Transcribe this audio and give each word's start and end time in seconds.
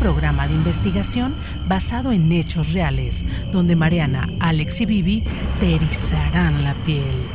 Programa 0.00 0.48
de 0.48 0.54
investigación 0.54 1.36
basado 1.68 2.10
en 2.10 2.32
hechos 2.32 2.66
reales, 2.72 3.14
donde 3.52 3.76
Mariana, 3.76 4.26
Alex 4.40 4.72
y 4.80 4.86
Vivi 4.86 5.22
te 5.60 5.74
erizarán 5.74 6.64
la 6.64 6.74
piel. 6.86 7.28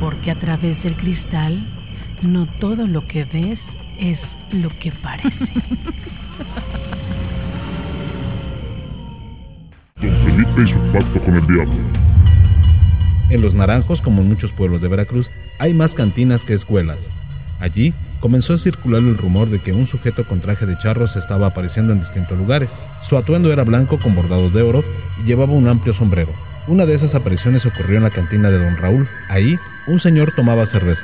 Porque 0.00 0.30
a 0.30 0.40
través 0.40 0.82
del 0.82 0.96
cristal, 0.96 1.62
no 2.22 2.46
todo 2.58 2.86
lo 2.86 3.06
que 3.06 3.24
ves 3.26 3.58
es 3.98 4.18
lo 4.50 4.70
que 4.78 4.92
parece. 5.02 5.28
Don 10.00 10.16
Felipe 10.24 10.62
y 10.62 10.72
su 10.72 10.78
pacto 10.92 11.20
con 11.22 11.36
el 11.36 11.46
diablo. 11.46 11.74
En 13.28 13.42
Los 13.42 13.52
Naranjos, 13.52 14.00
como 14.00 14.22
en 14.22 14.28
muchos 14.28 14.50
pueblos 14.52 14.80
de 14.80 14.88
Veracruz, 14.88 15.26
hay 15.58 15.74
más 15.74 15.90
cantinas 15.92 16.40
que 16.42 16.54
escuelas. 16.54 16.98
Allí 17.60 17.92
comenzó 18.20 18.54
a 18.54 18.58
circular 18.58 19.02
el 19.02 19.16
rumor 19.16 19.50
de 19.50 19.60
que 19.60 19.72
un 19.72 19.86
sujeto 19.88 20.24
con 20.26 20.40
traje 20.40 20.66
de 20.66 20.78
charro 20.78 21.06
se 21.08 21.18
estaba 21.18 21.48
apareciendo 21.48 21.92
en 21.92 22.00
distintos 22.00 22.36
lugares. 22.36 22.70
Su 23.08 23.16
atuendo 23.16 23.52
era 23.52 23.64
blanco 23.64 23.98
con 23.98 24.14
bordados 24.14 24.52
de 24.52 24.62
oro 24.62 24.84
y 25.22 25.26
llevaba 25.26 25.52
un 25.52 25.68
amplio 25.68 25.94
sombrero. 25.94 26.32
Una 26.68 26.84
de 26.84 26.94
esas 26.94 27.14
apariciones 27.14 27.64
ocurrió 27.64 27.98
en 27.98 28.02
la 28.02 28.10
cantina 28.10 28.50
de 28.50 28.58
don 28.58 28.76
Raúl. 28.76 29.08
Ahí, 29.28 29.56
un 29.86 30.00
señor 30.00 30.32
tomaba 30.34 30.66
cerveza, 30.66 31.02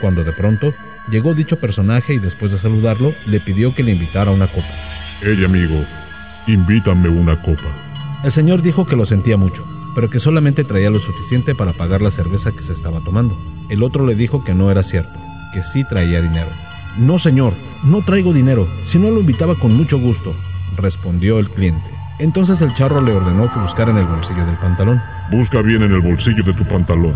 cuando 0.00 0.24
de 0.24 0.32
pronto 0.32 0.74
llegó 1.10 1.34
dicho 1.34 1.58
personaje 1.58 2.14
y 2.14 2.18
después 2.18 2.50
de 2.50 2.58
saludarlo, 2.60 3.14
le 3.26 3.40
pidió 3.40 3.74
que 3.74 3.82
le 3.82 3.92
invitara 3.92 4.30
una 4.30 4.46
copa. 4.46 4.68
Hey 5.20 5.44
amigo, 5.44 5.84
invítame 6.46 7.08
una 7.08 7.40
copa. 7.42 8.22
El 8.24 8.32
señor 8.32 8.62
dijo 8.62 8.86
que 8.86 8.96
lo 8.96 9.04
sentía 9.04 9.36
mucho, 9.36 9.66
pero 9.94 10.08
que 10.08 10.20
solamente 10.20 10.64
traía 10.64 10.90
lo 10.90 11.00
suficiente 11.00 11.54
para 11.54 11.72
pagar 11.74 12.00
la 12.00 12.12
cerveza 12.12 12.52
que 12.52 12.64
se 12.64 12.72
estaba 12.72 13.00
tomando. 13.04 13.36
El 13.68 13.82
otro 13.82 14.06
le 14.06 14.14
dijo 14.14 14.44
que 14.44 14.54
no 14.54 14.70
era 14.70 14.82
cierto, 14.84 15.12
que 15.52 15.62
sí 15.72 15.84
traía 15.84 16.20
dinero. 16.20 16.50
No, 16.96 17.18
señor, 17.18 17.54
no 17.84 18.04
traigo 18.04 18.32
dinero, 18.32 18.68
si 18.90 18.98
no 18.98 19.10
lo 19.10 19.20
invitaba 19.20 19.58
con 19.58 19.74
mucho 19.74 19.98
gusto, 19.98 20.34
respondió 20.76 21.38
el 21.38 21.48
cliente. 21.50 21.88
Entonces 22.18 22.60
el 22.60 22.74
charro 22.74 23.00
le 23.00 23.12
ordenó 23.12 23.52
que 23.52 23.58
buscara 23.58 23.90
en 23.90 23.98
el 23.98 24.06
bolsillo 24.06 24.46
del 24.46 24.56
pantalón. 24.56 25.00
Busca 25.30 25.62
bien 25.62 25.82
en 25.82 25.92
el 25.92 26.00
bolsillo 26.00 26.42
de 26.44 26.52
tu 26.52 26.64
pantalón. 26.64 27.14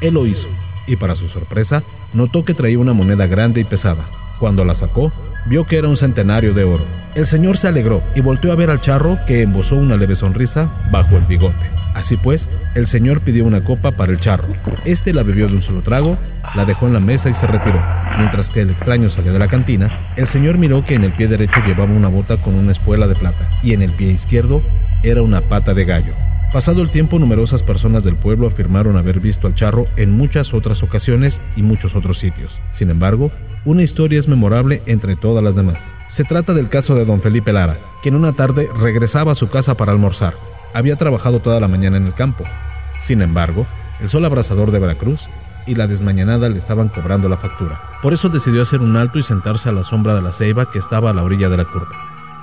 Él 0.00 0.14
lo 0.14 0.26
hizo, 0.26 0.48
y 0.86 0.96
para 0.96 1.16
su 1.16 1.28
sorpresa, 1.28 1.82
notó 2.12 2.44
que 2.44 2.54
traía 2.54 2.78
una 2.78 2.92
moneda 2.92 3.26
grande 3.26 3.60
y 3.60 3.64
pesada. 3.64 4.06
Cuando 4.38 4.64
la 4.64 4.76
sacó, 4.76 5.12
vio 5.46 5.64
que 5.66 5.78
era 5.78 5.88
un 5.88 5.96
centenario 5.96 6.54
de 6.54 6.64
oro. 6.64 6.84
El 7.14 7.28
señor 7.30 7.58
se 7.58 7.68
alegró 7.68 8.02
y 8.14 8.20
volteó 8.20 8.52
a 8.52 8.56
ver 8.56 8.70
al 8.70 8.82
charro 8.82 9.18
que 9.26 9.42
embosó 9.42 9.74
una 9.74 9.96
leve 9.96 10.16
sonrisa 10.16 10.70
bajo 10.90 11.16
el 11.16 11.24
bigote. 11.24 11.70
Así 11.96 12.14
pues, 12.18 12.42
el 12.74 12.86
señor 12.88 13.22
pidió 13.22 13.46
una 13.46 13.64
copa 13.64 13.92
para 13.92 14.12
el 14.12 14.20
charro. 14.20 14.48
Este 14.84 15.14
la 15.14 15.22
bebió 15.22 15.48
de 15.48 15.54
un 15.54 15.62
solo 15.62 15.80
trago, 15.80 16.18
la 16.54 16.66
dejó 16.66 16.86
en 16.86 16.92
la 16.92 17.00
mesa 17.00 17.30
y 17.30 17.34
se 17.34 17.46
retiró. 17.46 17.82
Mientras 18.18 18.46
que 18.50 18.60
el 18.60 18.70
extraño 18.70 19.08
salía 19.10 19.32
de 19.32 19.38
la 19.38 19.48
cantina, 19.48 19.90
el 20.16 20.30
señor 20.30 20.58
miró 20.58 20.84
que 20.84 20.94
en 20.94 21.04
el 21.04 21.12
pie 21.12 21.26
derecho 21.26 21.58
llevaba 21.66 21.90
una 21.90 22.08
bota 22.08 22.36
con 22.42 22.54
una 22.54 22.72
espuela 22.72 23.06
de 23.06 23.14
plata 23.14 23.48
y 23.62 23.72
en 23.72 23.80
el 23.80 23.92
pie 23.92 24.12
izquierdo 24.12 24.62
era 25.02 25.22
una 25.22 25.40
pata 25.40 25.72
de 25.72 25.86
gallo. 25.86 26.12
Pasado 26.52 26.82
el 26.82 26.90
tiempo, 26.90 27.18
numerosas 27.18 27.62
personas 27.62 28.04
del 28.04 28.16
pueblo 28.16 28.48
afirmaron 28.48 28.98
haber 28.98 29.18
visto 29.18 29.46
al 29.46 29.54
charro 29.54 29.86
en 29.96 30.10
muchas 30.10 30.52
otras 30.52 30.82
ocasiones 30.82 31.32
y 31.56 31.62
muchos 31.62 31.94
otros 31.96 32.18
sitios. 32.18 32.52
Sin 32.78 32.90
embargo, 32.90 33.32
una 33.64 33.82
historia 33.82 34.20
es 34.20 34.28
memorable 34.28 34.82
entre 34.84 35.16
todas 35.16 35.42
las 35.42 35.56
demás. 35.56 35.78
Se 36.18 36.24
trata 36.24 36.52
del 36.52 36.68
caso 36.68 36.94
de 36.94 37.06
don 37.06 37.22
Felipe 37.22 37.54
Lara, 37.54 37.78
que 38.02 38.10
en 38.10 38.16
una 38.16 38.34
tarde 38.34 38.68
regresaba 38.80 39.32
a 39.32 39.36
su 39.36 39.48
casa 39.48 39.76
para 39.76 39.92
almorzar. 39.92 40.55
Había 40.74 40.96
trabajado 40.96 41.40
toda 41.40 41.60
la 41.60 41.68
mañana 41.68 41.96
en 41.96 42.06
el 42.06 42.14
campo. 42.14 42.44
Sin 43.06 43.22
embargo, 43.22 43.66
el 44.00 44.10
sol 44.10 44.24
abrasador 44.24 44.70
de 44.70 44.78
Veracruz 44.78 45.20
y 45.66 45.74
la 45.74 45.86
desmañanada 45.86 46.48
le 46.48 46.58
estaban 46.58 46.88
cobrando 46.88 47.28
la 47.28 47.38
factura. 47.38 47.80
Por 48.02 48.14
eso 48.14 48.28
decidió 48.28 48.62
hacer 48.62 48.80
un 48.80 48.96
alto 48.96 49.18
y 49.18 49.22
sentarse 49.24 49.68
a 49.68 49.72
la 49.72 49.84
sombra 49.84 50.14
de 50.14 50.22
la 50.22 50.32
ceiba 50.38 50.70
que 50.70 50.78
estaba 50.78 51.10
a 51.10 51.14
la 51.14 51.22
orilla 51.22 51.48
de 51.48 51.56
la 51.56 51.64
curva. 51.64 51.88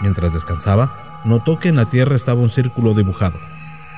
Mientras 0.02 0.34
descansaba, 0.34 1.22
notó 1.26 1.60
que 1.60 1.70
en 1.70 1.78
la 1.78 1.90
tierra 1.90 2.16
estaba 2.16 2.42
un 2.42 2.52
círculo 2.52 2.94
dibujado. 2.94 3.40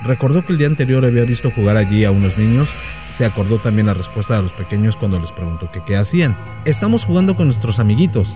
Recordó 0.04 0.46
que 0.46 0.54
el 0.54 0.60
día 0.60 0.68
anterior 0.68 1.04
había 1.06 1.24
visto 1.24 1.50
jugar 1.52 1.78
allí 1.78 2.06
a 2.06 2.12
unos 2.12 2.38
niños. 2.38 2.70
Se 3.18 3.26
acordó 3.26 3.60
también 3.60 3.88
la 3.88 3.94
respuesta 3.94 4.36
de 4.36 4.44
los 4.44 4.52
pequeños 4.54 4.96
cuando 4.98 5.20
les 5.20 5.32
preguntó 5.32 5.72
que 5.72 5.82
qué 5.86 5.98
hacían. 5.98 6.38
Estamos 6.66 7.04
jugando 7.06 7.36
con 7.36 7.48
nuestros 7.48 7.80
amiguitos, 7.80 8.28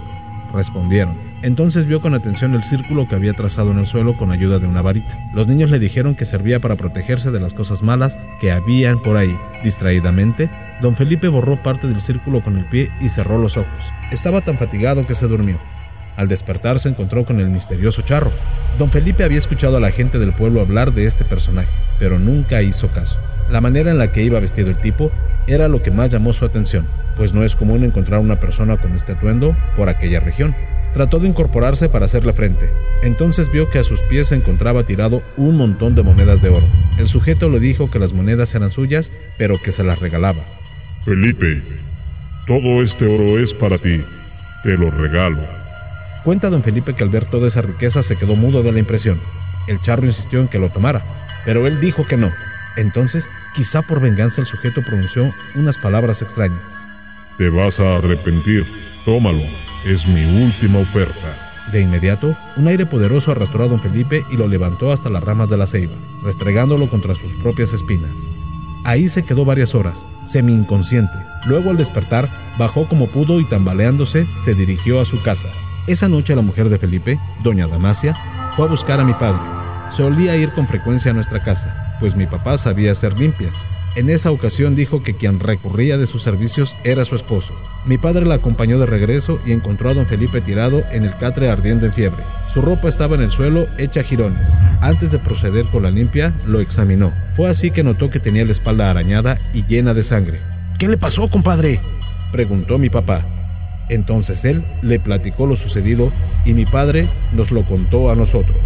respondieron. 0.53 1.28
Entonces 1.41 1.87
vio 1.87 2.01
con 2.01 2.13
atención 2.13 2.53
el 2.53 2.63
círculo 2.69 3.07
que 3.07 3.15
había 3.15 3.33
trazado 3.33 3.71
en 3.71 3.79
el 3.79 3.87
suelo 3.87 4.17
con 4.17 4.31
ayuda 4.31 4.59
de 4.59 4.67
una 4.67 4.81
varita. 4.81 5.17
Los 5.33 5.47
niños 5.47 5.71
le 5.71 5.79
dijeron 5.79 6.15
que 6.15 6.25
servía 6.25 6.59
para 6.59 6.75
protegerse 6.75 7.31
de 7.31 7.39
las 7.39 7.53
cosas 7.53 7.81
malas 7.81 8.11
que 8.41 8.51
habían 8.51 9.01
por 9.01 9.15
ahí. 9.15 9.35
Distraídamente, 9.63 10.49
don 10.81 10.95
Felipe 10.97 11.29
borró 11.29 11.61
parte 11.63 11.87
del 11.87 12.01
círculo 12.01 12.43
con 12.43 12.57
el 12.57 12.65
pie 12.65 12.91
y 12.99 13.09
cerró 13.09 13.37
los 13.37 13.55
ojos. 13.55 13.83
Estaba 14.11 14.41
tan 14.41 14.57
fatigado 14.57 15.07
que 15.07 15.15
se 15.15 15.27
durmió. 15.27 15.57
Al 16.19 16.27
despertar 16.27 16.83
se 16.83 16.89
encontró 16.89 17.23
con 17.23 17.39
el 17.39 17.47
misterioso 17.47 18.01
charro. 18.01 18.33
Don 18.77 18.91
Felipe 18.91 19.23
había 19.23 19.39
escuchado 19.39 19.77
a 19.77 19.79
la 19.79 19.91
gente 19.91 20.19
del 20.19 20.33
pueblo 20.33 20.59
hablar 20.59 20.93
de 20.93 21.07
este 21.07 21.23
personaje, 21.23 21.69
pero 21.97 22.19
nunca 22.19 22.61
hizo 22.61 22.89
caso. 22.89 23.17
La 23.49 23.61
manera 23.61 23.89
en 23.89 23.99
la 23.99 24.11
que 24.11 24.23
iba 24.23 24.41
vestido 24.41 24.69
el 24.69 24.81
tipo 24.81 25.13
era 25.47 25.69
lo 25.69 25.81
que 25.81 25.91
más 25.91 26.11
llamó 26.11 26.33
su 26.33 26.43
atención, 26.43 26.85
pues 27.15 27.33
no 27.33 27.45
es 27.45 27.55
común 27.55 27.85
encontrar 27.85 28.19
una 28.19 28.37
persona 28.37 28.75
con 28.75 28.97
este 28.97 29.13
atuendo 29.13 29.55
por 29.77 29.87
aquella 29.87 30.19
región. 30.19 30.53
Trató 30.93 31.19
de 31.19 31.29
incorporarse 31.29 31.87
para 31.87 32.07
hacerle 32.07 32.33
frente. 32.33 32.69
Entonces 33.01 33.49
vio 33.53 33.69
que 33.69 33.79
a 33.79 33.85
sus 33.85 34.01
pies 34.09 34.27
se 34.27 34.35
encontraba 34.35 34.83
tirado 34.83 35.23
un 35.37 35.55
montón 35.55 35.95
de 35.95 36.03
monedas 36.03 36.41
de 36.41 36.49
oro. 36.49 36.67
El 36.97 37.07
sujeto 37.07 37.47
le 37.47 37.61
dijo 37.61 37.89
que 37.89 37.99
las 37.99 38.11
monedas 38.11 38.53
eran 38.53 38.71
suyas, 38.71 39.05
pero 39.37 39.55
que 39.63 39.71
se 39.71 39.85
las 39.85 39.97
regalaba. 39.99 40.43
Felipe, 41.05 41.63
todo 42.45 42.83
este 42.83 43.05
oro 43.05 43.39
es 43.39 43.53
para 43.53 43.77
ti. 43.77 44.03
Te 44.63 44.77
lo 44.77 44.91
regalo. 44.91 45.58
Cuenta 46.29 46.51
don 46.51 46.61
Felipe 46.61 46.93
que 46.93 47.01
al 47.01 47.09
ver 47.09 47.25
toda 47.31 47.47
esa 47.47 47.63
riqueza 47.63 48.03
se 48.03 48.15
quedó 48.15 48.35
mudo 48.35 48.61
de 48.61 48.71
la 48.71 48.77
impresión. 48.77 49.19
El 49.65 49.81
charro 49.81 50.05
insistió 50.05 50.39
en 50.39 50.47
que 50.47 50.59
lo 50.59 50.69
tomara, 50.69 51.03
pero 51.43 51.65
él 51.65 51.81
dijo 51.81 52.05
que 52.05 52.17
no. 52.17 52.31
Entonces, 52.77 53.23
quizá 53.55 53.81
por 53.81 53.99
venganza 53.99 54.39
el 54.41 54.45
sujeto 54.45 54.83
pronunció 54.83 55.33
unas 55.55 55.75
palabras 55.77 56.21
extrañas. 56.21 56.61
Te 57.39 57.49
vas 57.49 57.73
a 57.79 57.95
arrepentir. 57.95 58.63
Tómalo. 59.05 59.41
Es 59.87 60.05
mi 60.05 60.23
última 60.43 60.77
oferta. 60.77 61.65
De 61.71 61.81
inmediato, 61.81 62.37
un 62.57 62.67
aire 62.67 62.85
poderoso 62.85 63.31
arrastró 63.31 63.63
a 63.63 63.67
don 63.67 63.81
Felipe 63.81 64.23
y 64.29 64.37
lo 64.37 64.47
levantó 64.47 64.91
hasta 64.91 65.09
las 65.09 65.23
ramas 65.23 65.49
de 65.49 65.57
la 65.57 65.65
ceiba, 65.65 65.95
restregándolo 66.23 66.91
contra 66.91 67.15
sus 67.15 67.33
propias 67.41 67.73
espinas. 67.73 68.11
Ahí 68.85 69.09
se 69.15 69.23
quedó 69.23 69.45
varias 69.45 69.73
horas, 69.73 69.95
semi 70.31 70.53
inconsciente. 70.53 71.17
Luego 71.47 71.71
al 71.71 71.77
despertar, 71.77 72.29
bajó 72.59 72.87
como 72.87 73.07
pudo 73.07 73.39
y 73.39 73.45
tambaleándose, 73.45 74.27
se 74.45 74.53
dirigió 74.53 75.01
a 75.01 75.05
su 75.05 75.19
casa. 75.23 75.58
Esa 75.87 76.07
noche 76.07 76.35
la 76.35 76.41
mujer 76.41 76.69
de 76.69 76.77
Felipe, 76.77 77.19
doña 77.43 77.67
Damasia, 77.67 78.15
fue 78.55 78.65
a 78.65 78.69
buscar 78.69 78.99
a 78.99 79.03
mi 79.03 79.13
padre. 79.13 79.41
Solía 79.97 80.35
ir 80.35 80.51
con 80.51 80.67
frecuencia 80.67 81.11
a 81.11 81.13
nuestra 81.13 81.43
casa, 81.43 81.97
pues 81.99 82.15
mi 82.15 82.27
papá 82.27 82.57
sabía 82.59 82.91
hacer 82.91 83.17
limpias. 83.17 83.53
En 83.95 84.09
esa 84.09 84.29
ocasión 84.29 84.75
dijo 84.75 85.01
que 85.01 85.15
quien 85.15 85.39
recurría 85.39 85.97
de 85.97 86.05
sus 86.07 86.21
servicios 86.21 86.71
era 86.83 87.05
su 87.05 87.15
esposo. 87.15 87.51
Mi 87.85 87.97
padre 87.97 88.25
la 88.25 88.35
acompañó 88.35 88.77
de 88.79 88.85
regreso 88.85 89.39
y 89.45 89.51
encontró 89.51 89.89
a 89.89 89.93
don 89.95 90.05
Felipe 90.05 90.41
tirado 90.41 90.83
en 90.91 91.05
el 91.05 91.17
catre 91.17 91.49
ardiendo 91.49 91.87
en 91.87 91.93
fiebre. 91.93 92.23
Su 92.53 92.61
ropa 92.61 92.89
estaba 92.89 93.15
en 93.15 93.23
el 93.23 93.31
suelo 93.31 93.67
hecha 93.77 94.03
jirones. 94.03 94.45
Antes 94.81 95.11
de 95.11 95.19
proceder 95.19 95.65
con 95.71 95.83
la 95.83 95.91
limpia, 95.91 96.33
lo 96.45 96.59
examinó. 96.59 97.11
Fue 97.35 97.49
así 97.49 97.71
que 97.71 97.83
notó 97.83 98.09
que 98.11 98.19
tenía 98.19 98.45
la 98.45 98.53
espalda 98.53 98.91
arañada 98.91 99.39
y 99.53 99.63
llena 99.63 99.93
de 99.93 100.03
sangre. 100.07 100.39
¿Qué 100.77 100.87
le 100.87 100.97
pasó, 100.97 101.27
compadre? 101.29 101.81
preguntó 102.31 102.77
mi 102.77 102.89
papá. 102.89 103.25
Entonces 103.89 104.37
él 104.43 104.63
le 104.81 104.99
platicó 104.99 105.45
lo 105.45 105.57
sucedido 105.57 106.11
y 106.45 106.53
mi 106.53 106.65
padre 106.65 107.09
nos 107.33 107.51
lo 107.51 107.63
contó 107.65 108.09
a 108.09 108.15
nosotros. 108.15 108.57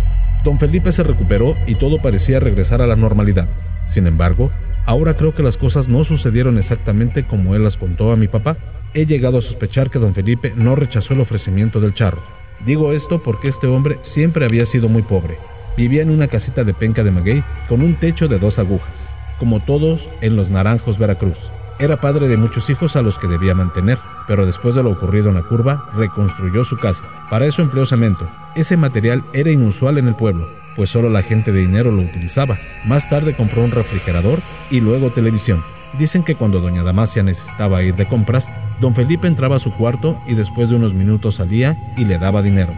Don 0.44 0.60
Felipe 0.60 0.92
se 0.92 1.04
recuperó 1.04 1.56
y 1.66 1.76
todo 1.76 2.02
parecía 2.02 2.40
regresar 2.40 2.82
a 2.82 2.88
la 2.88 2.98
normalidad. 2.98 3.48
Sin 3.94 4.08
embargo, 4.08 4.52
ahora 4.86 5.16
creo 5.16 5.34
que 5.34 5.44
las 5.44 5.56
cosas 5.58 5.88
no 5.88 6.04
sucedieron 6.04 6.58
exactamente 6.58 7.24
como 7.24 7.56
él 7.56 7.64
las 7.64 7.78
contó 7.78 8.12
a 8.12 8.18
mi 8.18 8.28
papá. 8.28 8.58
He 8.94 9.06
llegado 9.06 9.38
a 9.40 9.42
sospechar 9.42 9.90
que 9.90 10.00
don 10.00 10.14
Felipe 10.14 10.54
no 10.56 10.76
rechazó 10.76 11.14
el 11.14 11.22
ofrecimiento 11.22 11.80
del 11.80 11.94
charro. 11.94 12.22
Digo 12.66 12.92
esto 12.92 13.24
porque 13.24 13.50
este 13.50 13.68
hombre 13.68 13.98
siempre 14.14 14.46
había 14.46 14.66
sido 14.68 14.90
muy 14.90 15.02
pobre. 15.04 15.38
Vivía 15.78 16.02
en 16.02 16.12
una 16.12 16.28
casita 16.28 16.64
de 16.64 16.74
penca 16.74 17.04
de 17.04 17.12
maguey 17.12 17.44
con 17.68 17.82
un 17.82 17.96
techo 17.96 18.28
de 18.28 18.38
dos 18.38 18.60
agujas, 18.60 18.94
como 19.40 19.62
todos 19.62 20.00
en 20.22 20.36
los 20.36 20.50
Naranjos, 20.50 20.98
Veracruz. 21.00 21.38
Era 21.80 21.98
padre 21.98 22.28
de 22.28 22.38
muchos 22.38 22.70
hijos 22.70 22.96
a 22.96 23.02
los 23.02 23.18
que 23.18 23.28
debía 23.28 23.56
mantener, 23.56 23.98
pero 24.28 24.46
después 24.46 24.76
de 24.76 24.84
lo 24.84 24.92
ocurrido 24.92 25.30
en 25.30 25.36
la 25.36 25.44
curva, 25.44 25.86
reconstruyó 25.96 26.64
su 26.66 26.78
casa. 26.78 27.02
Para 27.30 27.46
eso 27.46 27.62
empleó 27.62 27.86
cemento. 27.88 28.30
Ese 28.56 28.78
material 28.78 29.24
era 29.34 29.50
inusual 29.50 29.98
en 29.98 30.08
el 30.08 30.16
pueblo, 30.16 30.48
pues 30.76 30.92
solo 30.92 31.10
la 31.10 31.24
gente 31.24 31.52
de 31.52 31.62
dinero 31.62 31.92
lo 31.92 32.04
utilizaba. 32.04 32.58
Más 32.86 33.08
tarde 33.10 33.36
compró 33.36 33.64
un 33.64 33.72
refrigerador 33.72 34.42
y 34.70 34.80
luego 34.80 35.12
televisión. 35.12 35.64
Dicen 35.98 36.24
que 36.24 36.36
cuando 36.36 36.60
doña 36.60 36.84
Damasia 36.84 37.24
necesitaba 37.24 37.82
ir 37.84 37.96
de 37.96 38.08
compras, 38.08 38.44
don 38.80 38.94
Felipe 38.94 39.28
entraba 39.28 39.58
a 39.58 39.60
su 39.60 39.72
cuarto 39.74 40.20
y 40.28 40.36
después 40.36 40.70
de 40.70 40.76
unos 40.76 40.94
minutos 40.94 41.36
salía 41.36 41.76
y 41.98 42.06
le 42.06 42.20
daba 42.20 42.42
dinero. 42.42 42.74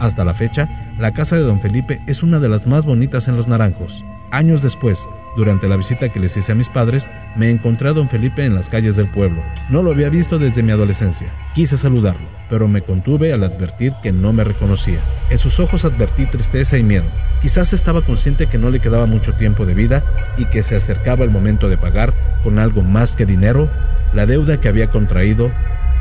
Hasta 0.00 0.24
la 0.24 0.34
fecha, 0.34 0.68
la 0.98 1.12
casa 1.12 1.36
de 1.36 1.42
don 1.42 1.60
Felipe 1.60 2.00
es 2.06 2.22
una 2.22 2.38
de 2.38 2.48
las 2.48 2.66
más 2.66 2.84
bonitas 2.84 3.26
en 3.28 3.36
Los 3.36 3.48
Naranjos. 3.48 3.92
Años 4.30 4.62
después, 4.62 4.98
durante 5.38 5.68
la 5.68 5.76
visita 5.76 6.08
que 6.08 6.18
les 6.18 6.36
hice 6.36 6.50
a 6.50 6.54
mis 6.56 6.66
padres, 6.70 7.00
me 7.36 7.48
encontré 7.48 7.88
a 7.88 7.92
don 7.92 8.08
Felipe 8.08 8.44
en 8.44 8.56
las 8.56 8.66
calles 8.70 8.96
del 8.96 9.08
pueblo. 9.10 9.40
No 9.70 9.84
lo 9.84 9.92
había 9.92 10.08
visto 10.08 10.36
desde 10.36 10.64
mi 10.64 10.72
adolescencia. 10.72 11.28
Quise 11.54 11.78
saludarlo, 11.78 12.26
pero 12.50 12.66
me 12.66 12.82
contuve 12.82 13.32
al 13.32 13.44
advertir 13.44 13.92
que 14.02 14.10
no 14.10 14.32
me 14.32 14.42
reconocía. 14.42 15.00
En 15.30 15.38
sus 15.38 15.56
ojos 15.60 15.84
advertí 15.84 16.26
tristeza 16.26 16.76
y 16.76 16.82
miedo. 16.82 17.06
Quizás 17.40 17.72
estaba 17.72 18.02
consciente 18.02 18.48
que 18.48 18.58
no 18.58 18.68
le 18.68 18.80
quedaba 18.80 19.06
mucho 19.06 19.32
tiempo 19.34 19.64
de 19.64 19.74
vida 19.74 20.02
y 20.38 20.44
que 20.46 20.64
se 20.64 20.74
acercaba 20.74 21.24
el 21.24 21.30
momento 21.30 21.68
de 21.68 21.78
pagar 21.78 22.12
con 22.42 22.58
algo 22.58 22.82
más 22.82 23.08
que 23.12 23.24
dinero 23.24 23.70
la 24.14 24.26
deuda 24.26 24.60
que 24.60 24.68
había 24.68 24.90
contraído 24.90 25.52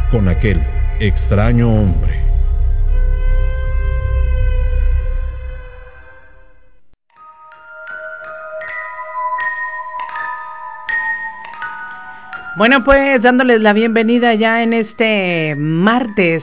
con 0.10 0.30
aquel 0.30 0.60
extraño 1.00 1.72
hombre. 1.72 2.20
Bueno, 12.58 12.84
pues 12.84 13.22
dándoles 13.22 13.62
la 13.62 13.72
bienvenida 13.72 14.34
ya 14.34 14.64
en 14.64 14.74
este 14.74 15.54
martes, 15.56 16.42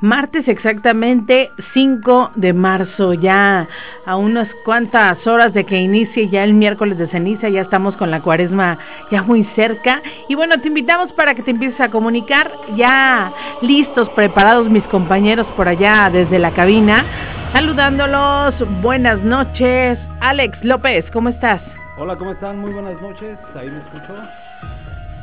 martes 0.00 0.48
exactamente 0.48 1.50
5 1.74 2.30
de 2.36 2.54
marzo, 2.54 3.12
ya 3.12 3.68
a 4.06 4.16
unas 4.16 4.48
cuantas 4.64 5.26
horas 5.26 5.52
de 5.52 5.66
que 5.66 5.76
inicie 5.76 6.30
ya 6.30 6.44
el 6.44 6.54
miércoles 6.54 6.96
de 6.96 7.08
ceniza, 7.08 7.50
ya 7.50 7.60
estamos 7.60 7.94
con 7.98 8.10
la 8.10 8.22
cuaresma 8.22 8.78
ya 9.10 9.22
muy 9.22 9.44
cerca. 9.54 10.00
Y 10.30 10.34
bueno, 10.34 10.58
te 10.62 10.68
invitamos 10.68 11.12
para 11.12 11.34
que 11.34 11.42
te 11.42 11.50
empieces 11.50 11.78
a 11.78 11.90
comunicar, 11.90 12.50
ya 12.74 13.30
listos, 13.60 14.08
preparados 14.16 14.70
mis 14.70 14.84
compañeros 14.84 15.46
por 15.58 15.68
allá 15.68 16.08
desde 16.10 16.38
la 16.38 16.54
cabina, 16.54 17.04
saludándolos, 17.52 18.54
buenas 18.80 19.20
noches. 19.22 19.98
Alex 20.22 20.56
López, 20.64 21.04
¿cómo 21.12 21.28
estás? 21.28 21.60
Hola, 21.98 22.16
¿cómo 22.16 22.32
están? 22.32 22.58
Muy 22.60 22.72
buenas 22.72 22.98
noches, 23.02 23.38
ahí 23.54 23.68
me 23.68 23.80
escucho. 23.80 24.14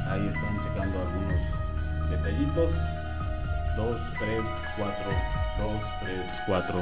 Ahí 0.09 0.25
están 0.27 0.57
checando 0.63 0.99
algunos 0.99 2.09
detallitos. 2.09 2.69
2, 3.77 3.97
3, 4.19 4.29
4, 4.77 4.95
2, 5.59 5.71
3, 6.01 6.19
4. 6.47 6.79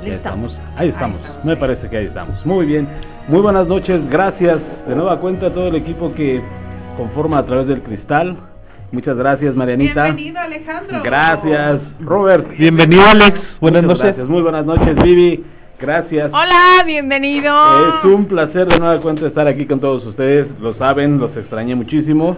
Ahí 0.00 0.10
estamos. 0.10 0.56
Ahí 0.76 0.88
estamos. 0.88 1.20
Me 1.44 1.56
parece 1.56 1.88
que 1.90 1.96
ahí 1.96 2.06
estamos. 2.06 2.46
Muy 2.46 2.66
bien. 2.66 2.88
Muy 3.28 3.40
buenas 3.40 3.66
noches. 3.66 4.08
Gracias 4.08 4.58
de 4.86 4.94
nueva 4.94 5.18
cuenta 5.20 5.46
a 5.46 5.50
todo 5.50 5.68
el 5.68 5.74
equipo 5.74 6.14
que 6.14 6.40
conforma 6.96 7.38
a 7.38 7.46
través 7.46 7.66
del 7.66 7.82
cristal. 7.82 8.36
Muchas 8.90 9.16
gracias, 9.16 9.54
Marianita. 9.54 10.04
Bienvenido, 10.04 10.40
Alejandro. 10.40 11.02
Gracias, 11.02 11.80
Robert. 12.00 12.48
Bienvenido, 12.56 13.04
Alex. 13.04 13.38
Buenas 13.60 13.82
Muchas 13.82 13.98
noches. 13.98 14.16
Gracias. 14.16 14.28
Muy 14.28 14.42
buenas 14.42 14.64
noches, 14.64 14.94
Vivi. 15.02 15.44
Gracias. 15.80 16.30
Hola, 16.32 16.82
bienvenido. 16.84 17.54
Es 17.98 18.04
un 18.04 18.26
placer 18.26 18.66
de 18.66 18.78
nueva 18.78 19.00
cuenta 19.00 19.26
estar 19.26 19.46
aquí 19.46 19.64
con 19.66 19.78
todos 19.80 20.04
ustedes. 20.06 20.48
Lo 20.60 20.74
saben, 20.74 21.18
los 21.18 21.36
extrañé 21.36 21.74
muchísimo. 21.76 22.36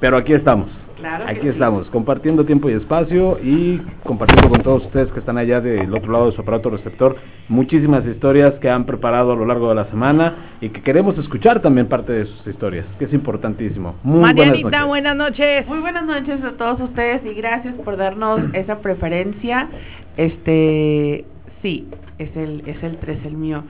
Pero 0.00 0.16
aquí 0.16 0.32
estamos. 0.32 0.68
Claro 0.96 1.26
que 1.26 1.30
aquí 1.30 1.42
sí. 1.42 1.48
estamos, 1.48 1.88
compartiendo 1.90 2.46
tiempo 2.46 2.70
y 2.70 2.72
espacio 2.72 3.38
y 3.42 3.82
compartiendo 4.02 4.48
con 4.48 4.62
todos 4.62 4.86
ustedes 4.86 5.12
que 5.12 5.20
están 5.20 5.36
allá 5.36 5.60
del 5.60 5.94
otro 5.94 6.10
lado 6.10 6.30
de 6.30 6.32
su 6.32 6.40
aparato 6.40 6.70
receptor 6.70 7.16
muchísimas 7.48 8.04
historias 8.06 8.54
que 8.54 8.70
han 8.70 8.86
preparado 8.86 9.32
a 9.32 9.36
lo 9.36 9.44
largo 9.44 9.68
de 9.68 9.74
la 9.74 9.84
semana 9.86 10.56
y 10.60 10.70
que 10.70 10.82
queremos 10.82 11.16
escuchar 11.18 11.60
también 11.60 11.86
parte 11.86 12.12
de 12.12 12.26
sus 12.26 12.46
historias, 12.46 12.86
que 12.98 13.04
es 13.04 13.12
importantísimo. 13.12 13.96
Muy 14.02 14.20
Marianita, 14.20 14.62
buenas 14.62 14.86
buenas 14.86 15.16
noches. 15.16 15.66
Muy 15.68 15.80
buenas 15.80 16.04
noches 16.04 16.42
a 16.42 16.52
todos 16.52 16.80
ustedes 16.80 17.24
y 17.26 17.34
gracias 17.34 17.74
por 17.84 17.98
darnos 17.98 18.40
esa 18.54 18.78
preferencia. 18.78 19.68
Este, 20.16 21.26
sí, 21.66 21.88
es 22.18 22.36
el 22.36 22.62
es 22.66 22.80
el 22.84 22.96
3 22.98 23.24
el 23.24 23.36
mío. 23.36 23.64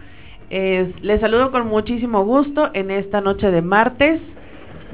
Es, 0.50 1.02
les 1.02 1.18
saludo 1.18 1.50
con 1.50 1.66
muchísimo 1.66 2.26
gusto 2.26 2.68
en 2.74 2.90
esta 2.90 3.22
noche 3.22 3.50
de 3.50 3.62
martes. 3.62 4.20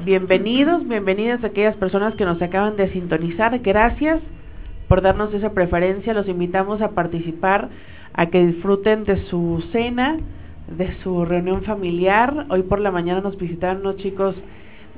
Bienvenidos, 0.05 0.87
bienvenidas 0.87 1.43
a 1.43 1.47
aquellas 1.47 1.75
personas 1.75 2.15
que 2.15 2.23
nos 2.23 2.41
acaban 2.41 2.77
de 2.77 2.89
sintonizar. 2.93 3.59
Gracias 3.59 4.21
por 4.87 5.01
darnos 5.01 5.33
esa 5.33 5.51
preferencia. 5.51 6.13
Los 6.13 6.29
invitamos 6.29 6.81
a 6.81 6.91
participar, 6.91 7.67
a 8.13 8.27
que 8.27 8.47
disfruten 8.47 9.03
de 9.03 9.17
su 9.25 9.61
cena, 9.73 10.19
de 10.69 10.95
su 11.03 11.25
reunión 11.25 11.63
familiar. 11.63 12.45
Hoy 12.47 12.63
por 12.63 12.79
la 12.79 12.91
mañana 12.91 13.19
nos 13.19 13.37
visitaron 13.37 13.81
unos 13.81 13.97
chicos 13.97 14.33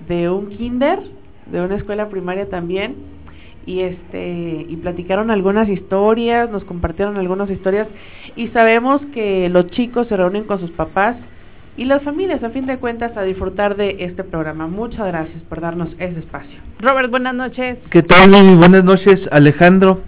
de 0.08 0.30
un 0.30 0.50
kinder, 0.50 1.00
de 1.48 1.60
una 1.60 1.78
escuela 1.78 2.08
primaria 2.10 2.48
también, 2.50 3.15
y 3.66 3.82
este 3.82 4.66
y 4.68 4.76
platicaron 4.78 5.32
algunas 5.32 5.68
historias, 5.70 6.50
nos 6.50 6.64
compartieron 6.64 7.18
algunas 7.18 7.50
historias 7.50 7.88
y 8.36 8.48
sabemos 8.50 9.02
que 9.14 9.50
los 9.50 9.68
chicos 9.72 10.08
se 10.08 10.18
reúnen 10.18 10.44
con 10.44 10.60
sus 10.60 10.72
papás 10.72 11.16
y 11.78 11.86
las 11.86 12.04
familias 12.04 12.44
a 12.44 12.52
fin 12.52 12.66
de 12.68 12.78
cuentas 12.78 13.18
a 13.18 13.24
disfrutar 13.24 13.76
de 13.76 13.98
este 14.00 14.24
programa. 14.24 14.68
Muchas 14.68 15.08
gracias 15.08 15.42
por 15.44 15.62
darnos 15.62 15.90
ese 16.00 16.20
espacio. 16.20 16.60
Robert, 16.80 17.10
buenas 17.10 17.36
noches. 17.36 17.78
¿Qué 17.90 18.02
tal? 18.02 18.30
Muy 18.30 18.56
buenas 18.56 18.84
noches, 18.84 19.20
Alejandro. 19.32 20.02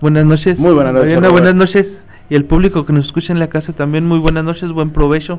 Buenas 0.00 0.24
noches. 0.24 0.58
Muy 0.58 0.72
buenas 0.72 0.94
noches, 0.94 1.08
Mariana, 1.08 1.28
buenas 1.28 1.54
noches. 1.54 1.86
Y 2.30 2.34
el 2.36 2.44
público 2.44 2.86
que 2.86 2.92
nos 2.92 3.06
escucha 3.06 3.32
en 3.32 3.40
la 3.40 3.48
casa 3.48 3.72
también, 3.72 4.06
muy 4.06 4.18
buenas 4.18 4.44
noches, 4.44 4.70
buen 4.72 4.90
provecho. 4.90 5.38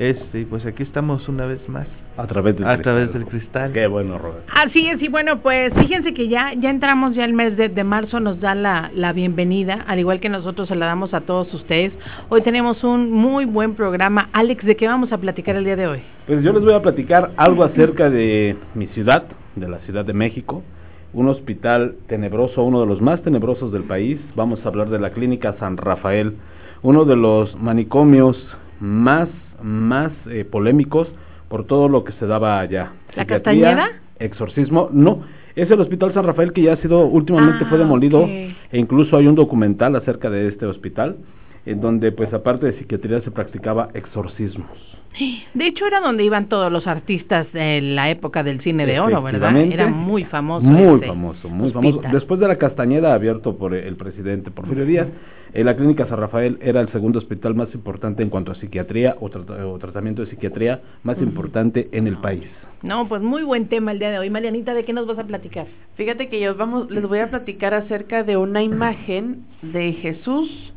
Este, 0.00 0.46
pues 0.46 0.64
aquí 0.64 0.82
estamos 0.82 1.28
una 1.28 1.44
vez 1.44 1.60
más. 1.68 1.86
A 2.16 2.26
través 2.26 2.56
del 2.56 2.64
A 2.64 2.74
cristal. 2.74 2.82
través 2.82 3.12
del 3.12 3.26
cristal. 3.26 3.72
Qué 3.74 3.86
bueno, 3.86 4.16
Robert. 4.16 4.44
Así 4.54 4.86
es, 4.88 5.02
y 5.02 5.08
bueno, 5.08 5.40
pues 5.40 5.74
fíjense 5.74 6.14
que 6.14 6.26
ya, 6.28 6.54
ya 6.54 6.70
entramos 6.70 7.14
ya 7.14 7.26
el 7.26 7.34
mes 7.34 7.54
de, 7.58 7.68
de 7.68 7.84
marzo, 7.84 8.18
nos 8.18 8.40
da 8.40 8.54
la, 8.54 8.90
la 8.94 9.12
bienvenida, 9.12 9.84
al 9.86 9.98
igual 9.98 10.18
que 10.20 10.30
nosotros 10.30 10.68
se 10.68 10.74
la 10.74 10.86
damos 10.86 11.12
a 11.12 11.20
todos 11.20 11.52
ustedes. 11.52 11.92
Hoy 12.30 12.40
tenemos 12.40 12.82
un 12.82 13.12
muy 13.12 13.44
buen 13.44 13.74
programa. 13.74 14.30
Alex, 14.32 14.64
¿de 14.64 14.74
qué 14.74 14.86
vamos 14.86 15.12
a 15.12 15.18
platicar 15.18 15.56
el 15.56 15.64
día 15.66 15.76
de 15.76 15.86
hoy? 15.86 16.02
Pues 16.26 16.42
yo 16.42 16.54
les 16.54 16.62
voy 16.62 16.72
a 16.72 16.80
platicar 16.80 17.32
algo 17.36 17.62
acerca 17.62 18.08
de 18.08 18.56
mi 18.74 18.86
ciudad, 18.88 19.24
de 19.54 19.68
la 19.68 19.80
Ciudad 19.80 20.06
de 20.06 20.14
México, 20.14 20.62
un 21.12 21.28
hospital 21.28 21.96
tenebroso, 22.06 22.62
uno 22.62 22.80
de 22.80 22.86
los 22.86 23.02
más 23.02 23.20
tenebrosos 23.22 23.70
del 23.70 23.82
país. 23.82 24.18
Vamos 24.34 24.64
a 24.64 24.68
hablar 24.68 24.88
de 24.88 24.98
la 24.98 25.10
Clínica 25.10 25.56
San 25.58 25.76
Rafael, 25.76 26.36
uno 26.80 27.04
de 27.04 27.16
los 27.16 27.54
manicomios 27.60 28.36
más, 28.80 29.28
más 29.62 30.12
eh, 30.26 30.44
polémicos 30.44 31.08
por 31.48 31.64
todo 31.66 31.88
lo 31.88 32.04
que 32.04 32.12
se 32.12 32.26
daba 32.26 32.60
allá. 32.60 32.92
¿La 33.16 33.22
Psiquiatría, 33.24 33.36
Castañeda? 33.76 33.88
Exorcismo, 34.18 34.88
no. 34.92 35.22
Es 35.56 35.70
el 35.70 35.80
Hospital 35.80 36.14
San 36.14 36.24
Rafael 36.24 36.52
que 36.52 36.62
ya 36.62 36.74
ha 36.74 36.76
sido, 36.76 37.06
últimamente 37.06 37.64
Ah, 37.64 37.68
fue 37.68 37.78
demolido, 37.78 38.20
ok. 38.20 38.28
e 38.28 38.78
incluso 38.78 39.16
hay 39.16 39.26
un 39.26 39.34
documental 39.34 39.96
acerca 39.96 40.30
de 40.30 40.48
este 40.48 40.64
hospital, 40.66 41.16
en 41.66 41.80
donde 41.80 42.12
pues 42.12 42.32
aparte 42.32 42.66
de 42.66 42.78
psiquiatría 42.78 43.20
se 43.22 43.30
practicaba 43.30 43.88
exorcismos. 43.94 44.89
De 45.54 45.66
hecho, 45.66 45.86
era 45.86 46.00
donde 46.00 46.24
iban 46.24 46.48
todos 46.48 46.70
los 46.70 46.86
artistas 46.86 47.52
de 47.52 47.80
la 47.80 48.10
época 48.10 48.42
del 48.42 48.60
cine 48.60 48.86
de 48.86 49.00
oro, 49.00 49.22
¿verdad? 49.22 49.54
Era 49.56 49.88
muy 49.88 50.24
famoso. 50.24 50.64
Muy 50.64 50.98
ese 50.98 51.08
famoso, 51.08 51.48
muy 51.48 51.68
hospital. 51.68 51.92
famoso. 51.92 52.14
Después 52.14 52.40
de 52.40 52.48
la 52.48 52.56
Castañeda 52.56 53.12
abierto 53.12 53.56
por 53.58 53.74
el 53.74 53.96
presidente 53.96 54.50
Porfirio 54.50 54.86
Díaz, 54.86 55.08
eh, 55.52 55.64
la 55.64 55.76
Clínica 55.76 56.06
San 56.06 56.18
Rafael 56.18 56.58
era 56.62 56.80
el 56.80 56.88
segundo 56.90 57.18
hospital 57.18 57.54
más 57.54 57.74
importante 57.74 58.22
en 58.22 58.30
cuanto 58.30 58.52
a 58.52 58.54
psiquiatría 58.54 59.16
o 59.20 59.28
tratamiento 59.78 60.22
de 60.24 60.30
psiquiatría 60.30 60.80
más 61.02 61.18
importante 61.18 61.88
en 61.92 62.06
el 62.06 62.16
país. 62.18 62.44
No, 62.82 63.08
pues 63.08 63.20
muy 63.20 63.42
buen 63.42 63.68
tema 63.68 63.92
el 63.92 63.98
día 63.98 64.10
de 64.10 64.18
hoy. 64.18 64.30
Marianita, 64.30 64.72
¿de 64.72 64.84
qué 64.84 64.92
nos 64.92 65.06
vas 65.06 65.18
a 65.18 65.24
platicar? 65.24 65.66
Fíjate 65.96 66.28
que 66.28 66.40
yo 66.40 66.54
vamos, 66.54 66.90
les 66.90 67.06
voy 67.06 67.18
a 67.18 67.28
platicar 67.28 67.74
acerca 67.74 68.22
de 68.22 68.36
una 68.36 68.62
imagen 68.62 69.44
de 69.60 69.92
Jesús 69.94 70.72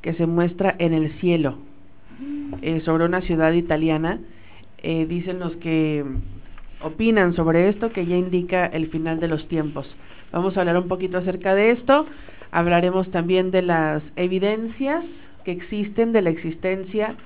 que 0.00 0.14
se 0.14 0.26
muestra 0.26 0.74
en 0.78 0.94
el 0.94 1.10
cielo 1.20 1.58
eh, 2.62 2.80
sobre 2.84 3.04
una 3.04 3.20
ciudad 3.22 3.52
italiana. 3.52 4.20
Eh, 4.78 5.06
dicen 5.06 5.38
los 5.40 5.56
que 5.56 6.04
opinan 6.82 7.34
sobre 7.34 7.68
esto 7.68 7.90
que 7.90 8.06
ya 8.06 8.16
indica 8.16 8.66
el 8.66 8.88
final 8.88 9.18
de 9.20 9.28
los 9.28 9.48
tiempos. 9.48 9.86
Vamos 10.32 10.56
a 10.56 10.60
hablar 10.60 10.76
un 10.76 10.88
poquito 10.88 11.18
acerca 11.18 11.54
de 11.54 11.70
esto. 11.72 12.06
Hablaremos 12.52 13.10
también 13.10 13.50
de 13.50 13.62
las 13.62 14.02
evidencias 14.16 15.04
que 15.44 15.52
existen 15.52 16.12
de 16.12 16.22
la 16.22 16.30
existencia 16.30 17.16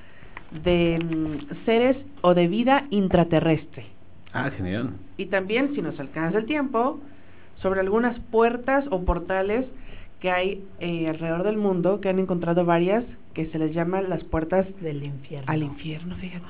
de 0.64 0.99
mm, 0.99 1.64
seres 1.64 1.97
o 2.23 2.35
de 2.35 2.49
vida 2.49 2.85
intraterrestre 2.90 3.87
Ah, 4.32 4.50
genial. 4.50 4.90
y 5.16 5.26
también, 5.26 5.75
si 5.75 5.82
nos 5.82 5.99
alcanza 6.00 6.38
el 6.38 6.47
tiempo, 6.47 7.00
sobre 7.56 7.80
algunas 7.80 8.18
puertas 8.30 8.85
o 8.90 9.04
portales 9.04 9.66
que 10.20 10.30
hay 10.30 10.64
eh, 10.80 11.08
alrededor 11.08 11.42
del 11.44 11.56
mundo, 11.56 12.00
que 12.00 12.08
han 12.10 12.18
encontrado 12.18 12.64
varias, 12.64 13.04
que 13.34 13.46
se 13.46 13.58
les 13.58 13.72
llama 13.74 14.02
las 14.02 14.22
puertas 14.24 14.66
Del 14.80 15.02
infierno. 15.02 15.46
al 15.50 15.62
infierno, 15.62 16.14
fíjate. 16.16 16.44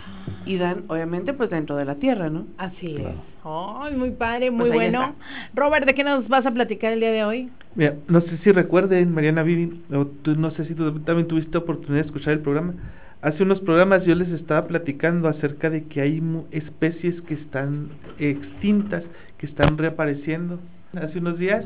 Y 0.46 0.56
dan, 0.56 0.84
obviamente, 0.88 1.32
pues 1.34 1.50
dentro 1.50 1.76
de 1.76 1.84
la 1.84 1.94
tierra, 1.96 2.30
¿no? 2.30 2.46
Así 2.58 2.94
Claro. 2.94 3.10
es. 3.10 3.16
Ay, 3.44 3.96
muy 3.96 4.10
padre, 4.10 4.50
muy 4.50 4.60
Pues 4.68 4.72
ahí 4.72 4.78
bueno. 4.78 5.14
Robert, 5.54 5.86
¿de 5.86 5.94
qué 5.94 6.02
nos 6.04 6.26
vas 6.28 6.44
a 6.46 6.50
platicar 6.50 6.92
el 6.92 7.00
día 7.00 7.12
de 7.12 7.24
hoy? 7.24 7.48
Mira, 7.76 7.94
no 8.08 8.20
sé 8.22 8.38
si 8.38 8.50
recuerden, 8.50 9.12
Mariana 9.14 9.42
Vivi, 9.42 9.82
o 9.92 10.04
tú, 10.06 10.34
no 10.36 10.50
sé 10.52 10.64
si 10.64 10.74
tú 10.74 10.98
también 11.00 11.28
tuviste 11.28 11.56
oportunidad 11.58 12.02
de 12.02 12.06
escuchar 12.06 12.32
el 12.32 12.40
programa. 12.40 12.74
Hace 13.22 13.42
unos 13.42 13.60
programas 13.60 14.04
yo 14.04 14.14
les 14.14 14.28
estaba 14.30 14.66
platicando 14.66 15.28
acerca 15.28 15.68
de 15.70 15.84
que 15.84 16.00
hay 16.00 16.20
mu- 16.22 16.46
especies 16.50 17.20
que 17.22 17.34
están 17.34 17.90
extintas, 18.18 19.04
que 19.38 19.46
están 19.46 19.76
reapareciendo. 19.78 20.58
Hace 20.96 21.18
unos 21.18 21.38
días 21.38 21.64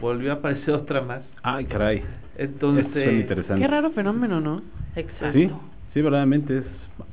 volvió 0.00 0.32
a 0.32 0.34
aparecer 0.36 0.74
otra 0.74 1.00
más. 1.00 1.22
Ay, 1.42 1.64
caray. 1.66 2.02
Entonces, 2.36 2.86
Esto 2.86 3.10
interesante. 3.10 3.62
Qué 3.62 3.68
raro 3.68 3.90
fenómeno, 3.92 4.40
¿no? 4.40 4.62
Exacto. 4.94 5.32
Sí, 5.32 5.50
sí, 5.94 6.02
verdaderamente 6.02 6.58
es 6.58 6.64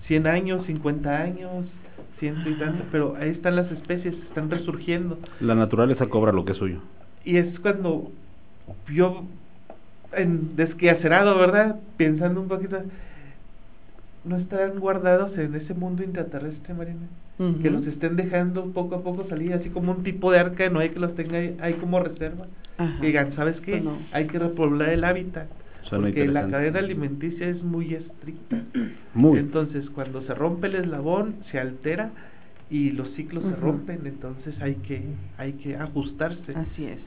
100 0.08 0.28
años, 0.28 0.66
50 0.66 1.10
años, 1.10 1.66
ciento 2.20 2.50
y 2.50 2.54
tanto, 2.56 2.86
pero 2.92 3.16
ahí 3.20 3.30
están 3.30 3.56
las 3.56 3.72
especies, 3.72 4.14
están 4.14 4.50
resurgiendo. 4.50 5.18
la 5.40 5.56
naturaleza 5.56 6.08
cobra 6.08 6.32
lo 6.32 6.46
que 6.46 6.52
es 6.54 6.58
suyo. 6.58 6.80
Y 7.26 7.38
es 7.38 7.60
cuando 7.60 8.12
yo, 8.92 9.24
en 10.14 10.56
desquacerado, 10.56 11.38
¿verdad? 11.38 11.80
Pensando 11.98 12.42
un 12.42 12.48
poquito, 12.48 12.82
¿no 14.26 14.38
estarán 14.38 14.80
guardados 14.80 15.38
en 15.38 15.56
ese 15.56 15.74
mundo 15.74 16.04
intraterrestre, 16.04 16.74
Marina? 16.74 17.08
Que 17.62 17.70
los 17.70 17.86
estén 17.88 18.16
dejando 18.16 18.66
poco 18.72 18.96
a 18.96 19.04
poco 19.04 19.28
salir, 19.28 19.54
así 19.54 19.70
como 19.70 19.92
un 19.92 20.04
tipo 20.04 20.32
de 20.32 20.40
arca 20.40 20.64
de 20.64 20.70
Noé 20.70 20.92
que 20.92 21.00
los 21.00 21.14
tenga 21.16 21.40
ahí, 21.40 21.58
ahí 21.62 21.74
como 21.74 22.00
reserva. 22.00 22.46
Ajá. 22.78 23.02
Que 23.02 23.08
digan, 23.08 23.36
¿sabes 23.36 23.60
qué? 23.62 23.72
Pues 23.72 23.84
no. 23.84 23.98
Hay 24.14 24.28
que 24.28 24.40
repoblar 24.40 24.90
el 24.90 25.04
hábitat. 25.04 25.48
Suena 25.82 26.06
porque 26.08 26.26
la 26.28 26.48
cadena 26.48 26.80
alimenticia 26.80 27.50
es 27.50 27.62
muy 27.62 27.94
estricta. 27.96 28.62
Muy. 29.14 29.40
Entonces, 29.40 29.88
cuando 29.92 30.22
se 30.24 30.34
rompe 30.34 30.68
el 30.68 30.76
eslabón, 30.76 31.36
se 31.52 31.60
altera 31.60 32.12
y 32.70 32.92
los 32.92 33.10
ciclos 33.12 33.44
se 33.44 33.56
rompen, 33.58 34.00
entonces 34.06 34.56
hay 34.62 34.76
que 34.76 35.04
hay 35.38 35.54
que 35.54 35.76
ajustarse. 35.76 36.54
Así 36.56 36.86
es. 36.86 37.00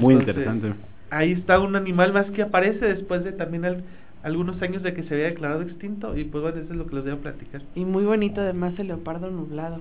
Muy 0.00 0.14
Entonces, 0.14 0.36
interesante. 0.36 0.72
Ahí 1.10 1.32
está 1.32 1.60
un 1.60 1.76
animal 1.76 2.12
más 2.12 2.26
que 2.30 2.42
aparece 2.42 2.86
después 2.86 3.22
de 3.22 3.32
también 3.32 3.64
al- 3.66 3.84
algunos 4.22 4.60
años 4.62 4.82
de 4.82 4.94
que 4.94 5.02
se 5.04 5.14
había 5.14 5.26
declarado 5.26 5.62
extinto 5.62 6.16
y 6.16 6.24
pues 6.24 6.42
bueno, 6.42 6.58
eso 6.60 6.72
es 6.72 6.78
lo 6.78 6.86
que 6.86 6.94
les 6.96 7.04
voy 7.04 7.12
a 7.14 7.16
platicar. 7.16 7.62
Y 7.74 7.84
muy 7.84 8.04
bonito 8.04 8.40
además 8.40 8.74
el 8.78 8.88
leopardo 8.88 9.30
nublado. 9.30 9.80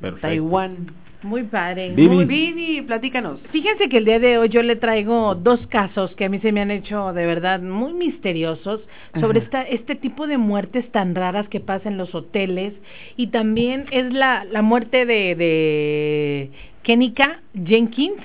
Perfecto. 0.00 0.26
Taiwán. 0.28 0.76
Muy 1.22 1.42
padre. 1.42 1.90
Vivi. 1.94 2.08
Muy- 2.14 2.24
Vivi, 2.24 2.80
platícanos. 2.80 3.38
Fíjense 3.52 3.90
que 3.90 3.98
el 3.98 4.06
día 4.06 4.18
de 4.18 4.38
hoy 4.38 4.48
yo 4.48 4.62
le 4.62 4.76
traigo 4.76 5.34
dos 5.34 5.66
casos 5.66 6.14
que 6.14 6.24
a 6.24 6.28
mí 6.30 6.38
se 6.40 6.50
me 6.52 6.62
han 6.62 6.70
hecho 6.70 7.12
de 7.12 7.26
verdad 7.26 7.60
muy 7.60 7.92
misteriosos 7.92 8.80
sobre 9.20 9.40
Ajá. 9.40 9.44
esta, 9.44 9.62
este 9.64 9.94
tipo 9.96 10.26
de 10.26 10.38
muertes 10.38 10.90
tan 10.92 11.14
raras 11.14 11.46
que 11.48 11.60
pasan 11.60 11.92
en 11.92 11.98
los 11.98 12.14
hoteles 12.14 12.72
y 13.18 13.26
también 13.26 13.84
es 13.90 14.10
la, 14.14 14.44
la 14.50 14.62
muerte 14.62 15.04
de, 15.04 15.34
de 15.34 16.50
Kenika 16.84 17.40
Jenkins 17.66 18.22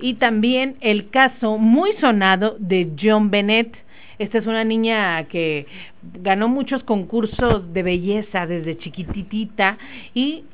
y 0.00 0.14
también 0.14 0.74
el 0.80 1.10
caso 1.10 1.56
muy 1.58 1.92
sonado 2.00 2.56
de 2.58 2.90
John 3.00 3.30
Bennett. 3.30 3.72
Esta 4.18 4.38
es 4.38 4.46
una 4.46 4.64
niña 4.64 5.24
que 5.24 5.66
ganó 6.20 6.48
muchos 6.48 6.82
concursos 6.84 7.72
de 7.72 7.82
belleza 7.82 8.46
desde 8.46 8.78
chiquititita 8.78 9.78
y 10.14 10.44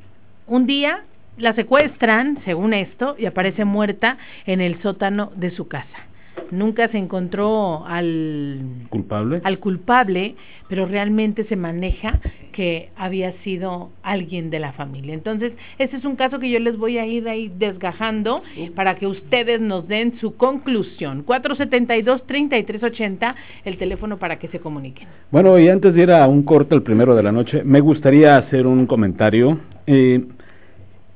un 0.47 0.67
día 0.67 1.05
la 1.37 1.55
secuestran, 1.55 2.39
según 2.45 2.75
esto, 2.75 3.17
y 3.19 3.27
aparece 3.27 3.65
muerta 3.65 4.19
en 4.47 4.61
el 4.61 4.81
sótano 4.83 5.33
de 5.37 5.51
su 5.51 5.69
casa. 5.69 6.10
Nunca 6.51 6.89
se 6.89 6.99
encontró 6.99 7.87
al, 7.87 8.61
¿Culpable? 8.89 9.41
al 9.45 9.61
culpable, 9.61 10.35
pero 10.69 10.87
realmente 10.87 11.45
se 11.45 11.55
maneja 11.57 12.19
que 12.53 12.91
había 12.97 13.33
sido 13.45 13.91
alguien 14.03 14.51
de 14.51 14.59
la 14.59 14.73
familia. 14.73 15.15
Entonces, 15.15 15.53
este 15.79 15.97
es 15.97 16.05
un 16.05 16.17
caso 16.17 16.41
que 16.41 16.51
yo 16.51 16.59
les 16.59 16.77
voy 16.77 16.99
a 16.99 17.07
ir 17.07 17.29
ahí 17.29 17.53
desgajando 17.57 18.43
para 18.75 18.97
que 18.97 19.07
ustedes 19.07 19.61
nos 19.61 19.87
den 19.89 20.19
su 20.19 20.37
conclusión. 20.37 21.25
472-3380, 21.25 23.35
el 23.65 23.79
teléfono 23.79 24.19
para 24.19 24.39
que 24.39 24.49
se 24.49 24.59
comuniquen. 24.59 25.07
Bueno, 25.31 25.59
y 25.59 25.69
antes 25.69 25.95
de 25.95 26.03
ir 26.03 26.11
a 26.11 26.27
un 26.27 26.43
corte 26.43 26.75
el 26.75 26.83
primero 26.83 27.15
de 27.15 27.23
la 27.23 27.33
noche, 27.33 27.63
me 27.65 27.81
gustaría 27.81 28.37
hacer 28.37 28.67
un 28.67 28.87
comentario 28.87 29.59
eh, 29.87 30.23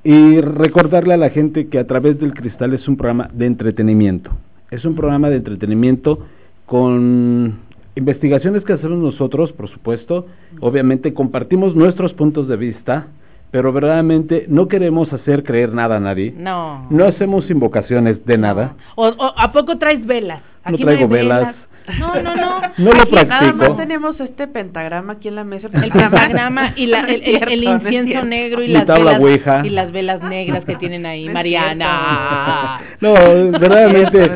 y 0.04 0.40
recordarle 0.40 1.12
a 1.14 1.18
la 1.18 1.30
gente 1.30 1.68
que 1.68 1.78
a 1.78 1.86
través 1.86 2.20
del 2.20 2.34
cristal 2.34 2.74
es 2.74 2.86
un 2.86 2.96
programa 2.96 3.28
de 3.32 3.46
entretenimiento. 3.46 4.30
Es 4.74 4.84
un 4.84 4.96
programa 4.96 5.30
de 5.30 5.36
entretenimiento 5.36 6.18
con 6.66 7.60
investigaciones 7.94 8.64
que 8.64 8.72
hacemos 8.72 8.98
nosotros, 8.98 9.52
por 9.52 9.70
supuesto. 9.70 10.26
Obviamente 10.58 11.14
compartimos 11.14 11.76
nuestros 11.76 12.12
puntos 12.12 12.48
de 12.48 12.56
vista, 12.56 13.06
pero 13.52 13.72
verdaderamente 13.72 14.46
no 14.48 14.66
queremos 14.66 15.12
hacer 15.12 15.44
creer 15.44 15.72
nada 15.72 15.98
a 15.98 16.00
nadie. 16.00 16.34
No. 16.36 16.88
No 16.90 17.04
hacemos 17.04 17.48
invocaciones 17.48 18.26
de 18.26 18.36
nada. 18.36 18.74
O, 18.96 19.06
o, 19.06 19.32
¿A 19.38 19.52
poco 19.52 19.78
traes 19.78 20.04
velas? 20.04 20.42
No 20.68 20.76
traigo 20.76 21.06
velas. 21.06 21.54
No, 21.98 22.14
no, 22.22 22.34
no. 22.34 22.60
No 22.78 22.92
lo 22.92 23.02
Aquí 23.02 23.14
Nada 23.14 23.26
practico. 23.40 23.56
más 23.56 23.76
tenemos 23.76 24.20
este 24.20 24.46
pentagrama 24.48 25.12
aquí 25.14 25.28
en 25.28 25.34
la 25.36 25.44
mesa. 25.44 25.68
El 25.72 25.90
pentagrama 25.90 26.72
y 26.76 26.86
la, 26.86 27.00
el, 27.04 27.62
incienso 27.64 28.24
negro 28.24 28.62
y 28.62 28.68
Mi 28.68 28.72
las 28.74 28.86
tabla 28.86 29.18
velas 29.18 29.20
ouija. 29.22 29.66
y 29.66 29.70
las 29.70 29.92
velas 29.92 30.22
negras 30.22 30.64
que 30.64 30.76
tienen 30.76 31.06
ahí, 31.06 31.26
No 31.28 31.32
Mariana. 31.32 32.80
No, 33.00 33.12
verdaderamente, 33.14 34.30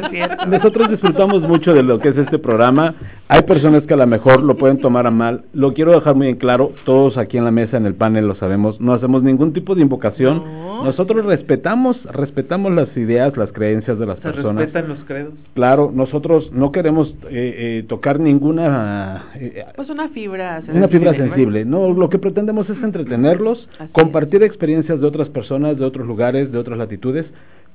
nosotros 0.47 0.91
disfrutamos 0.91 1.41
mucho 1.43 1.73
de 1.75 1.83
lo 1.83 1.99
que 1.99 2.09
es 2.11 2.17
este 2.17 2.39
programa. 2.39 2.95
Hay 3.29 3.43
personas 3.43 3.83
que 3.85 3.95
a 3.95 3.99
lo 3.99 4.07
mejor 4.07 4.43
lo 4.43 4.57
pueden 4.57 4.81
tomar 4.81 5.07
a 5.07 5.11
mal. 5.11 5.43
Lo 5.53 5.75
quiero 5.75 5.93
dejar 5.93 6.15
muy 6.15 6.29
en 6.29 6.37
claro, 6.37 6.73
todos 6.85 7.19
aquí 7.19 7.37
en 7.39 7.45
la 7.45 7.51
mesa, 7.51 7.77
en 7.77 7.87
el 7.87 7.95
panel, 7.95 8.27
lo 8.27 8.35
sabemos. 8.37 8.81
No 8.81 8.95
hacemos 8.95 9.23
ningún 9.23 9.53
tipo 9.53 9.75
de 9.75 9.83
invocación. 9.83 10.43
No. 10.45 10.85
Nosotros 10.85 11.25
respetamos, 11.27 12.01
respetamos 12.05 12.73
las 12.73 12.97
ideas, 12.97 13.37
las 13.37 13.51
creencias 13.53 13.99
de 13.99 14.07
las 14.07 14.17
Se 14.19 14.23
personas. 14.23 14.65
respetan 14.65 14.89
los 14.89 14.99
credos. 15.07 15.35
Claro, 15.55 15.91
nosotros 15.93 16.51
no 16.53 16.71
queremos 16.73 17.13
eh, 17.31 17.38
eh, 17.41 17.83
tocar 17.89 18.19
ninguna 18.21 19.27
eh, 19.35 19.65
Pues 19.77 19.91
una 19.91 20.09
fibra 20.09 20.63
una 20.69 20.89
fibra 20.89 21.13
¿verdad? 21.13 21.27
sensible. 21.27 21.65
No, 21.65 21.93
lo 21.93 22.09
que 22.09 22.19
pretendemos 22.19 22.69
es 22.71 22.83
entretenerlos, 22.83 23.69
Así 23.79 23.93
compartir 23.93 24.43
experiencias 24.43 25.01
de 25.01 25.07
otras 25.07 25.29
personas, 25.29 25.79
de 25.79 25.85
otros 25.85 26.07
lugares, 26.07 26.51
de 26.53 26.59
otras 26.59 26.79
latitudes, 26.79 27.27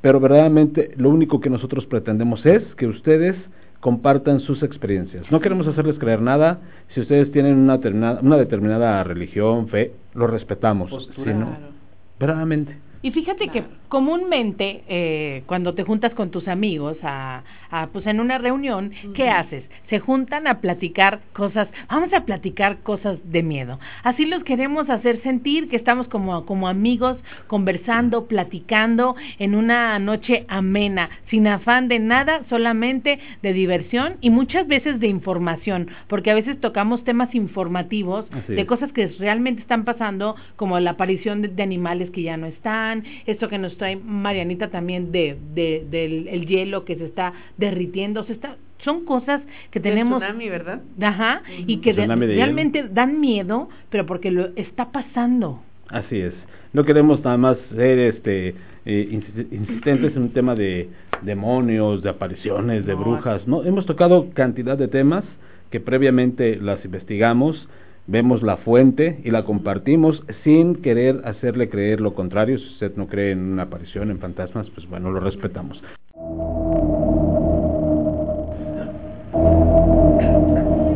pero 0.02 0.20
verdaderamente 0.20 0.92
lo 0.98 1.10
único 1.10 1.40
que 1.40 1.50
nosotros 1.50 1.86
pretendemos 1.86 2.46
es 2.46 2.64
que 2.76 2.88
ustedes 2.88 3.36
compartan 3.80 4.40
sus 4.40 4.64
experiencias. 4.64 5.30
No 5.32 5.40
queremos 5.42 5.68
hacerles 5.68 5.98
creer 6.00 6.22
nada. 6.22 6.60
Si 6.94 7.02
ustedes 7.02 7.32
tienen 7.32 7.58
una, 7.58 7.78
determinada- 7.78 8.22
una 8.22 8.38
determinada 8.38 9.04
religión, 9.04 9.68
fe, 9.68 9.92
lo 10.14 10.28
respetamos. 10.28 10.90
Postura. 10.90 11.32
Si 11.34 11.38
no, 11.38 11.46
Claro. 11.48 11.66
verdaderamente. 12.20 12.78
Y 13.02 13.12
fíjate 13.12 13.50
que 13.50 13.66
comúnmente 13.90 14.84
eh, 14.88 15.44
cuando 15.48 15.74
te 15.74 15.84
juntas 15.84 16.14
con 16.14 16.30
tus 16.30 16.48
amigos 16.48 16.96
a, 17.04 17.44
a, 17.74 17.88
pues 17.88 18.06
en 18.06 18.20
una 18.20 18.38
reunión, 18.38 18.92
¿qué 19.16 19.30
haces? 19.30 19.64
Se 19.90 20.00
juntan 20.00 20.46
a 20.48 20.60
platicar 20.62 21.22
cosas, 21.34 21.68
vamos 21.90 22.14
a 22.14 22.24
platicar 22.26 22.78
cosas 22.84 23.18
de 23.32 23.42
miedo. 23.44 23.80
Así 24.04 24.26
los 24.26 24.44
queremos 24.44 24.90
hacer 24.90 25.22
sentir 25.24 25.70
que 25.70 25.76
estamos 25.76 26.08
como, 26.08 26.46
como 26.46 26.68
amigos 26.68 27.18
conversando, 27.48 28.26
platicando 28.26 29.16
en 29.40 29.56
una 29.56 29.98
noche 30.00 30.46
amena, 30.48 31.10
sin 31.30 31.48
afán 31.48 31.88
de 31.88 32.00
nada, 32.00 32.42
solamente 32.50 33.20
de 33.42 33.54
diversión 33.54 34.16
y 34.22 34.30
muchas 34.30 34.68
veces 34.68 35.00
de 35.00 35.08
información, 35.08 35.90
porque 36.08 36.32
a 36.32 36.36
veces 36.36 36.60
tocamos 36.62 37.04
temas 37.04 37.34
informativos 37.36 38.26
Así 38.32 38.54
de 38.54 38.62
es. 38.62 38.68
cosas 38.68 38.92
que 38.92 39.08
realmente 39.20 39.62
están 39.62 39.84
pasando, 39.84 40.36
como 40.56 40.80
la 40.80 40.92
aparición 40.92 41.42
de, 41.42 41.48
de 41.48 41.64
animales 41.64 42.10
que 42.12 42.24
ya 42.24 42.38
no 42.38 42.48
están, 42.48 43.04
esto 43.26 43.50
que 43.50 43.58
nos 43.58 43.78
trae 43.78 43.96
Marianita 43.96 44.70
también 44.70 45.12
de, 45.12 45.38
de- 45.54 45.86
del 45.90 46.28
el 46.28 46.46
hielo 46.48 46.86
que 46.86 46.96
se 46.96 47.06
está 47.06 47.34
derritiendo, 47.68 48.24
se 48.26 48.34
está, 48.34 48.56
son 48.84 49.06
cosas 49.06 49.42
que 49.72 49.80
tenemos, 49.80 50.20
tsunami, 50.20 50.50
¿verdad? 50.50 50.82
ajá, 51.02 51.42
y 51.68 51.78
que 51.78 51.94
de- 51.94 52.02
Tsunami 52.04 52.26
de 52.28 52.36
realmente 52.36 52.84
dan 52.92 53.20
miedo, 53.20 53.70
pero 53.90 54.06
porque 54.06 54.30
lo 54.32 54.50
está 54.56 54.92
pasando. 54.92 55.62
Así 55.90 56.20
es. 56.20 56.34
No 56.74 56.84
queremos 56.84 57.24
nada 57.24 57.38
más 57.38 57.58
ser 57.76 58.00
este 58.00 58.56
eh, 58.86 59.08
insi- 59.12 59.48
insistentes 59.52 60.16
en 60.16 60.24
un 60.24 60.30
tema 60.34 60.56
de 60.56 60.90
demonios, 61.22 62.02
de 62.04 62.10
apariciones, 62.10 62.86
de 62.86 62.94
No, 62.94 63.00
brujas. 63.00 63.48
No, 63.48 63.64
hemos 63.64 63.86
tocado 63.86 64.30
cantidad 64.34 64.78
de 64.78 64.88
temas 64.88 65.24
que 65.72 65.80
previamente 65.80 66.58
las 66.58 66.84
investigamos, 66.84 67.68
vemos 68.08 68.42
la 68.44 68.58
fuente 68.58 69.22
y 69.24 69.32
la 69.32 69.44
compartimos 69.46 70.22
sin 70.44 70.76
querer 70.82 71.22
hacerle 71.26 71.70
creer 71.70 72.02
lo 72.02 72.14
contrario. 72.14 72.58
Si 72.60 72.66
usted 72.74 72.92
no 72.98 73.08
cree 73.08 73.32
en 73.32 73.40
una 73.54 73.64
aparición, 73.64 74.12
en 74.12 74.20
fantasmas, 74.20 74.70
pues 74.72 74.88
bueno, 74.90 75.10
lo 75.12 75.20
respetamos. 75.22 75.82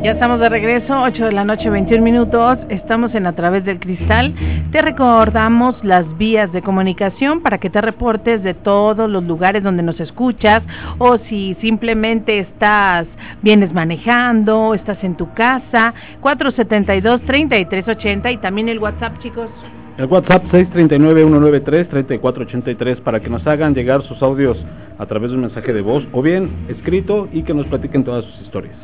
Ya 0.04 0.12
estamos 0.12 0.39
de 0.39 0.48
regreso, 0.48 1.01
8 1.01 1.25
de 1.25 1.32
la 1.32 1.44
noche, 1.44 1.72
21 1.72 2.04
minutos. 2.04 2.60
Estamos 2.70 3.16
en 3.16 3.25
A 3.25 3.34
través 3.34 3.66
del 3.66 3.80
cristal. 3.80 4.32
Te 4.72 4.80
recordamos 4.82 5.75
las 5.84 6.06
vías 6.20 6.51
de 6.51 6.62
comunicación 6.62 7.42
para 7.42 7.58
que 7.58 7.72
te 7.72 7.82
reportes 7.82 8.44
de 8.44 8.54
todos 8.54 9.10
los 9.10 9.24
lugares 9.24 9.63
donde 9.63 9.82
nos 9.82 10.00
escuchas 10.00 10.62
o 11.00 11.18
si 11.30 11.58
simplemente 11.62 12.38
estás, 12.39 13.08
vienes 13.42 13.74
manejando, 13.74 14.75
estás 14.75 15.04
en 15.04 15.18
tu 15.18 15.34
casa. 15.34 15.96
472-3380 16.22 18.34
y 18.34 18.38
también 18.38 18.70
el 18.70 18.77
WhatsApp, 18.77 19.18
chicos. 19.20 19.50
El 19.98 20.06
WhatsApp 20.06 20.44
639-193-3483 20.51 23.01
para 23.01 23.20
que 23.20 23.30
nos 23.30 23.48
hagan 23.48 23.74
llegar 23.74 24.04
sus 24.04 24.22
audios 24.22 24.63
a 25.00 25.08
través 25.08 25.32
de 25.32 25.38
un 25.38 25.42
mensaje 25.42 25.74
de 25.74 25.82
voz 25.82 26.04
o 26.12 26.22
bien 26.22 26.68
escrito 26.70 27.27
y 27.34 27.42
que 27.42 27.56
nos 27.56 27.66
platiquen 27.66 28.04
todas 28.04 28.25
sus 28.25 28.42
historias. 28.42 28.75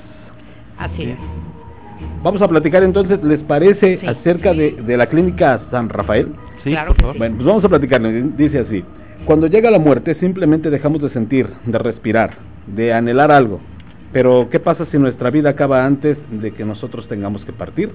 Así 0.77 1.03
es. 1.03 1.18
Vamos 2.24 2.42
a 2.42 2.48
platicar 2.48 2.84
entonces, 2.84 3.24
¿les 3.24 3.39
parece 3.42 4.00
acerca 4.08 4.53
de, 4.53 4.72
de, 4.72 4.98
la 4.98 5.08
clínica 5.08 5.62
San 5.72 5.89
Rafael? 5.89 6.34
Sí, 6.63 6.72
claro. 6.72 6.94
por 6.94 7.01
favor. 7.01 7.18
Bueno, 7.18 7.36
pues 7.36 7.48
vamos 7.48 7.65
a 7.65 7.70
platicar. 7.70 8.01
Dice 8.38 8.60
así, 8.60 8.84
cuando 9.25 9.48
llega 9.48 9.72
la 9.72 9.80
muerte 9.80 10.15
simplemente 10.15 10.70
dejamos 10.70 11.01
de 11.01 11.10
sentir, 11.10 11.48
de 11.65 11.77
respirar, 11.77 12.38
de 12.68 12.94
anhelar 12.94 13.32
algo. 13.32 13.60
Pero 14.12 14.50
¿qué 14.51 14.60
pasa 14.60 14.86
si 14.92 14.98
nuestra 14.98 15.32
vida 15.32 15.50
acaba 15.50 15.86
antes 15.86 16.18
de 16.30 16.51
que 16.51 16.65
nosotros 16.65 17.08
tengamos 17.08 17.44
que 17.46 17.53
partir? 17.53 17.89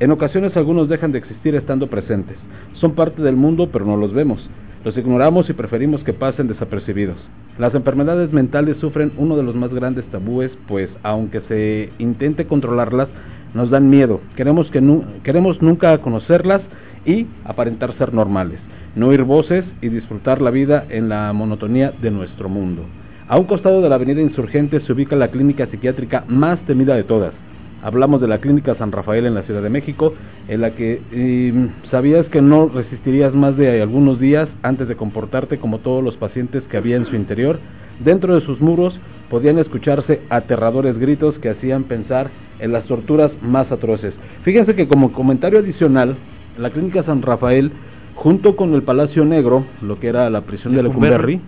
En 0.00 0.10
ocasiones 0.10 0.56
algunos 0.56 0.88
dejan 0.88 1.12
de 1.12 1.18
existir 1.18 1.54
estando 1.54 1.88
presentes. 1.88 2.36
Son 2.74 2.94
parte 2.94 3.22
del 3.22 3.36
mundo 3.36 3.68
pero 3.72 3.84
no 3.84 3.96
los 3.96 4.12
vemos. 4.12 4.48
Los 4.84 4.96
ignoramos 4.96 5.48
y 5.48 5.52
preferimos 5.52 6.02
que 6.02 6.12
pasen 6.12 6.48
desapercibidos. 6.48 7.16
Las 7.58 7.74
enfermedades 7.74 8.32
mentales 8.32 8.78
sufren 8.78 9.12
uno 9.18 9.36
de 9.36 9.42
los 9.42 9.54
más 9.54 9.72
grandes 9.74 10.06
tabúes, 10.06 10.50
pues 10.68 10.88
aunque 11.02 11.42
se 11.48 11.90
intente 11.98 12.46
controlarlas, 12.46 13.08
nos 13.52 13.68
dan 13.68 13.90
miedo. 13.90 14.20
Queremos, 14.36 14.70
que 14.70 14.80
queremos 15.22 15.60
nunca 15.60 15.98
conocerlas 15.98 16.62
y 17.04 17.26
aparentar 17.44 17.92
ser 17.98 18.14
normales, 18.14 18.58
no 18.96 19.08
oír 19.08 19.24
voces 19.24 19.66
y 19.82 19.90
disfrutar 19.90 20.40
la 20.40 20.50
vida 20.50 20.86
en 20.88 21.10
la 21.10 21.30
monotonía 21.34 21.92
de 22.00 22.10
nuestro 22.10 22.48
mundo. 22.48 22.84
A 23.28 23.38
un 23.38 23.44
costado 23.44 23.82
de 23.82 23.88
la 23.88 23.96
avenida 23.96 24.22
Insurgente 24.22 24.80
se 24.80 24.92
ubica 24.92 25.14
la 25.14 25.28
clínica 25.28 25.66
psiquiátrica 25.66 26.24
más 26.28 26.58
temida 26.60 26.94
de 26.94 27.04
todas, 27.04 27.34
Hablamos 27.82 28.20
de 28.20 28.28
la 28.28 28.38
clínica 28.38 28.76
San 28.76 28.92
Rafael 28.92 29.26
en 29.26 29.34
la 29.34 29.42
Ciudad 29.42 29.60
de 29.60 29.68
México, 29.68 30.14
en 30.46 30.60
la 30.60 30.76
que 30.76 31.02
em, 31.10 31.70
sabías 31.90 32.24
que 32.26 32.40
no 32.40 32.68
resistirías 32.68 33.34
más 33.34 33.56
de 33.56 33.82
algunos 33.82 34.20
días 34.20 34.48
antes 34.62 34.86
de 34.86 34.94
comportarte 34.94 35.58
como 35.58 35.78
todos 35.78 36.02
los 36.02 36.16
pacientes 36.16 36.62
que 36.70 36.76
había 36.76 36.94
en 36.94 37.06
su 37.06 37.16
interior. 37.16 37.58
Dentro 37.98 38.36
de 38.36 38.40
sus 38.42 38.60
muros 38.60 38.98
podían 39.28 39.58
escucharse 39.58 40.20
aterradores 40.30 40.96
gritos 40.96 41.36
que 41.38 41.50
hacían 41.50 41.84
pensar 41.84 42.30
en 42.60 42.70
las 42.70 42.84
torturas 42.84 43.32
más 43.42 43.72
atroces. 43.72 44.14
Fíjense 44.44 44.76
que 44.76 44.86
como 44.86 45.12
comentario 45.12 45.58
adicional, 45.58 46.16
la 46.58 46.70
clínica 46.70 47.02
San 47.02 47.20
Rafael, 47.20 47.72
junto 48.14 48.54
con 48.54 48.74
el 48.74 48.82
Palacio 48.82 49.24
Negro, 49.24 49.64
lo 49.80 49.98
que 49.98 50.06
era 50.06 50.30
la 50.30 50.42
prisión 50.42 50.76
de 50.76 50.84
Lecumberri, 50.84 51.40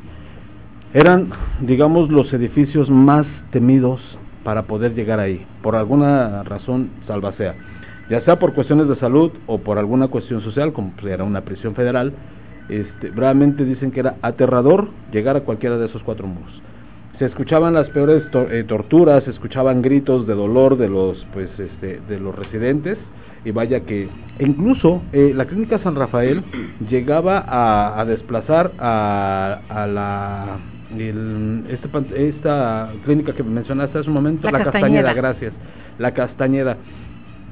eran, 0.94 1.30
digamos, 1.60 2.10
los 2.10 2.32
edificios 2.32 2.90
más 2.90 3.24
temidos 3.52 4.00
para 4.44 4.62
poder 4.64 4.94
llegar 4.94 5.18
ahí, 5.18 5.44
por 5.62 5.74
alguna 5.74 6.42
razón 6.44 6.90
salva 7.06 7.32
sea, 7.32 7.54
ya 8.10 8.20
sea 8.20 8.38
por 8.38 8.52
cuestiones 8.52 8.86
de 8.88 8.96
salud 8.96 9.32
o 9.46 9.58
por 9.58 9.78
alguna 9.78 10.08
cuestión 10.08 10.42
social, 10.42 10.72
como 10.72 10.92
era 11.02 11.24
una 11.24 11.40
prisión 11.40 11.74
federal, 11.74 12.12
este, 12.68 13.10
realmente 13.10 13.64
dicen 13.64 13.90
que 13.90 14.00
era 14.00 14.16
aterrador 14.22 14.88
llegar 15.10 15.36
a 15.36 15.40
cualquiera 15.40 15.78
de 15.78 15.86
esos 15.86 16.02
cuatro 16.02 16.26
muros. 16.26 16.52
Se 17.18 17.26
escuchaban 17.26 17.74
las 17.74 17.88
peores 17.90 18.24
eh, 18.50 18.64
torturas, 18.66 19.24
se 19.24 19.30
escuchaban 19.30 19.82
gritos 19.82 20.26
de 20.26 20.34
dolor 20.34 20.76
de 20.76 20.88
los, 20.88 21.24
pues, 21.32 21.48
este, 21.58 22.00
de 22.08 22.20
los 22.20 22.34
residentes, 22.34 22.98
y 23.44 23.50
vaya 23.50 23.80
que 23.80 24.08
incluso 24.40 25.02
eh, 25.12 25.32
la 25.34 25.44
clínica 25.44 25.78
San 25.78 25.96
Rafael 25.96 26.42
llegaba 26.90 27.44
a, 27.46 28.04
desplazar 28.04 28.72
a, 28.78 29.60
a 29.68 29.86
la 29.86 30.58
este 31.68 32.28
esta 32.28 32.92
clínica 33.04 33.32
que 33.32 33.42
mencionaste 33.42 33.98
hace 33.98 34.08
un 34.08 34.14
momento, 34.14 34.50
la, 34.50 34.62
Castañeda. 34.64 35.12
gracias, 35.12 35.52
la 35.98 36.12
Castañeda, 36.14 36.76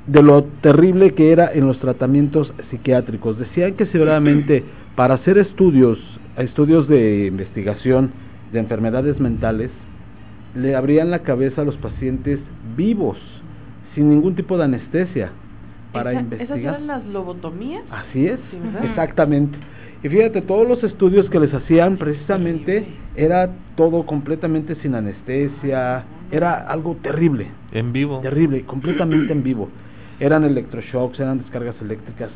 de 0.07 0.23
lo 0.23 0.45
terrible 0.63 1.13
que 1.15 1.33
era 1.33 1.53
en 1.53 1.67
los 1.67 1.79
tratamientos 1.81 2.53
psiquiátricos. 2.71 3.39
Decían 3.39 3.75
que 3.75 3.87
seguramente 3.87 4.65
para 4.97 5.15
hacer 5.15 5.39
estudios, 5.39 5.99
estudios 6.37 6.89
de 6.89 7.27
investigación 7.27 8.13
de 8.53 8.61
enfermedades 8.61 9.19
mentales, 9.19 9.71
le 10.55 10.77
abrían 10.77 11.11
la 11.11 11.21
cabeza 11.21 11.63
a 11.63 11.65
los 11.65 11.77
pacientes 11.77 12.39
vivos, 12.77 13.19
sin 13.95 14.11
ningún 14.11 14.35
tipo 14.35 14.57
de 14.59 14.65
anestesia, 14.65 15.33
para 15.93 16.15
investigar. 16.15 16.59
¿Esas 16.59 16.75
eran 16.75 16.87
las 16.87 17.05
lobotomías? 17.07 17.85
Así 17.91 18.27
es, 18.27 18.41
exactamente. 18.83 19.59
Y 20.03 20.09
fíjate, 20.09 20.43
todos 20.43 20.67
los 20.67 20.83
estudios 20.83 21.29
que 21.31 21.39
les 21.39 21.55
hacían 21.55 21.97
precisamente 21.97 22.85
era 23.15 23.51
todo 23.77 24.05
completamente 24.05 24.75
sin 24.77 24.95
anestesia, 24.95 26.05
era 26.33 26.67
algo 26.67 26.97
terrible. 27.03 27.49
En 27.73 27.93
vivo. 27.93 28.21
Terrible, 28.21 28.63
completamente 28.63 29.33
en 29.33 29.43
vivo. 29.43 29.69
Eran 30.19 30.45
electroshocks, 30.45 31.21
eran 31.21 31.39
descargas 31.39 31.77
eléctricas. 31.81 32.31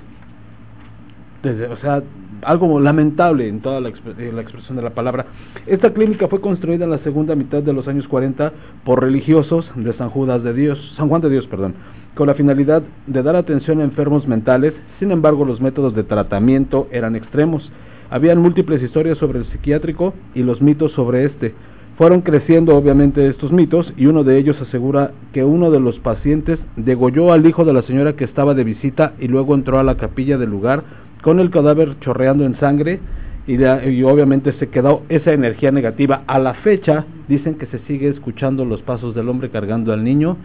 Desde, 1.43 1.67
o 1.67 1.77
sea, 1.79 2.03
algo 2.43 2.79
lamentable 2.81 3.49
en 3.49 3.61
toda 3.61 3.81
la, 3.81 3.91
la, 3.91 4.41
expresión 4.43 4.77
de 4.77 4.83
la 4.83 4.91
palabra. 4.91 5.27
Esta 5.67 5.93
clínica 5.93 6.29
fue 6.29 6.41
construida 6.41 6.85
en 6.85 6.91
la 6.91 6.99
segunda 6.99 7.35
mitad 7.35 7.63
de 7.63 7.73
los 7.73 7.89
años 7.89 8.07
40 8.09 8.53
por 8.85 9.03
religiosos 9.03 9.69
de 9.75 9.93
San 9.95 10.11
Judas 10.11 10.43
de 10.43 10.53
Dios, 10.53 10.95
San 10.97 11.09
Juan 11.09 11.23
de 11.23 11.31
Dios, 11.31 11.47
perdón, 11.47 11.75
con 12.17 12.27
la 12.27 12.35
finalidad 12.35 12.83
de 13.07 13.23
dar 13.23 13.37
atención 13.37 13.81
a 13.81 13.85
enfermos 13.85 14.27
mentales, 14.27 14.73
sin 14.99 15.13
embargo 15.13 15.45
los 15.45 15.61
métodos 15.61 15.95
de 15.95 16.03
tratamiento 16.03 16.89
eran 16.91 17.15
extremos. 17.15 17.71
Habían 18.09 18.39
múltiples 18.39 18.83
historias 18.83 19.19
sobre 19.19 19.41
el 19.41 19.45
psiquiátrico 19.47 20.15
y 20.35 20.43
los 20.43 20.63
mitos 20.63 20.93
sobre 20.93 21.27
este. 21.27 21.55
Fueron 21.99 22.23
creciendo 22.23 22.75
obviamente 22.75 23.27
estos 23.27 23.53
mitos 23.53 23.93
y 23.99 24.07
uno 24.07 24.25
de 24.25 24.39
ellos 24.39 24.61
asegura 24.61 25.13
que 25.35 25.45
uno 25.45 25.71
de 25.71 25.79
los 25.79 25.99
pacientes 25.99 26.59
degolló 26.77 27.33
al 27.33 27.47
hijo 27.47 27.67
de 27.67 27.75
la 27.75 27.83
señora 27.83 28.15
que 28.15 28.25
estaba 28.25 28.55
de 28.55 28.65
visita 28.65 29.13
y 29.21 29.29
luego 29.29 29.55
entró 29.55 29.79
a 29.79 29.85
la 29.85 29.97
capilla 29.97 30.39
del 30.39 30.51
lugar 30.51 30.85
con 31.23 31.39
el 31.39 31.51
cadáver 31.51 31.97
chorreando 32.01 32.47
en 32.47 32.59
sangre 32.59 32.99
y, 33.47 34.03
obviamente 34.03 34.53
se 34.55 34.69
quedó 34.71 35.03
esa 35.09 35.33
energía 35.33 35.71
negativa. 35.71 36.23
A 36.27 36.39
la 36.39 36.55
fecha 36.55 37.05
dicen 37.29 37.57
que 37.57 37.67
se 37.67 37.79
sigue 37.81 38.09
escuchando 38.09 38.65
los 38.65 38.81
pasos 38.83 39.15
del 39.15 39.29
hombre 39.29 39.51
cargando 39.51 39.93
al 39.93 40.03
niño 40.03 40.39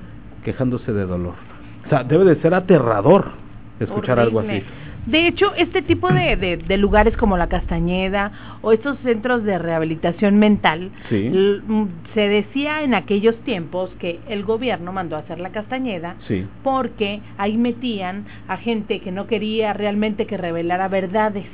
quejándose 0.43 0.91
de 0.91 1.05
dolor. 1.05 1.50
O 1.85 1.89
sea, 1.89 2.03
debe 2.03 2.25
de 2.25 2.41
ser 2.41 2.53
aterrador 2.53 3.31
escuchar 3.79 4.19
algo 4.19 4.39
así. 4.39 4.63
De 5.05 5.27
hecho, 5.27 5.55
este 5.55 5.81
tipo 5.81 6.09
de, 6.09 6.35
de, 6.67 6.77
lugares 6.77 7.17
como 7.17 7.35
la 7.35 7.47
Castañeda 7.47 8.59
o 8.61 8.71
estos 8.71 8.99
centros 8.99 9.43
de 9.43 9.57
rehabilitación 9.57 10.37
mental, 10.37 10.91
se 11.09 12.21
decía 12.21 12.83
en 12.83 12.93
aquellos 12.93 13.35
tiempos 13.37 13.89
que 13.97 14.19
el 14.29 14.43
gobierno 14.43 14.93
mandó 14.93 15.15
a 15.15 15.19
hacer 15.19 15.39
la 15.39 15.49
Castañeda 15.49 16.17
porque 16.63 17.19
ahí 17.39 17.57
metían 17.57 18.25
a 18.47 18.57
gente 18.57 18.99
que 18.99 19.11
no 19.11 19.25
quería 19.25 19.73
realmente 19.73 20.27
que 20.27 20.37
revelara 20.37 20.87
verdades. 20.87 21.45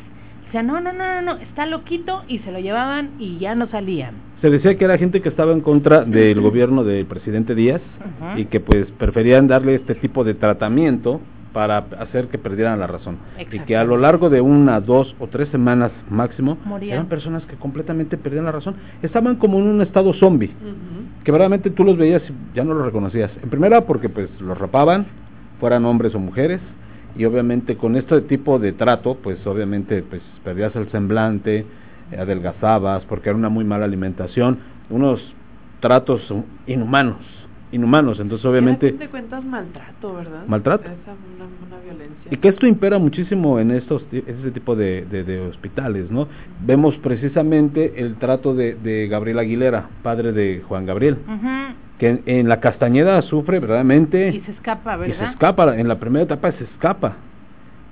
O 0.48 0.52
sea, 0.52 0.64
no, 0.64 0.80
no, 0.80 0.94
no, 0.94 1.22
no, 1.22 1.34
está 1.38 1.66
loquito 1.66 2.24
y 2.28 2.40
se 2.40 2.52
lo 2.52 2.60
llevaban 2.60 3.12
y 3.20 3.38
ya 3.38 3.54
no 3.54 3.68
salían. 3.68 4.16
Se 4.42 4.50
decía 4.50 4.78
que 4.78 4.86
era 4.86 4.98
gente 4.98 5.22
que 5.22 5.30
estaba 5.30 5.52
en 5.52 5.62
contra 5.62 6.06
del 6.06 6.40
gobierno 6.40 6.84
del 6.84 7.06
presidente 7.06 7.56
Díaz 7.56 7.82
y 8.36 8.46
que 8.46 8.60
pues 8.60 8.86
preferían 8.98 9.48
darle 9.48 9.76
este 9.76 9.96
tipo 9.96 10.24
de 10.24 10.36
tratamiento 10.36 11.20
para 11.54 11.80
hacer 12.00 12.28
que 12.28 12.38
perdieran 12.38 12.80
la 12.80 12.88
razón. 12.88 13.18
Y 13.52 13.60
que 13.60 13.76
a 13.76 13.84
lo 13.84 13.98
largo 13.98 14.30
de 14.30 14.42
una, 14.42 14.80
dos 14.80 15.16
o 15.20 15.28
tres 15.28 15.50
semanas 15.50 15.92
máximo, 16.10 16.58
eran 16.82 17.08
personas 17.08 17.44
que 17.46 17.56
completamente 17.56 18.16
perdían 18.16 18.46
la 18.46 18.52
razón. 18.52 18.76
Estaban 19.02 19.38
como 19.38 19.58
en 19.58 19.66
un 19.66 19.82
estado 19.82 20.14
zombie, 20.14 20.52
que 21.24 21.32
verdaderamente 21.32 21.72
tú 21.72 21.84
los 21.84 21.98
veías 21.98 22.22
y 22.30 22.56
ya 22.56 22.64
no 22.64 22.74
los 22.76 22.86
reconocías. 22.86 23.32
En 23.42 23.50
primera 23.50 23.82
porque 23.82 24.08
pues 24.08 24.30
los 24.40 24.58
rapaban, 24.58 25.08
fueran 25.60 25.84
hombres 25.86 26.14
o 26.14 26.20
mujeres, 26.20 26.62
y 27.18 27.26
obviamente 27.26 27.78
con 27.78 27.96
este 27.96 28.22
tipo 28.22 28.60
de 28.60 28.74
trato, 28.74 29.16
pues 29.16 29.46
obviamente 29.48 30.04
pues 30.04 30.22
perdías 30.44 30.76
el 30.76 30.90
semblante, 30.92 31.66
adelgazabas, 32.18 33.04
porque 33.06 33.30
era 33.30 33.38
una 33.38 33.50
muy 33.50 33.66
mala 33.66 33.86
alimentación, 33.86 34.60
unos 34.90 35.22
tratos 35.80 36.22
inhumanos, 36.68 37.18
inhumanos, 37.72 38.20
entonces 38.20 38.46
obviamente... 38.46 38.94
cuentas 39.10 39.44
maltrato, 39.44 40.14
¿verdad? 40.14 40.46
Maltrato. 40.48 40.86
una, 40.86 41.80
violencia. 41.84 42.32
Y 42.32 42.38
que 42.38 42.48
esto 42.50 42.66
impera 42.66 42.98
muchísimo 42.98 43.60
en 43.60 43.72
estos 43.72 44.04
ese 44.12 44.52
tipo 44.52 44.76
de, 44.76 45.06
de, 45.06 45.40
hospitales, 45.42 46.10
¿no? 46.10 46.28
Vemos 46.66 46.96
precisamente 46.98 47.94
el 47.98 48.16
trato 48.16 48.54
de, 48.54 48.76
de 48.76 49.08
Gabriel 49.08 49.40
Aguilera, 49.40 49.90
padre 50.04 50.32
de 50.32 50.62
Juan 50.68 50.86
Gabriel 50.86 51.18
que 51.98 52.22
en, 52.26 52.48
la 52.48 52.60
Castañeda 52.60 53.22
sufre 53.24 53.60
verdaderamente... 53.60 54.30
Y 54.30 54.42
se 54.42 54.52
escapa, 54.52 54.98
¿verdad? 54.98 55.16
Y 55.16 55.18
se 55.18 55.26
escapa, 55.32 55.78
en 55.78 55.88
la 55.88 56.00
primera 56.00 56.26
etapa 56.26 56.52
se 56.52 56.64
escapa. 56.66 57.18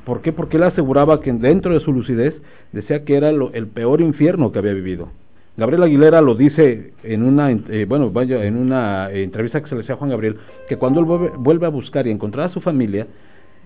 ¿Por 0.05 0.21
qué? 0.21 0.31
Porque 0.31 0.57
él 0.57 0.63
aseguraba 0.63 1.21
que 1.21 1.33
dentro 1.33 1.73
de 1.73 1.79
su 1.79 1.91
lucidez 1.91 2.35
decía 2.71 3.03
que 3.03 3.17
era 3.17 3.31
lo, 3.31 3.51
el 3.53 3.67
peor 3.67 4.01
infierno 4.01 4.51
que 4.51 4.59
había 4.59 4.73
vivido. 4.73 5.09
Gabriel 5.57 5.83
Aguilera 5.83 6.21
lo 6.21 6.35
dice 6.35 6.93
en 7.03 7.23
una, 7.23 7.49
eh, 7.49 7.85
bueno, 7.87 8.11
vaya, 8.11 8.43
en 8.43 8.57
una 8.57 9.09
entrevista 9.11 9.61
que 9.61 9.69
se 9.69 9.75
le 9.75 9.81
hacía 9.81 9.95
a 9.95 9.97
Juan 9.97 10.09
Gabriel, 10.09 10.37
que 10.67 10.75
cuando 10.75 10.99
él 10.99 11.05
vuelve, 11.37 11.65
a 11.65 11.69
buscar 11.69 12.07
y 12.07 12.11
encontrar 12.11 12.49
a 12.49 12.53
su 12.53 12.59
familia, 12.59 13.07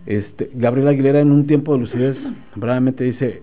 este, 0.06 0.52
Gabriel 0.54 0.88
Aguilera 0.88 1.20
en 1.20 1.32
un 1.32 1.48
tiempo 1.48 1.74
de 1.74 1.80
lucidez, 1.80 2.18
realmente 2.56 3.04
dice, 3.04 3.42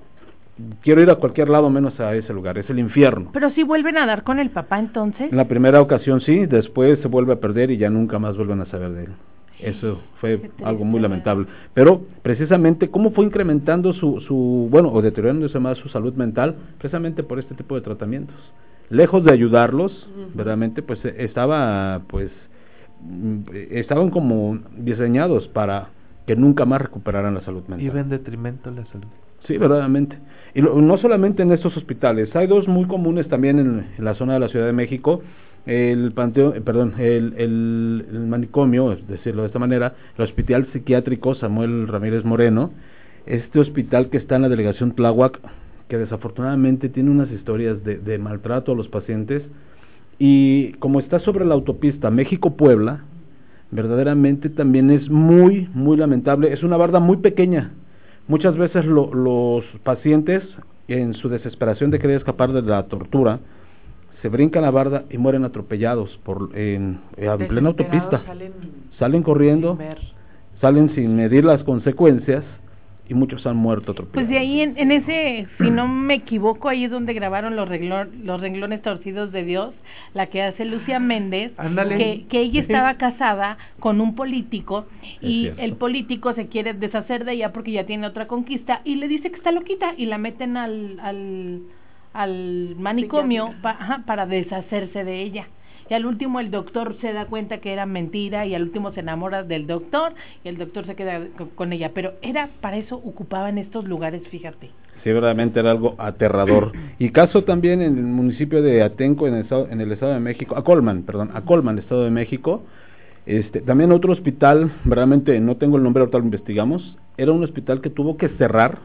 quiero 0.83 1.03
ir 1.03 1.11
a 1.11 1.17
cualquier 1.17 1.49
lado 1.49 1.71
menos 1.71 1.99
a 1.99 2.15
ese 2.15 2.33
lugar, 2.33 2.57
es 2.59 2.71
el 2.71 2.79
infierno. 2.79 3.31
Pero 3.33 3.51
si 3.51 3.65
vuelven 3.65 3.99
a 3.99 4.07
dar 4.07 4.23
con 4.23 4.39
el 4.39 4.51
papá 4.51 4.79
entonces. 4.79 5.31
En 5.31 5.37
la 5.37 5.49
primera 5.49 5.81
ocasión 5.81 6.21
sí, 6.21 6.47
después 6.47 7.01
se 7.01 7.09
vuelve 7.09 7.33
a 7.33 7.41
perder 7.41 7.73
y 7.73 7.79
ya 7.79 7.91
nunca 7.91 8.21
más 8.21 8.37
vuelven 8.37 8.61
a 8.61 8.67
saber 8.67 8.91
de 8.91 9.05
él. 9.05 9.11
Eso 9.61 10.01
fue 10.21 10.51
algo 10.65 10.85
muy 10.85 11.01
lamentable. 11.01 11.47
Pero 11.75 12.03
precisamente 12.23 12.91
cómo 12.91 13.11
fue 13.11 13.25
incrementando 13.25 13.93
su, 13.93 14.21
su, 14.21 14.69
bueno, 14.71 14.93
o 14.93 15.01
deteriorándose 15.01 15.59
más 15.59 15.79
su 15.79 15.89
salud 15.89 16.15
mental, 16.15 16.57
precisamente 16.79 17.23
por 17.23 17.39
este 17.39 17.55
tipo 17.55 17.75
de 17.75 17.81
tratamientos. 17.81 18.37
Lejos 18.91 19.25
de 19.25 19.33
ayudarlos, 19.33 20.09
verdaderamente, 20.35 20.83
pues 20.83 21.05
eh, 21.05 21.15
estaba, 21.19 22.03
pues, 22.09 22.31
mm, 23.03 23.41
estaban 23.71 24.11
como 24.11 24.59
diseñados 24.77 25.49
para 25.49 25.89
que 26.27 26.37
nunca 26.37 26.65
más 26.65 26.83
recuperaran 26.83 27.35
la 27.35 27.41
salud 27.43 27.63
mental. 27.63 27.81
Iba 27.81 28.01
en 28.01 28.11
detrimento 28.11 28.71
de 28.71 28.83
la 28.83 28.87
salud. 28.87 29.07
Sí, 29.47 29.59
verdaderamente. 29.59 30.19
Y 30.55 30.63
no 30.63 30.97
solamente 30.99 31.43
en 31.43 31.53
estos 31.53 31.77
hospitales, 31.77 32.35
hay 32.35 32.47
dos 32.47 32.67
muy 32.67 32.87
comunes 32.87 33.29
también 33.29 33.59
en, 33.59 34.05
la 34.05 34.15
zona 34.15 34.35
de 34.35 34.41
la 34.41 34.49
Ciudad 34.49 34.67
de 34.67 34.73
México, 34.73 35.23
el 35.67 36.13
panteo, 36.13 36.55
eh, 36.55 36.61
perdón, 36.61 36.95
el, 36.99 38.27
manicomio, 38.29 38.97
decirlo 39.09 39.43
de 39.43 39.49
esta 39.49 39.59
manera, 39.59 39.95
el 40.17 40.25
Hospital 40.25 40.69
Psiquiátrico 40.73 41.35
Samuel 41.35 41.89
Ramírez 41.89 42.25
Moreno, 42.25 42.71
este 43.27 43.61
hospital 43.61 44.09
que 44.09 44.19
está 44.19 44.37
en 44.37 44.43
la 44.43 44.49
delegación 44.49 44.93
Tláhuac, 44.93 45.41
que 45.89 45.99
desafortunadamente 45.99 46.89
tiene 46.89 47.11
unas 47.11 47.31
historias 47.31 47.83
de, 47.85 47.99
de 47.99 48.19
maltrato 48.19 48.73
a 48.73 48.77
los 48.77 48.89
pacientes, 48.89 49.43
y 50.19 50.73
como 50.75 51.01
está 51.01 51.19
sobre 51.21 51.45
la 51.45 51.55
autopista 51.55 52.11
México-Puebla, 52.11 53.05
verdaderamente 53.71 54.49
también 54.49 54.91
es 54.91 55.11
muy, 55.11 55.69
muy 55.75 55.97
lamentable, 55.97 56.53
es 56.53 56.63
una 56.63 56.77
barda 56.77 57.01
muy 57.01 57.19
pequeña, 57.19 57.73
Muchas 58.29 58.57
veces 58.57 58.85
los 58.85 59.65
pacientes, 59.85 60.43
en 60.89 61.15
su 61.15 61.29
desesperación 61.29 61.93
de 61.93 62.01
querer 62.01 62.17
escapar 62.17 62.53
de 62.53 62.63
la 62.63 62.83
tortura, 62.87 63.39
se 64.27 64.31
brincan 64.31 64.63
la 64.63 64.73
barda 64.73 65.05
y 65.09 65.19
mueren 65.19 65.45
atropellados 65.45 66.11
por 66.25 66.51
en, 66.59 66.99
plena 67.15 67.69
autopista. 67.69 68.25
Salen, 68.99 69.23
corriendo, 69.23 69.79
salen 70.61 70.93
sin 70.97 71.15
medir 71.15 71.45
las 71.45 71.63
consecuencias 71.63 72.43
y 73.09 73.15
muchos 73.15 73.47
han 73.47 73.57
muerto 73.57 73.93
atropellados. 73.93 74.15
Pues 74.15 74.29
de 74.29 74.37
ahí, 74.37 74.63
en, 74.63 74.91
ese, 74.91 75.47
si 75.59 75.71
no 75.71 75.87
me 75.87 76.15
equivoco, 76.15 76.69
ahí 76.69 76.87
es 76.87 76.91
donde 76.91 77.13
grabaron 77.13 77.55
los, 77.55 77.69
los 78.25 78.41
renglones 78.41 78.83
torcidos 78.83 79.31
de 79.31 79.45
Dios, 79.45 79.75
la 80.13 80.27
que 80.27 80.43
hace 80.43 80.65
Lucia 80.65 80.99
Méndez, 80.99 81.53
que, 81.97 82.25
que, 82.29 82.41
ella 82.41 82.63
estaba 82.63 82.95
casada 82.95 83.59
con 83.79 84.01
un 84.01 84.17
político 84.17 84.87
y 85.21 85.53
el 85.57 85.75
político 85.75 86.35
se 86.35 86.49
quiere 86.49 86.75
deshacer 86.75 87.25
de 87.25 87.35
ella 87.35 87.53
porque 87.53 87.71
ya 87.71 87.87
tiene 87.87 88.09
otra 88.09 88.27
conquista 88.27 88.81
y 88.83 88.97
le 88.97 89.07
dice 89.07 89.31
que 89.31 89.37
está 89.37 89.53
loquita 89.53 89.95
y 89.97 90.07
la 90.07 90.19
meten 90.19 90.57
al, 90.57 90.99
al, 90.99 91.61
al 92.23 92.77
manicomio 92.77 93.55
para 94.07 94.27
deshacerse 94.27 95.05
de 95.05 95.23
ella 95.23 95.47
y 95.89 95.95
al 95.95 96.07
último 96.07 96.41
el 96.41 96.51
doctor 96.51 96.97
se 97.01 97.13
da 97.13 97.27
cuenta 97.27 97.59
que 97.59 97.73
era 97.73 97.87
mentira 97.87 98.47
y 98.47 98.55
al 98.55 98.63
último 98.63 98.93
se 98.93 99.01
enamora 99.01 99.43
del 99.43 99.67
doctor 99.67 100.15
y 100.45 100.49
el 100.49 100.57
doctor 100.57 100.87
se 100.87 100.97
queda 100.97 101.21
con 101.55 101.73
ella, 101.73 101.93
pero 101.95 102.15
era 102.23 102.51
para 102.61 102.77
eso 102.77 102.97
ocupaban 102.97 103.59
estos 103.59 103.87
lugares, 103.87 104.23
fíjate. 104.31 104.71
Sí, 105.05 105.13
verdaderamente 105.13 105.61
era 105.61 105.71
algo 105.71 105.95
aterrador. 105.99 106.73
Y 106.99 107.11
caso 107.11 107.45
también 107.45 107.83
en 107.83 107.99
el 107.99 108.05
municipio 108.05 108.63
de 108.63 108.83
Atenco, 108.83 109.29
en 109.29 109.35
el 109.35 109.43
estado, 109.43 109.69
en 109.71 109.81
el 109.81 109.93
estado 109.93 110.15
de 110.15 110.21
México, 110.21 110.57
a 110.57 110.65
Colman, 110.65 111.03
perdón, 111.03 111.31
a 111.35 111.43
Colman, 111.43 111.79
estado 111.79 112.05
de 112.05 112.11
México, 112.11 112.63
este, 113.27 113.61
también 113.61 113.93
otro 113.93 114.13
hospital, 114.13 114.73
verdaderamente 114.85 115.39
no 115.41 115.57
tengo 115.57 115.77
el 115.77 115.83
nombre, 115.83 116.01
ahorita 116.01 116.19
lo 116.19 116.25
investigamos, 116.25 116.97
era 117.19 117.33
un 117.33 117.45
hospital 117.45 117.81
que 117.81 117.91
tuvo 117.91 118.17
que 118.17 118.29
cerrar 118.31 118.79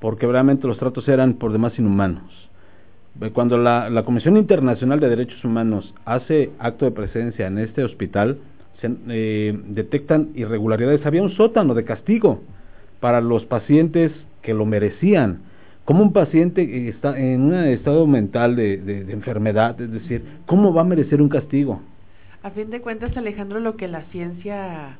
porque 0.00 0.26
verdaderamente 0.26 0.66
los 0.66 0.78
tratos 0.78 1.06
eran 1.06 1.34
por 1.34 1.52
demás 1.52 1.78
inhumanos. 1.78 2.49
Cuando 3.32 3.58
la, 3.58 4.02
Comisión 4.04 4.36
Internacional 4.36 5.00
de 5.00 5.08
Derechos 5.08 5.44
Humanos 5.44 5.94
hace 6.04 6.50
acto 6.58 6.84
de 6.84 6.92
presencia 6.92 7.46
en 7.46 7.58
este 7.58 7.84
hospital, 7.84 8.38
eh, 8.82 9.58
detectan 9.66 10.30
irregularidades. 10.34 11.04
Había 11.04 11.22
un 11.22 11.32
sótano 11.32 11.74
de 11.74 11.84
castigo 11.84 12.40
para 13.00 13.20
los 13.20 13.44
pacientes 13.44 14.10
que 14.42 14.54
lo 14.54 14.64
merecían. 14.64 15.40
Como 15.84 16.02
un 16.02 16.12
paciente 16.12 16.88
está 16.88 17.18
en 17.18 17.42
un 17.42 17.54
estado 17.54 18.06
mental 18.06 18.56
de, 18.56 18.78
de, 18.78 19.12
enfermedad, 19.12 19.78
es 19.80 19.90
decir, 19.90 20.22
¿cómo 20.46 20.72
va 20.72 20.82
a 20.82 20.84
merecer 20.84 21.20
un 21.20 21.28
castigo? 21.28 21.82
A 22.42 22.50
fin 22.50 22.70
de 22.70 22.80
cuentas, 22.80 23.14
Alejandro, 23.16 23.60
lo 23.60 23.76
que 23.76 23.88
la 23.88 24.02
ciencia 24.12 24.96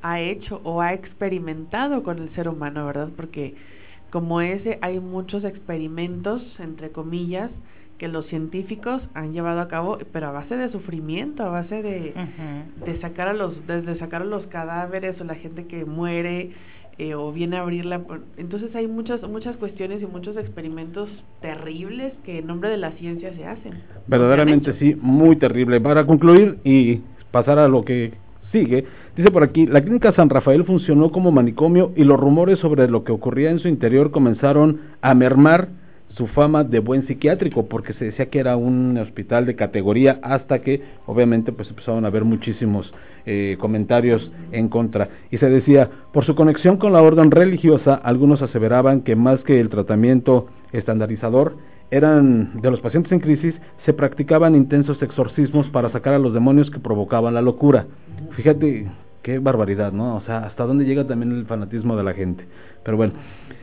ha 0.00 0.20
hecho 0.20 0.60
o 0.64 0.80
ha 0.80 0.94
experimentado 0.94 2.02
con 2.02 2.18
el 2.18 2.30
ser 2.30 2.48
humano, 2.48 2.86
¿verdad? 2.86 3.08
Porque 3.16 3.54
como 4.10 4.40
ese 4.40 4.78
hay 4.80 5.00
muchos 5.00 5.44
experimentos, 5.44 6.42
entre 6.58 6.90
comillas, 6.90 7.50
que 7.98 8.08
los 8.08 8.26
científicos 8.26 9.02
han 9.14 9.32
llevado 9.32 9.60
a 9.60 9.68
cabo, 9.68 9.98
pero 10.12 10.28
a 10.28 10.32
base 10.32 10.56
de 10.56 10.70
sufrimiento, 10.70 11.42
a 11.42 11.48
base 11.48 11.82
de, 11.82 12.14
de 12.84 13.00
sacar 13.00 13.28
a 13.28 13.32
los, 13.32 13.66
desde 13.66 13.98
sacar 13.98 14.22
a 14.22 14.24
los 14.24 14.46
cadáveres 14.46 15.20
o 15.20 15.24
la 15.24 15.34
gente 15.34 15.66
que 15.66 15.84
muere 15.84 16.52
eh, 16.98 17.14
o 17.14 17.32
viene 17.32 17.56
a 17.56 17.60
abrirla. 17.60 18.00
Entonces 18.36 18.74
hay 18.74 18.86
muchas, 18.86 19.22
muchas 19.22 19.56
cuestiones 19.56 20.00
y 20.02 20.06
muchos 20.06 20.36
experimentos 20.36 21.08
terribles 21.40 22.12
que 22.24 22.38
en 22.38 22.46
nombre 22.46 22.70
de 22.70 22.76
la 22.76 22.92
ciencia 22.92 23.32
se 23.34 23.44
hacen. 23.44 23.74
Verdaderamente 24.06 24.74
sí, 24.78 24.96
muy 25.00 25.36
terrible. 25.36 25.80
Para 25.80 26.06
concluir 26.06 26.58
y 26.64 27.00
pasar 27.30 27.58
a 27.58 27.68
lo 27.68 27.84
que 27.84 28.14
sigue, 28.52 28.84
Dice 29.18 29.32
por 29.32 29.42
aquí, 29.42 29.66
la 29.66 29.80
clínica 29.80 30.12
San 30.12 30.30
Rafael 30.30 30.62
funcionó 30.62 31.10
como 31.10 31.32
manicomio 31.32 31.90
y 31.96 32.04
los 32.04 32.20
rumores 32.20 32.60
sobre 32.60 32.86
lo 32.86 33.02
que 33.02 33.10
ocurría 33.10 33.50
en 33.50 33.58
su 33.58 33.66
interior 33.66 34.12
comenzaron 34.12 34.80
a 35.02 35.12
mermar 35.12 35.70
su 36.10 36.28
fama 36.28 36.62
de 36.62 36.78
buen 36.78 37.04
psiquiátrico, 37.04 37.66
porque 37.66 37.94
se 37.94 38.04
decía 38.04 38.26
que 38.26 38.38
era 38.38 38.56
un 38.56 38.96
hospital 38.96 39.44
de 39.44 39.56
categoría, 39.56 40.20
hasta 40.22 40.60
que 40.60 40.82
obviamente 41.06 41.50
pues 41.50 41.68
empezaron 41.68 42.04
a 42.04 42.08
haber 42.08 42.22
muchísimos 42.22 42.94
eh, 43.26 43.56
comentarios 43.58 44.30
en 44.52 44.68
contra. 44.68 45.08
Y 45.32 45.38
se 45.38 45.50
decía, 45.50 45.90
por 46.12 46.24
su 46.24 46.36
conexión 46.36 46.76
con 46.76 46.92
la 46.92 47.02
orden 47.02 47.32
religiosa, 47.32 47.94
algunos 47.94 48.40
aseveraban 48.40 49.00
que 49.00 49.16
más 49.16 49.40
que 49.40 49.58
el 49.58 49.68
tratamiento 49.68 50.46
estandarizador, 50.70 51.56
eran 51.90 52.60
de 52.60 52.70
los 52.70 52.80
pacientes 52.80 53.10
en 53.10 53.18
crisis, 53.18 53.56
se 53.84 53.94
practicaban 53.94 54.54
intensos 54.54 55.02
exorcismos 55.02 55.66
para 55.70 55.90
sacar 55.90 56.14
a 56.14 56.20
los 56.20 56.32
demonios 56.34 56.70
que 56.70 56.78
provocaban 56.78 57.34
la 57.34 57.42
locura. 57.42 57.86
Fíjate 58.36 58.86
qué 59.28 59.38
barbaridad, 59.40 59.92
¿no? 59.92 60.16
O 60.16 60.22
sea, 60.22 60.38
hasta 60.38 60.64
dónde 60.64 60.86
llega 60.86 61.06
también 61.06 61.32
el 61.32 61.44
fanatismo 61.44 61.96
de 61.96 62.02
la 62.02 62.14
gente. 62.14 62.46
Pero 62.82 62.96
bueno, 62.96 63.12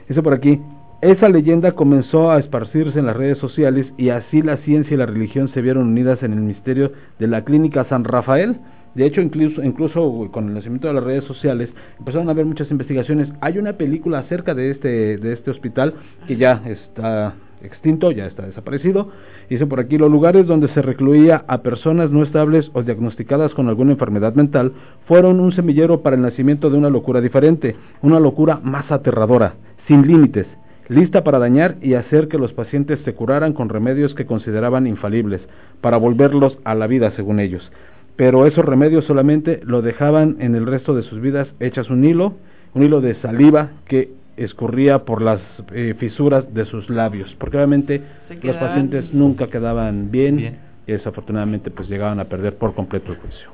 eso 0.07 0.21
por 0.21 0.35
aquí. 0.35 0.61
Esa 1.01 1.27
leyenda 1.27 1.71
comenzó 1.71 2.29
a 2.29 2.39
esparcirse 2.39 2.99
en 2.99 3.07
las 3.07 3.17
redes 3.17 3.39
sociales 3.39 3.87
y 3.97 4.09
así 4.09 4.43
la 4.43 4.57
ciencia 4.57 4.93
y 4.93 4.97
la 4.97 5.07
religión 5.07 5.49
se 5.53 5.61
vieron 5.61 5.87
unidas 5.87 6.21
en 6.21 6.33
el 6.33 6.39
misterio 6.39 6.91
de 7.17 7.27
la 7.27 7.43
clínica 7.43 7.83
San 7.85 8.03
Rafael. 8.03 8.57
De 8.93 9.07
hecho, 9.07 9.21
incluso, 9.21 9.63
incluso 9.63 10.29
con 10.31 10.47
el 10.49 10.53
nacimiento 10.53 10.87
de 10.87 10.93
las 10.93 11.03
redes 11.03 11.23
sociales 11.25 11.69
empezaron 11.97 12.27
a 12.29 12.31
haber 12.31 12.45
muchas 12.45 12.69
investigaciones. 12.69 13.27
Hay 13.41 13.57
una 13.57 13.73
película 13.73 14.19
acerca 14.19 14.53
de 14.53 14.69
este, 14.69 15.17
de 15.17 15.33
este 15.33 15.49
hospital 15.49 15.95
que 16.27 16.37
ya 16.37 16.61
está 16.67 17.33
extinto, 17.63 18.11
ya 18.11 18.25
está 18.25 18.45
desaparecido. 18.45 19.09
Dice 19.49 19.65
por 19.65 19.79
aquí, 19.79 19.97
los 19.97 20.11
lugares 20.11 20.47
donde 20.47 20.67
se 20.69 20.81
recluía 20.81 21.43
a 21.47 21.59
personas 21.59 22.11
no 22.11 22.23
estables 22.23 22.69
o 22.73 22.83
diagnosticadas 22.83 23.53
con 23.53 23.67
alguna 23.67 23.91
enfermedad 23.91 24.33
mental 24.35 24.73
fueron 25.07 25.39
un 25.39 25.51
semillero 25.51 26.01
para 26.01 26.15
el 26.15 26.21
nacimiento 26.21 26.69
de 26.69 26.77
una 26.77 26.89
locura 26.89 27.21
diferente, 27.21 27.75
una 28.01 28.19
locura 28.19 28.59
más 28.63 28.91
aterradora, 28.91 29.55
sin 29.87 30.07
límites, 30.07 30.47
lista 30.87 31.23
para 31.23 31.39
dañar 31.39 31.75
y 31.81 31.93
hacer 31.93 32.27
que 32.27 32.37
los 32.37 32.53
pacientes 32.53 32.99
se 33.05 33.13
curaran 33.13 33.53
con 33.53 33.69
remedios 33.69 34.13
que 34.13 34.25
consideraban 34.25 34.87
infalibles, 34.87 35.41
para 35.81 35.97
volverlos 35.97 36.57
a 36.63 36.75
la 36.75 36.87
vida 36.87 37.11
según 37.11 37.39
ellos. 37.39 37.71
Pero 38.15 38.45
esos 38.45 38.63
remedios 38.63 39.05
solamente 39.05 39.59
lo 39.63 39.81
dejaban 39.81 40.37
en 40.39 40.55
el 40.55 40.65
resto 40.65 40.95
de 40.95 41.03
sus 41.03 41.19
vidas 41.19 41.47
hechas 41.59 41.89
un 41.89 42.03
hilo, 42.03 42.33
un 42.73 42.83
hilo 42.83 43.01
de 43.01 43.15
saliva 43.15 43.71
que 43.85 44.09
escurría 44.37 45.05
por 45.05 45.21
las 45.21 45.39
eh, 45.73 45.95
fisuras 45.97 46.53
de 46.53 46.65
sus 46.65 46.89
labios, 46.89 47.33
porque 47.39 47.57
obviamente 47.57 48.01
los 48.41 48.55
pacientes 48.57 49.13
nunca 49.13 49.47
quedaban 49.47 50.11
bien, 50.11 50.57
y 50.87 50.91
desafortunadamente 50.91 51.71
pues 51.71 51.89
llegaban 51.89 52.19
a 52.19 52.25
perder 52.25 52.57
por 52.57 52.75
completo 52.75 53.11
el 53.11 53.17
juicio. 53.19 53.49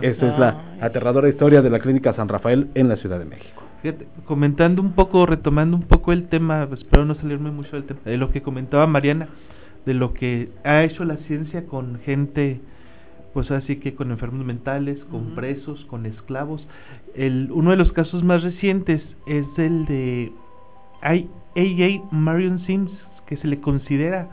Esta 0.00 0.32
es 0.32 0.38
la 0.38 0.62
aterradora 0.80 1.28
historia 1.28 1.62
de 1.62 1.70
la 1.70 1.78
clínica 1.78 2.14
San 2.14 2.28
Rafael 2.28 2.68
en 2.74 2.88
la 2.88 2.96
Ciudad 2.96 3.18
de 3.18 3.26
México. 3.26 3.62
comentando 4.24 4.82
un 4.82 4.92
poco, 4.92 5.26
retomando 5.26 5.76
un 5.76 5.84
poco 5.84 6.12
el 6.12 6.28
tema, 6.28 6.68
espero 6.72 7.04
no 7.04 7.14
salirme 7.16 7.50
mucho 7.50 7.76
del 7.76 7.84
tema, 7.84 8.00
de 8.04 8.16
lo 8.16 8.30
que 8.30 8.42
comentaba 8.42 8.86
Mariana, 8.86 9.28
de 9.84 9.94
lo 9.94 10.14
que 10.14 10.50
ha 10.64 10.82
hecho 10.82 11.04
la 11.04 11.16
ciencia 11.28 11.66
con 11.66 12.00
gente 12.00 12.60
pues 13.36 13.50
así 13.50 13.76
que 13.76 13.94
con 13.94 14.10
enfermos 14.10 14.46
mentales, 14.46 14.98
con 15.10 15.34
presos, 15.34 15.84
con 15.90 16.06
esclavos. 16.06 16.66
El, 17.14 17.50
uno 17.52 17.70
de 17.70 17.76
los 17.76 17.92
casos 17.92 18.24
más 18.24 18.42
recientes 18.42 19.02
es 19.26 19.44
el 19.58 19.84
de 19.84 20.32
A.J. 21.02 22.08
Marion 22.12 22.60
Sims, 22.60 22.90
que 23.26 23.36
se 23.36 23.46
le 23.46 23.60
considera 23.60 24.30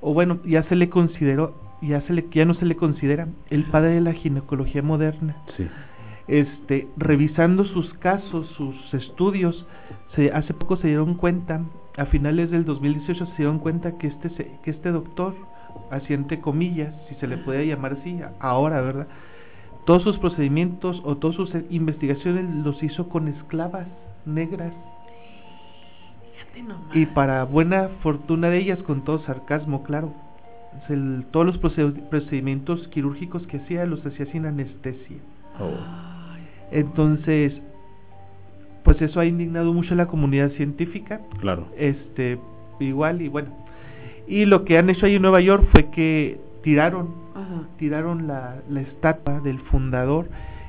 o 0.00 0.14
bueno, 0.14 0.40
ya 0.44 0.64
se 0.64 0.74
le 0.74 0.90
consideró, 0.90 1.54
ya 1.80 2.00
se 2.08 2.12
le, 2.12 2.26
ya 2.32 2.44
no 2.44 2.54
se 2.54 2.66
le 2.66 2.74
considera 2.74 3.28
el 3.50 3.62
padre 3.66 3.90
de 3.90 4.00
la 4.00 4.14
ginecología 4.14 4.82
moderna. 4.82 5.36
Sí. 5.56 5.68
Este, 6.26 6.88
revisando 6.96 7.64
sus 7.64 7.94
casos, 8.00 8.48
sus 8.56 8.94
estudios, 8.94 9.64
se, 10.16 10.32
hace 10.32 10.54
poco 10.54 10.76
se 10.78 10.88
dieron 10.88 11.14
cuenta, 11.14 11.62
a 11.96 12.06
finales 12.06 12.50
del 12.50 12.64
2018 12.64 13.26
se 13.26 13.36
dieron 13.36 13.60
cuenta 13.60 13.96
que 13.96 14.08
este, 14.08 14.58
que 14.64 14.72
este 14.72 14.90
doctor, 14.90 15.36
así 15.90 16.14
entre 16.14 16.40
comillas, 16.40 16.94
si 17.08 17.14
se 17.16 17.26
le 17.26 17.36
puede 17.38 17.66
llamar 17.66 17.98
así, 18.00 18.20
ahora, 18.38 18.80
¿verdad? 18.80 19.08
Todos 19.86 20.02
sus 20.02 20.18
procedimientos 20.18 21.00
o 21.04 21.16
todas 21.16 21.36
sus 21.36 21.52
investigaciones 21.70 22.44
los 22.64 22.82
hizo 22.82 23.08
con 23.08 23.28
esclavas 23.28 23.86
negras. 24.26 24.72
Y 26.92 27.06
para 27.06 27.44
buena 27.44 27.88
fortuna 28.02 28.50
de 28.50 28.58
ellas, 28.58 28.78
con 28.82 29.04
todo 29.04 29.20
sarcasmo, 29.24 29.82
claro. 29.82 30.12
todos 31.30 31.46
los 31.46 31.58
procedimientos 31.58 32.86
quirúrgicos 32.88 33.46
que 33.46 33.58
hacía 33.58 33.86
los 33.86 34.04
hacía 34.04 34.26
sin 34.26 34.44
anestesia. 34.44 35.16
Oh. 35.58 35.70
Entonces, 36.70 37.54
pues 38.84 39.00
eso 39.02 39.20
ha 39.20 39.26
indignado 39.26 39.72
mucho 39.72 39.94
a 39.94 39.96
la 39.96 40.06
comunidad 40.06 40.50
científica. 40.50 41.20
Claro. 41.40 41.66
Este, 41.76 42.38
igual 42.78 43.22
y 43.22 43.28
bueno. 43.28 43.48
Y 44.30 44.46
lo 44.46 44.64
que 44.64 44.78
han 44.78 44.88
hecho 44.88 45.06
ahí 45.06 45.16
en 45.16 45.22
Nueva 45.22 45.40
York 45.40 45.66
fue 45.72 45.90
que 45.90 46.38
tiraron, 46.62 47.08
tiraron 47.78 48.28
la, 48.28 48.62
la 48.70 48.80
estatua 48.80 49.40
del 49.40 49.58
fundador 49.58 50.28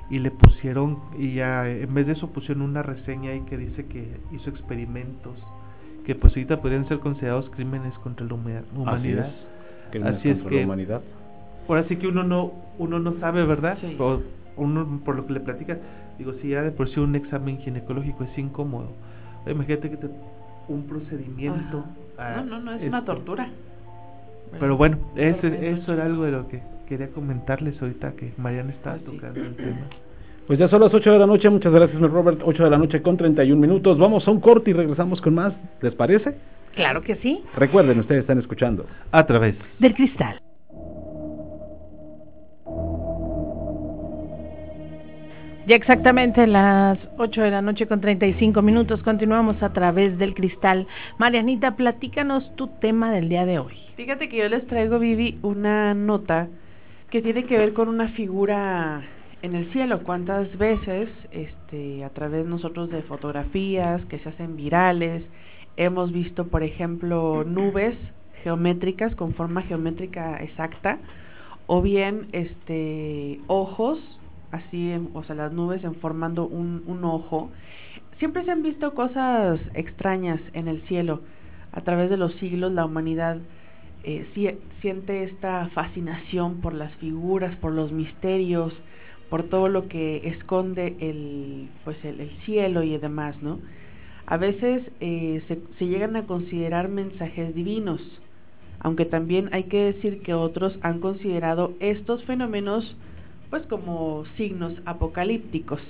y 0.10 0.17
le 0.17 0.32
pusieron 0.32 0.97
y 1.17 1.36
ya 1.36 1.69
en 1.69 1.93
vez 1.93 2.08
de 2.08 2.13
eso 2.13 2.32
pusieron 2.32 2.63
una 2.63 2.82
reseña 2.82 3.32
ahí 3.32 3.41
que 3.41 3.58
dice 3.58 3.86
que 3.86 4.17
hizo 4.32 4.50
experimentos 4.50 5.38
que 6.06 6.15
pues 6.15 6.34
ahorita 6.34 6.60
podrían 6.60 6.88
ser 6.88 7.00
considerados 7.00 7.50
crímenes 7.52 7.93
contra 8.00 8.26
la 8.26 8.34
humanidad. 8.34 9.32
Así 10.04 10.30
es, 10.30 10.41
que 10.41 10.56
la 10.56 10.65
humanidad. 10.65 11.02
Ahora 11.67 11.86
sí 11.88 11.97
que 11.97 12.08
uno 12.08 12.24
no 12.24 12.52
uno 12.80 12.97
no 12.97 13.19
sabe, 13.19 13.45
¿verdad? 13.45 13.78
uno 14.58 15.02
por 15.06 15.15
lo 15.15 15.28
que 15.28 15.34
le 15.34 15.39
platica, 15.39 15.78
digo, 16.17 16.34
si 16.41 16.50
ya 16.50 16.63
de 16.63 16.71
por 16.71 16.89
sí 16.89 17.00
un 17.00 17.15
examen 17.15 17.60
ginecológico 17.60 18.24
es 18.24 18.38
incómodo. 18.38 18.89
Imagínate 19.45 19.89
que 19.91 19.97
te, 19.97 20.10
un 20.67 20.88
procedimiento. 20.88 21.86
no, 22.17 22.43
no, 22.45 22.60
no, 22.60 22.74
es 22.74 22.88
una 22.88 23.00
este, 23.00 23.12
tortura. 23.12 23.50
Pero 24.60 24.78
bueno, 24.78 24.97
ese, 25.15 25.71
eso 25.71 25.93
era 25.93 26.06
algo 26.06 26.24
de 26.24 26.32
lo 26.32 26.47
que 26.47 26.62
quería 26.88 27.08
comentarles 27.10 27.82
ahorita 27.82 28.13
que 28.13 28.34
Mariana 28.38 28.71
estaba 28.71 28.97
pues 28.97 29.15
tocando 29.15 29.39
el 29.41 29.56
tema. 29.56 29.88
Pues 30.47 30.60
ya 30.60 30.67
son 30.67 30.82
las 30.82 30.93
8 30.93 31.13
de 31.13 31.19
la 31.19 31.28
noche, 31.28 31.50
muchas 31.50 31.71
gracias, 31.71 32.02
Robert. 32.02 32.41
8 32.43 32.63
de 32.65 32.69
la 32.69 32.78
noche 32.78 33.02
con 33.02 33.15
31 33.15 33.62
minutos. 33.62 33.97
Vamos 33.97 34.28
a 34.28 34.32
un 34.32 34.41
corte 34.41 34.71
y 34.71 34.74
regresamos 34.74 35.21
con 35.21 35.36
más. 35.36 35.54
¿Les 35.82 35.93
parece? 35.93 36.36
Claro 36.74 37.02
que 37.04 37.15
sí. 37.17 37.41
Recuerden, 37.56 38.00
ustedes 38.00 38.21
están 38.21 38.39
escuchando. 38.39 38.86
A 39.12 39.26
través 39.26 39.56
del 39.80 39.93
cristal. 39.93 40.41
Ya 45.72 45.78
exactamente 45.78 46.48
las 46.48 47.00
8 47.18 47.44
de 47.44 47.50
la 47.50 47.62
noche 47.62 47.88
con 47.88 48.02
35 48.02 48.62
minutos 48.62 49.02
continuamos 49.04 49.64
a 49.64 49.72
través 49.72 50.18
del 50.18 50.34
cristal. 50.34 50.86
Marianita, 51.18 51.78
platícanos 51.78 52.54
tu 52.58 52.68
tema 52.68 53.10
del 53.14 53.30
día 53.30 53.46
de 53.46 53.60
hoy. 53.60 53.78
Fíjate 53.96 54.28
que 54.28 54.36
yo 54.36 54.50
les 54.50 54.68
traigo, 54.68 55.00
Vivi, 55.00 55.40
una 55.44 55.94
nota 55.94 56.50
que 57.10 57.22
tiene 57.22 57.46
que 57.46 57.58
ver 57.58 57.72
con 57.72 57.88
una 57.88 58.10
figura 58.10 59.04
en 59.44 59.56
el 59.56 59.72
cielo. 59.72 60.04
¿Cuántas 60.04 60.58
veces 60.58 61.08
este, 61.32 62.04
a 62.04 62.10
través 62.10 62.46
nosotros 62.46 62.90
de 62.90 63.04
fotografías 63.04 64.04
que 64.08 64.20
se 64.20 64.28
hacen 64.28 64.58
virales 64.58 65.24
hemos 65.78 66.12
visto, 66.12 66.48
por 66.48 66.64
ejemplo, 66.64 67.46
nubes 67.46 67.96
geométricas 68.44 69.16
con 69.16 69.36
forma 69.36 69.62
geométrica 69.62 70.36
exacta 70.44 70.98
o 71.68 71.82
bien 71.82 72.28
este 72.34 73.40
ojos 73.48 74.00
así, 74.52 74.94
o 75.14 75.24
sea, 75.24 75.36
las 75.36 75.54
nubes 75.54 75.84
en 75.84 75.96
formando 75.96 76.48
un, 76.48 76.84
un 76.86 77.04
ojo. 77.04 77.52
Siempre 78.20 78.44
se 78.46 78.52
han 78.52 78.62
visto 78.62 78.94
cosas 78.94 79.60
extrañas 79.74 80.40
en 80.54 80.68
el 80.68 80.82
cielo. 80.84 81.22
A 81.72 81.82
través 81.82 82.10
de 82.10 82.18
los 82.18 82.34
siglos 82.36 82.72
la 82.72 82.86
humanidad 82.86 83.38
eh, 84.04 84.26
siente 84.82 85.24
esta 85.24 85.70
fascinación 85.70 86.60
por 86.62 86.74
las 86.74 86.94
figuras, 86.96 87.56
por 87.58 87.72
los 87.72 87.92
misterios, 87.92 88.74
por 89.30 89.44
todo 89.44 89.70
lo 89.70 89.88
que 89.88 90.28
esconde 90.28 90.96
el, 91.00 91.70
pues 91.84 92.04
el, 92.04 92.30
cielo 92.46 92.84
y 92.84 92.98
demás, 92.98 93.42
¿no? 93.42 93.60
A 94.26 94.38
veces 94.38 94.84
eh, 95.00 95.42
se, 95.48 95.60
se 95.78 95.88
llegan 95.88 96.16
a 96.16 96.26
considerar 96.26 96.90
mensajes 96.90 97.54
divinos, 97.54 98.02
aunque 98.80 99.06
también 99.06 99.50
hay 99.54 99.66
que 99.66 99.94
decir 99.94 100.22
que 100.22 100.34
otros 100.34 100.78
han 100.82 101.00
considerado 101.00 101.74
estos 101.80 102.24
fenómenos 102.26 102.98
pues 103.52 103.64
como 103.68 104.24
signos 104.38 104.74
apocalípticos. 104.86 105.82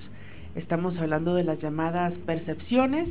Estamos 0.55 0.97
hablando 0.97 1.35
de 1.35 1.45
las 1.45 1.61
llamadas 1.61 2.11
percepciones 2.25 3.07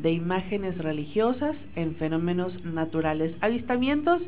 de 0.00 0.12
imágenes 0.12 0.78
religiosas 0.78 1.54
en 1.76 1.96
fenómenos 1.96 2.64
naturales, 2.64 3.34
avistamientos 3.42 4.22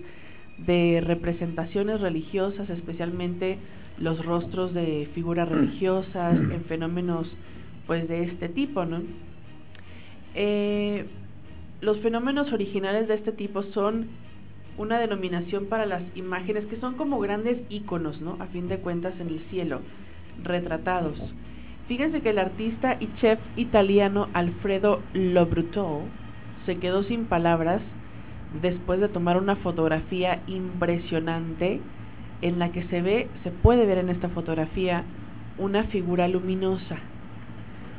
de 0.59 1.01
representaciones 1.03 2.01
religiosas, 2.01 2.69
especialmente 2.69 3.59
los 3.99 4.23
rostros 4.27 4.75
de 4.75 5.09
figuras 5.15 5.49
religiosas 5.49 6.37
en 6.37 6.65
fenómenos 6.65 7.33
pues 7.87 8.09
de 8.09 8.25
este 8.25 8.49
tipo, 8.49 8.85
¿no? 8.85 9.03
Eh, 10.35 11.07
los 11.81 11.99
fenómenos 12.01 12.53
originales 12.53 13.07
de 13.07 13.15
este 13.15 13.31
tipo 13.31 13.63
son 13.63 14.09
una 14.77 14.99
denominación 14.99 15.67
para 15.67 15.87
las 15.87 16.03
imágenes 16.15 16.67
que 16.67 16.81
son 16.81 16.95
como 16.95 17.21
grandes 17.21 17.59
íconos, 17.69 18.21
¿no? 18.21 18.37
A 18.41 18.47
fin 18.47 18.69
de 18.69 18.79
cuentas 18.79 19.15
en 19.21 19.29
el 19.29 19.41
cielo, 19.51 19.81
retratados. 20.43 21.19
Fíjense 21.87 22.23
que 22.23 22.31
el 22.31 22.39
artista 22.39 22.97
y 22.99 23.09
chef 23.21 23.39
italiano 23.57 24.29
Alfredo 24.33 25.01
Lobruto 25.13 26.03
se 26.67 26.79
quedó 26.79 27.03
sin 27.03 27.27
palabras 27.27 27.83
después 28.63 29.01
de 29.01 29.09
tomar 29.09 29.37
una 29.37 29.57
fotografía 29.57 30.41
impresionante 30.47 31.81
en 32.41 32.59
la 32.59 32.73
que 32.73 32.85
se 32.85 33.03
ve, 33.03 33.29
se 33.43 33.51
puede 33.51 33.87
ver 33.87 33.99
en 33.99 34.09
esta 34.09 34.29
fotografía 34.29 35.05
una 35.59 35.85
figura 35.85 36.29
luminosa. 36.29 36.99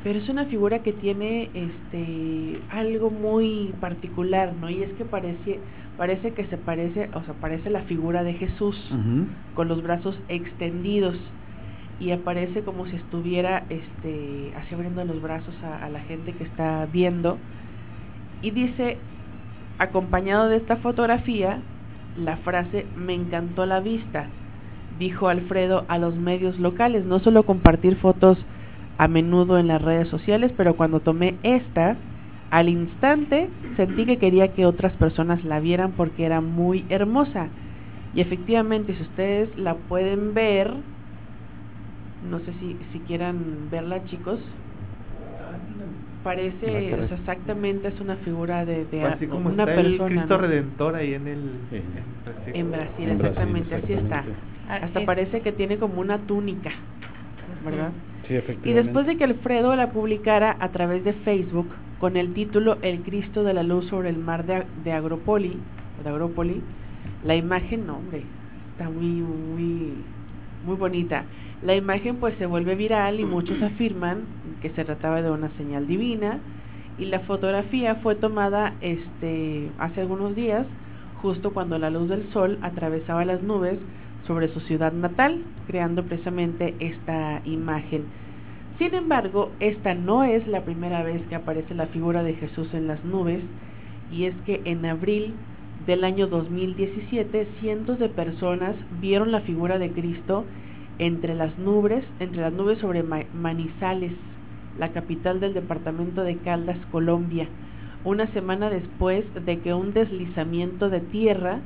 Pero 0.06 0.20
es 0.20 0.28
una 0.28 0.44
figura 0.44 0.84
que 0.84 0.92
tiene 0.92 1.50
este 1.52 2.60
algo 2.70 3.10
muy 3.10 3.74
particular, 3.80 4.52
¿no? 4.54 4.70
Y 4.70 4.84
es 4.84 4.92
que 4.92 5.04
parece 5.04 5.58
parece 5.96 6.30
que 6.30 6.44
se 6.44 6.56
parece, 6.58 7.10
o 7.12 7.24
sea, 7.24 7.34
parece 7.34 7.70
la 7.70 7.80
figura 7.82 8.22
de 8.22 8.34
Jesús 8.34 8.76
con 9.56 9.66
los 9.66 9.82
brazos 9.82 10.16
extendidos 10.28 11.18
y 11.98 12.12
aparece 12.12 12.62
como 12.62 12.86
si 12.86 12.94
estuviera 12.94 13.64
este 13.68 14.52
así 14.54 14.76
abriendo 14.76 15.04
los 15.04 15.20
brazos 15.20 15.56
a, 15.64 15.88
la 15.88 15.98
gente 16.02 16.34
que 16.34 16.44
está 16.44 16.86
viendo 16.86 17.38
y 18.42 18.52
dice 18.52 18.98
acompañado 19.78 20.46
de 20.46 20.58
esta 20.58 20.76
fotografía 20.76 21.58
la 22.16 22.36
frase 22.36 22.86
me 22.94 23.14
encantó 23.14 23.66
la 23.66 23.80
vista 23.80 24.28
dijo 25.00 25.26
Alfredo 25.26 25.84
a 25.88 25.98
los 25.98 26.14
medios 26.14 26.60
locales 26.60 27.04
no 27.04 27.18
solo 27.18 27.42
compartir 27.42 27.96
fotos 27.96 28.38
a 28.98 29.08
menudo 29.08 29.58
en 29.58 29.68
las 29.68 29.82
redes 29.82 30.08
sociales 30.08 30.52
pero 30.56 30.74
cuando 30.76 31.00
tomé 31.00 31.38
esta 31.42 31.96
al 32.50 32.68
instante 32.68 33.50
sentí 33.76 34.06
que 34.06 34.18
quería 34.18 34.48
que 34.54 34.66
otras 34.66 34.92
personas 34.94 35.44
la 35.44 35.60
vieran 35.60 35.92
porque 35.92 36.24
era 36.24 36.40
muy 36.40 36.86
hermosa. 36.88 37.48
Y 38.14 38.20
efectivamente, 38.20 38.94
si 38.94 39.02
ustedes 39.02 39.56
la 39.58 39.74
pueden 39.74 40.32
ver, 40.32 40.72
no 42.22 42.38
sé 42.40 42.52
si, 42.60 42.78
si 42.92 43.00
quieran 43.00 43.68
verla 43.70 44.02
chicos, 44.06 44.40
parece, 46.22 46.94
exactamente 47.12 47.88
es 47.88 48.00
una 48.00 48.16
figura 48.16 48.64
de, 48.64 48.86
de 48.86 49.02
así 49.02 49.26
como 49.26 49.50
una 49.50 49.64
está 49.64 49.74
persona. 49.74 50.06
El 50.06 50.14
Cristo 50.14 50.38
Redentor 50.38 50.96
ahí 50.96 51.14
en 51.14 51.28
el 51.28 51.44
en 52.54 52.70
Brasil. 52.70 53.10
exactamente, 53.10 53.74
así 53.74 53.92
está. 53.92 54.24
Hasta 54.70 55.04
parece 55.04 55.42
que 55.42 55.52
tiene 55.52 55.76
como 55.76 56.00
una 56.00 56.18
túnica, 56.18 56.72
¿verdad? 57.64 57.92
Y 58.64 58.72
después 58.72 59.06
de 59.06 59.16
que 59.16 59.24
Alfredo 59.24 59.74
la 59.76 59.90
publicara 59.90 60.56
a 60.58 60.70
través 60.70 61.04
de 61.04 61.12
Facebook 61.12 61.68
con 62.00 62.16
el 62.16 62.34
título 62.34 62.78
El 62.82 63.02
Cristo 63.02 63.42
de 63.44 63.54
la 63.54 63.62
Luz 63.62 63.86
sobre 63.86 64.08
el 64.08 64.18
mar 64.18 64.46
de, 64.46 64.64
de 64.84 64.92
Agropoli, 64.92 65.56
de 66.02 66.08
Agropoli, 66.08 66.62
la 67.24 67.36
imagen, 67.36 67.86
no 67.86 67.96
hombre, 67.96 68.22
está 68.72 68.90
muy, 68.90 69.06
muy, 69.06 69.94
muy 70.64 70.76
bonita. 70.76 71.24
La 71.62 71.74
imagen 71.74 72.16
pues 72.16 72.36
se 72.38 72.46
vuelve 72.46 72.74
viral 72.74 73.18
y 73.20 73.24
muchos 73.24 73.62
afirman 73.62 74.24
que 74.60 74.70
se 74.70 74.84
trataba 74.84 75.22
de 75.22 75.30
una 75.30 75.48
señal 75.56 75.86
divina. 75.86 76.38
Y 76.98 77.06
la 77.06 77.20
fotografía 77.20 77.96
fue 77.96 78.14
tomada 78.14 78.74
este 78.80 79.70
hace 79.78 80.00
algunos 80.02 80.34
días 80.34 80.66
justo 81.22 81.52
cuando 81.52 81.78
la 81.78 81.90
luz 81.90 82.08
del 82.08 82.30
sol 82.32 82.58
atravesaba 82.62 83.24
las 83.24 83.42
nubes 83.42 83.78
sobre 84.26 84.48
su 84.48 84.60
ciudad 84.60 84.92
natal, 84.92 85.42
creando 85.66 86.04
precisamente 86.04 86.74
esta 86.80 87.40
imagen. 87.44 88.04
Sin 88.78 88.94
embargo, 88.94 89.50
esta 89.58 89.94
no 89.94 90.24
es 90.24 90.46
la 90.46 90.64
primera 90.64 91.02
vez 91.02 91.22
que 91.28 91.34
aparece 91.34 91.74
la 91.74 91.86
figura 91.86 92.22
de 92.22 92.34
Jesús 92.34 92.72
en 92.74 92.86
las 92.86 93.02
nubes, 93.04 93.40
y 94.12 94.24
es 94.24 94.34
que 94.44 94.60
en 94.64 94.84
abril 94.84 95.34
del 95.86 96.04
año 96.04 96.26
2017, 96.26 97.48
cientos 97.60 97.98
de 97.98 98.08
personas 98.08 98.74
vieron 99.00 99.32
la 99.32 99.40
figura 99.40 99.78
de 99.78 99.90
Cristo 99.92 100.44
entre 100.98 101.34
las 101.34 101.56
nubes, 101.58 102.04
entre 102.20 102.42
las 102.42 102.52
nubes 102.52 102.78
sobre 102.78 103.02
Manizales, 103.02 104.12
la 104.78 104.90
capital 104.90 105.40
del 105.40 105.54
departamento 105.54 106.22
de 106.22 106.36
Caldas, 106.38 106.78
Colombia, 106.90 107.48
una 108.04 108.26
semana 108.28 108.68
después 108.68 109.24
de 109.44 109.60
que 109.60 109.74
un 109.74 109.92
deslizamiento 109.92 110.90
de 110.90 111.00
tierra 111.00 111.60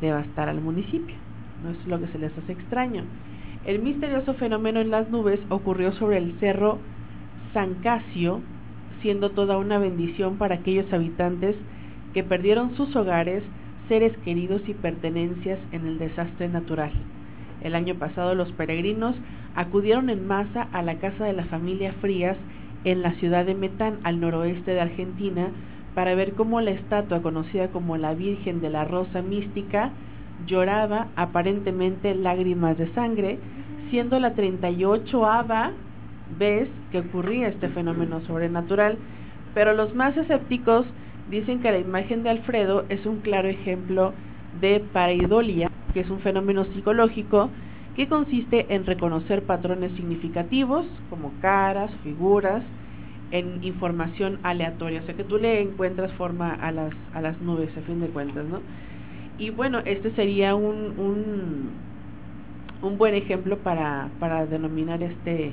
devastara 0.00 0.52
el 0.52 0.60
municipio. 0.60 1.25
No 1.66 1.72
es 1.72 1.86
lo 1.88 1.98
que 1.98 2.06
se 2.12 2.18
les 2.20 2.30
hace 2.38 2.52
extraño. 2.52 3.02
El 3.64 3.82
misterioso 3.82 4.34
fenómeno 4.34 4.80
en 4.80 4.92
las 4.92 5.10
nubes 5.10 5.40
ocurrió 5.48 5.90
sobre 5.94 6.18
el 6.18 6.38
cerro 6.38 6.78
San 7.52 7.74
Casio, 7.82 8.40
siendo 9.02 9.30
toda 9.30 9.58
una 9.58 9.78
bendición 9.78 10.36
para 10.36 10.54
aquellos 10.54 10.92
habitantes 10.92 11.56
que 12.14 12.22
perdieron 12.22 12.76
sus 12.76 12.94
hogares, 12.94 13.42
seres 13.88 14.16
queridos 14.18 14.62
y 14.68 14.74
pertenencias 14.74 15.58
en 15.72 15.88
el 15.88 15.98
desastre 15.98 16.48
natural. 16.48 16.92
El 17.62 17.74
año 17.74 17.96
pasado 17.96 18.36
los 18.36 18.52
peregrinos 18.52 19.16
acudieron 19.56 20.08
en 20.08 20.24
masa 20.24 20.68
a 20.70 20.82
la 20.82 20.98
casa 20.98 21.24
de 21.24 21.32
la 21.32 21.46
familia 21.46 21.94
Frías 21.94 22.36
en 22.84 23.02
la 23.02 23.14
ciudad 23.14 23.44
de 23.44 23.56
Metán, 23.56 23.98
al 24.04 24.20
noroeste 24.20 24.70
de 24.70 24.82
Argentina, 24.82 25.48
para 25.96 26.14
ver 26.14 26.34
cómo 26.34 26.60
la 26.60 26.70
estatua 26.70 27.22
conocida 27.22 27.72
como 27.72 27.96
la 27.96 28.14
Virgen 28.14 28.60
de 28.60 28.70
la 28.70 28.84
Rosa 28.84 29.20
Mística 29.20 29.90
lloraba 30.46 31.08
aparentemente 31.16 32.14
lágrimas 32.14 32.76
de 32.76 32.92
sangre, 32.92 33.38
siendo 33.90 34.18
la 34.18 34.34
38 34.34 35.26
ava 35.26 35.72
vez 36.38 36.68
que 36.90 36.98
ocurría 36.98 37.48
este 37.48 37.68
fenómeno 37.68 38.20
sobrenatural, 38.22 38.98
pero 39.54 39.72
los 39.72 39.94
más 39.94 40.16
escépticos 40.16 40.86
dicen 41.30 41.60
que 41.60 41.70
la 41.70 41.78
imagen 41.78 42.22
de 42.22 42.30
Alfredo 42.30 42.84
es 42.88 43.06
un 43.06 43.20
claro 43.20 43.48
ejemplo 43.48 44.12
de 44.60 44.80
pareidolia, 44.92 45.70
que 45.94 46.00
es 46.00 46.10
un 46.10 46.20
fenómeno 46.20 46.64
psicológico 46.64 47.50
que 47.94 48.08
consiste 48.08 48.74
en 48.74 48.84
reconocer 48.84 49.44
patrones 49.44 49.92
significativos 49.92 50.86
como 51.08 51.32
caras, 51.40 51.90
figuras, 52.02 52.62
en 53.30 53.64
información 53.64 54.38
aleatoria, 54.42 55.00
o 55.00 55.04
sea 55.04 55.16
que 55.16 55.24
tú 55.24 55.38
le 55.38 55.60
encuentras 55.60 56.12
forma 56.12 56.54
a 56.54 56.70
las, 56.70 56.92
a 57.12 57.20
las 57.20 57.40
nubes 57.40 57.76
a 57.76 57.80
fin 57.80 58.00
de 58.00 58.08
cuentas, 58.08 58.44
¿no? 58.46 58.60
Y 59.38 59.50
bueno, 59.50 59.80
este 59.84 60.14
sería 60.14 60.54
un, 60.54 60.98
un, 60.98 61.70
un 62.82 62.98
buen 62.98 63.14
ejemplo 63.14 63.58
para, 63.58 64.08
para 64.18 64.46
denominar 64.46 65.02
este 65.02 65.52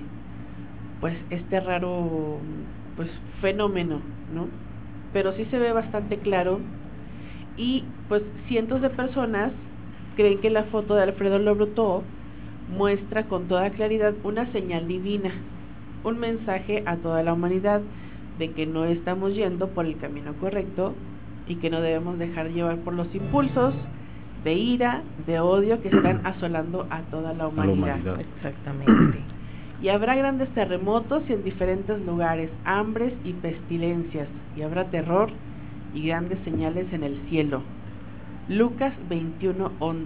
pues 1.02 1.18
este 1.30 1.60
raro 1.60 2.40
pues 2.96 3.10
fenómeno, 3.42 4.00
¿no? 4.34 4.48
Pero 5.12 5.34
sí 5.34 5.46
se 5.52 5.60
ve 5.60 5.74
bastante 5.74 6.18
claro 6.20 6.60
y 7.58 7.84
pues 8.08 8.24
cientos 8.48 8.82
de 8.82 8.90
personas 8.90 9.52
creen 10.16 10.40
que 10.40 10.50
la 10.50 10.64
foto 10.66 10.96
de 10.96 11.04
Alfredo 11.04 11.40
Lobruto 11.40 12.04
muestra 12.70 13.24
con 13.28 13.48
toda 13.48 13.70
claridad 13.72 14.14
una 14.24 14.52
señal 14.54 14.88
divina, 14.88 15.32
un 16.06 16.20
mensaje 16.20 16.84
a 16.86 16.96
toda 16.98 17.22
la 17.24 17.34
humanidad 17.34 17.82
de 18.40 18.52
que 18.52 18.66
no 18.66 18.86
estamos 18.86 19.36
yendo 19.36 19.68
por 19.70 19.86
el 19.86 19.98
camino 19.98 20.34
correcto 20.40 20.96
y 21.48 21.56
que 21.56 21.70
no 21.70 21.82
debemos 21.82 22.18
dejar 22.18 22.50
llevar 22.50 22.78
por 22.78 22.94
los 22.94 23.14
impulsos 23.14 23.74
de 24.44 24.54
ira, 24.54 25.04
de 25.26 25.40
odio 25.40 25.82
que 25.82 25.90
están 25.90 26.22
asolando 26.26 26.88
a 26.90 27.02
toda 27.04 27.34
la 27.34 27.48
humanidad. 27.48 28.00
Exactamente. 28.20 29.20
Y 29.82 29.90
habrá 29.90 30.16
grandes 30.16 30.48
terremotos 30.54 31.24
y 31.28 31.34
en 31.34 31.44
diferentes 31.44 32.00
lugares, 32.06 32.50
hambres 32.64 33.14
y 33.26 33.34
pestilencias, 33.34 34.30
y 34.56 34.62
habrá 34.62 34.86
terror 34.86 35.30
y 35.94 36.08
grandes 36.08 36.40
señales 36.46 36.94
en 36.94 37.04
el 37.04 37.20
cielo. 37.28 37.62
Lucas 38.48 38.94
21:11. 39.10 40.06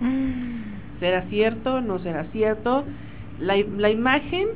Mm. 0.00 1.00
¿Será 1.00 1.22
cierto? 1.30 1.80
¿No 1.80 1.98
será 2.00 2.24
cierto? 2.32 2.84
La, 3.40 3.56
la 3.78 3.88
imagen, 3.88 4.48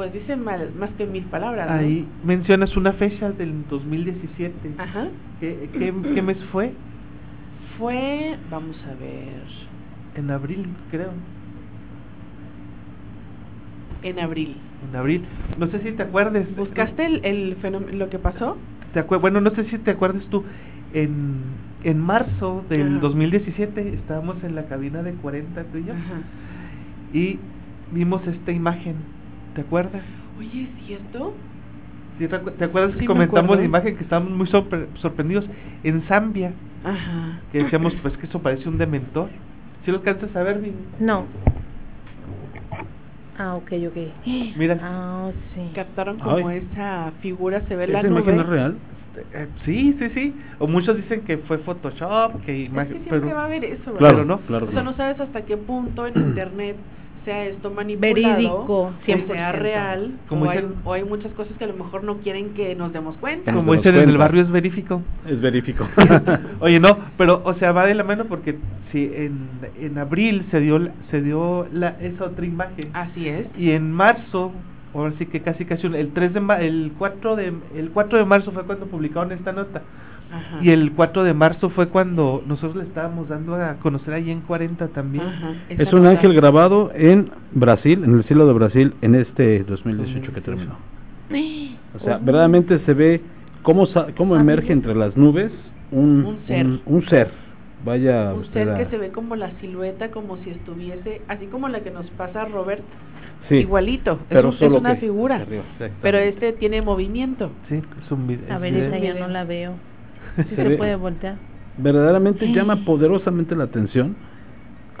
pues 0.00 0.14
dice 0.14 0.34
más 0.34 0.90
que 0.96 1.04
mil 1.04 1.24
palabras. 1.24 1.70
Ahí 1.70 2.08
mencionas 2.24 2.74
una 2.74 2.94
fecha 2.94 3.32
del 3.32 3.68
2017. 3.68 4.70
Ajá. 4.78 5.08
¿Qué, 5.40 5.68
qué, 5.74 6.22
mes 6.22 6.38
fue? 6.50 6.72
Fue, 7.76 8.38
vamos 8.50 8.82
a 8.86 8.94
ver. 8.94 9.42
En 10.14 10.30
abril, 10.30 10.68
creo. 10.90 11.10
En 14.02 14.20
abril. 14.20 14.56
En 14.88 14.96
abril. 14.96 15.26
No 15.58 15.66
sé 15.66 15.80
si 15.80 15.92
te 15.92 16.04
acuerdes. 16.04 16.56
¿Buscaste 16.56 17.04
el, 17.04 17.22
el 17.22 17.56
fenómeno, 17.56 17.98
lo 17.98 18.08
que 18.08 18.18
pasó? 18.18 18.56
Te 18.94 19.02
bueno, 19.02 19.42
no 19.42 19.50
sé 19.50 19.64
si 19.64 19.76
te 19.76 19.90
acuerdas 19.90 20.24
tú. 20.30 20.44
En, 20.94 21.42
en 21.84 21.98
marzo 21.98 22.64
del 22.70 23.00
2017 23.00 23.96
estábamos 23.96 24.42
en 24.44 24.54
la 24.54 24.64
cabina 24.64 25.02
de 25.02 25.12
40 25.12 25.62
tú 25.64 25.76
y 25.76 25.84
yo. 25.84 25.92
Y 27.12 27.38
vimos 27.92 28.26
esta 28.26 28.50
imagen. 28.50 29.19
¿Te 29.54 29.62
acuerdas? 29.62 30.02
Oye, 30.38 30.62
¿es 30.62 30.86
cierto? 30.86 31.34
¿Te 32.18 32.64
acuerdas 32.64 32.96
que 32.96 33.06
comentamos 33.06 33.56
la 33.56 33.64
imagen 33.64 33.96
que 33.96 34.02
estábamos 34.04 34.32
muy 34.32 34.46
sorprendidos 34.46 35.46
en 35.82 36.02
Zambia? 36.02 36.52
Ajá. 36.84 37.40
Que 37.50 37.64
decíamos, 37.64 37.94
pues 38.02 38.16
que 38.18 38.26
eso 38.26 38.40
parece 38.40 38.68
un 38.68 38.76
dementor. 38.76 39.28
¿Sí 39.84 39.90
lo 39.90 39.98
alcanzas 39.98 40.34
a 40.36 40.42
ver, 40.42 40.60
No. 40.98 41.24
Ah, 43.38 43.54
ok, 43.54 43.72
ok. 43.88 43.96
Mira. 44.56 44.78
Ah, 44.82 45.30
sí. 45.54 45.70
Captaron 45.74 46.18
como 46.18 46.50
esa 46.50 47.12
figura, 47.22 47.62
se 47.68 47.76
ve 47.76 47.86
la 47.86 48.02
nube. 48.02 48.20
imagen 48.20 48.40
es 48.40 48.46
real? 48.46 48.76
Este, 49.16 49.42
eh, 49.42 49.48
sí, 49.64 49.96
sí, 49.98 50.10
sí. 50.10 50.34
O 50.58 50.66
muchos 50.66 50.96
dicen 50.98 51.22
que 51.22 51.38
fue 51.38 51.56
Photoshop, 51.58 52.42
que 52.44 52.64
imagen. 52.64 52.98
Es 52.98 53.02
que 53.04 53.10
pero... 53.10 53.34
va 53.34 53.46
a 53.46 53.48
ver 53.48 53.64
eso, 53.64 53.94
¿verdad? 53.94 53.98
Claro, 53.98 54.24
¿no? 54.26 54.40
Claro, 54.40 54.66
o 54.66 54.72
sea, 54.72 54.82
no 54.82 54.94
sabes 54.94 55.18
hasta 55.18 55.42
qué 55.46 55.56
punto 55.56 56.06
en 56.06 56.16
internet 56.18 56.76
sea 57.24 57.46
esto 57.46 57.70
manipulado, 57.70 58.36
verídico, 58.36 58.92
sea 59.04 59.52
real, 59.52 60.12
o, 60.28 60.48
hay, 60.48 60.68
o, 60.84 60.92
hay, 60.92 61.04
muchas 61.04 61.32
cosas 61.32 61.52
que 61.58 61.64
a 61.64 61.68
lo 61.68 61.74
mejor 61.74 62.04
no 62.04 62.18
quieren 62.18 62.54
que 62.54 62.74
nos 62.74 62.92
demos 62.92 63.16
cuenta. 63.16 63.52
Como 63.52 63.74
dicen 63.74 63.96
en 63.96 64.08
el 64.08 64.18
barrio 64.18 64.42
es 64.42 64.50
verífico. 64.50 65.02
Es 65.26 65.40
verífico. 65.40 65.86
Oye, 66.60 66.80
no, 66.80 66.98
pero 67.16 67.42
o 67.44 67.54
sea, 67.54 67.72
va 67.72 67.86
de 67.86 67.94
la 67.94 68.04
mano 68.04 68.24
porque 68.24 68.56
si 68.92 69.04
en, 69.04 69.48
en 69.80 69.98
abril 69.98 70.46
se 70.50 70.60
dio 70.60 70.80
se 71.10 71.20
dio 71.20 71.66
la, 71.72 71.96
esa 72.00 72.24
otra 72.24 72.44
imagen. 72.44 72.90
Así 72.92 73.28
es. 73.28 73.46
Y 73.58 73.72
en 73.72 73.92
marzo 73.92 74.52
ahora 74.94 75.12
sí 75.18 75.26
que 75.26 75.40
casi 75.40 75.64
casi 75.64 75.86
el 75.86 76.12
3 76.12 76.34
de 76.34 76.66
el 76.66 76.92
4 76.98 77.36
de 77.36 77.52
el 77.76 77.90
4 77.90 78.18
de 78.18 78.24
marzo 78.24 78.52
fue 78.52 78.64
cuando 78.64 78.86
publicaron 78.86 79.32
esta 79.32 79.52
nota. 79.52 79.82
Y 80.62 80.70
el 80.70 80.92
4 80.92 81.24
de 81.24 81.34
marzo 81.34 81.70
fue 81.70 81.88
cuando 81.88 82.42
nosotros 82.46 82.76
le 82.76 82.82
estábamos 82.84 83.28
dando 83.28 83.54
a 83.54 83.74
conocer 83.74 84.14
allí 84.14 84.30
en 84.30 84.40
40 84.42 84.88
también. 84.88 85.24
es 85.68 85.92
un 85.92 86.06
ángel 86.06 86.34
grabado 86.34 86.90
en 86.94 87.30
Brasil, 87.52 88.02
en 88.04 88.14
el 88.14 88.24
cielo 88.24 88.46
de 88.46 88.52
Brasil, 88.52 88.94
en 89.02 89.14
este 89.14 89.64
2018 89.64 90.32
que 90.32 90.40
terminó. 90.40 90.76
O 91.94 91.98
sea, 92.04 92.18
verdaderamente 92.18 92.78
se 92.80 92.94
ve 92.94 93.20
cómo, 93.62 93.86
cómo 94.16 94.36
emerge 94.36 94.72
entre 94.72 94.94
las 94.94 95.16
nubes 95.16 95.50
un, 95.90 96.24
un 96.24 96.38
ser. 96.46 96.66
Un, 96.86 97.06
ser. 97.08 97.30
Vaya 97.84 98.34
un 98.34 98.44
ser 98.52 98.76
que 98.76 98.86
se 98.86 98.98
ve 98.98 99.10
como 99.10 99.36
la 99.36 99.50
silueta, 99.60 100.10
como 100.10 100.36
si 100.38 100.50
estuviese, 100.50 101.22
así 101.28 101.46
como 101.46 101.68
la 101.68 101.80
que 101.80 101.90
nos 101.90 102.06
pasa 102.10 102.42
a 102.42 102.44
Robert, 102.44 102.82
sí, 103.48 103.56
igualito, 103.56 104.18
pero 104.28 104.50
es, 104.50 104.60
una 104.60 104.96
figura, 104.96 105.46
pero 106.02 106.18
este 106.18 106.52
tiene 106.52 106.82
movimiento. 106.82 107.50
Sí, 107.68 107.76
es 108.04 108.10
un 108.10 108.26
video. 108.26 108.52
A 108.52 108.58
ver, 108.58 108.74
esa 108.76 108.98
ya 108.98 109.14
no 109.14 109.28
la 109.28 109.44
veo. 109.44 109.74
Sí 110.36 110.54
se, 110.56 110.76
puede 110.76 110.96
voltear. 110.96 111.36
Verdaderamente 111.78 112.52
llama 112.52 112.84
poderosamente 112.84 113.54
la 113.56 113.64
atención 113.64 114.16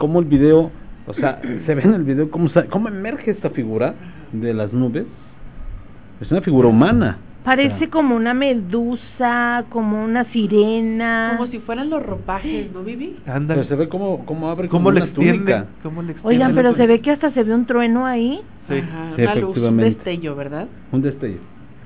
cómo 0.00 0.18
el 0.18 0.24
video, 0.24 0.70
o 1.06 1.14
sea, 1.14 1.40
se 1.66 1.74
ve 1.74 1.82
en 1.82 1.94
el 1.94 2.04
video 2.04 2.30
cómo, 2.30 2.48
cómo 2.70 2.88
emerge 2.88 3.30
esta 3.30 3.50
figura 3.50 3.94
de 4.32 4.54
las 4.54 4.72
nubes. 4.72 5.04
Es 6.20 6.30
una 6.30 6.40
figura 6.40 6.68
humana. 6.68 7.18
Parece 7.44 7.88
como 7.88 8.16
una 8.16 8.34
medusa, 8.34 9.64
como 9.70 10.04
una 10.04 10.24
sirena. 10.24 11.34
Como 11.36 11.50
si 11.50 11.58
fueran 11.60 11.88
los 11.88 12.04
ropajes, 12.04 12.70
¿no, 12.72 12.82
Vivi? 12.82 13.16
Pero 13.24 13.64
se 13.64 13.76
ve 13.76 13.88
como, 13.88 14.26
como 14.26 14.50
abre 14.50 14.68
como 14.68 14.90
una 14.90 15.06
túnica. 15.06 15.66
Oigan, 16.22 16.54
pero 16.54 16.74
se 16.74 16.86
ve 16.86 17.00
que 17.00 17.12
hasta 17.12 17.30
se 17.32 17.42
ve 17.42 17.54
un 17.54 17.64
trueno 17.64 18.04
ahí. 18.04 18.40
Sí, 18.68 18.82
una 19.22 19.34
luz, 19.36 19.56
un 19.56 19.76
destello, 19.78 20.36
¿verdad? 20.36 20.68
Un 20.92 21.02
destello. 21.02 21.38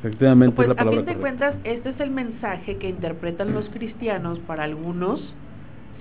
Efectivamente, 0.04 0.54
pues, 0.54 0.66
es 0.66 0.68
la 0.68 0.74
palabra 0.74 1.00
a 1.00 1.04
fin 1.04 1.14
de 1.14 1.20
cuentas, 1.20 1.54
este 1.64 1.88
es 1.88 2.00
el 2.00 2.10
mensaje 2.10 2.76
que 2.76 2.90
interpretan 2.90 3.54
los 3.54 3.66
cristianos. 3.70 4.38
Para 4.40 4.64
algunos 4.64 5.22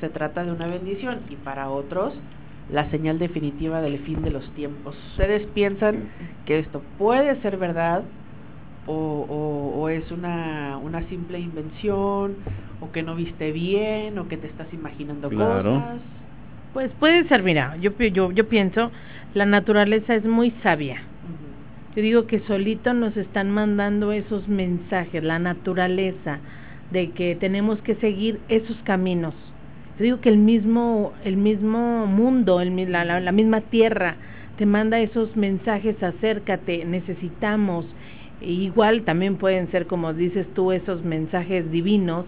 se 0.02 0.10
trata 0.10 0.44
de 0.44 0.52
una 0.52 0.68
bendición 0.68 1.20
y 1.30 1.38
para 1.38 1.70
otros 1.70 2.14
la 2.70 2.90
señal 2.90 3.18
definitiva 3.18 3.82
del 3.82 4.00
fin 4.00 4.22
de 4.22 4.32
los 4.32 4.50
tiempos. 4.56 4.98
¿Ustedes 5.12 5.48
piensan 5.54 6.10
que 6.46 6.60
esto 6.60 6.82
puede 6.98 7.42
ser 7.42 7.56
verdad 7.56 8.04
o, 8.88 9.74
o, 9.78 9.88
es 9.88 10.12
una, 10.12 10.78
una 10.84 11.04
simple 11.04 11.40
invención 11.40 12.36
o 12.82 12.92
que 12.92 13.04
no 13.04 13.16
viste 13.16 13.54
bien 13.54 14.20
o 14.20 14.28
que 14.28 14.36
te 14.36 14.48
estás 14.48 14.68
imaginando 14.74 15.30
cosas? 15.30 16.00
Pues 16.74 16.92
puede 17.00 17.26
ser, 17.30 17.42
mira, 17.42 17.78
yo, 17.78 17.92
yo, 17.98 18.34
yo 18.34 18.50
pienso, 18.50 18.92
la 19.34 19.46
naturaleza 19.46 20.14
es 20.14 20.26
muy 20.26 20.52
sabia 20.62 21.04
yo 21.96 22.02
digo 22.02 22.28
que 22.28 22.40
solito 22.42 22.94
nos 22.94 23.16
están 23.18 23.52
mandando 23.52 24.12
esos 24.12 24.48
mensajes, 24.48 25.24
la 25.24 25.38
naturaleza 25.38 26.40
de 26.92 27.12
que 27.12 27.36
tenemos 27.36 27.80
que 27.82 27.96
seguir 27.96 28.40
esos 28.50 28.78
caminos. 28.84 29.34
Yo 30.00 30.04
digo 30.06 30.22
que 30.22 30.30
el 30.30 30.38
mismo, 30.38 31.14
el 31.24 31.38
mismo 31.38 32.08
mundo, 32.08 32.62
el, 32.62 32.92
la, 32.92 33.06
la, 33.06 33.32
misma 33.32 33.62
tierra 33.62 34.16
te 34.58 34.66
manda 34.66 35.00
esos 35.00 35.36
mensajes, 35.36 36.02
acércate, 36.02 36.84
necesitamos. 36.86 37.86
Igual 38.42 39.04
también 39.04 39.38
pueden 39.38 39.70
ser, 39.70 39.86
como 39.86 40.14
dices 40.14 40.48
tú, 40.56 40.72
esos 40.72 41.04
mensajes 41.04 41.70
divinos. 41.72 42.26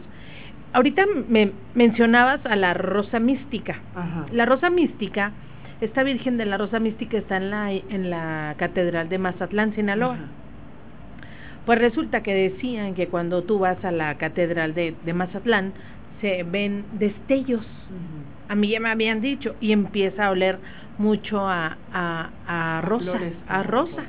Ahorita 0.73 1.05
me 1.27 1.53
mencionabas 1.73 2.45
a 2.45 2.55
la 2.55 2.75
rosa 2.75 3.19
mística. 3.19 3.79
La 4.31 4.45
rosa 4.45 4.69
mística, 4.69 5.31
esta 5.81 6.03
Virgen 6.03 6.37
de 6.37 6.45
la 6.45 6.57
Rosa 6.57 6.79
Mística 6.79 7.17
está 7.17 7.37
en 7.37 7.49
la, 7.49 7.71
en 7.71 8.09
la 8.09 8.55
Catedral 8.57 9.09
de 9.09 9.17
Mazatlán, 9.17 9.75
Sinaloa. 9.75 10.17
Pues 11.65 11.79
resulta 11.79 12.21
que 12.21 12.33
decían 12.33 12.93
que 12.93 13.07
cuando 13.07 13.43
tú 13.43 13.59
vas 13.59 13.83
a 13.83 13.91
la 13.91 14.15
Catedral 14.17 14.73
de, 14.73 14.95
de 15.03 15.13
Mazatlán, 15.13 15.73
se 16.21 16.43
ven 16.43 16.85
destellos. 16.93 17.65
A 18.47 18.55
mí 18.55 18.69
ya 18.69 18.79
me 18.79 18.89
habían 18.89 19.21
dicho 19.21 19.55
y 19.59 19.71
empieza 19.71 20.27
a 20.27 20.31
oler 20.31 20.59
mucho 20.97 21.47
a, 21.47 21.77
a, 21.91 22.29
a 22.47 22.81
rosa, 22.81 23.19
a 23.47 23.63
rosa. 23.63 24.03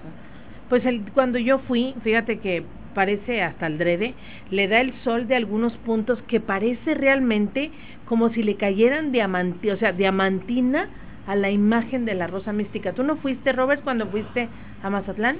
Pues 0.69 0.85
el, 0.85 1.03
cuando 1.13 1.39
yo 1.39 1.59
fui, 1.61 1.95
fíjate 2.03 2.39
que 2.39 2.65
parece 2.95 3.43
hasta 3.43 3.67
el 3.67 3.79
drede, 3.79 4.15
le 4.51 4.69
da 4.69 4.81
el 4.81 4.95
sol 5.03 5.27
de 5.27 5.37
algunos 5.37 5.73
puntos 5.79 6.21
que 6.29 6.41
parece 6.41 6.95
realmente 6.95 7.71
como 8.05 8.31
si 8.31 8.43
le 8.43 8.57
cayeran 8.57 9.13
diamantina, 9.13 9.75
o 9.75 9.77
sea, 9.77 9.93
diamantina 9.93 10.89
a 11.27 11.35
la 11.35 11.51
imagen 11.51 12.05
de 12.05 12.15
la 12.15 12.27
rosa 12.27 12.53
mística. 12.53 12.93
¿Tú 12.93 13.03
no 13.03 13.17
fuiste, 13.17 13.53
Robert, 13.53 13.83
cuando 13.83 14.07
fuiste 14.07 14.49
a 14.83 14.91
Mazatlán? 14.91 15.37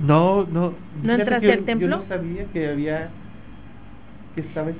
No, 0.00 0.44
no. 0.44 0.72
¿No 1.02 1.12
entraste 1.14 1.52
al 1.52 1.64
templo? 1.64 1.88
Yo 1.88 1.96
no 1.96 2.08
sabía 2.08 2.44
que 2.52 2.68
había 2.68 3.10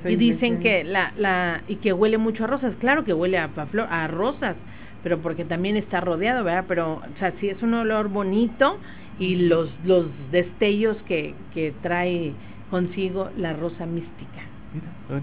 y 0.05 0.15
dicen 0.15 0.59
que 0.59 0.83
la, 0.83 1.13
la 1.17 1.61
y 1.67 1.75
que 1.77 1.93
huele 1.93 2.17
mucho 2.17 2.43
a 2.43 2.47
rosas 2.47 2.75
claro 2.79 3.05
que 3.05 3.13
huele 3.13 3.37
a, 3.37 3.49
a, 3.55 4.03
a 4.03 4.07
rosas 4.07 4.55
pero 5.01 5.19
porque 5.19 5.45
también 5.45 5.77
está 5.77 6.01
rodeado 6.01 6.43
verdad 6.43 6.65
pero 6.67 6.95
o 6.95 7.19
sea 7.19 7.31
sí 7.39 7.47
es 7.47 7.61
un 7.63 7.73
olor 7.73 8.09
bonito 8.09 8.77
y 9.17 9.35
los 9.47 9.69
los 9.85 10.07
destellos 10.31 10.97
que 11.07 11.33
que 11.53 11.73
trae 11.81 12.33
consigo 12.69 13.29
la 13.37 13.53
rosa 13.53 13.85
mística 13.85 14.41
mira 14.73 15.21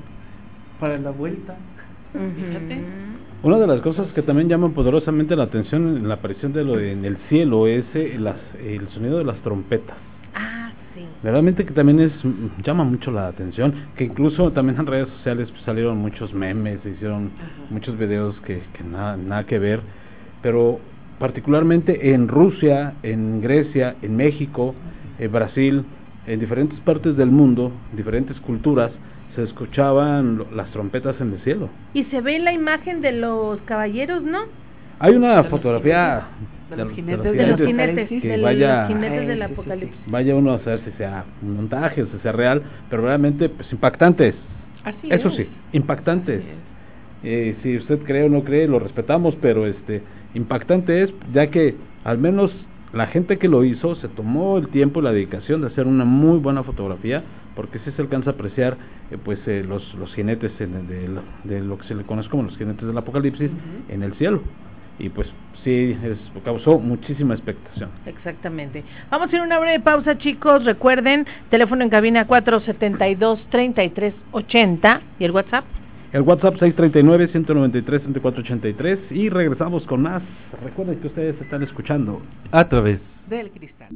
para 0.80 0.99
la 0.99 1.11
vuelta 1.11 1.57
Fíjate. 2.13 2.79
Una 3.43 3.59
de 3.59 3.67
las 3.67 3.81
cosas 3.81 4.07
que 4.13 4.23
también 4.23 4.49
llaman 4.49 4.73
poderosamente 4.73 5.35
la 5.35 5.45
atención 5.45 5.97
en 5.97 6.09
la 6.09 6.15
aparición 6.15 6.53
de 6.53 6.65
lo 6.65 6.79
en 6.79 7.05
el 7.05 7.17
cielo 7.29 7.67
es 7.67 7.85
eh, 7.95 8.17
el 8.17 8.89
sonido 8.91 9.19
de 9.19 9.25
las 9.25 9.37
trompetas. 9.39 9.97
Realmente 11.23 11.65
que 11.65 11.73
también 11.73 12.01
es 12.01 12.13
llama 12.65 12.85
mucho 12.85 13.11
la 13.11 13.29
atención, 13.29 13.73
que 13.97 14.05
incluso 14.05 14.51
también 14.51 14.79
en 14.79 14.87
redes 14.87 15.09
sociales 15.17 15.49
pues, 15.51 15.63
salieron 15.63 15.99
muchos 15.99 16.35
memes, 16.35 16.81
se 16.83 16.91
hicieron 16.91 17.31
muchos 17.71 17.97
videos 17.97 18.39
que, 18.41 18.63
que 18.77 18.85
nada, 18.85 19.17
nada 19.17 19.45
que 19.45 19.59
ver, 19.59 19.81
pero 20.43 20.81
particularmente 21.19 22.13
en 22.13 22.27
Rusia, 22.27 22.95
en 23.05 23.41
Grecia, 23.41 23.95
en 24.03 24.17
México, 24.17 24.75
en 25.19 25.31
Brasil, 25.33 25.85
en 26.27 26.41
diferentes 26.41 26.79
partes 26.81 27.17
del 27.17 27.31
mundo, 27.31 27.73
diferentes 27.97 28.39
culturas, 28.41 28.91
se 29.35 29.45
escuchaban 29.45 30.45
las 30.55 30.70
trompetas 30.70 31.20
en 31.20 31.33
el 31.33 31.41
cielo. 31.41 31.68
Y 31.95 32.05
se 32.05 32.20
ve 32.20 32.39
la 32.39 32.53
imagen 32.53 33.01
de 33.01 33.12
los 33.12 33.61
caballeros, 33.62 34.22
¿no? 34.22 34.41
Hay 34.99 35.14
una 35.14 35.43
fotografía 35.45 36.22
de 36.70 36.76
los 36.76 36.93
jinetes, 36.93 37.33
de 37.33 37.47
los 37.47 37.61
jinetes, 37.61 38.09
que 38.09 38.37
vaya, 38.41 38.87
del 38.87 39.43
apocalipsis. 39.43 39.99
Vaya 40.07 40.37
uno 40.37 40.53
a 40.53 40.59
saber 40.61 40.80
si 40.85 40.93
sea 40.93 41.24
un 41.43 41.57
montaje 41.57 42.03
o 42.03 42.07
si 42.07 42.18
sea 42.18 42.33
real, 42.33 42.62
pero 42.89 43.03
realmente 43.03 43.49
pues 43.49 43.72
impactantes. 43.72 44.35
Así 44.85 45.09
Eso 45.11 45.30
sí, 45.30 45.49
impactantes. 45.72 46.43
Eh, 47.24 47.57
si 47.62 47.76
usted 47.76 48.01
cree 48.01 48.24
o 48.24 48.28
no 48.28 48.43
cree, 48.45 48.66
lo 48.66 48.78
respetamos, 48.78 49.37
pero 49.41 49.66
este 49.66 50.03
impactante 50.35 51.03
es 51.03 51.11
ya 51.33 51.49
que 51.49 51.74
al 52.05 52.18
menos 52.18 52.53
la 52.93 53.07
gente 53.07 53.38
que 53.38 53.49
lo 53.49 53.64
hizo 53.64 53.95
se 53.97 54.09
tomó 54.09 54.59
el 54.59 54.68
tiempo 54.68 55.01
y 55.01 55.05
la 55.05 55.12
dedicación 55.12 55.62
de 55.62 55.68
hacer 55.68 55.86
una 55.86 56.05
muy 56.05 56.38
buena 56.38 56.62
fotografía, 56.62 57.24
porque 57.57 57.78
sí 57.80 57.90
se 57.97 58.03
alcanza 58.03 58.30
a 58.30 58.32
apreciar 58.34 58.76
eh, 59.11 59.18
pues 59.22 59.38
eh, 59.47 59.64
los, 59.66 59.95
los 59.95 60.14
jinetes 60.14 60.53
de, 60.59 61.61
lo 61.61 61.78
que 61.78 61.88
se 61.88 61.95
le 61.95 62.05
conoce 62.05 62.28
como 62.28 62.45
los 62.45 62.57
jinetes 62.57 62.86
del 62.86 62.97
apocalipsis 62.97 63.51
en 63.88 64.03
el 64.03 64.14
cielo 64.14 64.43
y 64.99 65.09
pues 65.09 65.26
sí 65.64 65.97
es, 66.03 66.18
causó 66.45 66.78
muchísima 66.78 67.32
expectación. 67.34 67.90
Exactamente. 68.07 68.84
Vamos 69.11 69.26
a 69.26 69.28
hacer 69.28 69.40
una 69.40 69.59
breve 69.59 69.80
pausa, 69.80 70.18
chicos. 70.18 70.64
Recuerden, 70.64 71.26
teléfono 71.51 71.82
en 71.82 71.90
cabina 71.90 72.24
472-3380 72.26 75.01
y 75.18 75.24
el 75.24 75.32
WhatsApp. 75.32 75.64
El 76.13 76.23
WhatsApp 76.23 76.55
639-193-3483 76.57 79.13
y 79.13 79.29
regresamos 79.31 79.87
con 79.87 80.03
más. 80.03 80.23
Recuerden 80.63 81.01
que 81.01 81.07
ustedes 81.07 81.41
están 81.41 81.63
escuchando 81.63 82.21
a 82.51 82.69
través 82.69 83.01
del 83.29 83.51
cristal. 83.51 83.89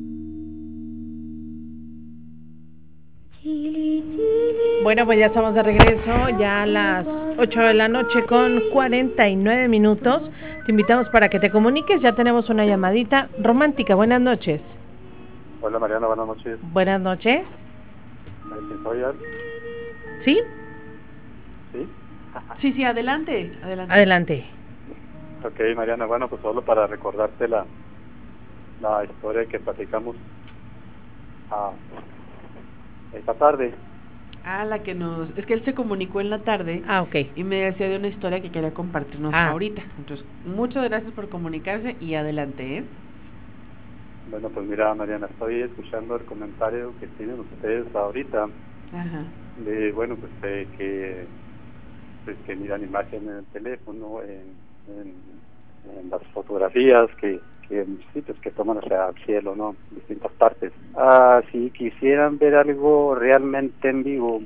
Bueno, 4.83 5.05
pues 5.05 5.19
ya 5.19 5.27
estamos 5.27 5.55
de 5.55 5.62
regreso, 5.62 6.31
ya 6.39 6.62
a 6.62 6.67
las 6.67 7.07
8 7.39 7.61
de 7.61 7.75
la 7.75 7.89
noche 7.89 8.25
con 8.25 8.62
49 8.73 9.69
minutos. 9.69 10.23
Te 10.64 10.73
invitamos 10.73 11.11
para 11.11 11.29
que 11.29 11.39
te 11.39 11.51
comuniques, 11.51 12.01
ya 12.01 12.14
tenemos 12.14 12.49
una 12.49 12.64
llamadita 12.64 13.29
romántica. 13.43 13.95
Buenas 13.95 14.23
noches. 14.23 14.62
Hola 15.61 15.79
Mariana, 15.79 16.07
buenas 16.07 16.27
noches. 16.27 16.59
Buenas 16.73 16.99
noches. 17.01 17.43
¿Sí? 20.25 20.41
¿Sí? 21.73 21.87
Sí, 22.61 22.72
sí, 22.72 22.84
adelante, 22.84 23.53
adelante. 23.62 23.93
Adelante. 23.95 24.45
Ok, 25.45 25.61
Mariana, 25.76 26.07
bueno, 26.07 26.28
pues 26.28 26.41
solo 26.43 26.62
para 26.62 26.87
recordarte 26.87 27.47
la, 27.49 27.64
la 28.80 29.05
historia 29.05 29.47
que 29.47 29.61
platicamos 29.61 30.16
a 31.51 31.70
esta 33.12 33.34
tarde. 33.34 33.72
Ah, 34.45 34.64
la 34.64 34.82
que 34.82 34.95
nos... 34.95 35.37
Es 35.37 35.45
que 35.45 35.55
él 35.55 35.64
se 35.64 35.74
comunicó 35.74 36.20
en 36.20 36.30
la 36.30 36.39
tarde. 36.39 36.82
Ah, 36.87 37.03
ok. 37.03 37.16
Y 37.34 37.43
me 37.43 37.57
decía 37.57 37.89
de 37.89 37.97
una 37.97 38.09
historia 38.09 38.41
que 38.41 38.53
quería 38.53 38.72
compartirnos 38.72 39.34
ah. 39.34 39.49
ahorita. 39.49 39.82
Entonces, 39.99 40.24
muchas 40.45 40.84
gracias 40.84 41.12
por 41.14 41.28
comunicarse 41.28 41.97
y 42.01 42.14
adelante, 42.14 42.78
¿eh? 42.78 42.84
Bueno, 44.30 44.49
pues 44.51 44.66
mira, 44.66 44.95
Mariana, 44.95 45.26
estoy 45.26 45.62
escuchando 45.62 46.16
el 46.16 46.24
comentario 46.24 46.93
que 47.01 47.07
tienen 47.09 47.41
ustedes 47.41 47.93
ahorita. 47.95 48.49
Ajá. 48.93 49.24
De, 49.64 49.93
bueno, 49.93 50.16
pues 50.16 50.32
que, 50.76 51.26
pues 52.27 52.37
que 52.45 52.55
miran 52.55 52.83
imágenes 52.83 53.22
en 53.22 53.37
el 53.39 53.45
teléfono, 53.47 54.20
en, 54.22 54.55
en 54.89 56.11
las 56.11 56.22
fotografías 56.35 57.09
que 57.18 57.41
que 57.68 57.87
sitios 58.12 58.39
que 58.41 58.51
toman 58.51 58.79
hacia 58.79 59.09
el 59.09 59.14
cielo, 59.24 59.57
¿no? 59.57 59.77
Distintas 59.91 60.33
partes. 60.33 60.72
Ah, 60.95 61.43
si 61.51 61.70
quisieran 61.70 62.39
ver 62.39 62.55
algo 62.55 63.14
realmente 63.14 63.89
en 63.89 64.03
vivo, 64.03 64.43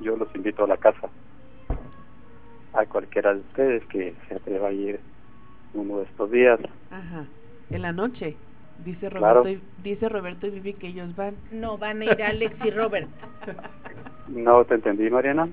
yo 0.00 0.16
los 0.16 0.34
invito 0.34 0.64
a 0.64 0.68
la 0.68 0.76
casa. 0.76 1.08
A 2.72 2.84
cualquiera 2.86 3.34
de 3.34 3.40
ustedes 3.40 3.84
que 3.86 4.14
se 4.28 4.34
atreva 4.34 4.68
a 4.68 4.72
ir 4.72 5.00
uno 5.74 5.98
de 5.98 6.04
estos 6.04 6.30
días. 6.30 6.60
Ajá. 6.90 7.24
En 7.70 7.82
la 7.82 7.92
noche. 7.92 8.36
Dice 8.84 9.08
Roberto, 9.08 9.48
y, 9.48 9.58
dice 9.82 10.06
Roberto 10.06 10.46
y 10.46 10.50
Vivi 10.50 10.74
que 10.74 10.88
ellos 10.88 11.16
van. 11.16 11.34
No, 11.50 11.78
van 11.78 12.02
a 12.02 12.04
ir 12.04 12.22
Alex 12.22 12.54
y 12.62 12.70
Robert. 12.70 13.08
no 14.28 14.64
te 14.66 14.74
entendí, 14.74 15.08
Mariana. 15.08 15.48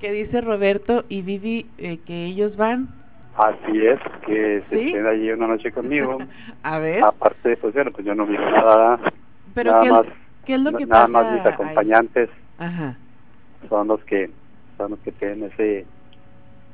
Que 0.00 0.12
dice 0.12 0.40
Roberto 0.40 1.04
y 1.08 1.22
Vivi 1.22 1.66
eh, 1.78 1.98
que 2.06 2.26
ellos 2.26 2.56
van. 2.56 2.88
Así 3.36 3.86
es, 3.86 4.00
que 4.26 4.62
se 4.70 4.78
¿Sí? 4.78 4.86
estén 4.88 5.06
allí 5.06 5.30
una 5.30 5.46
noche 5.46 5.70
conmigo. 5.72 6.18
a 6.62 6.78
ver. 6.78 7.04
Aparte, 7.04 7.56
pues 7.56 7.74
bueno, 7.74 7.90
pues 7.92 8.06
yo 8.06 8.14
no 8.14 8.26
miro 8.26 8.50
nada. 8.50 8.98
Pero 9.54 9.72
nada 9.72 9.82
¿qué, 9.82 9.90
más, 9.90 10.06
¿qué 10.44 10.54
es 10.54 10.60
lo 10.60 10.72
que 10.72 10.86
nada 10.86 11.06
pasa? 11.06 11.08
más 11.08 11.32
mis 11.32 11.46
acompañantes 11.46 12.30
Ajá. 12.58 12.96
son 13.68 13.88
los 13.88 14.02
que 14.04 14.30
son 14.76 14.92
los 14.92 15.00
que 15.00 15.12
tienen 15.12 15.44
ese 15.44 15.86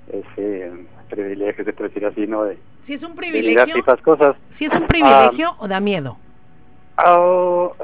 ese 0.08 0.72
privilegio, 1.08 1.64
de 1.64 1.72
decir 1.72 2.06
así, 2.06 2.26
¿no? 2.26 2.44
De, 2.44 2.58
si 2.86 2.94
es 2.94 3.02
un 3.02 3.14
privilegio. 3.14 3.74
De 3.74 4.02
cosas. 4.02 4.36
Si 4.58 4.64
es 4.64 4.72
un 4.72 4.86
privilegio 4.86 5.54
o 5.58 5.68
da 5.68 5.80
miedo. 5.80 6.16
Oh, 7.04 7.74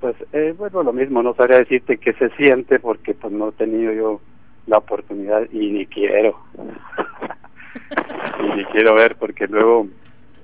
pues 0.00 0.16
eh, 0.32 0.54
bueno, 0.56 0.82
lo 0.82 0.92
mismo, 0.92 1.22
no 1.22 1.34
sabría 1.34 1.58
decirte 1.58 1.98
qué 1.98 2.12
se 2.14 2.28
siente 2.30 2.78
porque 2.78 3.14
pues 3.14 3.32
no 3.32 3.48
he 3.48 3.52
tenido 3.52 3.92
yo 3.92 4.20
la 4.66 4.78
oportunidad 4.78 5.48
y 5.50 5.70
ni 5.70 5.86
quiero. 5.86 6.38
y 8.56 8.64
quiero 8.66 8.94
ver 8.94 9.16
porque 9.16 9.46
luego... 9.46 9.88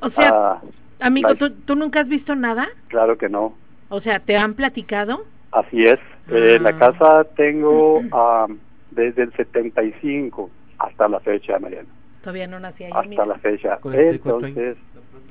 O 0.01 0.11
sea, 0.11 0.31
ah, 0.33 0.63
amigo, 1.01 1.35
¿tú, 1.35 1.51
¿tú 1.51 1.77
nunca 1.77 2.01
has 2.01 2.09
visto 2.09 2.35
nada? 2.35 2.69
Claro 2.89 3.19
que 3.19 3.29
no. 3.29 3.55
O 3.89 4.01
sea, 4.01 4.21
¿te 4.21 4.37
han 4.37 4.55
platicado? 4.55 5.25
Así 5.53 5.87
es. 5.87 5.99
Eh, 6.29 6.59
la 6.61 6.71
ah. 6.71 6.79
casa 6.79 7.25
tengo 7.37 8.01
desde 8.91 9.25
el 9.25 9.33
75 9.33 10.51
hasta 10.79 11.09
la 11.09 11.21
fecha, 11.21 11.59
Mariana. 11.59 11.89
Todavía 12.23 12.47
no 12.47 12.61
nací 12.61 12.85
ahí. 12.85 12.93
Hasta 12.95 13.27
la 13.27 13.39
fecha. 13.39 13.79
Entonces, 13.85 14.77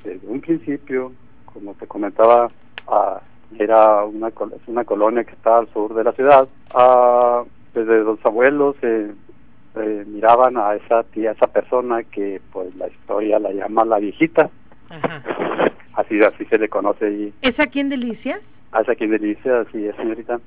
desde 0.04 0.26
un 0.26 0.40
principio, 0.40 1.12
como 1.46 1.74
te 1.74 1.86
comentaba, 1.86 2.50
era 3.58 4.04
una, 4.04 4.30
una 4.66 4.84
colonia 4.84 5.24
que 5.24 5.32
está 5.32 5.58
al 5.58 5.68
sur 5.72 5.94
de 5.94 6.04
la 6.04 6.12
ciudad. 6.12 6.48
Desde 7.74 8.02
los 8.02 8.24
abuelos 8.24 8.76
eh, 8.82 9.12
eh, 9.76 10.04
miraban 10.06 10.56
a 10.56 10.74
esa 10.74 11.04
tía, 11.04 11.32
esa 11.32 11.46
persona 11.46 12.02
que 12.02 12.40
pues 12.52 12.74
la 12.76 12.88
historia 12.88 13.38
la 13.38 13.52
llama 13.52 13.84
la 13.84 13.98
viejita. 13.98 14.50
Así, 15.94 16.20
así 16.22 16.44
se 16.46 16.58
le 16.58 16.68
conoce 16.68 17.06
ahí. 17.06 17.32
¿Es 17.42 17.58
aquí 17.60 17.80
en 17.80 17.90
Delicias? 17.90 18.40
Ah, 18.72 18.80
es 18.80 18.88
aquí 18.88 19.04
en 19.04 19.10
Delicias, 19.10 19.66
así 19.66 19.86
es, 19.86 19.94
señorita. 19.96 20.40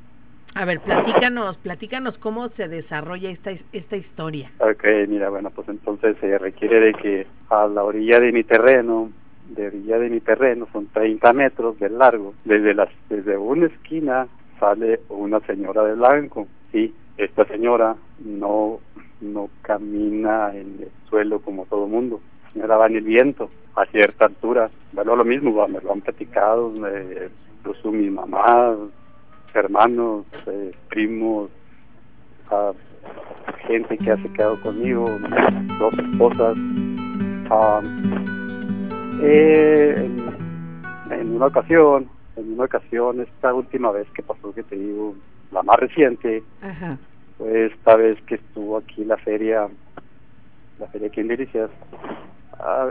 A 0.55 0.65
ver, 0.65 0.79
platícanos, 0.81 1.57
platícanos 1.57 2.17
cómo 2.19 2.49
se 2.49 2.67
desarrolla 2.67 3.31
esta, 3.31 3.51
esta 3.71 3.97
historia. 3.97 4.51
Ok, 4.59 4.83
mira, 5.07 5.29
bueno, 5.29 5.49
pues 5.49 5.67
entonces 5.67 6.15
se 6.19 6.37
requiere 6.37 6.79
de 6.79 6.93
que 6.93 7.27
a 7.49 7.67
la 7.67 7.83
orilla 7.83 8.19
de 8.19 8.31
mi 8.31 8.43
terreno, 8.43 9.09
de 9.49 9.67
orilla 9.67 9.97
de 9.97 10.09
mi 10.09 10.19
terreno, 10.19 10.67
son 10.71 10.87
30 10.87 11.33
metros 11.33 11.79
de 11.79 11.89
largo, 11.89 12.35
desde, 12.45 12.75
las, 12.75 12.89
desde 13.09 13.35
una 13.35 13.65
esquina 13.65 14.27
sale 14.59 14.99
una 15.09 15.39
señora 15.41 15.83
de 15.83 15.95
blanco, 15.95 16.47
sí, 16.71 16.93
esta 17.17 17.45
señora 17.45 17.95
no, 18.23 18.79
no 19.21 19.49
camina 19.61 20.51
en 20.53 20.79
el 20.79 20.91
suelo 21.09 21.39
como 21.39 21.65
todo 21.65 21.87
mundo, 21.87 22.21
señora 22.53 22.77
va 22.77 22.87
en 22.87 22.97
el 22.97 23.03
viento, 23.03 23.49
a 23.75 23.85
cierta 23.85 24.25
altura, 24.25 24.69
bueno, 24.91 25.15
lo 25.15 25.25
mismo, 25.25 25.67
me 25.67 25.81
lo 25.81 25.91
han 25.91 26.01
platicado, 26.01 26.71
incluso 27.57 27.91
mi 27.91 28.09
mamá, 28.09 28.75
hermanos, 29.53 30.25
eh, 30.47 30.71
primos, 30.89 31.49
gente 33.67 33.97
que 33.97 34.11
ha 34.11 34.17
se 34.17 34.29
quedado 34.33 34.61
conmigo, 34.61 35.09
dos 35.79 35.93
esposas. 35.93 36.57
Eh, 39.21 40.09
en, 41.11 41.35
una 41.35 41.45
ocasión, 41.47 42.09
en 42.35 42.53
una 42.53 42.65
ocasión, 42.65 43.21
esta 43.21 43.53
última 43.53 43.91
vez 43.91 44.07
que 44.15 44.23
pasó, 44.23 44.53
que 44.53 44.63
te 44.63 44.75
digo, 44.75 45.15
la 45.53 45.63
más 45.63 45.79
reciente, 45.79 46.43
fue 47.37 47.65
esta 47.67 47.95
vez 47.95 48.21
que 48.23 48.35
estuvo 48.35 48.77
aquí 48.77 49.05
la 49.05 49.17
feria, 49.17 49.67
la 50.79 50.87
feria 50.87 51.07
aquí 51.07 51.21
en 51.21 51.27
Delicias, 51.27 51.69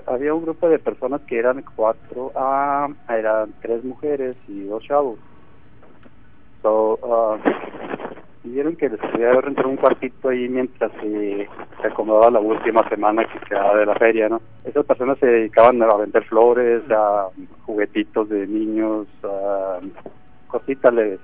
había 0.06 0.34
un 0.34 0.42
grupo 0.42 0.68
de 0.68 0.78
personas 0.78 1.20
que 1.22 1.38
eran 1.38 1.64
cuatro, 1.74 2.32
ah, 2.34 2.88
eran 3.08 3.52
tres 3.62 3.84
mujeres 3.84 4.36
y 4.48 4.64
dos 4.64 4.82
chavos. 4.84 5.18
So, 6.62 6.98
uh, 7.02 7.38
vieron 8.44 8.76
que 8.76 8.88
les 8.88 9.00
podía 9.00 9.32
rentar 9.32 9.66
un 9.66 9.76
cuartito 9.76 10.28
ahí 10.28 10.48
mientras 10.48 10.92
se, 11.00 11.48
acomodaba 11.84 12.30
la 12.30 12.40
última 12.40 12.88
semana 12.88 13.24
que 13.24 13.38
quedaba 13.48 13.76
de 13.76 13.86
la 13.86 13.94
feria, 13.96 14.28
¿no? 14.28 14.40
Esas 14.64 14.84
personas 14.84 15.18
se 15.18 15.26
dedicaban 15.26 15.82
a 15.82 15.96
vender 15.96 16.24
flores, 16.24 16.82
a 16.90 17.28
juguetitos 17.64 18.28
de 18.28 18.46
niños, 18.46 19.06
a 19.24 19.80
cositas 20.48 20.92
leves. 20.92 21.20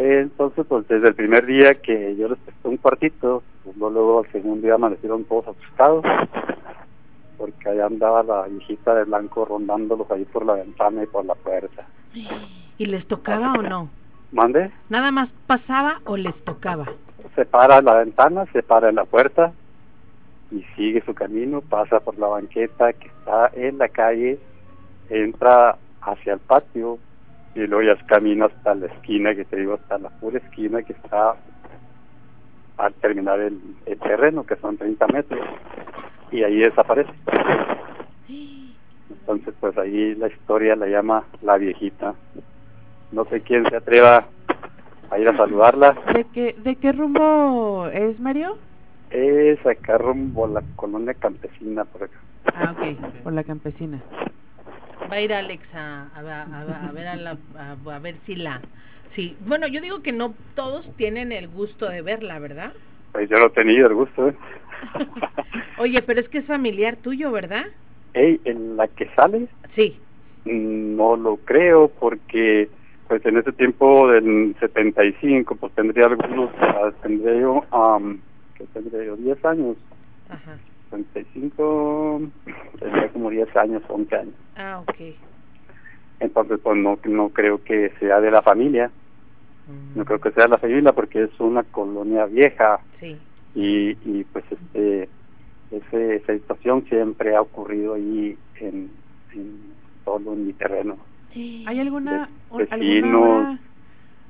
Entonces, 0.00 0.64
pues 0.68 0.86
desde 0.86 1.08
el 1.08 1.14
primer 1.16 1.44
día 1.44 1.74
que 1.74 2.14
yo 2.14 2.28
les 2.28 2.38
presté 2.38 2.68
un 2.68 2.76
cuartito, 2.76 3.42
pues 3.64 3.76
luego 3.76 4.20
al 4.20 4.30
segundo 4.30 4.62
día 4.62 4.76
amanecieron 4.76 5.24
todos 5.24 5.48
asustados, 5.48 6.04
porque 7.36 7.68
allá 7.68 7.86
andaba 7.86 8.22
la 8.22 8.46
viejita 8.46 8.94
de 8.94 9.02
blanco 9.02 9.44
rondándolos 9.44 10.08
ahí 10.12 10.24
por 10.24 10.46
la 10.46 10.54
ventana 10.54 11.02
y 11.02 11.06
por 11.06 11.24
la 11.24 11.34
puerta. 11.34 11.84
¿Y 12.78 12.86
les 12.86 13.08
tocaba 13.08 13.54
o 13.54 13.62
no? 13.62 13.90
¿Mande? 14.30 14.70
¿Nada 14.88 15.10
más 15.10 15.30
pasaba 15.48 16.00
o 16.04 16.16
les 16.16 16.36
tocaba? 16.44 16.86
Se 17.34 17.44
para 17.44 17.82
la 17.82 17.94
ventana, 17.94 18.46
se 18.52 18.62
para 18.62 18.90
en 18.90 18.94
la 18.94 19.04
puerta 19.04 19.52
y 20.52 20.62
sigue 20.76 21.02
su 21.04 21.12
camino, 21.12 21.60
pasa 21.60 21.98
por 21.98 22.16
la 22.20 22.28
banqueta 22.28 22.92
que 22.92 23.08
está 23.08 23.50
en 23.52 23.78
la 23.78 23.88
calle, 23.88 24.38
entra 25.10 25.76
hacia 26.02 26.34
el 26.34 26.38
patio 26.38 27.00
y 27.54 27.66
luego 27.66 27.82
ya 27.82 28.06
camino 28.06 28.46
hasta 28.46 28.74
la 28.74 28.86
esquina, 28.86 29.34
que 29.34 29.44
te 29.44 29.56
digo, 29.56 29.74
hasta 29.74 29.98
la 29.98 30.10
pura 30.10 30.38
esquina 30.38 30.82
que 30.82 30.92
está 30.92 31.34
al 32.76 32.94
terminar 32.94 33.40
el, 33.40 33.60
el 33.86 33.98
terreno, 33.98 34.44
que 34.44 34.56
son 34.56 34.76
30 34.76 35.06
metros, 35.08 35.40
y 36.30 36.42
ahí 36.44 36.58
desaparece. 36.58 37.12
Entonces, 39.10 39.54
pues 39.60 39.76
ahí 39.76 40.14
la 40.14 40.28
historia 40.28 40.76
la 40.76 40.86
llama 40.86 41.24
La 41.42 41.58
Viejita. 41.58 42.14
No 43.12 43.24
sé 43.26 43.40
quién 43.40 43.68
se 43.68 43.76
atreva 43.76 44.26
a 45.10 45.18
ir 45.18 45.28
a 45.28 45.36
saludarla. 45.36 45.96
¿De 46.14 46.24
qué, 46.32 46.54
de 46.58 46.76
qué 46.76 46.92
rumbo 46.92 47.88
es, 47.88 48.18
Mario? 48.20 48.56
Es 49.10 49.64
acá 49.66 49.98
rumbo 49.98 50.44
a 50.44 50.48
la 50.48 50.62
colonia 50.76 51.14
campesina 51.14 51.84
por 51.84 52.04
acá. 52.04 52.18
Ah, 52.54 52.74
ok, 52.76 53.22
por 53.22 53.32
la 53.32 53.44
campesina. 53.44 54.02
Va 55.10 55.16
a 55.16 55.20
ir 55.20 55.32
Alex 55.32 55.62
a, 55.74 56.08
a, 56.14 56.22
ver 56.92 57.06
a, 57.06 57.16
la, 57.16 57.38
a, 57.56 57.98
ver 57.98 58.16
si 58.26 58.34
la... 58.34 58.60
Sí, 59.14 59.36
bueno, 59.40 59.66
yo 59.66 59.80
digo 59.80 60.02
que 60.02 60.12
no 60.12 60.34
todos 60.54 60.84
tienen 60.96 61.32
el 61.32 61.48
gusto 61.48 61.88
de 61.88 62.02
verla, 62.02 62.38
¿verdad? 62.38 62.72
Pues 63.12 63.28
yo 63.30 63.38
lo 63.38 63.46
he 63.46 63.50
tenido 63.50 63.86
el 63.88 63.94
gusto, 63.94 64.28
¿eh? 64.28 64.36
Oye, 65.78 66.02
pero 66.02 66.20
es 66.20 66.28
que 66.28 66.38
es 66.38 66.46
familiar 66.46 66.96
tuyo, 66.96 67.30
¿verdad? 67.30 67.64
Ey, 68.12 68.40
¿en 68.44 68.76
la 68.76 68.88
que 68.88 69.08
sale? 69.14 69.48
Sí. 69.74 70.00
No 70.44 71.16
lo 71.16 71.36
creo 71.38 71.88
porque 71.88 72.68
pues 73.08 73.24
en 73.24 73.38
ese 73.38 73.52
tiempo 73.52 74.08
del 74.08 74.54
75 74.60 75.56
pues 75.56 75.72
tendría 75.74 76.06
algunos 76.06 76.50
tendría 77.02 77.40
yo 77.40 77.64
um, 77.72 78.18
que 78.54 78.64
tendría 78.66 79.04
yo 79.04 79.16
10 79.16 79.42
años 79.46 79.76
Ajá. 80.28 80.58
75 80.90 82.20
tendría 82.78 83.08
como 83.08 83.30
10 83.30 83.56
años 83.56 83.82
11 83.88 84.16
años. 84.16 84.34
Ah 84.56 84.80
ok. 84.80 85.14
Entonces 86.20 86.58
pues 86.62 86.76
no 86.76 86.98
no 87.04 87.28
creo 87.30 87.62
que 87.62 87.92
sea 88.00 88.20
de 88.20 88.30
la 88.30 88.42
familia. 88.42 88.90
No 89.94 90.04
creo 90.06 90.18
que 90.18 90.30
sea 90.30 90.44
de 90.44 90.50
la 90.50 90.58
familia 90.58 90.92
porque 90.92 91.24
es 91.24 91.40
una 91.40 91.62
colonia 91.62 92.26
vieja. 92.26 92.80
Sí. 93.00 93.18
Y 93.54 93.90
y 94.04 94.24
pues 94.24 94.44
este 94.50 95.08
ese, 95.70 96.16
esa 96.16 96.32
situación 96.32 96.84
siempre 96.88 97.36
ha 97.36 97.42
ocurrido 97.42 97.94
ahí 97.94 98.36
en, 98.60 98.90
en 99.34 99.60
solo 100.04 100.32
en 100.32 100.46
mi 100.46 100.52
terreno. 100.54 100.96
¿Hay 101.66 101.78
alguna, 101.78 102.28
alguna 102.70 103.18
hora, 103.18 103.58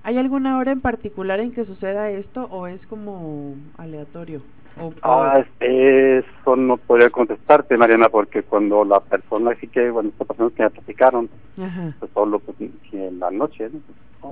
¿Hay 0.03 0.17
alguna 0.19 0.59
hora 0.59 0.73
en 0.73 0.81
particular 0.81 1.41
en 1.41 1.53
que 1.53 1.65
suceda 1.65 2.11
esto 2.11 2.45
o 2.51 2.67
es 2.67 2.85
como 2.87 3.55
aleatorio? 3.77 4.43
O, 4.81 4.93
ah, 5.03 5.45
eso 5.61 6.57
no 6.57 6.77
podría 6.77 7.11
contestarte, 7.11 7.77
Mariana, 7.77 8.09
porque 8.09 8.43
cuando 8.43 8.85
la 8.85 9.01
persona, 9.01 9.53
así 9.53 9.67
que, 9.69 9.91
bueno, 9.91 10.11
estas 10.11 10.27
personas 10.27 10.53
que 10.53 10.63
me 10.63 10.71
platicaron, 10.71 11.29
pues 11.99 12.11
solo 12.13 12.39
pues, 12.39 12.57
en 12.93 13.19
la 13.19 13.31
noche, 13.31 13.71
¿no? 13.71 13.81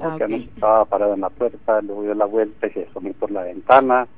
Ah, 0.03 0.17
que 0.19 0.35
estaba 0.35 0.85
parada 0.85 1.15
en 1.15 1.21
la 1.21 1.31
puerta, 1.31 1.81
luego 1.81 2.03
dio 2.03 2.15
la 2.15 2.25
vuelta 2.25 2.67
y 2.67 2.71
se 2.71 2.87
asomó 2.91 3.13
por 3.13 3.31
la 3.31 3.45
ventana 3.45 4.09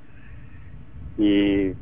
y 1.19 1.73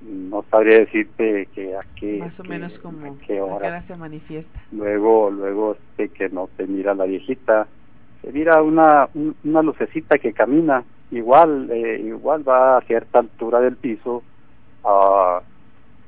no 0.00 0.44
sabría 0.50 0.78
decirte 0.78 1.48
que 1.54 1.76
a 1.76 1.80
qué 1.96 2.18
más 2.18 2.38
o 2.40 2.44
menos 2.44 2.78
como 2.78 3.18
qué 3.26 3.40
hora. 3.40 3.82
se 3.82 3.96
manifiesta 3.96 4.60
luego 4.70 5.30
luego 5.30 5.76
este 5.76 6.08
que 6.08 6.28
no 6.28 6.48
se 6.56 6.66
mira 6.66 6.94
la 6.94 7.04
viejita 7.04 7.66
se 8.22 8.32
mira 8.32 8.62
una 8.62 9.08
una 9.44 9.62
lucecita 9.62 10.18
que 10.18 10.32
camina 10.32 10.84
igual 11.10 11.70
eh, 11.70 12.00
igual 12.04 12.46
va 12.48 12.78
a 12.78 12.80
cierta 12.82 13.20
altura 13.20 13.60
del 13.60 13.76
piso 13.76 14.22
uh, 14.84 15.40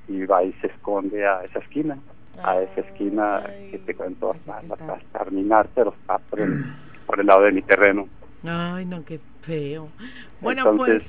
y 0.08 0.24
va 0.26 0.42
y 0.44 0.52
se 0.54 0.66
esconde 0.68 1.26
a 1.26 1.44
esa 1.44 1.60
esquina 1.60 1.98
a 2.42 2.60
esa 2.60 2.80
esquina 2.80 3.42
que 3.70 3.78
te 3.78 3.94
cuento 3.94 4.32
hasta, 4.32 4.74
hasta, 4.74 4.98
terminar 5.18 5.68
pero 5.74 5.94
está 6.00 6.18
por 6.18 6.40
el, 6.40 6.64
por 7.06 7.20
el 7.20 7.26
lado 7.26 7.42
de 7.42 7.52
mi 7.52 7.62
terreno. 7.62 8.08
Ay 8.44 8.86
no 8.86 9.04
qué 9.04 9.20
feo. 9.42 9.88
Bueno 10.40 10.76
pues 10.76 11.02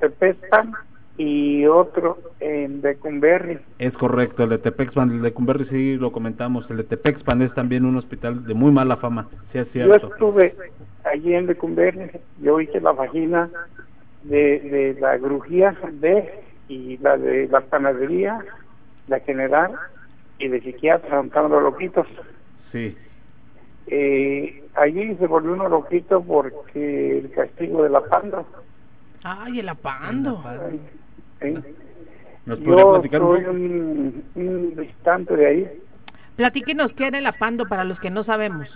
Tepexpan 0.00 0.72
y 1.16 1.66
otro 1.66 2.18
en 2.40 2.80
Decumberri. 2.80 3.58
Es 3.78 3.92
correcto, 3.94 4.44
el 4.44 4.50
de 4.50 4.58
Tepexpan, 4.58 5.10
el 5.10 5.16
de 5.18 5.28
Decumberri 5.28 5.66
sí 5.66 5.96
lo 5.96 6.10
comentamos, 6.10 6.68
el 6.70 6.78
de 6.78 6.84
Tepexpan 6.84 7.42
es 7.42 7.54
también 7.54 7.84
un 7.84 7.96
hospital 7.96 8.44
de 8.44 8.54
muy 8.54 8.72
mala 8.72 8.96
fama, 8.96 9.28
sí 9.52 9.58
es 9.58 9.68
cierto. 9.72 9.98
Yo 9.98 10.08
estuve 10.08 10.54
allí 11.04 11.34
en 11.34 11.46
Decumberri, 11.46 12.10
yo 12.40 12.60
hice 12.60 12.80
la 12.80 12.92
vagina 12.92 13.50
de, 14.24 14.60
de 14.60 14.96
la 15.00 15.18
grujía 15.18 15.76
de 15.92 16.42
y 16.68 16.96
la 16.98 17.18
de 17.18 17.48
la 17.48 17.60
panadería, 17.60 18.40
la 19.08 19.20
general 19.20 19.72
y 20.38 20.48
de 20.48 20.60
psiquiatra, 20.60 21.18
contando 21.18 21.60
loquitos. 21.60 22.06
Sí. 22.72 22.96
Eh, 23.86 24.64
allí 24.74 25.14
se 25.16 25.26
volvió 25.26 25.52
uno 25.52 25.68
loquito 25.68 26.22
porque 26.22 27.18
el 27.18 27.30
castigo 27.30 27.82
del 27.82 27.96
apando. 27.96 28.46
Ay, 29.22 29.60
el 29.60 29.68
apando. 29.68 30.42
Yo 32.46 33.02
soy 33.10 33.44
un, 33.44 34.24
un 34.34 34.76
distante 34.76 35.36
de 35.36 35.46
ahí. 35.46 35.80
Platíquenos 36.36 36.92
qué 36.94 37.08
era 37.08 37.18
el 37.18 37.26
apando 37.26 37.66
para 37.66 37.84
los 37.84 38.00
que 38.00 38.10
no 38.10 38.24
sabemos. 38.24 38.68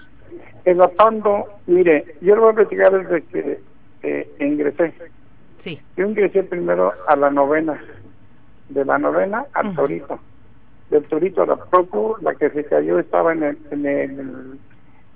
El 0.64 0.80
apando, 0.80 1.46
mire, 1.66 2.16
yo 2.20 2.36
lo 2.36 2.42
voy 2.42 2.52
a 2.52 2.56
platicar 2.56 2.92
desde 2.92 3.22
que 3.24 3.60
eh, 4.02 4.30
ingresé. 4.40 4.92
Sí. 5.64 5.80
Yo 5.96 6.06
ingresé 6.06 6.42
primero 6.44 6.92
a 7.08 7.16
la 7.16 7.30
novena, 7.30 7.80
de 8.68 8.84
la 8.84 8.98
novena 8.98 9.46
al 9.52 9.74
torito. 9.74 10.18
Del 10.90 11.04
torito 11.04 11.42
a 11.42 11.46
la 11.46 11.56
procu, 11.56 12.16
la 12.20 12.34
que 12.34 12.50
se 12.50 12.64
cayó 12.64 12.98
estaba 12.98 13.32
en 13.32 13.42
el, 13.42 13.58
en 13.70 13.86
el 13.86 14.58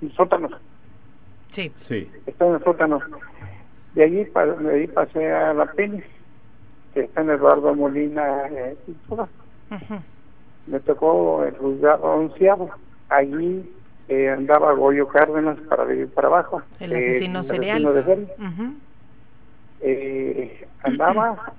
el 0.01 0.11
sótano. 0.13 0.49
Sí. 1.55 1.71
Sí. 1.87 2.09
Estaba 2.25 2.51
en 2.51 2.57
el 2.57 2.63
sótano. 2.63 2.99
De 3.95 4.03
allí, 4.03 4.23
de 4.23 4.73
allí 4.73 4.87
pasé 4.87 5.31
a 5.31 5.53
la 5.53 5.65
Peña, 5.65 6.01
que 6.93 7.01
está 7.01 7.21
en 7.21 7.31
Eduardo 7.31 7.75
Molina 7.75 8.47
eh, 8.49 8.77
Me 10.67 10.79
tocó 10.79 11.43
el 11.43 11.55
juzgado 11.57 12.03
onceavo. 12.03 12.71
Allí 13.09 13.69
eh, 14.07 14.29
andaba 14.29 14.71
Goyo 14.73 15.07
Cárdenas 15.07 15.59
para 15.69 15.83
vivir 15.83 16.07
para 16.09 16.27
abajo. 16.27 16.61
El 16.79 16.93
asesino 16.93 17.43
serial. 17.43 18.29
eh, 19.81 20.67
andaba 20.83 21.53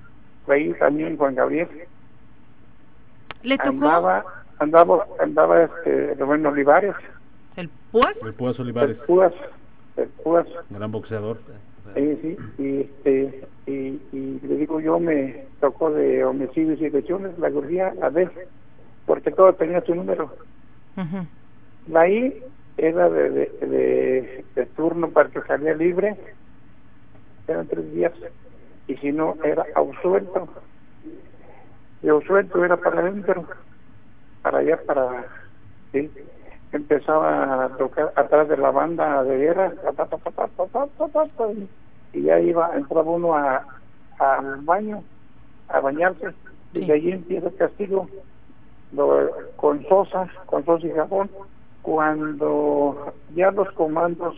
ahí 0.48 0.72
también 0.74 1.16
Juan 1.16 1.34
Gabriel. 1.34 1.68
¿Le 3.42 3.58
tocó? 3.58 3.70
Andaba, 3.70 4.24
andaba, 4.58 5.06
andaba 5.20 5.62
este, 5.64 6.14
Rubén 6.14 6.46
Olivares. 6.46 6.94
¿El 7.56 7.68
Púas? 7.90 8.16
El 8.22 8.34
Púas 8.34 8.58
Olivares. 8.58 8.98
El 8.98 9.04
Púas. 9.04 9.32
El 9.96 10.08
Púas. 10.08 10.46
Gran 10.70 10.90
boxeador. 10.90 11.38
Sí, 11.94 12.18
sí. 12.22 12.36
Y, 12.58 12.80
este, 12.80 13.46
y, 13.66 14.00
y 14.12 14.40
le 14.42 14.56
digo 14.56 14.80
yo, 14.80 14.98
me 14.98 15.44
tocó 15.60 15.90
de 15.90 16.24
homicidios 16.24 16.80
y 16.80 16.90
lesiones, 16.90 17.38
la 17.38 17.50
gurría, 17.50 17.92
la 17.94 18.10
D, 18.10 18.28
porque 19.06 19.30
todo 19.30 19.52
tenía 19.54 19.80
su 19.82 19.94
número. 19.94 20.34
La 21.88 22.08
I 22.08 22.42
era 22.78 23.08
de, 23.08 23.30
de, 23.30 24.44
de, 24.54 24.66
turno 24.76 25.10
para 25.10 25.28
que 25.28 25.42
salía 25.42 25.74
libre, 25.74 26.16
eran 27.48 27.66
tres 27.66 27.92
días, 27.92 28.12
y 28.88 28.96
si 28.96 29.12
no, 29.12 29.36
era 29.44 29.66
absuelto. 29.74 30.48
Y 32.02 32.08
absuelto 32.08 32.64
era 32.64 32.76
para 32.76 33.00
adentro, 33.00 33.46
para 34.42 34.58
allá, 34.58 34.80
para... 34.86 35.26
¿sí? 35.92 36.10
Empezaba 36.72 37.64
a 37.64 37.68
tocar 37.76 38.12
atrás 38.16 38.48
de 38.48 38.56
la 38.56 38.70
banda 38.70 39.22
de 39.24 39.38
guerra 39.38 39.72
y 42.12 42.22
ya 42.22 42.40
iba 42.40 42.74
entraba 42.74 43.10
uno 43.10 43.34
a 43.34 43.64
al 44.18 44.60
baño 44.62 45.02
a 45.68 45.80
bañarse 45.80 46.34
y 46.72 46.86
de 46.86 46.92
allí 46.92 47.12
empieza 47.12 47.48
el 47.48 47.56
castigo 47.56 48.08
con 49.56 49.86
sosa 49.88 50.28
con 50.46 50.64
sosa 50.64 50.86
y 50.86 50.90
jabón 50.92 51.30
cuando 51.82 53.12
ya 53.34 53.50
los 53.50 53.70
comandos 53.72 54.34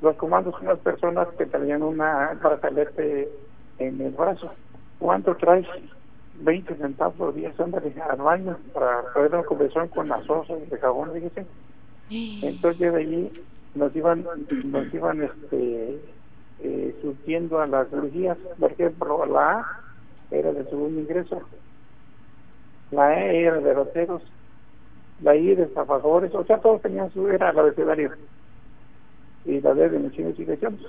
los 0.00 0.16
comandos 0.16 0.54
son 0.54 0.68
las 0.68 0.78
personas 0.78 1.28
que 1.36 1.46
traían 1.46 1.82
una 1.82 2.38
brazalete 2.42 3.28
en 3.78 4.00
el 4.00 4.12
brazo 4.12 4.50
¿cuánto 4.98 5.34
traes? 5.36 5.66
20 6.40 6.74
centavos 6.76 7.14
por 7.14 7.34
día 7.34 7.52
son 7.56 7.70
de 7.70 8.02
al 8.02 8.18
baño 8.18 8.56
para 8.72 9.02
poder 9.12 9.34
una 9.34 9.44
conversión 9.44 9.88
con 9.88 10.08
las 10.08 10.24
sosa 10.24 10.54
de 10.56 10.78
jabón, 10.78 11.12
fíjese. 11.12 11.46
Entonces 12.10 12.92
de 12.92 12.98
allí 12.98 13.32
nos 13.74 13.94
iban, 13.94 14.24
nos 14.64 14.94
iban 14.94 15.22
este, 15.22 16.00
eh, 16.60 16.98
surtiendo 17.02 17.60
a 17.60 17.66
las 17.66 17.88
cirugías. 17.88 18.38
Por 18.58 18.72
ejemplo, 18.72 19.26
la 19.26 19.58
A 19.58 19.80
era 20.30 20.52
de 20.52 20.64
segundo 20.64 21.00
ingreso, 21.00 21.42
la 22.90 23.20
E 23.20 23.44
era 23.44 23.60
de 23.60 23.74
roteros, 23.74 24.22
la 25.22 25.36
I 25.36 25.54
de 25.54 25.64
estafadores, 25.64 26.34
o 26.34 26.44
sea, 26.44 26.58
todos 26.58 26.80
tenían 26.82 27.12
su, 27.12 27.28
era 27.28 27.52
la 27.52 27.60
abecedario, 27.60 28.12
y 29.44 29.60
la 29.60 29.74
D 29.74 29.88
de 29.88 29.98
menciones 29.98 30.38
y 30.38 30.44
lesiones. 30.44 30.80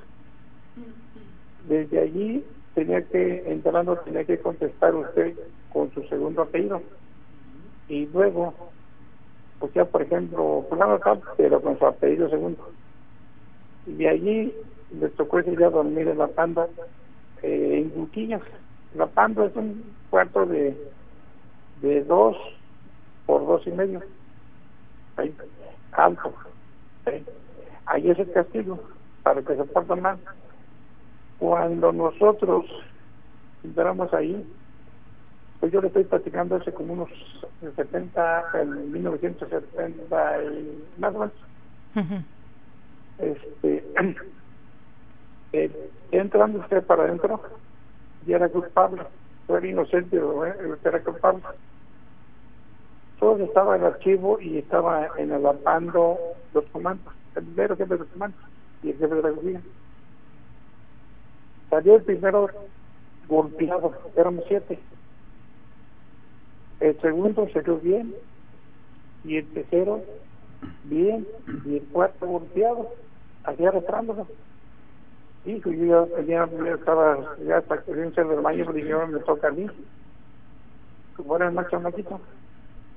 Desde 1.68 2.00
allí 2.00 2.44
tenía 2.74 3.02
que, 3.04 3.52
entrando, 3.52 3.98
tenía 3.98 4.24
que 4.24 4.40
contestar 4.40 4.96
usted 4.96 5.36
con 5.72 5.92
su 5.94 6.04
segundo 6.04 6.44
apellido. 6.44 6.82
Y 7.88 8.06
luego, 8.08 8.54
pues 9.60 9.74
ya 9.74 9.86
por 9.86 10.02
ejemplo, 10.02 10.66
fulano 10.70 11.00
tal, 11.00 11.22
pero 11.38 11.62
con 11.62 11.78
su 11.78 11.86
apellido 11.86 12.30
segundo. 12.30 12.70
Y 13.86 13.94
de 13.94 14.10
allí 14.10 14.54
les 15.00 15.14
tocó 15.16 15.40
ese 15.40 15.56
día 15.56 15.70
dormir 15.70 16.08
en 16.08 16.18
la 16.18 16.28
panda 16.28 16.68
eh, 17.42 17.80
en 17.82 17.90
Guquillas. 17.90 18.42
La 18.96 19.08
panda 19.08 19.46
es 19.46 19.56
un 19.56 19.84
cuarto 20.10 20.46
de, 20.46 20.78
de 21.82 22.04
dos 22.04 22.38
por 23.26 23.46
dos 23.46 23.66
y 23.66 23.72
medio. 23.72 24.02
Ahí, 25.18 25.34
alto. 25.94 26.34
Ahí 27.86 28.10
es 28.10 28.20
el 28.20 28.32
castigo, 28.32 28.80
para 29.24 29.42
que 29.42 29.56
se 29.56 29.64
porten 29.66 30.02
mal. 30.02 30.18
Cuando 31.42 31.92
nosotros 31.92 32.66
entramos 33.64 34.14
ahí, 34.14 34.46
pues 35.60 35.72
yo 35.72 35.82
le 35.82 35.88
estoy 35.88 36.04
platicando 36.04 36.58
hace 36.58 36.72
como 36.72 36.94
unos 36.94 37.10
70, 37.76 38.44
en 38.62 38.92
1970 38.92 40.44
y 40.44 40.84
más 41.00 41.16
o 41.16 41.20
menos. 41.20 42.22
Este, 43.18 43.84
eh, 45.54 45.90
entrando 46.12 46.60
usted 46.60 46.84
para 46.84 47.06
adentro, 47.06 47.42
ya 48.28 48.36
era 48.36 48.48
culpable, 48.48 49.02
fue 49.48 49.68
inocente, 49.68 50.22
era 50.84 51.04
culpable. 51.04 51.42
Todo 53.20 53.44
estaba 53.44 53.78
en 53.78 53.82
el 53.82 53.88
archivo 53.88 54.40
y 54.40 54.60
estaba 54.60 55.10
en 55.18 55.32
el 55.32 55.44
apando 55.48 56.20
los 56.54 56.66
comandos, 56.66 57.12
el 57.36 57.46
primero 57.46 57.76
jefe 57.76 57.96
de 57.96 58.00
los 58.02 58.08
comandos 58.10 58.42
y 58.84 58.92
el 58.92 58.98
jefe 59.00 59.16
de 59.16 59.22
la 59.24 59.32
cocina. 59.32 59.62
Salió 61.72 61.96
el 61.96 62.04
primero 62.04 62.50
golpeado, 63.30 63.94
éramos 64.18 64.44
siete. 64.50 64.78
El 66.82 67.00
segundo 67.00 67.48
salió 67.54 67.78
bien, 67.78 68.14
y 69.24 69.38
el 69.38 69.48
tercero 69.54 70.04
bien, 70.84 71.26
y 71.66 71.78
el 71.78 71.84
cuarto 71.84 72.28
golpeado, 72.28 72.90
así 73.46 73.66
arrastrándolo. 73.66 74.28
Hijo, 75.46 75.72
yo 75.72 76.10
ya, 76.18 76.24
ya, 76.24 76.74
estaba, 76.74 77.38
ya 77.48 77.58
hasta 77.60 77.82
que 77.84 77.92
un 77.92 78.12
del 78.12 78.42
baño, 78.42 78.74
dijeron, 78.74 79.14
me 79.14 79.20
toca 79.22 79.48
a 79.48 79.52
mí. 79.52 79.66
Como 81.16 81.38
era 81.38 81.48
el 81.48 81.54
más 81.54 81.70
chamaquito, 81.70 82.20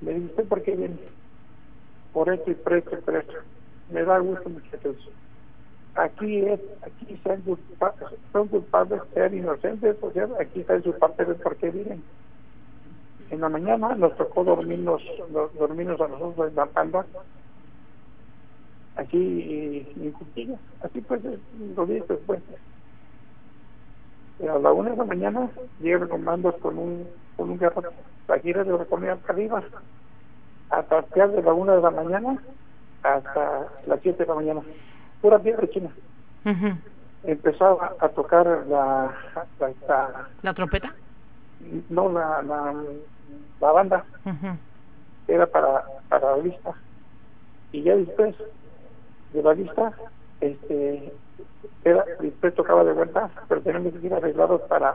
me 0.01 0.15
dice, 0.15 0.27
¿usted 0.27 0.49
por 0.49 0.63
qué 0.63 0.75
viene? 0.75 0.99
Por 2.13 2.29
esto 2.29 2.51
y 2.51 2.55
por 2.55 2.73
esto 2.75 2.99
y 2.99 3.03
por 3.03 3.17
esto. 3.17 3.35
Me 3.93 4.03
da 4.03 4.19
gusto, 4.19 4.49
muchachos. 4.51 4.97
Aquí 5.95 6.39
es, 6.41 6.61
aquí 6.83 7.21
son 7.23 7.41
culpables, 7.43 8.09
son 8.33 8.49
culpables, 8.49 9.01
sean 9.13 9.35
inocentes, 9.35 9.97
o 10.01 10.11
sea, 10.11 10.29
aquí 10.41 10.61
está 10.61 10.81
su 10.83 10.93
parte 10.99 11.25
de 11.25 11.35
por 11.35 11.57
qué 11.57 11.71
viven. 11.71 12.03
En 13.31 13.41
la 13.41 13.49
mañana 13.49 13.95
nos 13.95 14.17
tocó 14.17 14.45
dormirnos, 14.45 15.03
dormirnos 15.59 16.01
a 16.01 16.09
nosotros 16.09 16.51
en 16.51 16.57
la 16.57 16.67
panda, 16.67 17.07
aquí 18.97 19.87
en 19.97 20.13
Cuchilla, 20.13 20.59
así 20.83 21.01
pues, 21.01 21.21
los 21.77 21.89
días 21.89 22.07
después. 22.09 22.41
a 24.41 24.59
la 24.59 24.73
una 24.73 24.91
de 24.91 24.97
la 24.97 25.05
mañana 25.05 25.49
llegan 25.81 26.09
comandos 26.09 26.55
con 26.57 26.79
un, 26.79 27.09
con 27.37 27.51
un 27.51 27.59
guerrero, 27.59 27.91
la 28.29 28.39
gira 28.41 28.65
de 28.65 28.73
la 28.73 28.85
comida 28.85 29.17
para 29.17 29.35
arriba, 29.35 29.63
a 30.71 30.83
partir 30.83 31.29
de 31.29 31.43
la 31.43 31.53
una 31.53 31.77
de 31.77 31.83
la 31.83 31.91
mañana 31.91 32.43
hasta 33.03 33.69
las 33.87 34.01
siete 34.01 34.25
de 34.25 34.29
la 34.29 34.35
mañana 34.35 34.63
pura 35.25 35.39
piedra 35.39 35.67
china. 35.71 35.91
Empezaba 37.23 37.95
a 37.99 38.09
tocar 38.11 38.47
la, 38.69 39.11
la, 39.59 40.29
la, 40.43 40.53
trompeta. 40.53 40.93
No, 41.89 42.13
la, 42.13 42.43
la, 42.43 42.75
la 43.59 43.73
banda. 43.73 44.05
Era 45.27 45.47
para, 45.47 45.83
para 46.11 46.37
la 46.37 46.43
lista. 46.43 46.75
Y 47.73 47.85
ya 47.85 47.97
después 47.97 48.35
de 49.33 49.43
la 49.43 49.55
lista, 49.55 49.95
este, 50.43 51.15
era, 51.85 52.05
después 52.21 52.55
tocaba 52.55 52.85
de 52.85 52.93
vuelta, 52.93 53.31
pero 53.49 53.63
teníamos 53.63 53.95
que 53.95 54.07
ir 54.07 54.13
arreglados 54.13 54.61
para, 54.69 54.93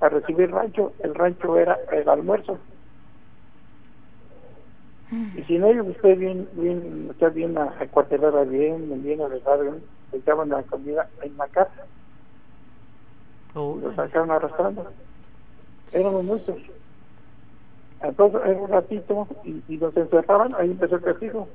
para 0.00 0.18
recibir 0.18 0.50
rancho. 0.50 0.92
El 0.98 1.14
rancho 1.14 1.56
era 1.56 1.78
el 1.92 2.08
almuerzo. 2.08 2.58
Y 5.36 5.42
si 5.44 5.58
no, 5.58 5.68
usted 5.68 6.18
bien, 6.18 6.48
bien, 6.54 7.08
usted 7.10 7.32
bien 7.32 7.56
acuartelada 7.58 8.44
bien, 8.44 9.02
bien 9.02 9.20
echaban 10.12 10.48
la 10.48 10.62
comida 10.62 11.08
en 11.22 11.36
la 11.36 11.46
casa. 11.48 11.86
Oh. 13.54 13.78
Lo 13.80 13.94
sacaron 13.94 14.30
arrastrando. 14.30 14.90
Éramos 15.92 16.24
muchos. 16.24 16.56
Entonces, 18.02 18.40
en 18.44 18.60
un 18.60 18.68
ratito, 18.68 19.28
y, 19.44 19.62
y 19.68 19.76
nos 19.78 19.96
encerraban, 19.96 20.54
ahí 20.56 20.70
empezó 20.70 20.96
el 20.96 21.02
castigo. 21.02 21.48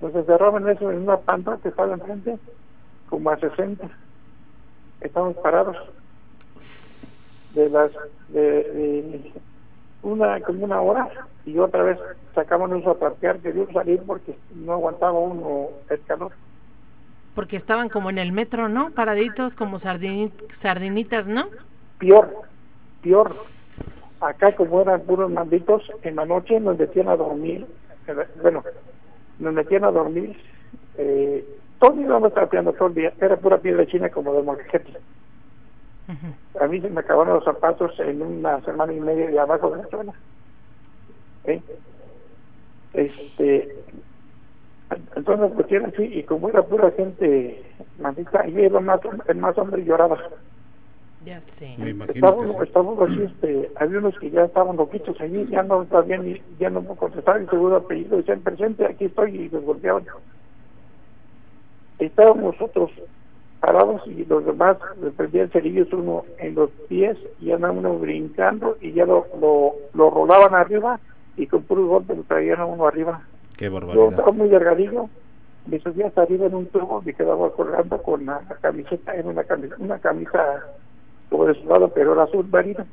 Nos 0.00 0.14
encerraban 0.14 0.68
eso 0.68 0.90
en 0.90 1.02
una 1.02 1.16
panta 1.16 1.58
que 1.62 1.68
estaba 1.68 1.94
enfrente, 1.94 2.38
como 3.08 3.30
a 3.30 3.38
60. 3.38 3.88
Estábamos 5.00 5.36
parados. 5.38 5.76
De 7.54 7.70
las, 7.70 7.92
de, 8.28 8.40
de 8.40 9.32
una 10.04 10.40
como 10.40 10.64
una 10.64 10.80
hora 10.80 11.08
y 11.44 11.58
otra 11.58 11.82
vez 11.82 11.98
sacábamos 12.34 12.86
a 12.86 12.94
parquear 12.94 13.38
queríamos 13.38 13.72
salir 13.72 14.00
porque 14.06 14.36
no 14.54 14.72
aguantaba 14.74 15.18
uno 15.18 15.68
el 15.90 16.00
calor. 16.04 16.32
Porque 17.34 17.56
estaban 17.56 17.88
como 17.88 18.10
en 18.10 18.18
el 18.18 18.32
metro 18.32 18.68
no 18.68 18.90
paraditos 18.90 19.52
como 19.54 19.80
sardinitas 19.80 21.26
no 21.26 21.46
peor 21.98 22.30
peor. 23.02 23.34
Acá 24.20 24.54
como 24.54 24.80
eran 24.80 25.02
puros 25.02 25.30
malditos 25.30 25.82
en 26.02 26.16
la 26.16 26.24
noche 26.24 26.60
nos 26.60 26.78
metían 26.78 27.08
a 27.08 27.16
dormir 27.16 27.66
bueno 28.42 28.62
nos 29.38 29.52
metían 29.52 29.84
a 29.84 29.90
dormir 29.90 30.36
eh, 30.96 31.44
todo 31.78 31.92
el 31.92 31.98
día 31.98 32.06
íbamos 32.06 32.32
trapeando 32.32 32.72
todo 32.74 32.88
el 32.88 32.94
día 32.94 33.12
era 33.20 33.36
pura 33.36 33.58
piedra 33.58 33.86
china 33.86 34.10
como 34.10 34.32
de 34.34 34.42
molcajete 34.42 34.92
a 36.60 36.66
mí 36.66 36.80
se 36.80 36.90
me 36.90 37.00
acabaron 37.00 37.34
los 37.34 37.44
zapatos 37.44 37.98
en 37.98 38.20
una 38.20 38.60
semana 38.62 38.92
y 38.92 39.00
media 39.00 39.30
de 39.30 39.38
abajo 39.38 39.70
de 39.70 39.82
la 39.82 39.88
zona. 39.88 40.12
¿Eh? 41.44 41.62
Este, 42.92 43.76
entonces 45.16 45.50
pues 45.54 45.72
era 45.72 45.88
así, 45.88 46.02
y 46.02 46.22
como 46.24 46.48
era 46.48 46.62
pura 46.62 46.90
gente 46.92 47.62
maldita, 47.98 48.46
y 48.48 48.60
era 48.60 48.80
más, 48.80 49.00
el 49.28 49.36
más 49.38 49.56
hombre 49.58 49.84
lloraba. 49.84 50.18
Ya 51.24 51.40
sé. 51.58 51.74
Estábamos, 52.14 52.62
estábamos 52.62 53.10
así, 53.10 53.22
este, 53.22 53.70
había 53.76 53.98
unos 53.98 54.18
que 54.18 54.30
ya 54.30 54.44
estaban 54.44 54.76
loquitos 54.76 55.18
allí, 55.20 55.46
ya 55.46 55.62
no 55.62 55.86
sabían, 55.86 56.38
ya 56.58 56.68
no 56.68 56.82
contestar 56.84 57.38
el 57.38 57.48
segundo 57.48 57.76
apellido, 57.76 58.18
decían 58.18 58.42
presente, 58.42 58.84
aquí 58.84 59.06
estoy, 59.06 59.34
y 59.34 59.48
los 59.48 59.64
golpeaban. 59.64 60.04
Estábamos 61.98 62.54
nosotros 62.54 62.90
parados 63.64 64.02
y 64.06 64.26
los 64.26 64.44
demás 64.44 64.76
le 65.00 65.10
prendían 65.10 65.48
cerillos 65.48 65.90
uno 65.92 66.24
en 66.38 66.54
los 66.54 66.70
pies 66.88 67.16
y 67.40 67.50
andaban 67.50 67.78
uno 67.78 67.98
brincando 67.98 68.76
y 68.82 68.92
ya 68.92 69.06
lo, 69.06 69.26
lo, 69.40 69.72
lo 69.94 70.10
rolaban 70.10 70.54
arriba 70.54 71.00
y 71.38 71.46
con 71.46 71.62
puro 71.62 71.86
golpe 71.86 72.14
lo 72.14 72.24
traían 72.24 72.60
a 72.60 72.66
uno 72.66 72.86
arriba. 72.86 73.22
Qué 73.56 73.70
barbaridad. 73.70 74.02
Yo 74.02 74.10
estaba 74.10 74.32
muy 74.32 74.48
delgadillo, 74.50 75.08
me 75.66 75.80
subía 75.80 76.08
hasta 76.08 76.22
arriba 76.22 76.46
en 76.46 76.54
un 76.54 76.66
tubo, 76.66 77.00
me 77.00 77.14
quedaba 77.14 77.50
colgando 77.52 78.02
con 78.02 78.26
la 78.26 78.40
camiseta, 78.60 79.16
en 79.16 79.28
una 79.28 79.44
camisa, 79.44 79.76
una 79.78 79.98
camisa 79.98 80.62
como 81.30 81.46
de 81.46 81.54
lado 81.64 81.88
pero 81.88 82.12
era 82.12 82.24
azul 82.24 82.46
marino. 82.50 82.84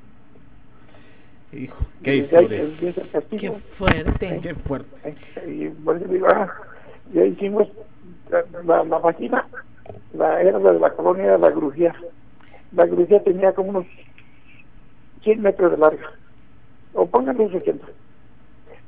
Hijo, 1.51 1.75
qué 2.01 2.15
historia. 2.15 2.63
Qué 2.79 3.51
fuerte. 3.77 4.39
Qué 4.41 4.55
fuerte. 4.55 5.15
Y 5.47 5.67
digo, 6.07 6.27
ah, 6.29 6.49
ya 7.13 7.25
hicimos 7.25 7.67
la, 8.29 8.45
la, 8.63 8.85
la 8.85 8.99
máquina 8.99 9.45
la 10.13 10.41
era 10.41 10.59
de 10.59 10.79
la 10.79 10.89
colonia 10.91 11.31
de 11.31 11.37
la 11.37 11.49
Grujía. 11.49 11.95
La 12.73 12.85
Grujía 12.85 13.23
tenía 13.23 13.53
como 13.53 13.69
unos 13.69 13.85
100 15.23 15.41
metros 15.41 15.71
de 15.71 15.77
largo, 15.77 16.03
o 16.93 17.05
pónganle 17.05 17.43
unos 17.45 17.61
80. 17.61 17.85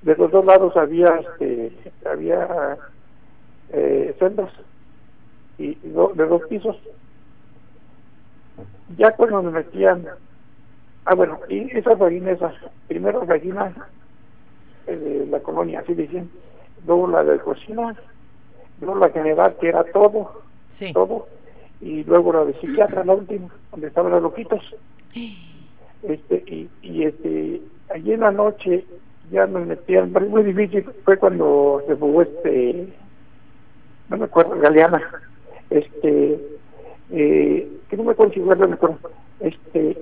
De 0.02 0.16
los 0.16 0.32
dos 0.32 0.46
lados 0.46 0.76
había 0.76 1.16
este, 1.16 1.72
había 2.06 2.78
eh, 3.72 4.16
sendas 4.20 4.52
y, 5.58 5.76
de 5.76 6.26
dos 6.26 6.42
pisos. 6.50 6.78
Ya 8.98 9.12
cuando 9.12 9.42
me 9.44 9.52
metían, 9.52 10.06
ah 11.06 11.16
bueno, 11.16 11.40
y 11.50 11.76
esas 11.78 11.98
gallinas, 11.98 12.40
primero 12.88 13.26
gallinas 13.26 13.74
eh, 14.88 14.96
de 14.96 15.26
la 15.28 15.40
colonia, 15.40 15.80
así 15.80 15.94
dicen, 15.94 16.30
luego 16.86 17.08
la 17.08 17.24
de 17.24 17.40
cocina, 17.40 17.96
luego 18.82 19.00
la 19.00 19.10
general 19.10 19.56
que 19.60 19.70
era 19.70 19.84
todo, 19.86 20.44
todo, 20.92 21.28
y 21.80 22.04
luego 22.04 22.34
la 22.34 22.46
de 22.46 22.54
psiquiatra, 22.56 23.06
la 23.06 23.14
última, 23.14 23.50
donde 23.72 23.88
estaban 23.88 24.12
los 24.12 24.24
loquitos. 24.24 24.62
Este, 26.04 26.44
y, 26.48 26.70
y 26.82 27.04
este, 27.06 27.62
allí 27.90 28.12
en 28.12 28.20
la 28.20 28.32
noche 28.34 28.84
ya 29.32 29.48
me 29.48 29.66
metían, 29.66 30.12
muy 30.12 30.44
difícil, 30.44 30.84
fue 31.06 31.16
cuando 31.16 31.82
se 31.88 31.96
fugó 31.96 32.24
este, 32.24 32.90
no 34.10 34.18
me 34.18 34.26
acuerdo, 34.26 34.60
Galeana, 34.60 35.02
este, 35.70 36.40
eh, 37.12 37.72
que 37.90 37.98
no 37.98 38.04
me 38.04 38.12
acuerdo 38.12 38.34
si 38.34 38.42
fue 38.42 38.56
me 38.56 38.74
acuerdo, 38.74 38.98
este, 39.40 39.98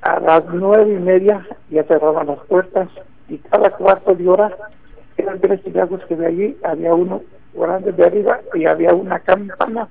a 0.00 0.18
las 0.18 0.44
nueve 0.52 0.92
y 0.92 0.98
media 0.98 1.46
ya 1.70 1.84
cerraban 1.84 2.26
las 2.26 2.40
puertas 2.46 2.88
y 3.28 3.38
cada 3.38 3.70
cuarto 3.70 4.14
de 4.14 4.28
hora 4.28 4.56
eran 5.16 5.40
tres 5.40 5.62
tiragos 5.62 6.04
que 6.06 6.16
de 6.16 6.26
allí 6.26 6.56
había 6.64 6.94
uno 6.94 7.22
grande 7.54 7.92
de 7.92 8.04
arriba 8.04 8.40
y 8.54 8.66
había 8.66 8.94
una 8.94 9.18
campana. 9.20 9.88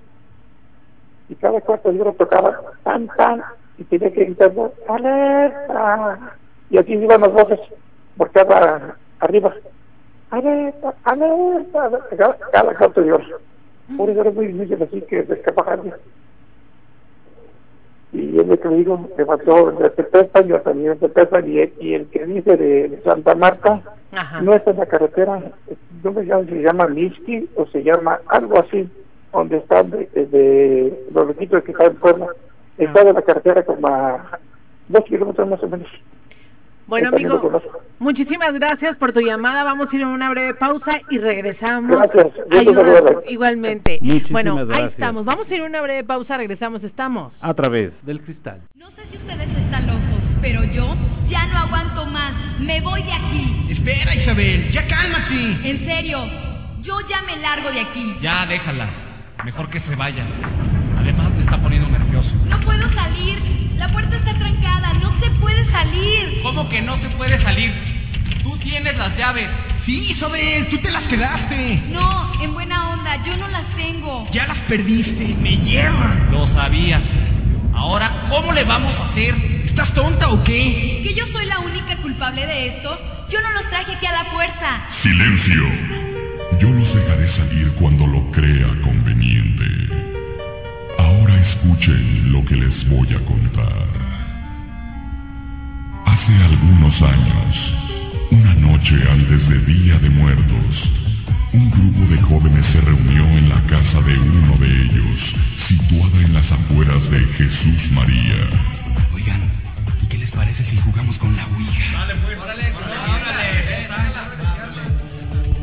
Y 1.29 1.35
cada 1.35 1.61
cuarto 1.61 1.91
de 1.91 2.01
hora 2.01 2.11
tocaba 2.13 2.59
tan 2.83 3.07
tan 3.07 3.41
y 3.77 3.83
tenía 3.85 4.11
que 4.11 4.25
gritar 4.25 4.51
alerta 4.87 6.19
y 6.69 6.77
aquí 6.77 6.93
iban 6.93 7.21
las 7.21 7.33
voces 7.33 7.59
por 8.17 8.31
cada 8.31 8.95
arriba. 9.19 9.53
Alerta 10.29 10.93
alerta 11.03 11.89
cada, 12.17 12.37
cada 12.51 12.77
cuarto 12.77 13.01
de 13.01 13.13
hora 13.13 13.25
por 13.97 14.09
eso 14.09 14.21
era 14.21 14.31
muy 14.31 14.47
difícil 14.47 14.81
así 14.81 15.01
que 15.01 15.19
escaparme 15.19 15.93
y 18.13 18.39
es 18.39 18.47
lo 18.47 18.59
que 18.59 18.69
me 18.69 18.75
digo 18.77 19.09
me 19.17 19.25
pasó 19.25 19.71
de 19.71 19.89
Tepespa 19.91 20.41
yo 20.41 20.59
también 20.61 20.97
de 20.99 21.73
y, 21.79 21.85
y 21.85 21.93
el 21.95 22.07
que 22.07 22.25
dice 22.25 22.57
de, 22.57 23.01
Santa 23.03 23.35
Marta 23.35 23.81
no 24.41 24.53
está 24.53 24.71
en 24.71 24.77
la 24.77 24.85
carretera 24.85 25.41
no 26.03 26.11
me 26.11 26.23
llamo 26.23 26.43
se 26.45 26.61
llama 26.61 26.87
Miski 26.87 27.49
o 27.55 27.65
se 27.67 27.83
llama 27.83 28.19
algo 28.27 28.59
así 28.59 28.89
donde 29.31 29.57
están 29.57 29.89
de, 29.89 31.05
los 31.13 31.27
requitos 31.27 31.63
que 31.63 31.71
están 31.71 31.87
en 31.87 31.95
Puebla, 31.95 32.27
está 32.77 33.03
de 33.03 33.13
la 33.13 33.21
carretera 33.21 33.63
como 33.63 33.87
a 33.87 34.39
dos 34.89 35.05
kilómetros 35.05 35.47
más 35.47 35.63
o 35.63 35.67
menos. 35.67 35.87
Bueno, 36.87 37.09
amigo, 37.09 37.61
muchísimas 37.99 38.53
gracias 38.55 38.97
por 38.97 39.13
tu 39.13 39.21
llamada. 39.21 39.63
Vamos 39.63 39.87
a 39.91 39.95
ir 39.95 40.03
a 40.03 40.09
una 40.09 40.29
breve 40.29 40.55
pausa 40.55 40.99
y 41.09 41.19
regresamos. 41.19 41.89
Gracias. 41.89 42.33
igualmente. 43.29 43.99
bueno, 44.29 44.57
ahí 44.69 44.85
estamos. 44.87 45.23
Vamos 45.23 45.49
a 45.49 45.55
ir 45.55 45.61
a 45.61 45.65
una 45.65 45.81
breve 45.81 46.03
pausa, 46.03 46.35
regresamos. 46.35 46.83
Estamos 46.83 47.31
a 47.39 47.53
través 47.53 47.93
del 48.05 48.19
cristal. 48.21 48.59
No 48.75 48.89
sé 48.91 49.03
si 49.09 49.15
ustedes 49.15 49.47
están 49.57 49.87
locos, 49.87 50.20
pero 50.41 50.63
yo 50.65 50.95
ya 51.29 51.45
no 51.47 51.59
aguanto 51.59 52.05
más. 52.07 52.33
Me 52.59 52.81
voy 52.81 53.03
de 53.03 53.13
aquí. 53.13 53.67
Espera, 53.69 54.15
Isabel, 54.15 54.71
ya 54.71 54.87
cálmate. 54.87 55.69
En 55.69 55.85
serio, 55.85 56.27
yo 56.81 56.99
ya 57.07 57.21
me 57.23 57.37
largo 57.37 57.71
de 57.71 57.81
aquí. 57.81 58.15
Ya, 58.21 58.45
déjala. 58.45 58.89
Mejor 59.45 59.69
que 59.69 59.79
se 59.81 59.95
vaya. 59.95 60.23
Además 60.99 61.31
me 61.31 61.43
está 61.43 61.57
poniendo 61.57 61.89
nervioso. 61.89 62.29
No 62.45 62.59
puedo 62.61 62.91
salir. 62.93 63.39
La 63.77 63.87
puerta 63.87 64.15
está 64.15 64.33
trancada. 64.37 64.93
No 64.95 65.19
se 65.19 65.29
puede 65.39 65.69
salir. 65.71 66.41
¿Cómo 66.43 66.69
que 66.69 66.81
no 66.81 66.97
se 66.99 67.09
puede 67.09 67.41
salir? 67.41 67.71
Tú 68.43 68.57
tienes 68.57 68.97
las 68.97 69.17
llaves. 69.17 69.47
Sí, 69.85 70.15
Sobel, 70.19 70.67
tú 70.69 70.77
te 70.77 70.91
las 70.91 71.03
quedaste. 71.03 71.81
No, 71.89 72.31
en 72.41 72.53
buena 72.53 72.91
onda, 72.91 73.23
yo 73.25 73.35
no 73.37 73.47
las 73.47 73.65
tengo. 73.75 74.27
Ya 74.31 74.45
las 74.47 74.59
perdiste, 74.59 75.35
me 75.39 75.57
llevan. 75.57 76.29
Lo 76.31 76.47
sabía. 76.53 77.01
Ahora, 77.73 78.27
¿cómo 78.29 78.51
le 78.51 78.63
vamos 78.63 78.93
a 78.95 79.09
hacer? 79.09 79.60
¿Estás 79.71 79.93
tonta 79.93 80.27
o 80.27 80.43
qué? 80.43 81.01
¿Que 81.01 81.13
yo 81.13 81.25
soy 81.31 81.45
la 81.45 81.59
única 81.59 81.95
culpable 82.01 82.45
de 82.45 82.67
esto? 82.75 82.89
Yo 83.29 83.39
no 83.39 83.51
los 83.51 83.69
traje 83.69 83.95
aquí 83.95 84.05
a 84.05 84.11
la 84.11 84.25
fuerza. 84.25 84.81
Silencio. 85.01 85.63
Yo 86.59 86.69
los 86.71 86.93
dejaré 86.93 87.33
salir 87.37 87.71
cuando 87.79 88.05
lo 88.05 88.29
crea 88.31 88.67
conveniente. 88.83 89.65
Ahora 90.99 91.47
escuchen 91.47 92.33
lo 92.33 92.43
que 92.43 92.55
les 92.57 92.89
voy 92.89 93.13
a 93.13 93.19
contar. 93.23 93.87
Hace 96.05 96.33
algunos 96.43 97.01
años, 97.01 97.55
una 98.31 98.53
noche 98.55 98.95
antes 99.09 99.49
de 99.49 99.73
Día 99.73 99.99
de 99.99 100.09
Muertos, 100.09 100.89
un 101.53 101.71
grupo 101.71 102.13
de 102.13 102.21
jóvenes 102.23 102.65
se 102.73 102.81
reunió 102.81 103.23
en 103.23 103.47
la 103.47 103.63
casa 103.67 104.01
de 104.01 104.19
uno 104.19 104.57
de 104.57 104.67
ellos, 104.67 105.19
situada 105.69 106.21
en 106.21 106.33
las 106.33 106.51
afueras 106.51 107.09
de 107.09 107.19
Jesús 107.19 107.91
María. 107.93 108.80
Oigan, 109.13 109.51
¿y 110.01 110.07
qué 110.07 110.17
les 110.17 110.31
parece 110.31 110.63
si 110.69 110.77
jugamos 110.77 111.17
con 111.17 111.35
la 111.35 111.45
Ouija? 111.47 111.99
Dale, 111.99 112.15
pues, 112.25 112.37
órale, 112.39 112.73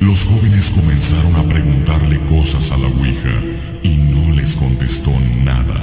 Los 0.01 0.19
jóvenes 0.25 0.65
comenzaron 0.75 1.37
a 1.37 1.43
preguntarle 1.49 2.21
cosas 2.29 2.71
a 2.71 2.77
la 2.77 2.89
Ouija 2.89 3.35
y 3.83 3.97
no 3.97 4.33
les 4.33 4.55
contestó 4.57 5.11
nada. 5.45 5.81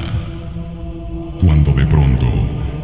Cuando 1.41 1.73
de 1.73 1.85
pronto 1.85 2.25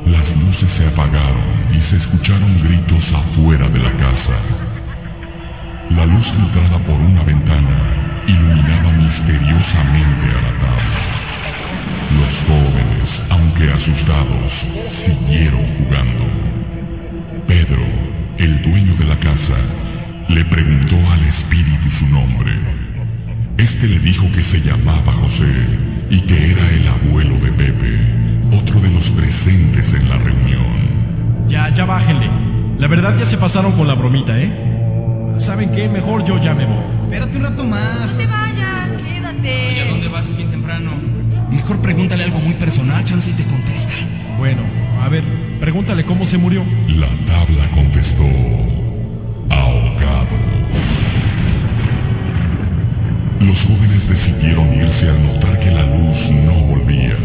las 0.05 0.35
luces 0.35 0.69
se 0.77 0.87
apagaron 0.87 1.73
y 1.73 1.79
se 1.89 1.97
escucharon 1.97 2.61
gritos 2.63 3.03
afuera 3.13 3.69
de 3.69 3.79
la 3.79 3.91
casa. 3.97 4.39
La 5.91 6.05
luz 6.05 6.25
filtrada 6.25 6.79
por 6.85 6.99
una 6.99 7.23
ventana 7.23 8.23
iluminaba 8.27 8.91
misteriosamente 8.91 10.27
a 10.29 10.41
la 10.41 10.53
tabla. 10.59 11.01
Los 12.11 12.33
jóvenes, 12.47 12.70
aunque 13.41 13.71
asustados, 13.71 14.51
siguieron 15.05 15.65
jugando. 15.77 16.25
Pedro, 17.47 17.81
el 18.37 18.61
dueño 18.61 18.95
de 18.95 19.05
la 19.05 19.15
casa, 19.17 19.57
le 20.29 20.45
preguntó 20.45 20.95
al 21.11 21.23
espíritu 21.25 21.89
su 21.99 22.05
nombre. 22.07 22.51
Este 23.57 23.87
le 23.87 23.99
dijo 23.99 24.31
que 24.31 24.43
se 24.51 24.61
llamaba 24.61 25.11
José 25.13 25.53
y 26.11 26.21
que 26.21 26.51
era 26.51 26.69
el 26.69 26.87
abuelo 26.87 27.35
de 27.39 27.51
Pepe, 27.51 27.99
otro 28.61 28.79
de 28.79 28.89
los 28.89 29.09
presentes 29.09 29.85
en 29.93 30.09
la 30.09 30.17
reunión. 30.17 31.49
Ya, 31.49 31.73
ya 31.75 31.85
bájenle. 31.85 32.29
La 32.77 32.87
verdad 32.87 33.17
ya 33.19 33.29
se 33.29 33.37
pasaron 33.37 33.73
con 33.73 33.87
la 33.87 33.95
bromita, 33.95 34.39
¿eh? 34.39 34.51
¿Saben 35.45 35.71
qué? 35.71 35.89
Mejor 35.89 36.23
yo 36.25 36.41
ya 36.41 36.53
me 36.53 36.65
voy. 36.65 36.83
Espérate 37.05 37.37
un 37.37 37.43
rato 37.43 37.63
más. 37.63 38.11
No 38.11 38.17
te 38.17 38.27
vayas, 38.27 39.01
quédate. 39.03 39.81
¿a 39.81 39.89
dónde 39.89 40.07
vas? 40.07 40.25
Es 40.25 40.37
bien 40.37 40.51
temprano. 40.51 41.10
Mejor 41.51 41.81
pregúntale 41.81 42.23
algo 42.23 42.39
muy 42.39 42.53
personal, 42.53 43.03
chance 43.03 43.29
y 43.29 43.33
te 43.33 43.43
contesta. 43.43 43.91
Bueno, 44.37 44.61
a 45.01 45.09
ver, 45.09 45.23
pregúntale 45.59 46.05
cómo 46.05 46.25
se 46.29 46.37
murió. 46.37 46.63
La 46.87 47.09
tabla 47.27 47.69
contestó, 47.75 48.23
ahogado. 49.49 50.37
Los 53.41 53.57
jóvenes 53.63 54.07
decidieron 54.07 54.73
irse 54.73 55.09
al 55.09 55.23
notar 55.23 55.59
que 55.59 55.71
la 55.71 55.83
luz 55.83 56.31
no 56.45 56.53
volvía. 56.67 57.17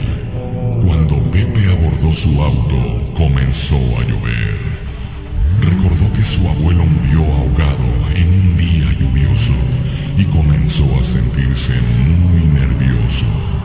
Cuando 0.84 1.22
Pepe 1.30 1.70
abordó 1.70 2.12
su 2.16 2.42
auto, 2.42 3.14
comenzó 3.16 3.76
a 3.76 4.04
llover. 4.04 4.58
Recordó 5.60 6.12
que 6.12 6.36
su 6.36 6.48
abuelo 6.48 6.84
murió 6.84 7.32
ahogado 7.32 8.10
en 8.14 8.28
un 8.28 8.56
día 8.56 8.92
lluvioso 8.98 9.54
y 10.18 10.24
comenzó 10.24 10.84
a 10.96 11.14
sentirse 11.14 11.80
muy 11.80 12.46
nervioso. 12.46 13.55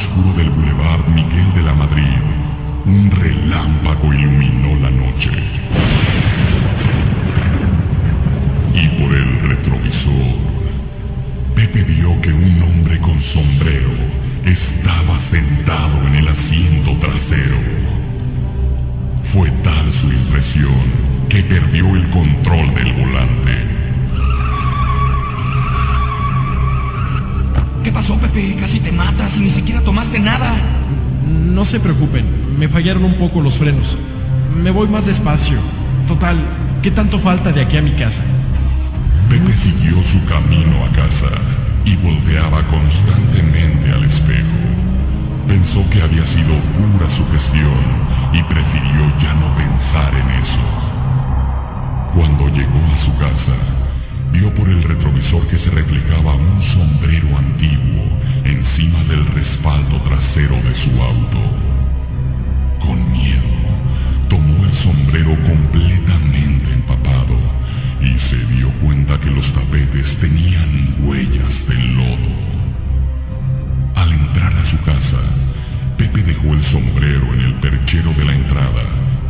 En 0.00 0.06
tramo 0.06 0.20
oscuro 0.20 0.32
del 0.36 0.50
Boulevard 0.50 1.08
Miguel 1.08 1.54
de 1.54 1.62
la 1.62 1.74
Madrid, 1.74 2.18
un 2.86 3.10
relámpago 3.10 4.12
iluminó 4.12 4.76
la 4.80 4.90
noche. 4.90 5.30
Y 8.74 8.88
por 9.00 9.14
el 9.14 9.40
retrovisor, 9.40 10.38
Pepe 11.54 11.82
vio 11.84 12.20
que 12.22 12.32
un 12.32 12.62
hombre 12.62 12.98
con 13.00 13.20
sombrero 13.34 13.90
estaba 14.44 15.20
sentado 15.30 16.06
en 16.06 16.14
el 16.14 16.28
asiento 16.28 16.96
trasero. 16.98 17.58
Fue 19.32 19.50
tal 19.62 19.92
su 20.00 20.12
impresión 20.12 21.28
que 21.28 21.42
perdió 21.42 21.94
el 21.94 22.10
control 22.10 22.74
del 22.74 22.92
volante. 22.94 23.79
¿Qué 27.82 27.90
pasó, 27.90 28.14
Pepe? 28.18 28.56
Casi 28.60 28.78
te 28.80 28.92
matas 28.92 29.32
y 29.36 29.40
ni 29.40 29.50
siquiera 29.52 29.80
tomaste 29.82 30.18
nada. 30.18 30.54
No 31.26 31.64
se 31.66 31.80
preocupen, 31.80 32.58
me 32.58 32.68
fallaron 32.68 33.04
un 33.04 33.14
poco 33.14 33.40
los 33.40 33.56
frenos. 33.56 33.86
Me 34.54 34.70
voy 34.70 34.86
más 34.88 35.04
despacio. 35.06 35.58
Total, 36.06 36.36
¿qué 36.82 36.90
tanto 36.90 37.18
falta 37.20 37.52
de 37.52 37.62
aquí 37.62 37.78
a 37.78 37.82
mi 37.82 37.92
casa? 37.92 38.22
Pepe 39.30 39.54
siguió 39.62 39.96
su 40.12 40.24
camino 40.26 40.84
a 40.84 40.92
casa 40.92 41.40
y 41.86 41.96
volteaba 41.96 42.62
constantemente 42.68 43.92
al 43.92 44.04
espejo. 44.04 44.58
Pensó 45.48 45.88
que 45.88 46.02
había 46.02 46.26
sido 46.26 46.54
pura 46.76 47.08
sugestión 47.16 47.80
y 48.34 48.42
prefirió 48.42 49.08
ya 49.22 49.34
no 49.34 49.56
pensar 49.56 50.14
en 50.14 50.30
eso. 50.30 50.64
Cuando 52.14 52.48
llegó 52.48 52.78
a 52.78 53.04
su 53.04 53.16
casa, 53.16 53.79
vio 54.32 54.54
por 54.54 54.68
el 54.68 54.82
retrovisor 54.82 55.46
que 55.48 55.58
se 55.58 55.70
reflejaba 55.70 56.34
un 56.34 56.62
sombrero 56.74 57.36
antiguo 57.36 58.04
encima 58.44 59.02
del 59.04 59.26
respaldo 59.26 60.00
trasero 60.02 60.56
de 60.56 60.74
su 60.84 61.02
auto. 61.02 61.38
Con 62.80 63.12
miedo, 63.12 63.48
tomó 64.28 64.64
el 64.64 64.74
sombrero 64.82 65.36
completamente 65.46 66.72
empapado 66.72 67.36
y 68.00 68.18
se 68.30 68.36
dio 68.54 68.70
cuenta 68.80 69.18
que 69.20 69.30
los 69.30 69.52
tapetes 69.52 70.18
tenían 70.20 70.96
huellas 71.02 71.68
del 71.68 71.96
lodo. 71.96 72.50
Al 73.96 74.12
entrar 74.12 74.52
a 74.54 74.70
su 74.70 74.78
casa, 74.82 75.22
Pepe 75.98 76.22
dejó 76.22 76.54
el 76.54 76.64
sombrero 76.70 77.34
en 77.34 77.40
el 77.40 77.54
perchero 77.54 78.12
de 78.14 78.24
la 78.24 78.34
entrada 78.34 78.82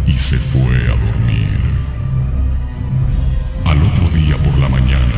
y 0.07 0.12
se 0.28 0.38
fue 0.53 0.76
a 0.84 0.96
dormir. 0.96 1.70
Al 3.71 3.81
otro 3.85 4.11
día 4.11 4.37
por 4.39 4.59
la 4.59 4.68
mañana, 4.68 5.14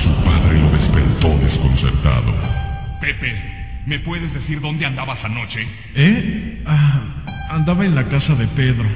su 0.00 0.14
padre 0.24 0.60
lo 0.60 0.70
despertó 0.70 1.36
desconcertado. 1.38 2.32
Pepe, 3.00 3.34
¿me 3.84 3.98
puedes 3.98 4.32
decir 4.32 4.60
dónde 4.60 4.86
andabas 4.86 5.18
anoche? 5.24 5.66
¿Eh? 5.96 6.62
Ah, 6.66 7.00
andaba 7.50 7.84
en 7.84 7.96
la 7.96 8.04
casa 8.04 8.36
de 8.36 8.46
Pedro. 8.46 8.88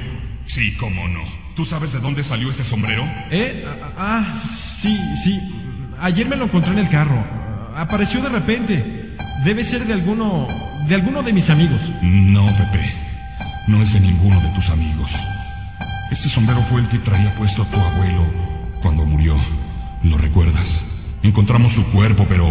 Sí, 0.47 0.77
cómo 0.79 1.09
no. 1.09 1.23
¿Tú 1.57 1.65
sabes 1.65 1.91
de 1.91 1.99
dónde 1.99 2.23
salió 2.23 2.49
ese 2.51 2.63
sombrero? 2.69 3.03
¿Eh? 3.31 3.65
Ah, 3.67 3.91
ah, 3.97 4.43
sí, 4.81 4.97
sí. 5.25 5.41
Ayer 5.99 6.25
me 6.29 6.37
lo 6.37 6.45
encontré 6.45 6.71
en 6.71 6.79
el 6.79 6.89
carro. 6.89 7.21
Apareció 7.75 8.21
de 8.21 8.29
repente. 8.29 9.15
Debe 9.43 9.69
ser 9.71 9.85
de 9.85 9.91
alguno. 9.91 10.47
de 10.87 10.95
alguno 10.95 11.21
de 11.21 11.33
mis 11.33 11.49
amigos. 11.49 11.81
No, 12.01 12.45
Pepe. 12.55 12.93
No 13.67 13.81
es 13.81 13.91
de 13.91 13.99
ninguno 13.99 14.39
de 14.39 14.47
tus 14.51 14.69
amigos. 14.69 15.11
Este 16.11 16.29
sombrero 16.29 16.65
fue 16.69 16.79
el 16.79 16.87
que 16.87 16.99
traía 16.99 17.35
puesto 17.35 17.65
tu 17.65 17.77
abuelo 17.77 18.54
cuando 18.85 19.03
murió. 19.03 19.35
¿Lo 20.03 20.15
recuerdas? 20.15 20.67
Encontramos 21.23 21.73
su 21.73 21.83
cuerpo, 21.85 22.23
pero. 22.29 22.47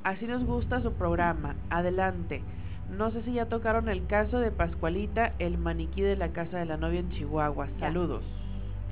Así 0.05 0.26
nos 0.26 0.45
gusta 0.45 0.82
su 0.82 0.93
programa. 0.93 1.57
Adelante. 1.70 2.43
No 2.90 3.11
sé 3.11 3.22
si 3.22 3.32
ya 3.32 3.47
tocaron 3.47 3.88
el 3.88 4.07
caso 4.07 4.40
de 4.40 4.51
Pascualita, 4.51 5.32
el 5.38 5.57
maniquí 5.57 6.03
de 6.03 6.16
la 6.16 6.34
casa 6.34 6.59
de 6.59 6.66
la 6.66 6.76
novia 6.76 7.01
en 7.01 7.09
Chihuahua. 7.12 7.68
Saludos. 7.80 8.22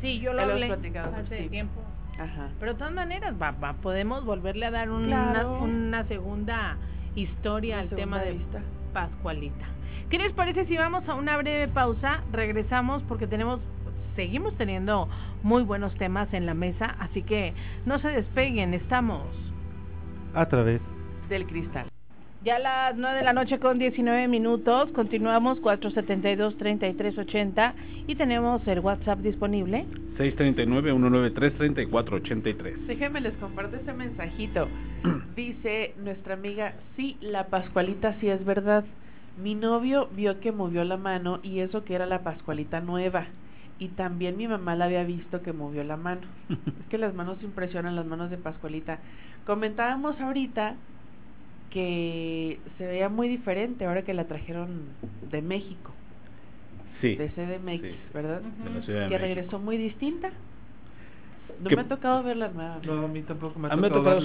Sí, 0.01 0.19
yo 0.19 0.33
lo 0.33 0.45
hablé 0.45 0.73
hace 0.73 1.49
tiempo. 1.51 1.83
Ajá. 2.19 2.49
Pero 2.59 2.73
de 2.73 2.79
todas 2.79 2.95
maneras, 2.95 3.35
va, 3.39 3.75
podemos 3.83 4.25
volverle 4.25 4.65
a 4.65 4.71
dar 4.71 4.91
una, 4.91 5.47
una, 5.47 6.05
segunda 6.05 6.79
historia 7.17 7.81
al 7.81 7.91
tema 7.91 8.21
de 8.21 8.41
Pascualita. 8.95 9.67
¿Qué 10.09 10.19
les 10.19 10.33
parece 10.33 10.65
si 10.65 10.77
vamos 10.77 11.07
a 11.07 11.15
una 11.15 11.37
breve 11.37 11.69
pausa? 11.69 12.23
Regresamos 12.33 13.03
porque 13.03 13.27
tenemos 13.27 13.61
seguimos 14.21 14.53
teniendo 14.59 15.09
muy 15.43 15.63
buenos 15.63 15.95
temas 15.95 16.31
en 16.35 16.45
la 16.45 16.53
mesa, 16.53 16.95
así 16.99 17.23
que 17.23 17.55
no 17.87 17.99
se 18.01 18.09
despeguen, 18.09 18.75
estamos 18.75 19.23
a 20.35 20.45
través 20.45 20.83
del 21.31 21.47
cristal. 21.47 21.87
Ya 22.45 22.57
a 22.57 22.59
las 22.59 22.99
9 22.99 23.17
de 23.17 23.25
la 23.25 23.33
noche 23.33 23.59
con 23.59 23.79
19 23.79 24.29
minutos, 24.29 24.91
continuamos 24.91 25.59
472-3380 25.63 27.73
y 28.09 28.15
tenemos 28.15 28.61
el 28.69 28.81
WhatsApp 28.81 29.21
disponible. 29.21 29.87
639-193-3483. 30.19 32.89
Déjenme 32.89 33.23
les 33.23 33.33
comparto 33.37 33.77
este 33.77 33.95
mensajito. 33.95 34.69
Dice 35.35 35.95
nuestra 35.97 36.35
amiga, 36.35 36.75
sí, 36.95 37.17
la 37.23 37.47
Pascualita 37.47 38.15
sí 38.21 38.29
es 38.29 38.45
verdad. 38.45 38.85
Mi 39.43 39.55
novio 39.55 40.11
vio 40.15 40.41
que 40.41 40.53
movió 40.53 40.85
la 40.85 40.99
mano 40.99 41.41
y 41.43 41.61
eso 41.61 41.85
que 41.85 41.95
era 41.95 42.05
la 42.05 42.23
Pascualita 42.23 42.83
nueva. 42.83 43.29
Y 43.81 43.89
también 43.89 44.37
mi 44.37 44.47
mamá 44.47 44.77
la 44.77 44.85
había 44.85 45.03
visto 45.05 45.43
que 45.43 45.55
movió 45.55 45.83
la 45.83 45.97
mano. 45.97 46.21
es 46.49 46.87
que 46.91 46.99
las 46.99 47.15
manos 47.15 47.43
impresionan, 47.43 47.97
las 47.97 48.07
manos 48.07 48.31
de 48.31 48.37
Pascualita. 48.37 48.99
Comentábamos 49.47 50.21
ahorita 50.21 50.77
que 51.71 52.61
se 52.77 52.87
veía 52.87 53.09
muy 53.09 53.29
diferente 53.29 53.87
ahora 53.87 54.03
que 54.03 54.13
la 54.13 54.25
trajeron 54.25 54.83
de 55.31 55.41
México. 55.41 55.93
Sí. 57.01 57.17
De 57.17 57.31
CDMX, 57.31 58.13
¿verdad? 58.13 58.43
que 58.85 59.19
regresó 59.19 59.59
muy 59.59 59.79
distinta. 59.79 60.31
No 61.63 61.71
me 61.71 61.81
ha 61.81 61.89
tocado 61.89 62.23
verla 62.23 62.49
nueva. 62.49 62.81
No, 62.85 63.05
a 63.05 63.09
mí 63.09 63.23
tampoco 63.23 63.59
me 63.59 63.69
ha 63.69 63.71
tocado, 63.71 64.21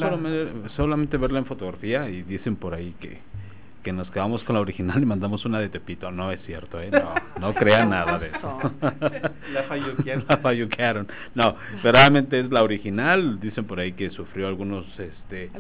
solamente, 0.76 1.18
verla 1.18 1.40
en 1.40 1.46
fotografía 1.46 2.10
y 2.10 2.24
dicen 2.24 2.58
por 2.58 2.74
ahí 2.74 2.94
que 3.00 3.20
que 3.86 3.94
nos 3.94 4.10
quedamos 4.10 4.44
con 4.44 4.56
la 4.56 4.62
original 4.62 5.02
y 5.02 5.06
mandamos 5.06 5.46
una 5.46 5.60
de 5.60 5.70
Tepito. 5.70 6.10
No 6.12 6.32
es 6.32 6.42
cierto, 6.42 6.82
¿eh? 6.82 6.90
No, 6.90 7.14
no 7.40 7.54
crean 7.54 7.92
nada 7.92 8.18
de 8.18 8.30
eso. 8.30 8.60
la 9.54 9.64
falluquearon. 9.64 10.26
La 10.30 10.38
falluquearon. 10.38 11.08
No, 11.36 11.56
pero 11.84 11.92
realmente 11.92 12.40
es 12.40 12.50
la 12.50 12.64
original. 12.64 13.40
Dicen 13.40 13.66
por 13.66 13.80
ahí 13.80 13.92
que 13.92 14.10
sufrió 14.10 14.48
algunos, 14.48 14.86
este, 15.00 15.52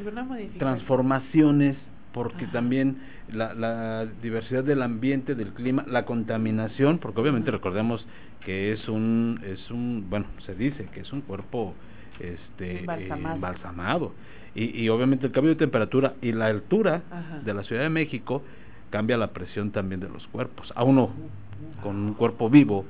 transformaciones 0.57 1.77
porque 2.13 2.47
también 2.47 2.97
la, 3.31 3.53
la 3.53 4.05
diversidad 4.23 4.63
del 4.63 4.81
ambiente, 4.81 5.35
del 5.35 5.49
clima, 5.49 5.83
la 5.87 6.05
contaminación, 6.05 6.97
porque 6.97 7.19
obviamente 7.19 7.51
recordemos 7.51 8.05
que 8.43 8.71
es 8.71 8.87
un, 8.87 9.39
es 9.45 9.69
un, 9.69 10.07
bueno, 10.09 10.25
se 10.45 10.55
dice 10.55 10.87
que 10.93 11.01
es 11.01 11.13
un 11.13 11.21
cuerpo 11.21 11.75
este 12.19 12.79
embalsamado. 12.79 14.13
Y, 14.55 14.83
y, 14.83 14.89
obviamente 14.89 15.27
el 15.27 15.33
cambio 15.33 15.53
de 15.53 15.59
temperatura 15.59 16.13
y 16.21 16.31
la 16.31 16.45
altura 16.45 17.01
de 17.43 17.53
la 17.53 17.63
Ciudad 17.63 17.83
de 17.83 17.89
México 17.89 18.41
cambia 18.89 19.17
la 19.17 19.27
presión 19.27 19.71
también 19.71 19.99
de 19.99 20.07
los 20.07 20.25
cuerpos. 20.27 20.71
A 20.75 20.83
uno 20.83 21.11
con 21.83 21.95
un 21.97 22.13
cuerpo 22.13 22.49
vivo 22.49 22.85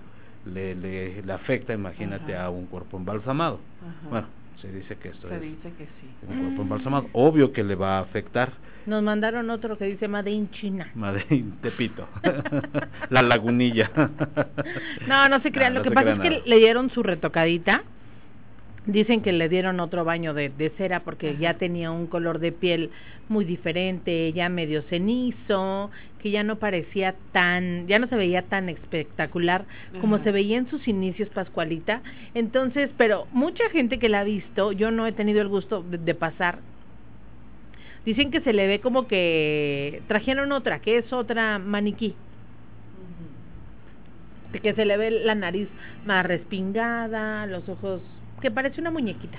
le, 0.45 0.75
le, 0.75 1.23
le 1.23 1.33
afecta, 1.33 1.73
imagínate, 1.73 2.35
a 2.35 2.49
un 2.49 2.67
cuerpo 2.67 2.97
embalsamado. 2.97 3.59
Bueno, 4.09 4.27
se 4.61 4.71
dice 4.71 4.95
que 4.97 5.09
esto 5.09 5.27
se 5.27 5.35
es 5.35 5.41
dice 5.41 5.73
que 5.77 5.85
sí. 5.85 6.09
un 6.27 6.39
cuerpo 6.39 6.61
embalsamado. 6.61 7.07
Obvio 7.13 7.51
que 7.51 7.63
le 7.63 7.75
va 7.75 7.97
a 7.97 8.01
afectar. 8.01 8.51
Nos 8.85 9.01
mandaron 9.01 9.49
otro 9.49 9.77
que 9.77 9.85
dice 9.85 10.07
Made 10.07 10.47
China. 10.51 10.87
Made 10.93 11.25
Tepito. 11.61 12.07
la 13.09 13.23
lagunilla. 13.23 13.89
no, 15.07 15.27
no 15.27 15.39
se 15.41 15.51
crean. 15.51 15.73
Lo 15.73 15.81
que 15.81 15.91
pasa 15.91 16.13
es 16.13 16.19
que 16.19 16.43
le 16.45 16.57
dieron 16.57 16.91
su 16.91 17.01
retocadita 17.01 17.83
Dicen 18.85 19.21
que 19.21 19.31
le 19.31 19.49
dieron 19.49 19.79
otro 19.79 20.05
baño 20.05 20.33
de, 20.33 20.49
de 20.49 20.69
cera 20.71 20.99
porque 21.01 21.37
ya 21.37 21.55
tenía 21.55 21.89
un 21.89 22.05
color 22.05 22.39
de 22.39 22.51
piel 22.51 22.91
muy 23.29 23.45
diferente, 23.45 24.31
ya 24.33 24.49
medio 24.49 24.83
cenizo, 24.83 25.89
que 26.25 26.31
ya 26.31 26.43
no 26.43 26.57
parecía 26.57 27.13
tan, 27.31 27.87
ya 27.87 27.99
no 27.99 28.07
se 28.07 28.15
veía 28.15 28.41
tan 28.43 28.67
espectacular 28.69 29.65
como 30.01 30.17
se 30.23 30.31
veía 30.31 30.57
en 30.57 30.67
sus 30.69 30.87
inicios 30.87 31.29
Pascualita. 31.29 32.01
Entonces, 32.33 32.89
pero 32.97 33.27
mucha 33.31 33.69
gente 33.69 33.99
que 33.99 34.09
la 34.09 34.21
ha 34.21 34.23
visto, 34.23 34.71
yo 34.71 34.89
no 34.89 35.05
he 35.05 35.11
tenido 35.11 35.41
el 35.41 35.49
gusto 35.49 35.83
de, 35.83 36.15
pasar, 36.15 36.59
dicen 38.05 38.31
que 38.31 38.41
se 38.41 38.53
le 38.53 38.65
ve 38.65 38.79
como 38.79 39.07
que 39.07 40.01
trajeron 40.07 40.51
otra, 40.51 40.79
que 40.79 40.97
es 40.97 41.13
otra 41.13 41.59
maniquí. 41.59 42.15
Que 44.63 44.73
se 44.73 44.85
le 44.85 44.97
ve 44.97 45.11
la 45.11 45.35
nariz 45.35 45.67
más 46.05 46.25
respingada, 46.25 47.45
los 47.45 47.69
ojos 47.69 48.01
que 48.41 48.51
parece 48.51 48.81
una 48.81 48.91
muñequita. 48.91 49.37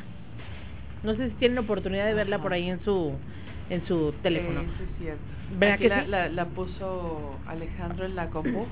No 1.03 1.15
sé 1.15 1.29
si 1.29 1.35
tienen 1.37 1.59
oportunidad 1.59 2.07
de 2.07 2.15
verla 2.15 2.39
por 2.41 2.53
ahí 2.53 2.69
en 2.69 2.83
su 2.85 3.13
en 3.71 3.87
su 3.87 4.13
teléfono. 4.23 4.63
Sí, 4.63 4.69
es 4.83 4.99
cierto. 4.99 5.23
¿Verdad 5.59 5.79
que 5.79 5.89
la, 6.09 6.29
la, 6.29 6.45
puso 6.47 7.39
Alejandro 7.47 8.05
en 8.05 8.17
la 8.17 8.29
compu. 8.31 8.67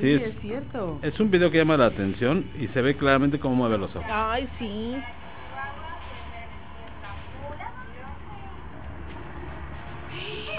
Sí, 0.00 0.12
es, 0.12 0.22
es, 0.22 0.40
cierto. 0.40 0.98
Es 1.02 1.18
un 1.20 1.30
video 1.30 1.50
que 1.50 1.58
llama 1.58 1.76
la 1.76 1.86
atención 1.86 2.44
y 2.58 2.68
se 2.68 2.82
ve 2.82 2.96
claramente 2.96 3.38
cómo 3.38 3.56
mueve 3.56 3.78
los 3.78 3.94
ojos. 3.94 4.08
Ay, 4.10 4.48
sí. 4.58 4.96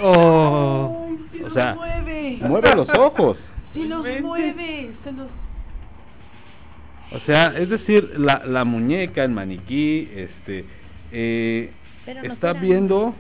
Oh. 0.02 1.10
o 1.46 1.54
sea, 1.54 1.76
mueve. 1.76 2.40
mueve 2.42 2.76
los 2.76 2.90
ojos. 2.90 3.38
Sí 3.74 3.86
los 3.86 4.06
mueve, 4.22 4.92
se 5.04 5.12
los 5.12 5.28
o 7.12 7.20
sea, 7.22 7.58
es 7.58 7.70
decir, 7.70 8.14
la, 8.18 8.44
la 8.46 8.66
muñeca, 8.66 9.24
el 9.24 9.32
maniquí, 9.32 10.10
este, 10.16 10.66
eh, 11.12 11.72
está 12.06 12.54
viendo 12.54 13.16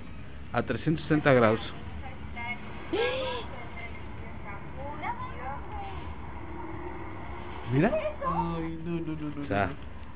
a 0.53 0.63
360 0.63 1.33
grados. 1.33 1.59
Mira. 7.71 7.91
Ay, 7.93 8.79
no, 8.83 8.91
no, 8.91 9.13
no, 9.13 9.43
o 9.43 9.47
sea, 9.47 9.69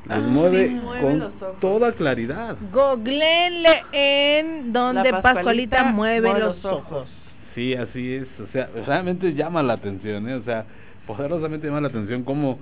los 0.06 0.24
mueve, 0.24 0.82
con 1.02 1.32
toda 1.62 1.92
claridad. 1.94 2.58
Googleenle 2.72 3.84
en 3.92 4.74
donde 4.74 5.12
Pascualita, 5.22 5.84
mueve, 5.86 6.40
los 6.40 6.64
ojos. 6.66 7.08
Sí, 7.56 7.76
así 7.76 8.14
es. 8.14 8.28
O 8.40 8.48
sea, 8.52 8.70
realmente 8.88 9.34
llama 9.34 9.62
la 9.62 9.74
atención, 9.74 10.28
¿eh? 10.28 10.36
O 10.36 10.44
sea, 10.44 10.66
poderosamente 11.06 11.68
llama 11.68 11.82
la 11.82 11.90
atención 11.90 12.24
cómo 12.24 12.60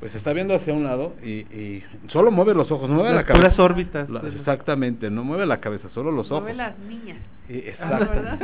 pues 0.00 0.14
está 0.14 0.32
viendo 0.32 0.54
hacia 0.54 0.74
un 0.74 0.84
lado 0.84 1.14
y, 1.22 1.30
y 1.30 1.82
solo 2.08 2.30
mueve 2.30 2.54
los 2.54 2.70
ojos, 2.70 2.88
no 2.88 2.96
mueve 2.96 3.14
la 3.14 3.24
cabeza. 3.24 3.62
órbitas. 3.62 4.08
exactamente, 4.36 5.10
no 5.10 5.24
mueve 5.24 5.46
la 5.46 5.60
cabeza, 5.60 5.88
solo 5.94 6.10
los 6.10 6.30
ojos. 6.30 6.42
Mueve 6.42 6.56
las 6.56 6.78
niñas. 6.78 7.18
exacto. 7.48 8.38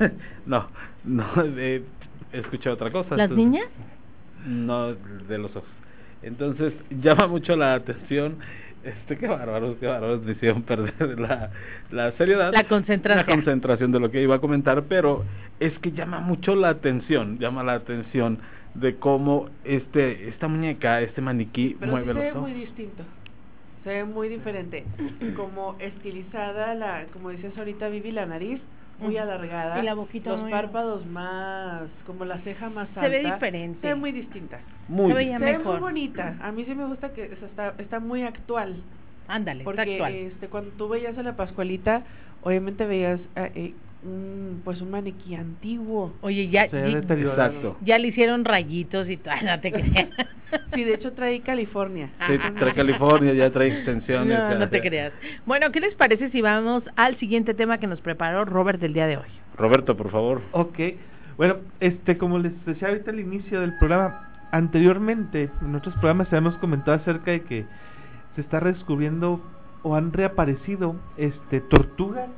no, 0.46 0.68
no, 1.04 1.24
he 1.58 1.82
escuchado 2.32 2.74
otra 2.74 2.90
cosa. 2.90 3.16
¿Las 3.16 3.30
niñas? 3.30 3.66
No, 4.46 4.94
de 4.94 5.38
los 5.38 5.50
ojos. 5.56 5.68
Entonces, 6.22 6.72
llama 6.90 7.26
mucho 7.26 7.56
la 7.56 7.74
atención 7.74 8.38
este 8.84 9.18
qué 9.18 9.26
bárbaros, 9.26 9.76
qué 9.78 9.86
bárbaros 9.86 10.22
me 10.22 10.32
hicieron 10.32 10.62
perder 10.62 11.18
la, 11.20 11.50
la 11.90 12.12
seriedad, 12.12 12.52
la 12.52 12.64
concentración. 12.64 13.26
la 13.26 13.34
concentración 13.34 13.92
de 13.92 14.00
lo 14.00 14.10
que 14.10 14.22
iba 14.22 14.36
a 14.36 14.38
comentar, 14.38 14.84
pero 14.88 15.24
es 15.58 15.78
que 15.80 15.92
llama 15.92 16.20
mucho 16.20 16.54
la 16.54 16.70
atención, 16.70 17.38
llama 17.38 17.62
la 17.62 17.74
atención 17.74 18.38
de 18.74 18.96
cómo 18.96 19.48
este 19.64 20.28
esta 20.28 20.48
muñeca, 20.48 21.00
este 21.00 21.20
maniquí 21.20 21.76
mueve 21.80 22.14
los 22.14 22.24
ojos. 22.24 22.32
Se 22.32 22.32
ve 22.32 22.40
muy 22.40 22.52
distinto. 22.52 23.04
Se 23.84 23.90
ve 23.90 24.04
muy 24.04 24.28
diferente. 24.28 24.84
Como 25.36 25.76
estilizada 25.78 26.74
la 26.74 27.06
como 27.12 27.30
decías 27.30 27.56
ahorita 27.56 27.88
Vivi 27.88 28.12
la 28.12 28.26
nariz 28.26 28.60
muy 29.00 29.16
alargada. 29.16 29.80
Y 29.80 29.82
la 29.82 29.94
boquita 29.94 30.36
Los 30.36 30.50
párpados 30.50 31.06
más, 31.06 31.84
como 32.06 32.24
la 32.24 32.38
ceja 32.40 32.68
más 32.68 32.88
alta. 32.88 33.02
Se 33.02 33.08
ve 33.08 33.32
diferente. 33.32 33.80
Se 33.80 33.88
ve 33.88 33.94
muy 33.94 34.12
distinta. 34.12 34.60
Muy, 34.88 35.12
se, 35.12 35.38
ve 35.38 35.58
muy 35.58 35.78
bonita. 35.78 36.36
A 36.42 36.52
mí 36.52 36.64
sí 36.64 36.74
me 36.74 36.86
gusta 36.86 37.12
que 37.12 37.24
está, 37.24 37.74
está 37.78 38.00
muy 38.00 38.22
actual. 38.22 38.76
Ándale, 39.28 39.64
porque 39.64 39.82
está 39.82 39.92
actual. 39.92 40.14
este 40.14 40.48
cuando 40.48 40.70
tú 40.72 40.88
veías 40.88 41.16
a 41.16 41.22
la 41.22 41.36
Pascualita, 41.36 42.02
obviamente 42.42 42.84
veías 42.84 43.20
eh, 43.36 43.52
eh 43.54 43.74
un, 44.02 44.62
pues 44.64 44.80
un 44.80 44.90
maniquí 44.90 45.34
antiguo. 45.34 46.12
Oye, 46.22 46.48
ya, 46.48 46.64
exacto. 46.64 47.76
ya 47.82 47.98
le 47.98 48.08
hicieron 48.08 48.44
rayitos 48.44 49.08
y 49.08 49.16
todo, 49.16 49.34
no 49.44 49.60
te 49.60 49.72
creas. 49.72 50.08
sí, 50.74 50.84
de 50.84 50.94
hecho 50.94 51.12
trae 51.12 51.40
California. 51.40 52.10
Sí, 52.26 52.38
trae 52.58 52.74
California, 52.74 53.32
ya 53.34 53.50
trae 53.50 53.68
extensiones. 53.68 54.38
No, 54.38 54.58
no 54.58 54.68
te 54.68 54.80
creas. 54.80 55.12
Bueno, 55.46 55.70
¿qué 55.72 55.80
les 55.80 55.94
parece 55.94 56.30
si 56.30 56.40
vamos 56.40 56.82
al 56.96 57.18
siguiente 57.18 57.54
tema 57.54 57.78
que 57.78 57.86
nos 57.86 58.00
preparó 58.00 58.44
Robert 58.44 58.80
del 58.80 58.94
día 58.94 59.06
de 59.06 59.18
hoy? 59.18 59.28
Roberto, 59.56 59.96
por 59.96 60.10
favor. 60.10 60.40
Ok. 60.52 60.78
Bueno, 61.36 61.56
este, 61.80 62.18
como 62.18 62.38
les 62.38 62.52
decía 62.64 62.88
ahorita 62.88 63.10
al 63.10 63.20
inicio 63.20 63.60
del 63.60 63.76
programa, 63.78 64.28
anteriormente 64.52 65.50
en 65.62 65.74
otros 65.74 65.94
programas 65.94 66.32
hemos 66.32 66.56
comentado 66.56 66.96
acerca 66.96 67.30
de 67.30 67.42
que 67.42 67.64
se 68.34 68.40
está 68.40 68.60
redescubriendo 68.60 69.40
o 69.82 69.96
han 69.96 70.12
reaparecido 70.12 70.96
este 71.16 71.60
tortugas 71.60 72.28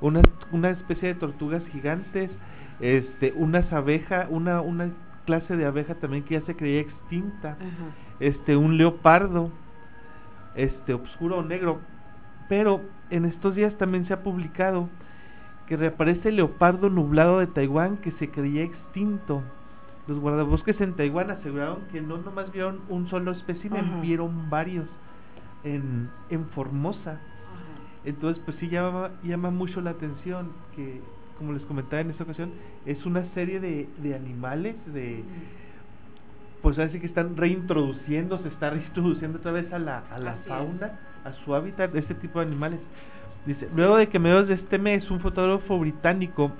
una, 0.00 0.20
una 0.52 0.70
especie 0.70 1.08
de 1.08 1.14
tortugas 1.14 1.62
gigantes 1.72 2.30
este 2.80 3.32
unas 3.34 3.72
abejas 3.72 4.26
una 4.28 4.60
una 4.60 4.90
clase 5.24 5.56
de 5.56 5.64
abeja 5.64 5.94
también 5.94 6.24
que 6.24 6.38
ya 6.38 6.46
se 6.46 6.54
creía 6.54 6.80
extinta 6.80 7.56
este 8.20 8.56
un 8.56 8.76
leopardo 8.76 9.50
este 10.56 10.94
oscuro 10.94 11.38
o 11.38 11.42
negro. 11.42 11.80
Pero 12.48 12.80
en 13.10 13.24
estos 13.26 13.54
días 13.54 13.76
también 13.78 14.06
se 14.06 14.14
ha 14.14 14.22
publicado 14.22 14.88
que 15.66 15.76
reaparece 15.76 16.30
el 16.30 16.36
leopardo 16.36 16.88
nublado 16.90 17.40
de 17.40 17.46
Taiwán 17.46 17.98
que 17.98 18.12
se 18.12 18.30
creía 18.30 18.62
extinto. 18.62 19.42
Los 20.06 20.18
guardabosques 20.20 20.80
en 20.80 20.94
Taiwán 20.94 21.30
aseguraron 21.30 21.80
que 21.92 22.00
no 22.00 22.18
nomás 22.18 22.50
vieron 22.52 22.80
un 22.88 23.08
solo 23.08 23.32
espécimen, 23.32 24.00
vieron 24.00 24.48
varios 24.48 24.86
en, 25.64 26.08
en 26.30 26.46
Formosa. 26.50 27.18
Entonces, 28.06 28.40
pues 28.44 28.56
sí 28.58 28.68
llama, 28.68 29.10
llama 29.24 29.50
mucho 29.50 29.80
la 29.80 29.90
atención 29.90 30.52
que, 30.76 31.00
como 31.38 31.52
les 31.52 31.62
comentaba 31.62 32.00
en 32.00 32.10
esta 32.10 32.22
ocasión, 32.22 32.52
es 32.86 33.04
una 33.04 33.26
serie 33.34 33.60
de, 33.60 33.88
de 33.98 34.14
animales, 34.14 34.76
de... 34.94 35.24
Pues 36.62 36.78
así 36.78 36.98
que 37.00 37.06
están 37.06 37.36
reintroduciendo, 37.36 38.38
se 38.42 38.48
está 38.48 38.70
reintroduciendo 38.70 39.38
otra 39.38 39.52
vez 39.52 39.72
a 39.72 39.78
la, 39.78 40.04
a 40.10 40.18
la 40.18 40.34
fauna, 40.46 41.00
a 41.24 41.32
su 41.44 41.54
hábitat, 41.54 41.94
este 41.96 42.14
tipo 42.14 42.38
de 42.38 42.46
animales. 42.46 42.80
Dice, 43.44 43.68
luego 43.74 43.96
de 43.96 44.08
que 44.08 44.20
mediados 44.20 44.48
de 44.48 44.54
este 44.54 44.78
mes 44.78 45.08
un 45.10 45.20
fotógrafo 45.20 45.78
británico 45.78 46.52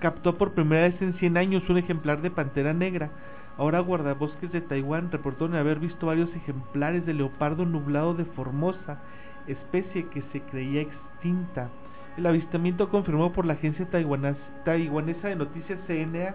captó 0.00 0.36
por 0.36 0.52
primera 0.52 0.82
vez 0.82 1.00
en 1.00 1.14
100 1.14 1.36
años 1.36 1.68
un 1.68 1.78
ejemplar 1.78 2.20
de 2.20 2.30
pantera 2.30 2.72
negra. 2.74 3.10
Ahora 3.56 3.80
guardabosques 3.80 4.52
de 4.52 4.60
Taiwán 4.60 5.10
reportaron 5.10 5.54
haber 5.54 5.78
visto 5.78 6.06
varios 6.06 6.34
ejemplares 6.34 7.04
de 7.04 7.14
leopardo 7.14 7.66
nublado 7.66 8.14
de 8.14 8.24
Formosa, 8.24 9.00
especie 9.46 10.08
que 10.08 10.22
se 10.32 10.40
creía 10.42 10.82
extinta. 10.82 11.68
El 12.16 12.26
avistamiento 12.26 12.88
confirmado 12.88 13.32
por 13.32 13.46
la 13.46 13.54
agencia 13.54 13.86
taiwanesa 13.88 15.28
de 15.28 15.36
noticias 15.36 15.78
CNA 15.86 16.34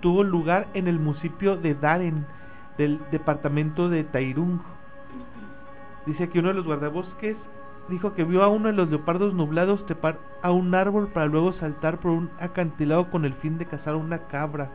tuvo 0.00 0.24
lugar 0.24 0.68
en 0.74 0.88
el 0.88 0.98
municipio 0.98 1.56
de 1.56 1.74
Daren, 1.74 2.26
del 2.78 3.00
departamento 3.10 3.88
de 3.88 4.04
Tairung. 4.04 4.60
Dice 6.06 6.28
que 6.28 6.38
uno 6.38 6.48
de 6.48 6.54
los 6.54 6.64
guardabosques 6.64 7.36
dijo 7.88 8.14
que 8.14 8.24
vio 8.24 8.42
a 8.42 8.48
uno 8.48 8.68
de 8.68 8.74
los 8.74 8.88
leopardos 8.88 9.34
nublados 9.34 9.84
trepar 9.86 10.18
a 10.42 10.50
un 10.52 10.74
árbol 10.74 11.08
para 11.08 11.26
luego 11.26 11.52
saltar 11.54 11.98
por 11.98 12.12
un 12.12 12.30
acantilado 12.40 13.10
con 13.10 13.24
el 13.24 13.34
fin 13.34 13.58
de 13.58 13.66
cazar 13.66 13.96
una 13.96 14.18
cabra. 14.28 14.70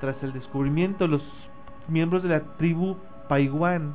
Tras 0.00 0.20
el 0.22 0.32
descubrimiento, 0.32 1.06
los 1.06 1.22
miembros 1.86 2.22
de 2.22 2.30
la 2.30 2.40
tribu 2.56 2.96
Paiguan 3.28 3.94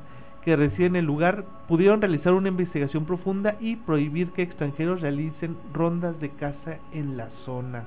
que 0.50 0.56
residen 0.56 0.96
en 0.96 1.02
el 1.02 1.06
lugar 1.06 1.44
pudieron 1.68 2.02
realizar 2.02 2.34
una 2.34 2.48
investigación 2.48 3.06
profunda 3.06 3.56
y 3.60 3.76
prohibir 3.76 4.32
que 4.32 4.42
extranjeros 4.42 5.00
realicen 5.00 5.56
rondas 5.72 6.20
de 6.20 6.32
caza 6.32 6.80
en 6.92 7.18
la 7.18 7.30
zona. 7.46 7.84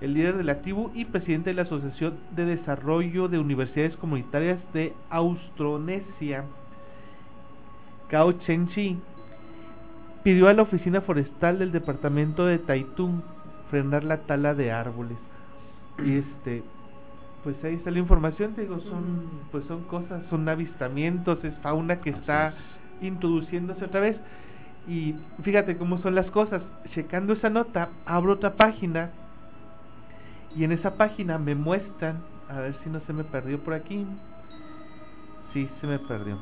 El 0.00 0.14
líder 0.14 0.38
de 0.38 0.42
la 0.42 0.60
tribu 0.62 0.90
y 0.92 1.04
presidente 1.04 1.50
de 1.50 1.54
la 1.54 1.62
Asociación 1.62 2.14
de 2.34 2.46
Desarrollo 2.46 3.28
de 3.28 3.38
Universidades 3.38 3.94
Comunitarias 3.98 4.58
de 4.74 4.92
Austronesia, 5.08 6.42
Cao 8.08 8.32
Chen-chi, 8.32 8.98
pidió 10.24 10.48
a 10.48 10.54
la 10.54 10.62
oficina 10.62 11.00
forestal 11.02 11.60
del 11.60 11.70
departamento 11.70 12.44
de 12.44 12.58
Taitung 12.58 13.20
frenar 13.70 14.02
la 14.02 14.16
tala 14.22 14.54
de 14.54 14.72
árboles. 14.72 15.18
Y 16.04 16.18
este, 16.18 16.64
pues 17.42 17.56
ahí 17.64 17.74
está 17.74 17.90
la 17.90 17.98
información, 17.98 18.54
te 18.54 18.62
digo, 18.62 18.78
son, 18.80 19.28
pues 19.50 19.64
son 19.66 19.82
cosas, 19.84 20.22
son 20.30 20.48
avistamientos, 20.48 21.42
es 21.44 21.54
fauna 21.62 22.00
que 22.00 22.10
está 22.10 22.54
introduciéndose 23.00 23.84
otra 23.84 24.00
vez. 24.00 24.16
Y 24.88 25.14
fíjate 25.42 25.76
cómo 25.76 25.98
son 25.98 26.14
las 26.14 26.30
cosas. 26.30 26.62
Checando 26.94 27.32
esa 27.32 27.50
nota, 27.50 27.88
abro 28.06 28.34
otra 28.34 28.54
página 28.54 29.10
y 30.56 30.64
en 30.64 30.72
esa 30.72 30.96
página 30.96 31.38
me 31.38 31.54
muestran, 31.54 32.18
a 32.48 32.60
ver 32.60 32.74
si 32.82 32.90
no 32.90 33.00
se 33.00 33.12
me 33.12 33.24
perdió 33.24 33.58
por 33.58 33.74
aquí. 33.74 34.06
Sí, 35.52 35.68
se 35.80 35.86
me 35.86 35.98
perdió 35.98 36.38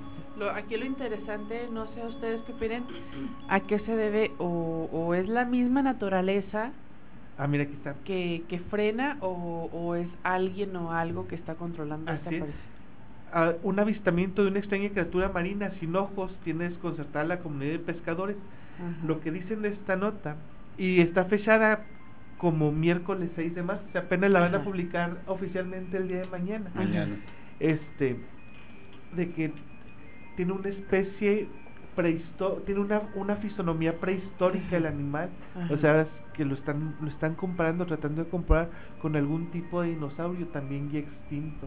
aquí 0.49 0.77
lo 0.77 0.87
interesante, 0.87 1.69
no 1.71 1.87
sé 1.95 2.03
a 2.03 2.07
ustedes 2.07 2.41
qué 2.47 2.53
opinan, 2.53 2.85
a 3.49 3.61
qué 3.61 3.79
se 3.81 3.95
debe 3.95 4.33
o, 4.39 5.15
es 5.15 5.29
la 5.29 5.45
misma 5.45 5.83
naturaleza 5.83 6.73
ah, 7.45 7.47
mira, 7.47 7.65
aquí 7.65 7.75
está. 7.75 7.95
Que, 8.05 8.45
que 8.49 8.59
frena 8.59 9.19
o, 9.21 9.95
es 9.95 10.09
alguien 10.23 10.77
o 10.77 10.93
algo 10.93 11.27
que 11.27 11.35
está 11.35 11.55
controlando 11.55 12.11
esta 12.13 12.31
ah, 13.33 13.53
un 13.63 13.79
avistamiento 13.79 14.43
de 14.43 14.51
una 14.51 14.59
extraña 14.59 14.91
criatura 14.91 15.29
marina 15.29 15.73
sin 15.81 15.95
ojos 15.97 16.33
tiene 16.45 16.69
desconcertada 16.69 17.25
la 17.25 17.39
comunidad 17.39 17.73
de 17.73 17.79
pescadores. 17.81 18.37
Lo 19.07 19.21
que 19.21 19.31
dicen 19.31 19.61
de 19.61 19.69
esta 19.69 19.95
nota, 19.95 20.37
y 20.79 21.03
está 21.03 21.27
fechada 21.27 21.85
como 22.39 22.73
miércoles 22.73 23.31
6 23.37 23.55
de 23.55 23.63
marzo, 23.63 23.85
apenas 23.95 24.31
la 24.31 24.41
van 24.41 24.55
a 24.55 24.65
publicar 24.65 25.19
oficialmente 25.27 25.99
el 25.99 26.09
día 26.09 26.21
de 26.21 26.27
mañana. 26.29 26.71
Mañana. 26.75 27.17
Este, 27.59 28.17
de 29.15 29.33
que 29.33 29.53
tiene 30.37 30.53
una 30.53 30.71
especie 30.71 31.49
prehistórica, 32.01 32.65
tiene 32.67 32.81
una, 32.81 33.03
una 33.15 33.37
fisonomía 33.37 33.99
prehistórica 33.99 34.77
el 34.77 34.87
animal, 34.87 35.29
o 35.71 35.77
sea, 35.77 36.07
que 36.35 36.45
lo 36.45 36.55
están, 36.55 36.95
lo 37.01 37.09
están 37.09 37.35
comparando, 37.35 37.85
tratando 37.87 38.25
de 38.25 38.31
comparar 38.31 38.71
con 39.03 39.17
algún 39.17 39.51
tipo 39.51 39.83
de 39.83 39.91
dinosaurio 39.91 40.47
también 40.49 40.91
ya 40.91 41.01
extinto, 41.01 41.67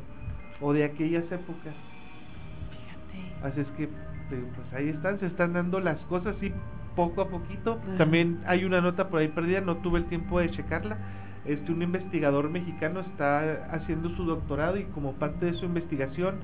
o 0.61 0.73
de 0.73 0.83
aquellas 0.83 1.25
épocas. 1.31 1.75
Fíjate. 2.71 3.45
Así 3.47 3.59
es 3.61 3.67
que, 3.77 3.87
pues 4.29 4.73
ahí 4.73 4.89
están, 4.89 5.19
se 5.19 5.27
están 5.27 5.53
dando 5.53 5.79
las 5.79 5.99
cosas 6.05 6.35
y 6.41 6.51
poco 6.95 7.21
a 7.21 7.29
poquito. 7.29 7.79
También 7.97 8.41
hay 8.45 8.65
una 8.65 8.81
nota 8.81 9.09
por 9.09 9.19
ahí 9.19 9.27
perdida, 9.27 9.61
no 9.61 9.77
tuve 9.77 9.99
el 9.99 10.05
tiempo 10.05 10.39
de 10.39 10.49
checarla. 10.51 10.97
Este, 11.45 11.71
un 11.71 11.81
investigador 11.81 12.49
mexicano 12.49 13.01
está 13.01 13.67
haciendo 13.71 14.09
su 14.15 14.23
doctorado 14.23 14.77
y 14.77 14.85
como 14.85 15.13
parte 15.13 15.45
de 15.47 15.53
su 15.55 15.65
investigación 15.65 16.35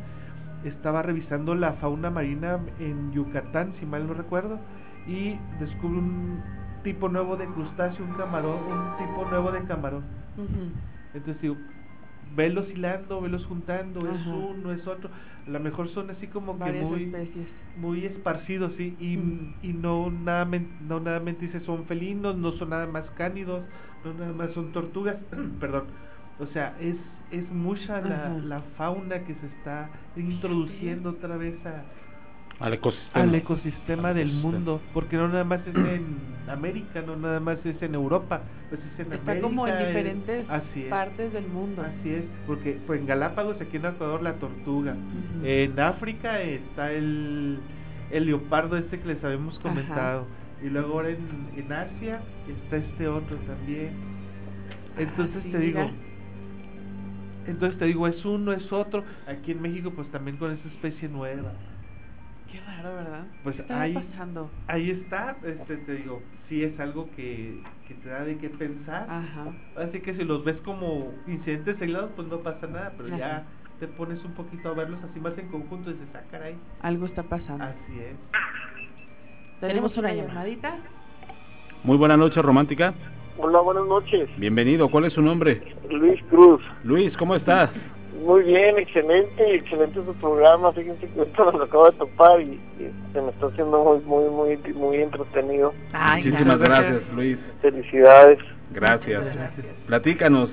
estaba 0.64 1.02
revisando 1.02 1.56
la 1.56 1.74
fauna 1.74 2.10
marina 2.10 2.60
en 2.80 3.12
Yucatán, 3.12 3.74
si 3.80 3.86
mal 3.86 4.08
no 4.08 4.14
recuerdo, 4.14 4.60
y 5.08 5.36
descubre 5.60 5.98
un 6.00 6.42
tipo 6.84 7.10
nuevo 7.10 7.36
de 7.38 7.46
crustáceo, 7.46 8.06
un 8.06 8.14
camarón, 8.14 8.60
un 8.64 8.98
tipo 8.98 9.26
nuevo 9.30 9.52
de 9.52 9.64
camarón. 9.64 10.04
Entonces 11.14 11.42
digo, 11.42 11.58
velos 12.36 12.70
hilando, 12.70 13.22
velos 13.22 13.46
juntando, 13.46 14.02
es 14.08 14.26
uno, 14.28 14.72
es 14.72 14.86
otro. 14.88 15.10
A 15.48 15.50
lo 15.50 15.60
mejor 15.60 15.90
son 15.90 16.12
así 16.12 16.28
como 16.28 16.58
que 16.60 16.72
muy, 16.72 17.12
muy 17.78 18.06
esparcidos, 18.06 18.72
sí, 18.78 18.96
y, 19.00 19.68
y 19.68 19.74
no 19.74 20.12
nada 20.12 20.48
no 20.88 21.00
nada 21.00 21.20
dice 21.20 21.60
son 21.62 21.86
felinos, 21.86 22.38
no 22.38 22.52
son 22.54 22.70
nada 22.70 22.86
más 22.86 23.06
cánidos, 23.18 23.64
no 24.06 24.14
nada 24.14 24.34
más 24.34 24.52
son 24.54 24.72
tortugas, 24.72 25.18
perdón. 25.60 25.86
O 26.40 26.46
sea, 26.48 26.76
es 26.80 26.96
es 27.32 27.50
mucha 27.52 28.02
la, 28.02 28.30
la, 28.44 28.62
fauna 28.78 29.20
que 29.20 29.36
se 29.36 29.46
está 29.58 29.90
introduciendo 30.16 31.12
otra 31.12 31.38
vez 31.38 31.56
a, 31.66 31.84
al 32.60 32.74
ecosistema, 32.74 33.24
al 33.24 33.36
ecosistema 33.36 34.14
del 34.14 34.34
mundo, 34.34 34.82
porque 34.94 35.16
no 35.16 35.28
nada 35.28 35.44
más 35.44 35.62
es 35.66 35.76
en 35.76 36.18
América, 36.50 37.02
no 37.06 37.16
nada 37.16 37.40
más 37.40 37.64
es 37.66 37.82
en 37.82 37.96
Europa, 37.96 38.42
pues 38.70 38.82
es 38.82 39.06
en 39.06 39.14
Está 39.14 39.40
como 39.40 39.68
en 39.68 39.78
diferentes 39.80 40.46
partes 40.90 41.32
del 41.32 41.48
mundo. 41.48 41.84
Así 41.84 42.10
es, 42.10 42.24
porque 42.48 42.80
pues 42.86 43.00
en 43.00 43.08
Galápagos, 43.08 43.62
aquí 43.62 43.78
en 43.78 43.86
Ecuador, 43.86 44.22
la 44.22 44.34
tortuga. 44.34 44.96
En 45.44 45.80
África 45.80 46.42
está 46.42 46.92
el, 46.92 47.60
el 48.12 48.26
leopardo 48.26 48.76
este 48.78 49.00
que 49.00 49.08
les 49.08 49.24
habíamos 49.24 49.58
comentado. 49.60 50.26
Y 50.62 50.70
luego 50.70 50.96
ahora 50.96 51.10
en, 51.10 51.50
en 51.56 51.72
Asia 51.72 52.20
está 52.50 52.78
este 52.78 53.08
otro 53.08 53.38
también. 53.38 53.92
Ah, 54.98 55.02
Entonces 55.02 55.50
te 55.50 55.58
digo, 55.58 55.90
entonces 57.48 57.78
te 57.80 57.86
digo, 57.86 58.08
es 58.08 58.24
uno, 58.26 58.54
es 58.54 58.72
otro. 58.72 59.04
Aquí 59.28 59.52
en 59.52 59.62
México, 59.62 59.92
pues 59.92 60.10
también 60.12 60.38
con 60.38 60.52
esa 60.52 60.68
especie 60.68 61.10
nueva. 61.10 61.52
Qué 62.52 62.60
raro, 62.62 62.96
¿verdad? 62.96 63.26
Pues 63.44 63.56
¿Qué 63.56 63.74
ahí, 63.74 63.94
pasando? 63.94 64.50
ahí 64.68 64.90
está, 64.90 65.38
este, 65.44 65.78
te 65.78 65.96
digo, 65.98 66.22
sí 66.48 66.64
es 66.64 66.80
algo 66.80 67.10
que, 67.16 67.62
que 67.88 67.94
te 67.96 68.10
da 68.10 68.24
de 68.24 68.38
qué 68.38 68.50
pensar. 68.50 69.06
Ajá. 69.08 69.46
Así 69.78 70.00
que 70.00 70.16
si 70.16 70.24
los 70.24 70.44
ves 70.44 70.58
como 70.62 71.14
incidentes 71.28 71.80
aislados, 71.80 72.12
pues 72.16 72.28
no 72.28 72.40
pasa 72.40 72.66
nada, 72.68 72.94
pero 72.98 73.16
ya 73.16 73.44
te 73.80 73.88
pones 73.88 74.24
un 74.26 74.34
poquito 74.34 74.70
a 74.70 74.74
verlos 74.74 75.00
así 75.04 75.20
más 75.20 75.38
en 75.38 75.48
conjunto 75.50 75.92
y 75.92 75.94
dices, 75.94 76.10
ah, 76.16 76.22
caray. 76.32 76.56
Algo 76.82 77.06
está 77.06 77.24
pasando. 77.24 77.64
Así 77.64 78.00
es. 78.00 78.16
Tenemos 79.62 79.96
una 79.98 80.14
llamadita. 80.14 80.78
Muy 81.84 81.98
buena 81.98 82.18
noche, 82.18 82.42
romántica. 82.42 82.94
Hola, 83.42 83.62
buenas 83.62 83.86
noches. 83.86 84.28
Bienvenido, 84.36 84.92
¿cuál 84.92 85.06
es 85.06 85.14
su 85.14 85.22
nombre? 85.22 85.62
Luis 85.90 86.22
Cruz. 86.30 86.62
Luis, 86.84 87.16
¿cómo 87.16 87.36
estás? 87.36 87.70
Muy 88.22 88.44
bien, 88.44 88.78
excelente, 88.78 89.56
excelente 89.56 89.98
su 90.06 90.14
programa. 90.16 90.74
Fíjense 90.74 91.08
que 91.08 91.22
esto 91.22 91.50
lo 91.50 91.64
acabo 91.64 91.90
de 91.90 91.98
topar 91.98 92.42
y, 92.42 92.60
se 93.14 93.22
me 93.22 93.30
está 93.30 93.46
haciendo 93.46 93.82
muy, 93.82 94.00
muy, 94.02 94.30
muy, 94.30 94.74
muy 94.74 94.98
entretenido. 94.98 95.74
Muchísimas 95.94 96.60
gracias. 96.60 97.02
Luis. 97.16 97.38
Felicidades. 97.62 98.40
Gracias. 98.72 99.24
Platícanos. 99.88 100.50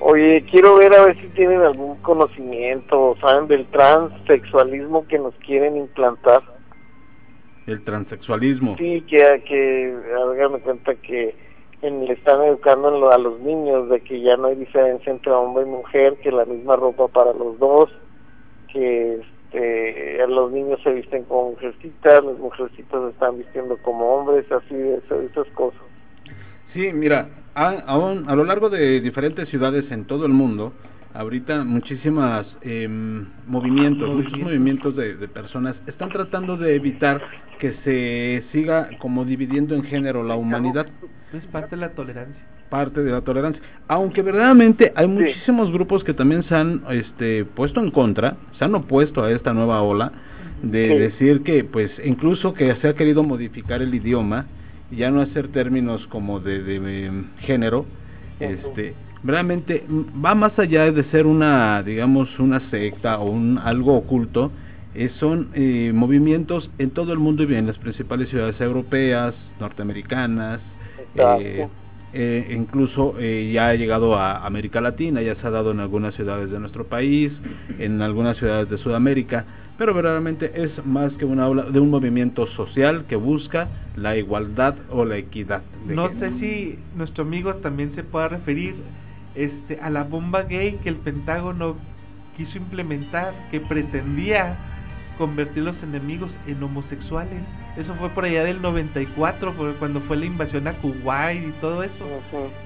Oye, 0.00 0.44
quiero 0.50 0.76
ver 0.76 0.92
a 0.92 1.06
ver 1.06 1.16
si 1.18 1.28
tienen 1.28 1.62
algún 1.62 1.96
conocimiento, 2.02 3.16
saben 3.18 3.48
del 3.48 3.64
transexualismo 3.68 5.08
que 5.08 5.18
nos 5.18 5.34
quieren 5.36 5.78
implantar. 5.78 6.42
El 7.66 7.82
transexualismo. 7.82 8.76
Sí, 8.76 9.00
que, 9.08 9.42
que 9.48 9.96
háganme 10.14 10.58
cuenta 10.60 10.94
que 10.96 11.45
en, 11.82 12.06
le 12.06 12.12
están 12.12 12.42
educando 12.42 13.10
a 13.10 13.18
los 13.18 13.40
niños 13.40 13.88
de 13.88 14.00
que 14.00 14.20
ya 14.20 14.36
no 14.36 14.48
hay 14.48 14.56
diferencia 14.56 15.12
entre 15.12 15.32
hombre 15.32 15.64
y 15.64 15.68
mujer, 15.68 16.16
que 16.22 16.30
la 16.30 16.44
misma 16.44 16.76
ropa 16.76 17.08
para 17.08 17.32
los 17.32 17.58
dos, 17.58 17.90
que 18.72 19.20
este, 19.46 20.26
los 20.28 20.52
niños 20.52 20.80
se 20.82 20.92
visten 20.92 21.24
como 21.24 21.50
mujercitas, 21.50 22.24
las 22.24 22.38
mujercitas 22.38 23.10
están 23.10 23.38
vistiendo 23.38 23.76
como 23.78 24.16
hombres, 24.16 24.50
así 24.50 24.74
de 24.74 24.96
esas 24.98 25.46
cosas. 25.54 25.80
Sí, 26.72 26.92
mira, 26.92 27.28
a, 27.54 28.34
lo 28.34 28.44
largo 28.44 28.68
de 28.68 29.00
diferentes 29.00 29.48
ciudades 29.48 29.90
en 29.90 30.04
todo 30.04 30.26
el 30.26 30.32
mundo, 30.32 30.72
ahorita 31.16 31.64
muchísimas 31.64 32.46
em, 32.62 33.26
movimientos, 33.46 34.08
muchos 34.08 34.38
movimientos 34.38 34.94
de, 34.96 35.16
de, 35.16 35.28
personas 35.28 35.74
están 35.86 36.10
tratando 36.10 36.56
de 36.56 36.76
evitar 36.76 37.20
que 37.58 37.74
se 37.84 38.44
siga 38.52 38.90
como 38.98 39.24
dividiendo 39.24 39.74
en 39.74 39.82
género 39.84 40.22
la 40.22 40.36
humanidad. 40.36 40.86
Es 41.32 41.44
parte 41.46 41.76
de 41.76 41.80
la 41.80 41.90
tolerancia. 41.90 42.36
Parte 42.68 43.02
de 43.02 43.10
la 43.10 43.20
tolerancia. 43.22 43.62
Aunque 43.88 44.22
verdaderamente 44.22 44.92
hay 44.94 45.06
muchísimos 45.06 45.72
grupos 45.72 46.04
que 46.04 46.12
también 46.12 46.42
se 46.44 46.54
han 46.54 46.82
este, 46.90 47.44
puesto 47.44 47.80
en 47.80 47.90
contra, 47.90 48.36
se 48.58 48.64
han 48.64 48.74
opuesto 48.74 49.22
a 49.22 49.30
esta 49.30 49.54
nueva 49.54 49.82
ola 49.82 50.12
de 50.62 50.98
decir 50.98 51.42
que, 51.42 51.64
pues, 51.64 51.90
incluso 52.04 52.54
que 52.54 52.74
se 52.76 52.88
ha 52.88 52.94
querido 52.94 53.22
modificar 53.22 53.82
el 53.82 53.94
idioma 53.94 54.46
ya 54.90 55.10
no 55.10 55.20
hacer 55.20 55.48
términos 55.48 56.06
como 56.08 56.40
de, 56.40 56.62
de, 56.62 57.06
em, 57.06 57.26
género, 57.38 57.86
este, 58.40 58.94
realmente 59.26 59.84
va 60.24 60.34
más 60.34 60.58
allá 60.58 60.90
de 60.92 61.04
ser 61.10 61.26
una, 61.26 61.82
digamos, 61.82 62.38
una 62.38 62.60
secta 62.70 63.18
o 63.18 63.30
un 63.30 63.58
algo 63.58 63.96
oculto, 63.96 64.52
eh, 64.94 65.10
son 65.20 65.50
eh, 65.54 65.92
movimientos 65.94 66.70
en 66.78 66.90
todo 66.90 67.12
el 67.12 67.18
mundo 67.18 67.42
y 67.42 67.54
en 67.54 67.66
las 67.66 67.78
principales 67.78 68.30
ciudades 68.30 68.58
europeas, 68.60 69.34
norteamericanas, 69.60 70.60
eh, 71.14 71.68
eh, 72.12 72.54
incluso 72.56 73.14
eh, 73.18 73.50
ya 73.52 73.68
ha 73.68 73.74
llegado 73.74 74.16
a 74.16 74.46
América 74.46 74.80
Latina, 74.80 75.20
ya 75.20 75.34
se 75.34 75.46
ha 75.46 75.50
dado 75.50 75.72
en 75.72 75.80
algunas 75.80 76.14
ciudades 76.14 76.50
de 76.50 76.58
nuestro 76.58 76.84
país, 76.84 77.32
en 77.78 78.00
algunas 78.00 78.38
ciudades 78.38 78.70
de 78.70 78.78
Sudamérica, 78.78 79.44
pero 79.76 79.92
verdaderamente 79.92 80.50
es 80.54 80.70
más 80.86 81.12
que 81.14 81.26
una 81.26 81.48
ola 81.48 81.64
de 81.64 81.78
un 81.78 81.90
movimiento 81.90 82.46
social 82.48 83.04
que 83.06 83.16
busca 83.16 83.68
la 83.96 84.16
igualdad 84.16 84.76
o 84.90 85.04
la 85.04 85.18
equidad. 85.18 85.62
no 85.86 86.08
sé 86.18 86.30
si 86.40 86.78
nuestro 86.96 87.24
amigo 87.24 87.56
también 87.56 87.94
se 87.94 88.02
pueda 88.02 88.28
referir 88.28 88.74
este 89.36 89.78
a 89.80 89.90
la 89.90 90.04
bomba 90.04 90.42
gay 90.42 90.78
que 90.82 90.88
el 90.88 90.96
Pentágono 90.96 91.76
quiso 92.36 92.58
implementar, 92.58 93.34
que 93.50 93.60
pretendía 93.60 94.56
convertir 95.18 95.62
los 95.62 95.76
enemigos 95.82 96.30
en 96.46 96.62
homosexuales. 96.62 97.42
Eso 97.76 97.94
fue 97.96 98.10
por 98.10 98.24
allá 98.24 98.44
del 98.44 98.60
94, 98.60 99.54
cuando 99.78 100.00
fue 100.02 100.16
la 100.16 100.26
invasión 100.26 100.66
a 100.68 100.74
Kuwait 100.78 101.48
y 101.48 101.52
todo 101.60 101.82
eso. 101.82 102.06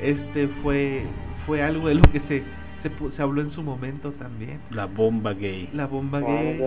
Este 0.00 0.48
fue 0.62 1.04
fue 1.46 1.62
algo 1.62 1.88
de 1.88 1.94
lo 1.94 2.02
que 2.12 2.20
se, 2.20 2.42
se 2.82 3.16
se 3.16 3.22
habló 3.22 3.40
en 3.40 3.50
su 3.52 3.62
momento 3.62 4.12
también. 4.12 4.60
La 4.70 4.86
bomba 4.86 5.32
gay. 5.32 5.68
La 5.72 5.86
bomba 5.86 6.18
ah, 6.18 6.26
gay. 6.26 6.60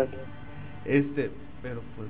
Este, 0.86 1.32
pero 1.62 1.82
pues 1.96 2.10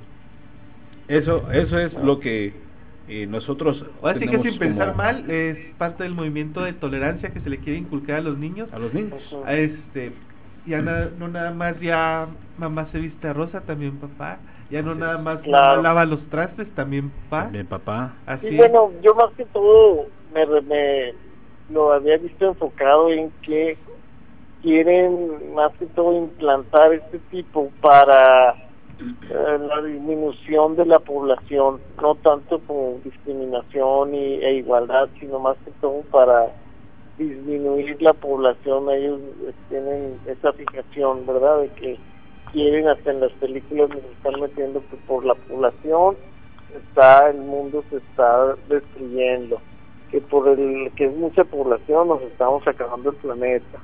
eso 1.06 1.50
eso 1.52 1.78
es 1.78 1.92
lo 1.94 2.18
que 2.18 2.63
eh, 3.06 3.26
nosotros 3.26 3.84
así 4.02 4.26
que 4.26 4.38
sin 4.42 4.58
pensar 4.58 4.94
mal 4.96 5.30
es 5.30 5.58
parte 5.76 6.04
del 6.04 6.14
movimiento 6.14 6.62
de 6.62 6.72
tolerancia 6.72 7.30
que 7.30 7.40
se 7.40 7.50
le 7.50 7.58
quiere 7.58 7.78
inculcar 7.78 8.16
a 8.16 8.20
los 8.20 8.38
niños. 8.38 8.72
A 8.72 8.78
los 8.78 8.94
niños. 8.94 9.20
Este 9.48 10.12
ya 10.66 10.80
no 10.80 11.28
nada 11.28 11.50
más 11.50 11.78
ya 11.80 12.26
mamá 12.56 12.88
se 12.92 12.98
viste 12.98 13.28
a 13.28 13.32
rosa 13.32 13.60
también 13.62 13.98
papá. 13.98 14.38
Ya 14.70 14.80
no 14.80 14.94
nada 14.94 15.18
más 15.18 15.46
lava 15.46 16.06
los 16.06 16.20
trastes 16.30 16.68
también 16.74 17.10
papá. 17.28 17.44
También 17.44 17.66
papá. 17.66 18.14
Así 18.26 18.46
y 18.46 18.56
bueno 18.56 18.90
yo 19.02 19.14
más 19.14 19.30
que 19.32 19.44
todo 19.46 20.06
me, 20.32 20.46
me 20.62 21.14
lo 21.70 21.92
había 21.92 22.16
visto 22.16 22.46
enfocado 22.46 23.10
en 23.10 23.30
que 23.42 23.76
quieren 24.62 25.54
más 25.54 25.72
que 25.74 25.86
todo 25.86 26.16
implantar 26.16 26.94
este 26.94 27.18
tipo 27.30 27.70
para 27.82 28.54
eh, 29.00 29.58
la 29.68 29.82
disminución 29.82 30.76
de 30.76 30.86
la 30.86 30.98
población 30.98 31.80
no 32.00 32.14
tanto 32.16 32.60
como 32.60 33.00
discriminación 33.04 34.14
y, 34.14 34.34
e 34.36 34.54
igualdad 34.54 35.08
sino 35.18 35.38
más 35.38 35.56
que 35.64 35.70
todo 35.80 36.02
para 36.10 36.52
disminuir 37.18 38.00
la 38.02 38.12
población, 38.12 38.90
ellos 38.90 39.20
tienen 39.68 40.18
esa 40.26 40.52
fijación, 40.52 41.26
¿verdad? 41.26 41.60
De 41.60 41.68
que 41.70 41.98
quieren, 42.52 42.88
hasta 42.88 43.10
en 43.10 43.20
las 43.20 43.32
películas 43.32 43.88
nos 43.90 44.04
están 44.04 44.40
metiendo 44.40 44.80
que 44.90 44.96
por 45.06 45.24
la 45.24 45.34
población 45.34 46.16
está, 46.74 47.30
el 47.30 47.38
mundo 47.38 47.84
se 47.90 47.96
está 47.98 48.56
destruyendo, 48.68 49.60
que 50.10 50.20
por 50.20 50.48
el 50.48 50.90
que 50.96 51.06
es 51.06 51.16
mucha 51.16 51.44
población 51.44 52.08
nos 52.08 52.22
estamos 52.22 52.66
acabando 52.66 53.10
el 53.10 53.16
planeta. 53.16 53.78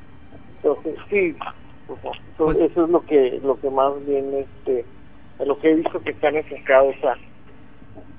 Entonces, 0.57 0.97
sí, 1.09 1.37
pues, 1.87 2.01
eso 2.59 2.85
es 2.85 2.91
lo 2.91 3.01
que, 3.07 3.41
lo 3.43 3.59
que 3.61 3.71
más 3.71 3.93
bien, 4.07 4.35
este, 4.35 4.85
lo 5.45 5.59
que 5.59 5.71
he 5.71 5.75
visto 5.75 6.01
que 6.03 6.11
están 6.11 6.37
enfocados 6.37 6.97
a 7.05 7.17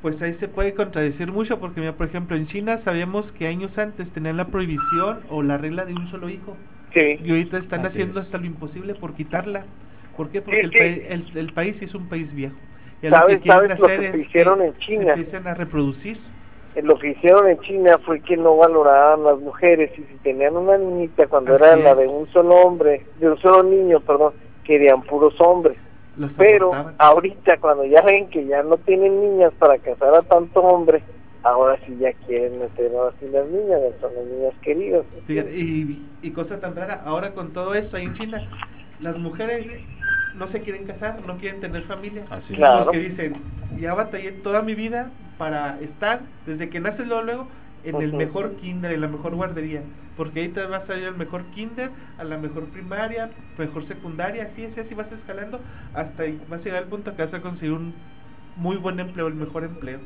pues 0.02 0.20
ahí 0.22 0.36
se 0.40 0.48
puede 0.48 0.74
contradecir 0.74 1.32
mucho 1.32 1.60
porque 1.60 1.80
mira, 1.80 1.94
por 1.94 2.08
ejemplo 2.08 2.36
en 2.36 2.48
China 2.48 2.82
sabíamos 2.84 3.32
que 3.34 3.48
años 3.48 3.78
antes 3.78 4.10
tenían 4.14 4.38
la 4.38 4.46
prohibición 4.48 5.20
o 5.30 5.44
la 5.44 5.58
regla 5.58 5.86
de 5.86 5.94
un 5.94 6.10
solo 6.10 6.30
hijo. 6.30 6.58
Sí. 6.94 7.20
y 7.24 7.30
ahorita 7.30 7.58
están 7.60 7.86
haciendo 7.86 8.20
hasta 8.20 8.38
lo 8.38 8.46
imposible 8.46 8.96
por 8.96 9.14
quitarla. 9.14 9.64
¿por 10.18 10.30
qué? 10.30 10.42
porque 10.42 11.08
el, 11.10 11.26
el, 11.36 11.54
país 11.54 11.78
es 11.82 11.96
un 11.96 12.10
país 12.10 12.34
viejo. 12.36 12.56
Y 13.02 13.08
¿Sabes, 13.08 13.38
lo 13.38 13.42
que 13.42 13.48
¿sabes 13.48 13.80
lo 13.80 13.88
que 13.88 14.18
hicieron 14.18 14.62
en 14.62 14.78
China? 14.80 15.14
empiezan 15.14 15.48
a 15.48 15.54
reproducir. 15.54 16.20
Lo 16.84 17.00
que 17.00 17.12
hicieron 17.12 17.48
en 17.48 17.60
China 17.60 17.98
fue 18.06 18.20
que 18.22 18.36
no 18.36 18.58
valoraban 18.58 19.24
las 19.24 19.40
mujeres 19.40 19.92
y 19.98 20.04
si 20.04 20.16
tenían 20.24 20.58
una 20.58 20.78
niñita 20.78 21.28
cuando 21.28 21.56
era 21.56 21.76
la 21.78 21.96
de 21.96 22.08
un 22.08 22.28
solo 22.28 22.56
hombre 22.56 23.06
de 23.20 23.30
un 23.30 23.38
solo 23.38 23.64
niño 23.64 24.00
perdón 24.00 24.34
querían 24.64 25.02
puros 25.02 25.40
hombres 25.40 25.78
pero 26.38 26.72
ahorita 26.98 27.58
cuando 27.58 27.86
ya 27.86 28.02
ven 28.02 28.30
que 28.30 28.46
ya 28.46 28.64
no 28.64 28.78
tienen 28.78 29.22
niñas 29.22 29.54
para 29.60 29.78
casar 29.78 30.14
a 30.16 30.22
tanto 30.24 30.62
hombre, 30.62 31.02
ahora 31.44 31.78
sí 31.86 31.98
ya 32.00 32.14
quieren 32.26 32.60
meter 32.60 32.92
así 33.08 33.28
las 33.30 33.48
niñas, 33.48 33.80
son 34.00 34.14
las 34.16 34.26
niñas 34.26 34.54
queridas. 34.62 35.06
y, 35.28 36.02
y 36.22 36.32
cosa 36.32 36.60
tan 36.60 36.76
rara, 36.76 37.02
ahora 37.06 37.32
con 37.32 37.54
todo 37.54 37.74
esto 37.74 37.98
ahí 37.98 38.06
en 38.06 38.14
China, 38.16 38.48
las 39.00 39.18
mujeres 39.18 39.66
no 40.36 40.48
se 40.52 40.62
quieren 40.62 40.86
casar, 40.86 41.20
no 41.26 41.38
quieren 41.38 41.62
tener 41.62 41.84
familia. 41.84 42.24
Así 42.30 42.54
claro. 42.56 42.86
Los 42.86 42.92
que 42.92 43.00
dicen, 43.00 43.36
ya 43.80 43.94
batallé 43.94 44.32
toda 44.44 44.62
mi 44.62 44.76
vida 44.76 45.12
para 45.38 45.80
estar, 45.82 46.22
desde 46.46 46.70
que 46.70 46.80
naces 46.80 47.08
luego, 47.08 47.24
luego 47.24 47.48
en 47.84 47.96
el 47.96 48.14
mejor 48.14 48.56
kinder, 48.58 48.92
en 48.92 49.02
la 49.02 49.08
mejor 49.08 49.36
guardería, 49.36 49.82
porque 50.18 50.42
ahí 50.42 50.50
te 50.50 50.66
vas 50.66 50.90
a 50.90 50.98
ir 50.98 51.08
al 51.08 51.18
mejor 51.18 51.44
kinder, 51.56 51.90
a 52.18 52.24
la 52.24 52.38
mejor 52.38 52.66
primaria, 52.66 53.30
mejor 53.58 53.88
secundaria, 53.88 54.50
así 54.52 54.64
es, 54.64 54.78
así 54.78 54.94
vas 54.94 55.12
escalando, 55.12 55.60
hasta 55.94 56.24
ahí 56.24 56.40
vas 56.50 56.62
a 56.62 56.64
llegar 56.64 56.84
al 56.84 56.90
punto 56.90 57.16
que 57.16 57.24
vas 57.24 57.34
a 57.34 57.42
conseguir 57.42 57.74
un 57.74 57.94
muy 58.58 58.78
buen 58.78 59.00
empleo, 59.00 59.28
el 59.28 59.36
mejor 59.36 59.64
empleo. 59.64 60.00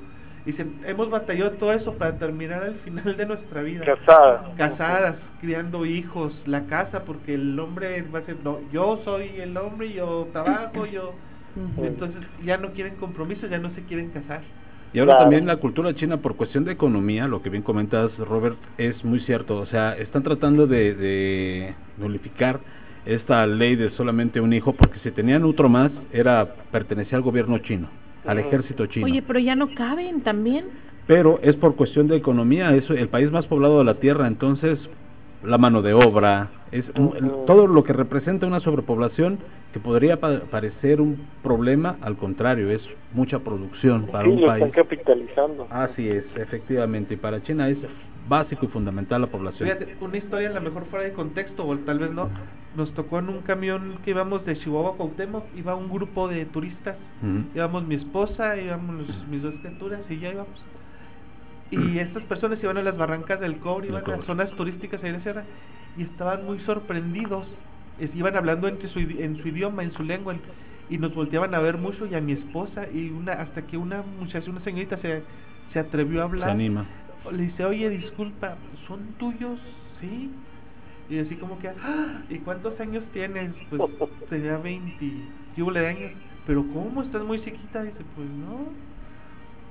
Y 0.45 0.56
hemos 0.85 1.10
batallado 1.10 1.52
todo 1.52 1.73
eso 1.73 1.93
para 1.93 2.19
terminar 2.19 2.61
al 2.61 2.76
final 2.76 3.18
de 3.18 3.26
nuestra 3.26 3.64
vida. 3.64 3.84
Casadas. 3.84 4.47
Casadas, 4.57 5.15
criando 5.41 5.85
hijos, 5.88 6.39
la 6.45 6.65
casa, 6.68 7.03
porque 7.03 7.34
el 7.34 7.60
hombre 7.60 8.03
va 8.14 8.19
a 8.19 8.22
ser, 8.23 8.38
no, 8.43 8.60
yo 8.72 9.02
soy 9.03 9.39
el 9.39 9.57
hombre, 9.57 9.91
yo 9.93 10.27
trabajo, 10.31 10.85
yo... 10.85 11.14
Entonces 11.77 12.22
ya 12.43 12.57
no 12.57 12.72
quieren 12.72 12.95
compromisos, 12.95 13.49
ya 13.49 13.57
no 13.57 13.73
se 13.76 13.81
quieren 13.84 14.10
casar. 14.10 14.41
Y 14.95 14.99
ahora 14.99 15.19
también 15.19 15.45
la 15.45 15.57
cultura 15.57 15.93
china, 15.93 16.17
por 16.22 16.38
cuestión 16.38 16.63
de 16.63 16.72
economía, 16.72 17.27
lo 17.27 17.41
que 17.41 17.49
bien 17.49 17.63
comentas, 17.63 18.17
Robert, 18.17 18.55
es 18.77 19.03
muy 19.03 19.19
cierto. 19.19 19.57
O 19.57 19.65
sea, 19.65 19.91
están 19.97 20.23
tratando 20.23 20.67
de, 20.67 20.95
de 20.95 21.76
nulificar 21.97 22.61
esta 23.05 23.45
ley 23.45 23.76
de 23.76 23.91
solamente 23.91 24.39
un 24.39 24.53
hijo, 24.53 24.72
porque 24.72 24.99
si 24.99 25.11
tenían 25.11 25.43
otro 25.43 25.67
más, 25.67 25.91
era 26.13 26.55
pertenecía 26.72 27.17
al 27.17 27.26
gobierno 27.26 27.57
chino, 27.59 27.89
al 28.26 28.39
ejército 28.39 28.85
chino. 28.85 29.05
Oye, 29.05 29.22
pero 29.22 29.38
ya 29.39 29.53
no 29.53 29.67
caben 29.76 30.22
también. 30.22 30.67
Pero 31.07 31.39
es 31.43 31.57
por 31.57 31.76
cuestión 31.76 32.07
de 32.07 32.15
economía, 32.15 32.73
es 32.73 32.89
el 32.89 33.09
país 33.09 33.30
más 33.31 33.45
poblado 33.47 33.80
de 33.80 33.84
la 33.84 33.95
Tierra, 33.95 34.27
entonces 34.27 34.80
la 35.45 35.57
mano 35.57 35.81
de 35.81 35.93
obra, 35.93 36.49
es 36.72 36.85
todo 37.45 37.67
lo 37.67 37.84
que 37.84 37.93
representa 37.93 38.45
una 38.47 38.59
sobrepoblación 38.59 39.39
que 39.73 39.80
podría 39.80 40.19
parecer 40.19 41.01
un 41.01 41.27
problema, 41.43 41.97
al 42.01 42.17
contrario, 42.17 42.69
es 42.69 42.81
mucha 43.13 43.39
producción 43.39 44.07
para 44.07 44.27
un 44.27 44.41
país. 44.41 44.65
Están 44.65 44.84
capitalizando. 44.84 45.67
Así 45.69 46.07
es, 46.07 46.23
efectivamente, 46.35 47.15
y 47.15 47.17
para 47.17 47.43
China 47.43 47.67
es 47.69 47.77
básico 48.27 48.65
y 48.65 48.69
fundamental 48.69 49.22
la 49.22 49.27
población. 49.27 49.69
Fíjate, 49.69 49.95
una 50.01 50.17
historia 50.17 50.49
a 50.49 50.53
lo 50.53 50.61
mejor 50.61 50.85
fuera 50.85 51.05
de 51.05 51.13
contexto, 51.13 51.67
o 51.67 51.77
tal 51.80 51.99
vez 51.99 52.11
no, 52.11 52.30
nos 52.76 52.91
tocó 52.93 53.19
en 53.19 53.30
un 53.30 53.41
camión 53.41 53.97
que 54.03 54.11
íbamos 54.11 54.45
de 54.45 54.57
Chihuahua 54.57 54.91
a 54.91 54.93
Cuauhtémoc, 54.93 55.43
iba 55.55 55.76
un 55.76 55.89
grupo 55.89 56.27
de 56.27 56.45
turistas, 56.45 56.95
íbamos 57.53 57.85
mi 57.85 57.95
esposa, 57.95 58.57
íbamos 58.57 59.07
mis 59.30 59.43
dos 59.43 59.53
criaturas 59.61 60.01
y 60.09 60.19
ya 60.19 60.31
íbamos. 60.31 60.63
Y 61.72 62.00
estas 62.00 62.24
personas 62.24 62.62
iban 62.62 62.78
a 62.78 62.84
las 62.84 62.96
barrancas 62.96 63.40
del 63.40 63.58
cobre, 63.58 63.88
iban 63.88 64.04
a 64.10 64.24
zonas 64.24 64.50
turísticas 64.52 65.04
ahí 65.04 65.12
de 65.12 65.22
sierra, 65.22 65.44
y 65.98 66.04
estaban 66.04 66.46
muy 66.46 66.60
sorprendidos. 66.60 67.46
iban 68.14 68.36
hablando 68.36 68.68
entre 68.68 68.90
su, 68.90 69.00
en 69.00 69.38
su 69.42 69.48
idioma, 69.48 69.84
en 69.84 69.92
su 69.94 70.04
lengua, 70.04 70.36
y 70.90 70.98
nos 70.98 71.14
volteaban 71.16 71.56
a 71.56 71.60
ver 71.60 71.78
mucho 71.78 72.06
y 72.06 72.14
a 72.14 72.22
mi 72.22 72.34
esposa 72.34 72.88
y 72.94 73.10
una 73.10 73.34
hasta 73.34 73.64
que 73.64 73.78
una 73.78 74.04
muchacha, 74.20 74.50
una 74.52 74.62
señorita 74.62 74.98
se, 74.98 75.24
se 75.74 75.80
atrevió 75.80 76.22
a 76.22 76.26
hablar. 76.26 76.50
Se 76.50 76.54
anima. 76.54 76.86
Le 77.32 77.44
dice, 77.44 77.66
oye, 77.66 77.90
disculpa, 77.90 78.56
¿son 78.88 79.14
tuyos? 79.18 79.60
Sí. 80.00 80.30
Y 81.10 81.20
así 81.20 81.36
como 81.36 81.58
que, 81.60 81.70
¡Ah! 81.70 82.22
¿y 82.30 82.38
cuántos 82.40 82.80
años 82.80 83.04
tienes? 83.14 83.52
Pues 83.70 83.82
tenía 84.30 84.58
20 84.58 85.06
de 85.56 85.88
años. 85.88 86.12
Pero 86.46 86.64
¿cómo? 86.74 87.02
¿Estás 87.02 87.24
muy 87.24 87.42
chiquita? 87.42 87.84
Dice, 87.84 88.04
pues 88.16 88.30
no. 88.30 88.70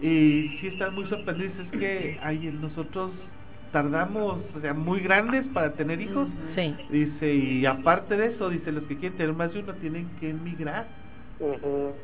Y 0.05 0.59
sí 0.61 0.67
están 0.67 0.95
muy 0.95 1.07
sorprendidos, 1.07 1.55
es 1.59 1.81
que 1.81 2.19
hay 2.23 2.39
nosotros 2.61 3.11
tardamos, 3.73 4.39
o 4.55 4.61
sea, 4.61 4.75
muy 4.75 5.01
grandes 5.01 5.47
para 5.55 5.73
tener 5.73 5.99
hijos. 5.99 6.29
Sí. 6.55 6.75
Dice, 6.91 7.35
y 7.35 7.65
aparte 7.65 8.17
de 8.17 8.27
eso, 8.27 8.51
dice, 8.51 8.71
los 8.71 8.85
que 8.85 8.97
quieren 8.99 9.17
tener 9.17 9.35
más 9.35 9.53
de 9.55 9.61
uno 9.61 9.73
tienen 9.75 10.09
que 10.21 10.29
emigrar. 10.31 10.87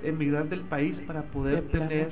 Emigrar 0.03 0.49
del 0.49 0.63
país 0.63 0.97
para 1.07 1.23
poder 1.25 1.63
tener 1.69 2.11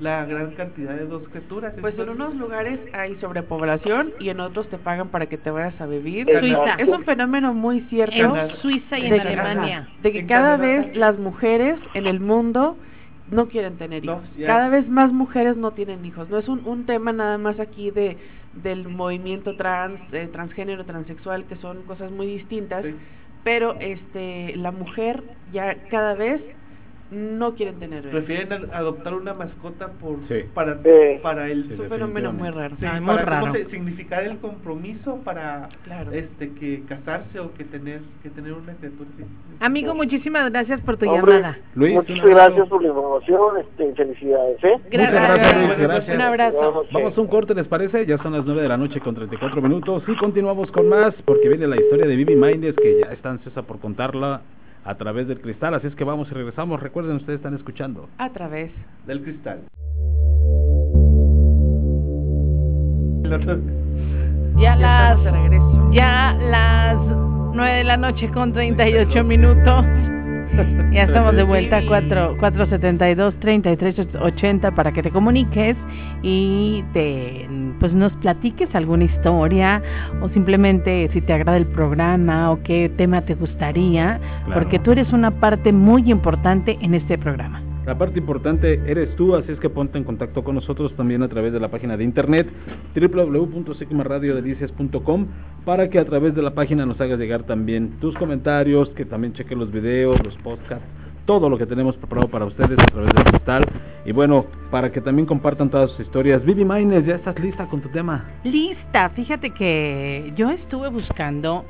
la 0.00 0.24
gran 0.24 0.52
cantidad 0.52 0.94
de 0.94 1.06
dos 1.06 1.28
criaturas. 1.28 1.74
Pues 1.80 1.98
en 1.98 2.08
unos 2.08 2.34
lugares 2.36 2.80
hay 2.92 3.16
sobrepoblación 3.16 4.12
y 4.20 4.28
en 4.28 4.40
otros 4.40 4.68
te 4.68 4.78
pagan 4.78 5.08
para 5.08 5.26
que 5.26 5.36
te 5.36 5.50
vayas 5.50 5.78
a 5.80 5.86
vivir. 5.86 6.26
Suiza. 6.38 6.74
Es 6.78 6.88
un 6.88 7.04
fenómeno 7.04 7.52
muy 7.54 7.80
cierto. 7.90 8.36
En 8.36 8.50
Suiza 8.62 8.98
y 8.98 9.06
en 9.06 9.20
Alemania. 9.20 9.88
de 10.00 10.12
que 10.12 10.26
cada 10.26 10.56
vez 10.56 10.96
las 10.96 11.18
mujeres 11.18 11.78
en 11.94 12.06
el 12.06 12.20
mundo 12.20 12.76
no 13.30 13.48
quieren 13.48 13.76
tener 13.76 14.04
hijos. 14.04 14.22
cada 14.44 14.68
vez 14.68 14.88
más 14.88 15.12
mujeres 15.12 15.56
no 15.56 15.72
tienen 15.72 16.04
hijos. 16.04 16.28
No 16.30 16.38
es 16.38 16.48
un, 16.48 16.62
un 16.66 16.86
tema 16.86 17.12
nada 17.12 17.38
más 17.38 17.60
aquí 17.60 17.90
de 17.90 18.16
del 18.62 18.88
movimiento 18.88 19.56
trans, 19.56 20.00
eh, 20.12 20.28
transgénero, 20.32 20.84
transexual, 20.84 21.44
que 21.44 21.56
son 21.56 21.82
cosas 21.82 22.10
muy 22.10 22.26
distintas, 22.26 22.84
pero 23.44 23.74
este 23.80 24.56
la 24.56 24.72
mujer 24.72 25.22
ya 25.52 25.74
cada 25.90 26.14
vez 26.14 26.40
no 27.10 27.54
quieren 27.54 27.78
tener 27.78 28.02
Prefieren 28.10 28.68
adoptar 28.72 29.14
una 29.14 29.32
mascota 29.32 29.88
por 30.00 30.18
para 30.54 30.78
para 31.22 31.48
el 31.48 31.70
es 31.72 31.78
un 31.78 31.88
fenómeno 31.88 32.32
muy 32.32 32.50
raro. 32.50 32.76
muy 33.00 33.16
raro. 33.16 33.52
significar 33.70 34.24
el 34.24 34.38
compromiso 34.38 35.20
para 35.24 35.68
este 36.12 36.52
que 36.54 36.82
casarse 36.88 37.40
o 37.40 37.52
que 37.54 37.64
tener 37.64 38.00
que 38.22 38.30
tener 38.30 38.52
una 38.52 38.74
criatura. 38.74 39.08
Amigo, 39.60 39.94
muchísimas 39.94 40.50
gracias 40.50 40.80
por 40.82 40.96
tu 40.96 41.06
llamada. 41.06 41.58
Luis, 41.74 41.94
muchas 41.94 42.24
gracias 42.24 42.68
por 42.68 42.82
la 42.82 42.88
información, 42.88 43.58
este, 43.58 43.94
felicidades, 43.94 44.64
¿eh? 44.64 44.78
Gracias. 44.90 45.78
gracias, 45.78 46.14
Un 46.16 46.22
abrazo. 46.22 46.84
Vamos 46.92 47.16
a 47.16 47.20
un 47.20 47.26
corte, 47.26 47.54
¿les 47.54 47.66
parece? 47.66 48.06
Ya 48.06 48.18
son 48.18 48.32
las 48.32 48.44
9 48.44 48.62
de 48.62 48.68
la 48.68 48.76
noche 48.76 49.00
con 49.00 49.14
34 49.14 49.62
minutos 49.62 50.02
y 50.06 50.16
continuamos 50.16 50.70
con 50.72 50.88
más 50.88 51.14
porque 51.24 51.48
viene 51.48 51.66
la 51.66 51.76
historia 51.76 52.06
de 52.06 52.16
Vivi 52.16 52.36
Mindes 52.36 52.74
que 52.76 53.00
ya 53.00 53.12
está 53.12 53.30
ansiosa 53.30 53.62
por 53.62 53.78
contarla 53.80 54.42
a 54.88 54.94
través 54.94 55.28
del 55.28 55.40
cristal. 55.42 55.74
Así 55.74 55.86
es 55.86 55.94
que 55.94 56.04
vamos 56.04 56.28
y 56.30 56.34
regresamos. 56.34 56.80
Recuerden, 56.80 57.16
ustedes 57.16 57.36
están 57.38 57.54
escuchando. 57.54 58.08
A 58.16 58.30
través 58.30 58.72
del 59.06 59.22
cristal. 59.22 59.60
Ya 64.56 64.76
las, 64.76 65.20
ya 65.92 66.32
las 66.40 66.96
9 67.54 67.76
de 67.76 67.84
la 67.84 67.96
noche 67.98 68.30
con 68.30 68.54
38 68.54 69.24
minutos. 69.24 69.84
Ya 70.92 71.04
estamos 71.04 71.36
de 71.36 71.42
vuelta, 71.42 71.82
4, 71.86 72.36
472 72.38 73.34
3380 73.40 74.70
para 74.72 74.92
que 74.92 75.02
te 75.02 75.10
comuniques 75.10 75.76
y 76.22 76.82
te 76.92 77.46
pues 77.78 77.92
nos 77.92 78.12
platiques 78.14 78.74
alguna 78.74 79.04
historia 79.04 79.82
o 80.20 80.28
simplemente 80.30 81.08
si 81.12 81.20
te 81.20 81.32
agrada 81.32 81.56
el 81.56 81.66
programa 81.66 82.50
o 82.50 82.62
qué 82.62 82.90
tema 82.96 83.20
te 83.22 83.34
gustaría, 83.34 84.18
porque 84.52 84.78
tú 84.78 84.92
eres 84.92 85.12
una 85.12 85.30
parte 85.30 85.72
muy 85.72 86.10
importante 86.10 86.76
en 86.80 86.94
este 86.94 87.18
programa. 87.18 87.67
La 87.88 87.96
parte 87.96 88.18
importante 88.18 88.82
eres 88.86 89.16
tú, 89.16 89.34
así 89.34 89.50
es 89.50 89.58
que 89.60 89.70
ponte 89.70 89.96
en 89.96 90.04
contacto 90.04 90.44
con 90.44 90.56
nosotros 90.56 90.94
también 90.94 91.22
a 91.22 91.28
través 91.28 91.54
de 91.54 91.60
la 91.60 91.68
página 91.68 91.96
de 91.96 92.04
internet 92.04 92.46
www.sigmaradiodelicias.com 92.94 95.26
para 95.64 95.88
que 95.88 95.98
a 95.98 96.04
través 96.04 96.34
de 96.34 96.42
la 96.42 96.50
página 96.50 96.84
nos 96.84 97.00
hagas 97.00 97.18
llegar 97.18 97.44
también 97.44 97.98
tus 97.98 98.14
comentarios, 98.16 98.90
que 98.90 99.06
también 99.06 99.32
cheque 99.32 99.56
los 99.56 99.72
videos, 99.72 100.22
los 100.22 100.36
podcasts, 100.36 100.84
todo 101.24 101.48
lo 101.48 101.56
que 101.56 101.64
tenemos 101.64 101.96
preparado 101.96 102.28
para 102.28 102.44
ustedes 102.44 102.78
a 102.78 102.84
través 102.84 103.10
del 103.14 103.24
cristal. 103.24 103.64
Y 104.04 104.12
bueno, 104.12 104.44
para 104.70 104.92
que 104.92 105.00
también 105.00 105.24
compartan 105.24 105.70
todas 105.70 105.90
sus 105.92 106.00
historias. 106.00 106.44
Vivi 106.44 106.66
Maines, 106.66 107.06
¿ya 107.06 107.14
estás 107.14 107.40
lista 107.40 107.66
con 107.68 107.80
tu 107.80 107.88
tema? 107.88 108.22
Lista, 108.44 109.08
fíjate 109.16 109.54
que 109.54 110.30
yo 110.36 110.50
estuve 110.50 110.90
buscando 110.90 111.64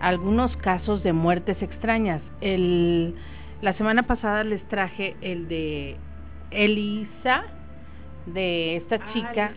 algunos 0.00 0.54
casos 0.58 1.02
de 1.02 1.14
muertes 1.14 1.56
extrañas. 1.62 2.20
El 2.42 3.14
la 3.62 3.72
semana 3.74 4.02
pasada 4.04 4.44
les 4.44 4.62
traje 4.68 5.16
el 5.20 5.48
de 5.48 5.96
Elisa, 6.50 7.44
de 8.26 8.76
esta 8.76 8.96
ah, 8.96 9.12
chica, 9.12 9.52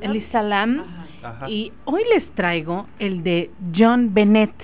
Elisa 0.00 0.42
Lam, 0.42 0.84
y 1.48 1.72
hoy 1.84 2.02
les 2.14 2.26
traigo 2.34 2.86
el 2.98 3.22
de 3.22 3.50
John 3.76 4.14
Bennett. 4.14 4.54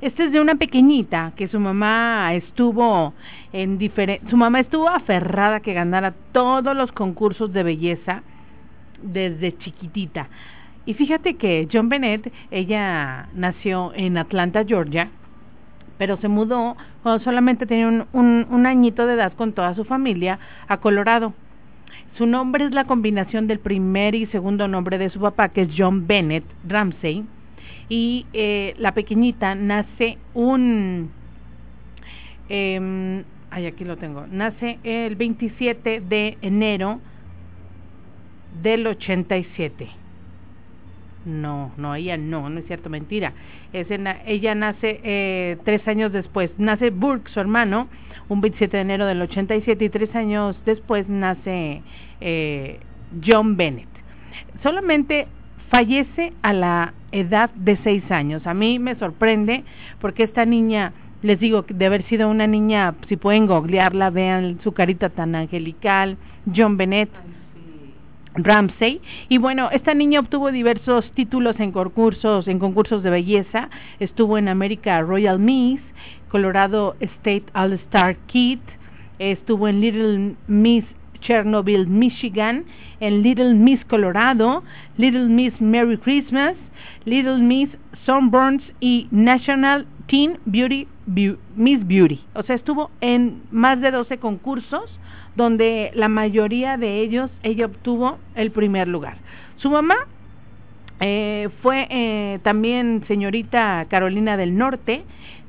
Este 0.00 0.24
es 0.24 0.32
de 0.32 0.40
una 0.40 0.54
pequeñita 0.54 1.32
que 1.36 1.48
su 1.48 1.60
mamá 1.60 2.32
estuvo 2.34 3.12
en 3.52 3.76
diferente, 3.76 4.30
su 4.30 4.36
mamá 4.36 4.60
estuvo 4.60 4.88
aferrada 4.88 5.60
que 5.60 5.74
ganara 5.74 6.14
todos 6.32 6.74
los 6.74 6.90
concursos 6.92 7.52
de 7.52 7.62
belleza 7.62 8.22
desde 9.02 9.56
chiquitita. 9.58 10.28
Y 10.86 10.94
fíjate 10.94 11.34
que 11.34 11.68
John 11.70 11.90
Bennett, 11.90 12.32
ella 12.50 13.28
nació 13.34 13.92
en 13.94 14.16
Atlanta, 14.16 14.64
Georgia, 14.64 15.10
pero 16.00 16.16
se 16.16 16.28
mudó 16.28 16.78
cuando 17.02 17.22
solamente 17.22 17.66
tenía 17.66 17.86
un, 17.86 18.46
un, 18.50 18.66
añito 18.66 19.06
de 19.06 19.12
edad 19.12 19.34
con 19.34 19.52
toda 19.52 19.74
su 19.74 19.84
familia 19.84 20.38
a 20.66 20.78
Colorado. 20.78 21.34
Su 22.16 22.24
nombre 22.24 22.64
es 22.64 22.72
la 22.72 22.84
combinación 22.84 23.46
del 23.46 23.58
primer 23.58 24.14
y 24.14 24.24
segundo 24.28 24.66
nombre 24.66 24.96
de 24.96 25.10
su 25.10 25.20
papá, 25.20 25.50
que 25.50 25.60
es 25.60 25.68
John 25.76 26.06
Bennett 26.06 26.44
Ramsey, 26.66 27.26
y 27.90 28.24
eh, 28.32 28.74
la 28.78 28.94
pequeñita 28.94 29.54
nace 29.54 30.16
un... 30.32 31.10
Eh, 32.48 33.22
ay, 33.50 33.66
aquí 33.66 33.84
lo 33.84 33.98
tengo. 33.98 34.26
Nace 34.26 34.78
el 34.82 35.16
27 35.16 36.00
de 36.00 36.38
enero 36.40 36.98
del 38.62 38.86
87. 38.86 39.99
No, 41.24 41.72
no, 41.76 41.94
ella 41.94 42.16
no, 42.16 42.48
no 42.48 42.60
es 42.60 42.66
cierto, 42.66 42.88
mentira. 42.88 43.32
Es 43.72 43.88
ella 43.90 44.54
nace 44.54 45.00
eh, 45.04 45.58
tres 45.64 45.86
años 45.86 46.12
después. 46.12 46.50
Nace 46.58 46.90
Burke, 46.90 47.30
su 47.30 47.40
hermano, 47.40 47.88
un 48.28 48.40
27 48.40 48.76
de 48.76 48.82
enero 48.82 49.06
del 49.06 49.20
87 49.22 49.84
y 49.84 49.88
tres 49.90 50.14
años 50.14 50.56
después 50.64 51.08
nace 51.08 51.82
eh, 52.20 52.80
John 53.24 53.56
Bennett. 53.56 53.88
Solamente 54.62 55.26
fallece 55.68 56.32
a 56.42 56.52
la 56.52 56.94
edad 57.12 57.50
de 57.50 57.76
seis 57.78 58.08
años. 58.10 58.46
A 58.46 58.54
mí 58.54 58.78
me 58.78 58.94
sorprende 58.96 59.64
porque 60.00 60.22
esta 60.22 60.44
niña, 60.44 60.92
les 61.22 61.38
digo, 61.38 61.64
de 61.68 61.86
haber 61.86 62.04
sido 62.04 62.28
una 62.28 62.46
niña, 62.46 62.94
si 63.08 63.16
pueden 63.16 63.46
googlearla, 63.46 64.10
vean 64.10 64.58
su 64.62 64.72
carita 64.72 65.10
tan 65.10 65.34
angelical, 65.34 66.16
John 66.54 66.76
Bennett. 66.76 67.10
Ramsey. 68.34 69.00
Y 69.28 69.38
bueno 69.38 69.70
esta 69.70 69.94
niña 69.94 70.20
obtuvo 70.20 70.52
diversos 70.52 71.10
títulos 71.12 71.58
en 71.60 71.72
concursos 71.72 72.46
en 72.48 72.58
concursos 72.58 73.02
de 73.02 73.10
belleza. 73.10 73.68
Estuvo 73.98 74.38
en 74.38 74.48
América 74.48 75.00
Royal 75.02 75.38
Miss 75.38 75.80
Colorado 76.28 76.96
State 77.00 77.44
All 77.54 77.72
Star 77.74 78.16
Kid 78.26 78.60
estuvo 79.18 79.68
en 79.68 79.80
Little 79.80 80.34
Miss 80.46 80.84
Chernobyl 81.20 81.86
Michigan 81.86 82.64
en 83.00 83.22
Little 83.22 83.54
Miss 83.54 83.84
Colorado 83.84 84.62
Little 84.96 85.26
Miss 85.26 85.60
Merry 85.60 85.98
Christmas 85.98 86.56
Little 87.04 87.38
Miss 87.38 87.68
Sunburns 88.06 88.62
y 88.80 89.08
National 89.10 89.86
Teen 90.06 90.38
Beauty 90.46 90.86
Miss 91.56 91.86
Beauty. 91.86 92.20
O 92.34 92.42
sea 92.42 92.56
estuvo 92.56 92.90
en 93.00 93.42
más 93.50 93.80
de 93.80 93.90
12 93.90 94.18
concursos 94.18 94.90
donde 95.36 95.90
la 95.94 96.08
mayoría 96.08 96.76
de 96.76 97.00
ellos 97.00 97.30
ella 97.42 97.66
obtuvo 97.66 98.18
el 98.34 98.50
primer 98.50 98.88
lugar. 98.88 99.18
Su 99.56 99.70
mamá 99.70 99.96
eh, 101.00 101.48
fue 101.62 101.86
eh, 101.90 102.40
también 102.42 103.04
señorita 103.08 103.86
Carolina 103.88 104.36
del 104.36 104.56
Norte, 104.56 105.04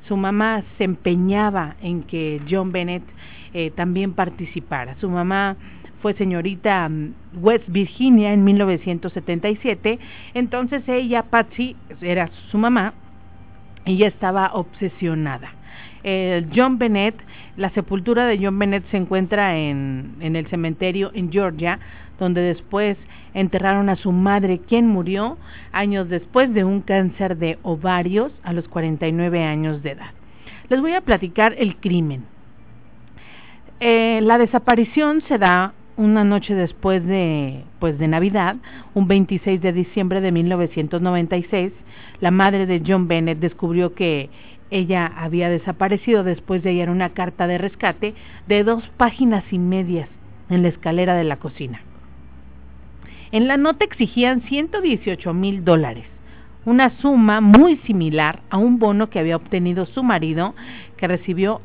su 0.08 0.16
mamá 0.16 0.62
se 0.78 0.84
empeñaba 0.84 1.76
en 1.82 2.02
que 2.02 2.40
John 2.48 2.72
Bennett 2.72 3.02
eh, 3.54 3.70
también 3.70 4.14
participara. 4.14 4.96
Su 5.00 5.10
mamá 5.10 5.56
fue 6.00 6.14
señorita 6.14 6.88
mm, 6.88 7.14
West 7.40 7.64
Virginia 7.68 8.32
en 8.32 8.44
1977, 8.44 9.98
entonces 10.34 10.82
ella, 10.88 11.24
Patsy, 11.24 11.76
era 12.00 12.30
su 12.50 12.58
mamá, 12.58 12.94
ella 13.84 14.08
estaba 14.08 14.52
obsesionada 14.54 15.61
el 16.02 16.48
John 16.54 16.78
Bennett, 16.78 17.14
la 17.56 17.70
sepultura 17.70 18.26
de 18.26 18.38
John 18.42 18.58
Bennett 18.58 18.84
se 18.90 18.96
encuentra 18.96 19.56
en, 19.56 20.16
en 20.20 20.36
el 20.36 20.46
cementerio 20.48 21.10
en 21.14 21.30
Georgia, 21.30 21.78
donde 22.18 22.40
después 22.40 22.96
enterraron 23.34 23.88
a 23.88 23.96
su 23.96 24.12
madre, 24.12 24.60
quien 24.60 24.86
murió 24.86 25.38
años 25.72 26.08
después 26.08 26.52
de 26.52 26.64
un 26.64 26.82
cáncer 26.82 27.36
de 27.36 27.58
ovarios 27.62 28.32
a 28.42 28.52
los 28.52 28.68
49 28.68 29.44
años 29.44 29.82
de 29.82 29.92
edad. 29.92 30.10
Les 30.68 30.80
voy 30.80 30.94
a 30.94 31.00
platicar 31.00 31.54
el 31.58 31.76
crimen. 31.76 32.24
Eh, 33.80 34.20
la 34.22 34.38
desaparición 34.38 35.22
se 35.28 35.38
da 35.38 35.74
una 35.96 36.24
noche 36.24 36.54
después 36.54 37.04
de 37.04 37.64
pues 37.78 37.98
de 37.98 38.08
Navidad, 38.08 38.56
un 38.94 39.08
26 39.08 39.60
de 39.60 39.72
diciembre 39.72 40.20
de 40.20 40.32
1996, 40.32 41.72
la 42.20 42.30
madre 42.30 42.66
de 42.66 42.82
John 42.86 43.08
Bennett 43.08 43.38
descubrió 43.38 43.94
que 43.94 44.30
ella 44.72 45.06
había 45.06 45.50
desaparecido 45.50 46.24
después 46.24 46.62
de 46.62 46.70
hallar 46.70 46.90
una 46.90 47.10
carta 47.10 47.46
de 47.46 47.58
rescate 47.58 48.14
de 48.48 48.64
dos 48.64 48.82
páginas 48.96 49.44
y 49.52 49.58
medias 49.58 50.08
en 50.48 50.62
la 50.62 50.68
escalera 50.68 51.14
de 51.14 51.24
la 51.24 51.36
cocina. 51.36 51.82
En 53.32 53.48
la 53.48 53.56
nota 53.56 53.84
exigían 53.84 54.42
118 54.42 55.32
mil 55.34 55.64
dólares, 55.64 56.06
una 56.64 56.90
suma 57.00 57.40
muy 57.40 57.76
similar 57.86 58.40
a 58.50 58.56
un 58.56 58.78
bono 58.78 59.10
que 59.10 59.18
había 59.18 59.36
obtenido 59.36 59.86
su 59.86 60.02
marido, 60.02 60.54
que 60.96 61.08
recibió 61.08 61.60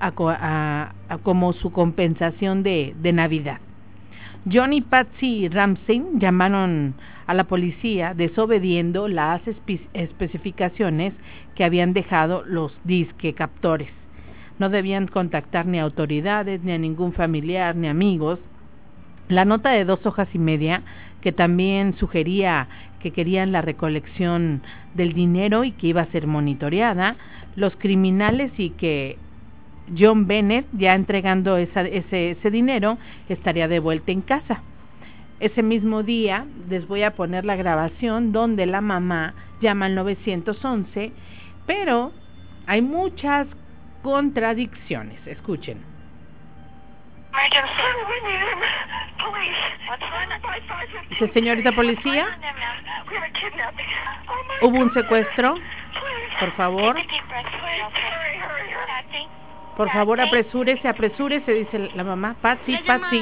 como 1.24 1.54
su 1.54 1.72
compensación 1.72 2.64
de, 2.64 2.94
Navidad. 3.14 3.60
John 4.52 4.74
y 4.74 4.82
Patsy 4.82 5.50
Ramsey 5.50 6.04
llamaron 6.16 6.96
a 7.28 7.34
la 7.34 7.44
policía 7.44 8.14
desobediendo 8.16 9.08
las 9.08 9.42
especificaciones 9.94 11.14
que 11.56 11.66
habían 11.66 11.94
dejado 11.94 12.44
los 12.46 12.74
disque 12.86 13.34
captores. 13.34 13.90
No 14.60 14.70
debían 14.70 15.08
contactar 15.08 15.66
ni 15.68 15.78
a 15.78 15.84
autoridades, 15.84 16.64
ni 16.64 16.72
a 16.72 16.78
ningún 16.78 17.14
familiar, 17.14 17.76
ni 17.76 17.88
amigos. 17.88 18.40
La 19.28 19.46
nota 19.46 19.72
de 19.72 19.86
dos 19.86 20.06
hojas 20.06 20.30
y 20.34 20.40
media, 20.40 20.82
que 21.22 21.32
también 21.32 21.96
sugería 21.98 22.68
que 23.02 23.12
querían 23.12 23.52
la 23.52 23.62
recolección 23.62 24.64
del 24.96 25.14
dinero 25.14 25.64
y 25.64 25.74
que 25.74 25.88
iba 25.88 26.02
a 26.02 26.12
ser 26.12 26.26
monitoreada, 26.26 27.18
los 27.56 27.76
criminales 27.76 28.52
y 28.58 28.72
que 28.72 29.18
John 29.98 30.28
Bennett, 30.28 30.66
ya 30.74 30.96
entregando 30.96 31.58
ese, 31.58 32.04
ese 32.10 32.52
dinero, 32.52 32.98
estaría 33.30 33.68
de 33.68 33.80
vuelta 33.80 34.12
en 34.12 34.22
casa. 34.22 34.64
Ese 35.40 35.62
mismo 35.62 36.02
día 36.04 36.46
les 36.68 36.88
voy 36.88 37.04
a 37.04 37.12
poner 37.12 37.46
la 37.46 37.56
grabación 37.56 38.32
donde 38.32 38.66
la 38.66 38.82
mamá 38.82 39.36
llama 39.62 39.86
al 39.86 39.96
911, 39.96 41.12
pero 41.68 42.12
hay 42.66 42.82
muchas 42.82 43.48
contradicciones. 44.02 45.20
Escuchen. 45.28 45.84
Dice, 51.10 51.34
señorita 51.34 51.72
policía, 51.72 52.28
hubo 54.62 54.80
un 54.80 54.94
secuestro. 54.94 55.56
Por 56.40 56.52
favor. 56.52 56.96
Por 59.78 59.92
favor, 59.92 60.20
apresúrese, 60.20 60.88
apresúrese, 60.88 61.54
dice 61.54 61.90
la 61.96 62.04
mamá. 62.04 62.36
Patsy, 62.42 62.76
Patsy. 62.88 63.22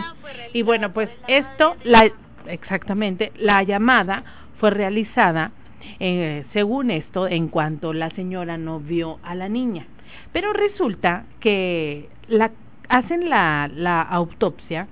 Y 0.53 0.61
bueno, 0.61 0.93
pues 0.93 1.09
esto, 1.27 1.75
la, 1.83 2.09
exactamente, 2.47 3.33
la 3.35 3.61
llamada 3.63 4.23
fue 4.59 4.69
realizada, 4.71 5.51
eh, 5.99 6.45
según 6.53 6.91
esto, 6.91 7.27
en 7.27 7.49
cuanto 7.49 7.91
la 7.91 8.09
señora 8.11 8.57
no 8.57 8.79
vio 8.79 9.19
a 9.23 9.35
la 9.35 9.49
niña. 9.49 9.85
Pero 10.31 10.53
resulta 10.53 11.25
que 11.41 12.07
la, 12.29 12.51
hacen 12.87 13.29
la, 13.29 13.69
la 13.73 14.01
autopsia 14.01 14.87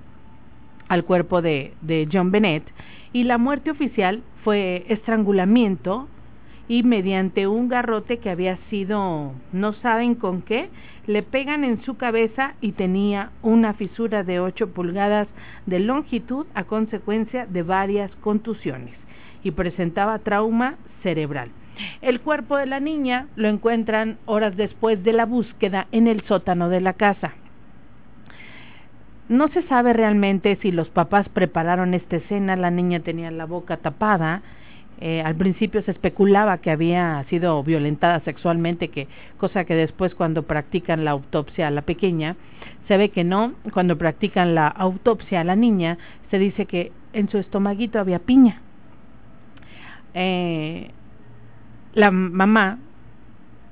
al 0.88 1.04
cuerpo 1.04 1.40
de, 1.40 1.72
de 1.80 2.06
John 2.12 2.30
Bennett 2.30 2.64
y 3.14 3.24
la 3.24 3.38
muerte 3.38 3.70
oficial 3.70 4.22
fue 4.42 4.84
estrangulamiento 4.88 6.08
y 6.68 6.82
mediante 6.82 7.46
un 7.46 7.68
garrote 7.68 8.18
que 8.18 8.30
había 8.30 8.58
sido, 8.70 9.32
no 9.52 9.72
saben 9.74 10.14
con 10.14 10.42
qué, 10.42 10.68
le 11.06 11.22
pegan 11.22 11.64
en 11.64 11.82
su 11.82 11.96
cabeza 11.96 12.54
y 12.60 12.72
tenía 12.72 13.30
una 13.42 13.74
fisura 13.74 14.22
de 14.22 14.40
8 14.40 14.72
pulgadas 14.72 15.28
de 15.66 15.80
longitud 15.80 16.46
a 16.54 16.64
consecuencia 16.64 17.46
de 17.46 17.62
varias 17.62 18.10
contusiones 18.16 18.94
y 19.42 19.50
presentaba 19.50 20.18
trauma 20.18 20.76
cerebral. 21.02 21.50
El 22.00 22.20
cuerpo 22.20 22.56
de 22.56 22.66
la 22.66 22.80
niña 22.80 23.26
lo 23.36 23.48
encuentran 23.48 24.18
horas 24.26 24.56
después 24.56 25.02
de 25.02 25.12
la 25.12 25.26
búsqueda 25.26 25.86
en 25.92 26.06
el 26.06 26.22
sótano 26.22 26.68
de 26.68 26.80
la 26.80 26.94
casa. 26.94 27.32
No 29.28 29.48
se 29.48 29.62
sabe 29.64 29.92
realmente 29.92 30.56
si 30.60 30.70
los 30.70 30.88
papás 30.88 31.28
prepararon 31.30 31.94
esta 31.94 32.16
escena, 32.16 32.56
la 32.56 32.70
niña 32.70 33.00
tenía 33.00 33.30
la 33.30 33.46
boca 33.46 33.78
tapada, 33.78 34.42
eh, 35.00 35.22
al 35.22 35.34
principio 35.34 35.82
se 35.82 35.90
especulaba 35.90 36.58
que 36.58 36.70
había 36.70 37.24
sido 37.28 37.62
violentada 37.62 38.20
sexualmente, 38.20 38.88
que 38.88 39.08
cosa 39.38 39.64
que 39.64 39.74
después 39.74 40.14
cuando 40.14 40.44
practican 40.44 41.04
la 41.04 41.10
autopsia 41.12 41.68
a 41.68 41.70
la 41.70 41.82
pequeña 41.82 42.36
se 42.86 42.96
ve 42.96 43.08
que 43.08 43.24
no. 43.24 43.54
Cuando 43.72 43.98
practican 43.98 44.54
la 44.54 44.68
autopsia 44.68 45.40
a 45.40 45.44
la 45.44 45.56
niña 45.56 45.98
se 46.30 46.38
dice 46.38 46.66
que 46.66 46.92
en 47.12 47.28
su 47.28 47.38
estomaguito 47.38 47.98
había 47.98 48.20
piña. 48.20 48.60
Eh, 50.14 50.90
la 51.94 52.10
mamá 52.10 52.78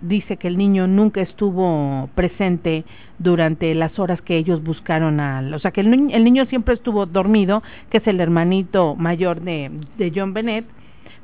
dice 0.01 0.37
que 0.37 0.49
el 0.49 0.59
niño 0.59 0.89
nunca 0.89 1.21
estuvo 1.21 2.11
presente 2.17 2.85
durante 3.19 3.73
las 3.77 3.97
horas 4.01 4.21
que 4.23 4.37
ellos 4.37 4.63
buscaron 4.65 5.21
al, 5.21 5.55
o 5.55 5.59
sea 5.61 5.71
que 5.71 5.81
el, 5.81 6.11
el 6.13 6.25
niño 6.25 6.47
siempre 6.47 6.75
estuvo 6.75 7.07
dormido, 7.07 7.63
que 7.91 7.99
es 7.99 8.07
el 8.09 8.21
hermanito 8.21 8.97
mayor 8.97 9.41
de, 9.43 9.71
de 9.99 10.13
John 10.13 10.35
Bennett 10.35 10.65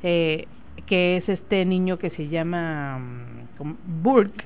eh, 0.03 0.47
que 0.87 1.17
es 1.19 1.29
este 1.29 1.65
niño 1.65 1.99
que 1.99 2.11
se 2.11 2.29
llama 2.29 2.99
mm, 2.99 4.03
Burke. 4.03 4.45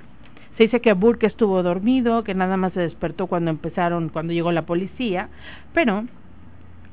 Se 0.56 0.64
dice 0.64 0.80
que 0.80 0.92
Burke 0.92 1.26
estuvo 1.26 1.62
dormido, 1.62 2.24
que 2.24 2.34
nada 2.34 2.56
más 2.56 2.72
se 2.72 2.80
despertó 2.80 3.26
cuando 3.26 3.50
empezaron, 3.50 4.10
cuando 4.10 4.32
llegó 4.32 4.52
la 4.52 4.66
policía, 4.66 5.28
pero 5.72 6.04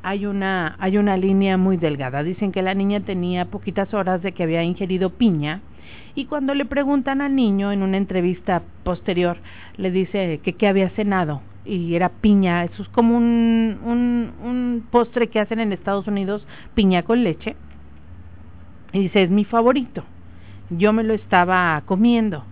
hay 0.01 0.25
una, 0.25 0.75
hay 0.79 0.97
una 0.97 1.17
línea 1.17 1.57
muy 1.57 1.77
delgada. 1.77 2.23
Dicen 2.23 2.51
que 2.51 2.61
la 2.61 2.73
niña 2.73 3.01
tenía 3.01 3.45
poquitas 3.45 3.93
horas 3.93 4.21
de 4.21 4.31
que 4.31 4.43
había 4.43 4.63
ingerido 4.63 5.09
piña 5.09 5.61
y 6.15 6.25
cuando 6.25 6.53
le 6.53 6.65
preguntan 6.65 7.21
al 7.21 7.35
niño 7.35 7.71
en 7.71 7.83
una 7.83 7.97
entrevista 7.97 8.61
posterior, 8.83 9.37
le 9.77 9.91
dice 9.91 10.39
que 10.43 10.53
qué 10.53 10.67
había 10.67 10.89
cenado 10.91 11.41
y 11.65 11.95
era 11.95 12.09
piña. 12.09 12.63
Eso 12.63 12.83
es 12.83 12.89
como 12.89 13.17
un, 13.17 13.77
un, 13.83 14.31
un 14.41 14.87
postre 14.89 15.27
que 15.27 15.39
hacen 15.39 15.59
en 15.59 15.73
Estados 15.73 16.07
Unidos, 16.07 16.45
piña 16.75 17.03
con 17.03 17.23
leche 17.23 17.55
y 18.91 18.99
dice, 18.99 19.23
es 19.23 19.29
mi 19.29 19.45
favorito. 19.45 20.03
Yo 20.69 20.93
me 20.93 21.03
lo 21.03 21.13
estaba 21.13 21.81
comiendo. 21.85 22.43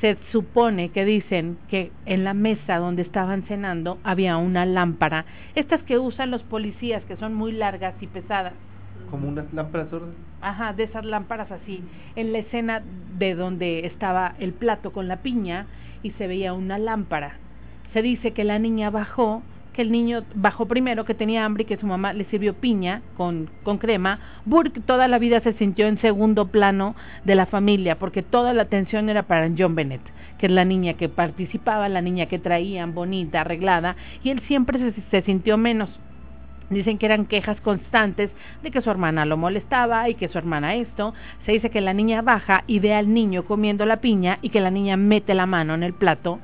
Se 0.00 0.16
supone 0.32 0.90
que 0.90 1.04
dicen 1.04 1.56
que 1.68 1.90
en 2.04 2.24
la 2.24 2.34
mesa 2.34 2.78
donde 2.78 3.02
estaban 3.02 3.42
cenando 3.44 3.98
había 4.04 4.36
una 4.36 4.66
lámpara, 4.66 5.24
estas 5.54 5.82
que 5.84 5.98
usan 5.98 6.30
los 6.30 6.42
policías, 6.42 7.02
que 7.04 7.16
son 7.16 7.34
muy 7.34 7.52
largas 7.52 7.94
y 8.00 8.06
pesadas. 8.06 8.52
Como 9.10 9.28
unas 9.28 9.52
lámparas 9.52 9.88
sordas. 9.88 10.14
Ajá, 10.40 10.72
de 10.72 10.84
esas 10.84 11.04
lámparas 11.04 11.50
así. 11.50 11.82
En 12.16 12.32
la 12.32 12.38
escena 12.38 12.82
de 13.18 13.34
donde 13.34 13.86
estaba 13.86 14.34
el 14.38 14.52
plato 14.52 14.92
con 14.92 15.08
la 15.08 15.18
piña 15.18 15.66
y 16.02 16.10
se 16.12 16.26
veía 16.26 16.52
una 16.52 16.78
lámpara. 16.78 17.38
Se 17.92 18.02
dice 18.02 18.32
que 18.32 18.44
la 18.44 18.58
niña 18.58 18.90
bajó 18.90 19.42
que 19.74 19.82
el 19.82 19.92
niño 19.92 20.22
bajó 20.34 20.66
primero, 20.66 21.04
que 21.04 21.14
tenía 21.14 21.44
hambre 21.44 21.64
y 21.64 21.66
que 21.66 21.76
su 21.76 21.86
mamá 21.86 22.12
le 22.12 22.24
sirvió 22.26 22.54
piña 22.54 23.02
con, 23.16 23.50
con 23.62 23.78
crema. 23.78 24.20
Burke 24.46 24.80
toda 24.80 25.08
la 25.08 25.18
vida 25.18 25.40
se 25.40 25.52
sintió 25.54 25.86
en 25.86 26.00
segundo 26.00 26.46
plano 26.46 26.94
de 27.24 27.34
la 27.34 27.46
familia, 27.46 27.98
porque 27.98 28.22
toda 28.22 28.54
la 28.54 28.62
atención 28.62 29.10
era 29.10 29.24
para 29.24 29.50
John 29.56 29.74
Bennett, 29.74 30.00
que 30.38 30.46
es 30.46 30.52
la 30.52 30.64
niña 30.64 30.94
que 30.94 31.08
participaba, 31.08 31.88
la 31.88 32.00
niña 32.00 32.26
que 32.26 32.38
traían 32.38 32.94
bonita, 32.94 33.40
arreglada, 33.40 33.96
y 34.22 34.30
él 34.30 34.40
siempre 34.46 34.78
se, 34.78 35.02
se 35.10 35.22
sintió 35.22 35.58
menos. 35.58 35.90
Dicen 36.70 36.96
que 36.96 37.06
eran 37.06 37.26
quejas 37.26 37.60
constantes 37.60 38.30
de 38.62 38.70
que 38.70 38.80
su 38.80 38.90
hermana 38.90 39.26
lo 39.26 39.36
molestaba 39.36 40.08
y 40.08 40.14
que 40.14 40.28
su 40.28 40.38
hermana 40.38 40.76
esto. 40.76 41.12
Se 41.44 41.52
dice 41.52 41.68
que 41.68 41.82
la 41.82 41.92
niña 41.92 42.22
baja 42.22 42.64
y 42.66 42.78
ve 42.78 42.94
al 42.94 43.12
niño 43.12 43.44
comiendo 43.44 43.84
la 43.84 43.98
piña 43.98 44.38
y 44.40 44.48
que 44.48 44.62
la 44.62 44.70
niña 44.70 44.96
mete 44.96 45.34
la 45.34 45.44
mano 45.44 45.74
en 45.74 45.82
el 45.82 45.92
plato 45.92 46.40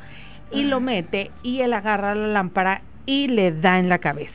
y 0.53 0.65
lo 0.65 0.81
mete 0.81 1.31
y 1.43 1.61
él 1.61 1.73
agarra 1.73 2.15
la 2.15 2.27
lámpara 2.27 2.83
y 3.07 3.29
le 3.29 3.53
da 3.53 3.79
en 3.79 3.89
la 3.89 3.99
cabeza. 3.99 4.33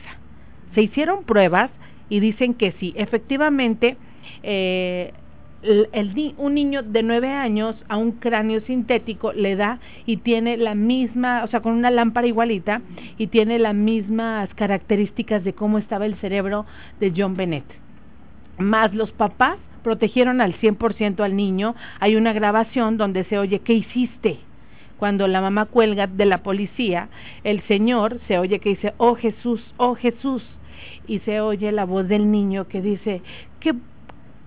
Se 0.74 0.82
hicieron 0.82 1.24
pruebas 1.24 1.70
y 2.08 2.20
dicen 2.20 2.54
que 2.54 2.72
sí, 2.72 2.94
efectivamente, 2.96 3.96
eh, 4.42 5.12
el, 5.62 6.34
un 6.36 6.54
niño 6.54 6.82
de 6.82 7.02
nueve 7.02 7.28
años 7.32 7.74
a 7.88 7.96
un 7.96 8.12
cráneo 8.12 8.60
sintético 8.60 9.32
le 9.32 9.56
da 9.56 9.80
y 10.04 10.18
tiene 10.18 10.56
la 10.56 10.74
misma, 10.74 11.42
o 11.44 11.48
sea, 11.48 11.60
con 11.60 11.72
una 11.72 11.90
lámpara 11.90 12.26
igualita 12.26 12.82
y 13.18 13.28
tiene 13.28 13.58
las 13.58 13.74
mismas 13.74 14.52
características 14.54 15.44
de 15.44 15.54
cómo 15.54 15.78
estaba 15.78 16.06
el 16.06 16.16
cerebro 16.16 16.66
de 17.00 17.12
John 17.16 17.36
Bennett. 17.36 17.64
Más 18.58 18.94
los 18.94 19.10
papás 19.12 19.58
protegieron 19.82 20.40
al 20.40 20.58
100% 20.58 21.20
al 21.20 21.36
niño. 21.36 21.74
Hay 22.00 22.16
una 22.16 22.32
grabación 22.32 22.96
donde 22.96 23.24
se 23.24 23.38
oye, 23.38 23.60
¿qué 23.60 23.74
hiciste? 23.74 24.38
Cuando 24.98 25.28
la 25.28 25.40
mamá 25.40 25.66
cuelga 25.66 26.06
de 26.06 26.26
la 26.26 26.38
policía, 26.38 27.08
el 27.44 27.62
Señor 27.62 28.20
se 28.28 28.38
oye 28.38 28.60
que 28.60 28.70
dice, 28.70 28.94
oh 28.96 29.14
Jesús, 29.14 29.62
oh 29.76 29.94
Jesús. 29.94 30.42
y 31.08 31.20
se 31.20 31.40
oye 31.40 31.70
la 31.70 31.84
voz 31.84 32.08
del 32.08 32.30
niño 32.30 32.66
que 32.66 32.82
dice, 32.82 33.22
¿qué, 33.60 33.74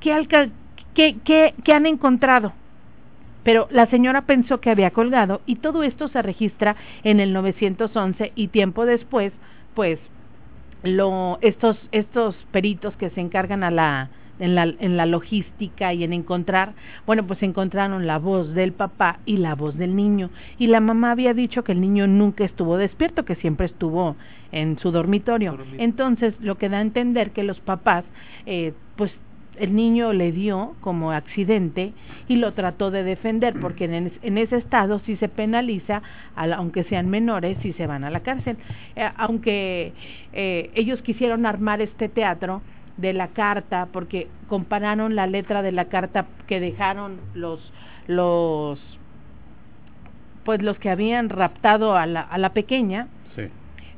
qué, 0.01 1.15
qué, 1.63 1.73
han 1.73 1.85
encontrado? 1.85 2.53
pero 3.43 3.67
la 3.71 3.87
señora 3.87 4.23
pensó 4.23 4.59
que 4.59 4.69
había 4.69 4.91
colgado 4.91 5.41
y 5.45 5.55
todo 5.55 5.83
esto 5.83 6.09
se 6.09 6.21
registra 6.21 6.75
en 7.03 7.21
el 7.21 7.31
911 7.31 8.33
y 8.35 8.49
tiempo 8.49 8.85
después, 8.85 9.31
pues 9.73 9.97
lo, 10.83 11.39
estos, 11.41 11.77
estos 11.91 12.35
peritos 12.51 12.95
que 12.97 13.09
se 13.11 13.21
encargan 13.21 13.63
a 13.63 13.71
la, 13.71 14.09
en, 14.39 14.55
la, 14.55 14.63
en 14.63 14.97
la 14.97 15.05
logística 15.05 15.93
y 15.93 16.03
en 16.03 16.13
encontrar, 16.13 16.73
bueno, 17.05 17.25
pues 17.25 17.41
encontraron 17.43 18.07
la 18.07 18.17
voz 18.17 18.53
del 18.53 18.73
papá 18.73 19.19
y 19.25 19.37
la 19.37 19.55
voz 19.55 19.77
del 19.77 19.95
niño. 19.95 20.29
Y 20.57 20.67
la 20.67 20.79
mamá 20.79 21.11
había 21.11 21.33
dicho 21.33 21.63
que 21.63 21.73
el 21.73 21.81
niño 21.81 22.07
nunca 22.07 22.45
estuvo 22.45 22.77
despierto, 22.77 23.25
que 23.25 23.35
siempre 23.35 23.67
estuvo 23.67 24.15
en 24.51 24.79
su 24.79 24.91
dormitorio. 24.91 25.57
Entonces, 25.77 26.33
lo 26.39 26.55
que 26.55 26.69
da 26.69 26.77
a 26.77 26.81
entender 26.81 27.31
que 27.31 27.43
los 27.43 27.59
papás, 27.59 28.03
eh, 28.45 28.73
pues 28.95 29.11
el 29.59 29.75
niño 29.75 30.13
le 30.13 30.31
dio 30.31 30.75
como 30.79 31.11
accidente 31.11 31.93
y 32.27 32.37
lo 32.37 32.53
trató 32.53 32.91
de 32.91 33.03
defender 33.03 33.59
porque 33.59 33.85
en, 33.85 34.37
ese 34.37 34.55
estado 34.55 35.01
sí 35.05 35.17
se 35.17 35.27
penaliza 35.27 36.01
aunque 36.35 36.85
sean 36.85 37.09
menores 37.09 37.57
si 37.61 37.73
se 37.73 37.85
van 37.85 38.05
a 38.05 38.09
la 38.09 38.21
cárcel 38.21 38.57
eh, 38.95 39.09
aunque 39.17 39.91
eh, 40.31 40.71
ellos 40.75 41.01
quisieron 41.01 41.45
armar 41.45 41.81
este 41.81 42.07
teatro 42.07 42.61
de 42.99 43.13
la 43.13 43.29
carta 43.29 43.87
porque 43.91 44.27
compararon 44.47 45.15
la 45.15 45.27
letra 45.27 45.61
de 45.61 45.71
la 45.71 45.85
carta 45.85 46.25
que 46.47 46.59
dejaron 46.59 47.19
los 47.33 47.59
los 48.07 48.79
pues 50.43 50.61
los 50.61 50.79
que 50.79 50.89
habían 50.89 51.29
raptado 51.29 51.95
a 51.95 52.05
la, 52.05 52.21
a 52.21 52.37
la 52.37 52.53
pequeña 52.53 53.07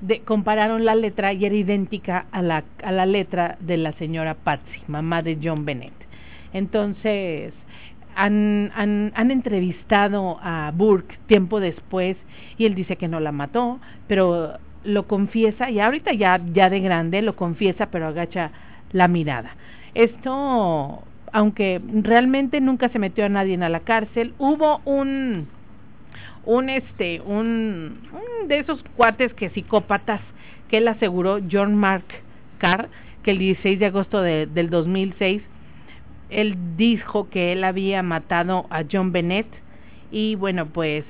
de, 0.01 0.21
compararon 0.21 0.83
la 0.83 0.95
letra 0.95 1.31
y 1.33 1.45
era 1.45 1.55
idéntica 1.55 2.25
a 2.31 2.41
la, 2.41 2.63
a 2.83 2.91
la 2.91 3.05
letra 3.05 3.57
de 3.59 3.77
la 3.77 3.93
señora 3.93 4.33
Patsy, 4.33 4.81
mamá 4.87 5.21
de 5.21 5.37
John 5.41 5.63
Bennett. 5.63 5.93
Entonces, 6.53 7.53
han, 8.15 8.71
han, 8.75 9.11
han 9.15 9.31
entrevistado 9.31 10.39
a 10.41 10.71
Burke 10.73 11.17
tiempo 11.27 11.59
después 11.59 12.17
y 12.57 12.65
él 12.65 12.75
dice 12.75 12.95
que 12.97 13.07
no 13.07 13.19
la 13.19 13.31
mató, 13.31 13.79
pero 14.07 14.57
lo 14.83 15.07
confiesa 15.07 15.69
y 15.69 15.79
ahorita 15.79 16.13
ya, 16.13 16.41
ya 16.51 16.69
de 16.69 16.79
grande 16.79 17.21
lo 17.21 17.35
confiesa, 17.35 17.87
pero 17.91 18.07
agacha 18.07 18.51
la 18.91 19.07
mirada. 19.07 19.55
Esto, 19.93 21.03
aunque 21.31 21.81
realmente 22.01 22.61
nunca 22.61 22.89
se 22.89 22.99
metió 22.99 23.25
a 23.25 23.29
nadie 23.29 23.53
en 23.53 23.71
la 23.71 23.79
cárcel, 23.81 24.33
hubo 24.37 24.81
un 24.85 25.47
un 26.45 26.69
este 26.69 27.21
un, 27.21 27.99
de 28.47 28.59
esos 28.59 28.83
cuates 28.95 29.33
que 29.35 29.49
psicópatas 29.51 30.21
que 30.69 30.77
él 30.77 30.87
aseguró 30.87 31.39
John 31.51 31.75
Mark 31.75 32.05
Carr 32.57 32.89
que 33.23 33.31
el 33.31 33.37
16 33.37 33.79
de 33.79 33.85
agosto 33.85 34.21
de, 34.21 34.47
del 34.47 34.69
2006 34.69 35.43
él 36.29 36.57
dijo 36.77 37.29
que 37.29 37.51
él 37.51 37.63
había 37.63 38.01
matado 38.01 38.65
a 38.69 38.83
John 38.91 39.11
Bennett 39.11 39.47
y 40.09 40.35
bueno 40.35 40.65
pues 40.65 41.05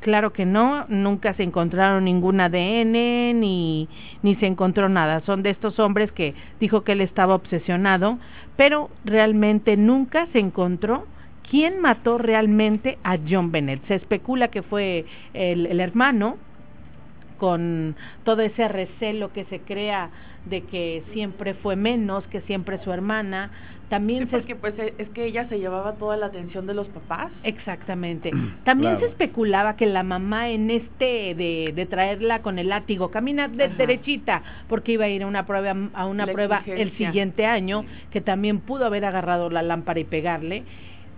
claro 0.00 0.32
que 0.32 0.46
no 0.46 0.86
nunca 0.88 1.34
se 1.34 1.42
encontraron 1.42 2.04
ningún 2.04 2.40
ADN 2.40 2.92
ni 3.40 3.88
ni 4.22 4.34
se 4.36 4.46
encontró 4.46 4.88
nada 4.88 5.20
son 5.20 5.42
de 5.42 5.50
estos 5.50 5.78
hombres 5.78 6.10
que 6.12 6.34
dijo 6.58 6.82
que 6.82 6.92
él 6.92 7.00
estaba 7.00 7.34
obsesionado 7.34 8.18
pero 8.56 8.90
realmente 9.04 9.76
nunca 9.76 10.26
se 10.32 10.38
encontró 10.38 11.06
quién 11.50 11.80
mató 11.80 12.16
realmente 12.16 12.98
a 13.02 13.18
John 13.28 13.50
Bennett. 13.50 13.84
Se 13.88 13.96
especula 13.96 14.48
que 14.48 14.62
fue 14.62 15.04
el, 15.34 15.80
hermano, 15.80 16.36
con 17.40 17.96
todo 18.22 18.42
ese 18.42 18.68
recelo 18.68 19.32
que 19.32 19.44
se 19.46 19.60
crea 19.60 20.10
de 20.44 20.62
que 20.62 21.02
siempre 21.12 21.54
fue 21.54 21.74
menos, 21.74 22.24
que 22.28 22.42
siempre 22.42 22.78
su 22.84 22.92
hermana. 22.92 23.50
También 23.88 24.24
sí, 24.24 24.26
porque 24.30 24.54
pues 24.54 24.74
es 24.78 25.08
que 25.08 25.24
ella 25.24 25.48
se 25.48 25.58
llevaba 25.58 25.94
toda 25.94 26.16
la 26.16 26.26
atención 26.26 26.66
de 26.66 26.74
los 26.74 26.86
papás. 26.88 27.32
Exactamente. 27.42 28.30
También 28.64 29.00
se 29.00 29.06
especulaba 29.06 29.74
que 29.74 29.86
la 29.86 30.04
mamá 30.04 30.50
en 30.50 30.70
este 30.70 31.34
de, 31.34 31.72
de 31.74 31.86
traerla 31.86 32.42
con 32.42 32.60
el 32.60 32.68
látigo, 32.68 33.10
camina 33.10 33.48
de 33.48 33.68
derechita, 33.70 34.42
porque 34.68 34.92
iba 34.92 35.06
a 35.06 35.08
ir 35.08 35.24
a 35.24 35.26
una 35.26 35.44
prueba 35.44 35.74
a 35.94 36.06
una 36.06 36.26
prueba 36.26 36.62
el 36.66 36.96
siguiente 36.96 37.46
año, 37.46 37.84
que 38.12 38.20
también 38.20 38.60
pudo 38.60 38.86
haber 38.86 39.04
agarrado 39.04 39.50
la 39.50 39.62
lámpara 39.62 39.98
y 39.98 40.04
pegarle 40.04 40.64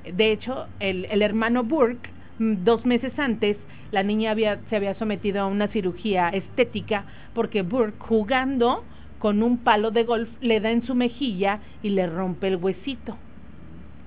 de 0.05 0.33
hecho, 0.33 0.67
el, 0.81 1.07
el 1.11 1.23
hermano 1.23 1.65
Burke, 1.65 2.09
mm, 2.39 2.65
dos 2.65 2.85
meses 2.85 3.17
antes, 3.19 3.57
la 3.93 4.03
niña 4.03 4.33
había, 4.33 4.59
se 4.69 4.77
había 4.77 4.95
sometido 4.95 5.43
a 5.43 5.47
una 5.47 5.69
cirugía 5.69 6.31
estética 6.31 7.05
porque 7.35 7.63
Burke, 7.63 7.99
jugando 8.01 8.85
con 9.19 9.43
un 9.43 9.59
palo 9.59 9.93
de 9.93 10.03
golf, 10.03 10.29
le 10.41 10.61
da 10.61 10.71
en 10.71 10.85
su 10.85 10.95
mejilla 10.95 11.61
y 11.83 11.91
le 11.91 12.09
rompe 12.09 12.49
el 12.49 12.57
huesito. 12.57 13.17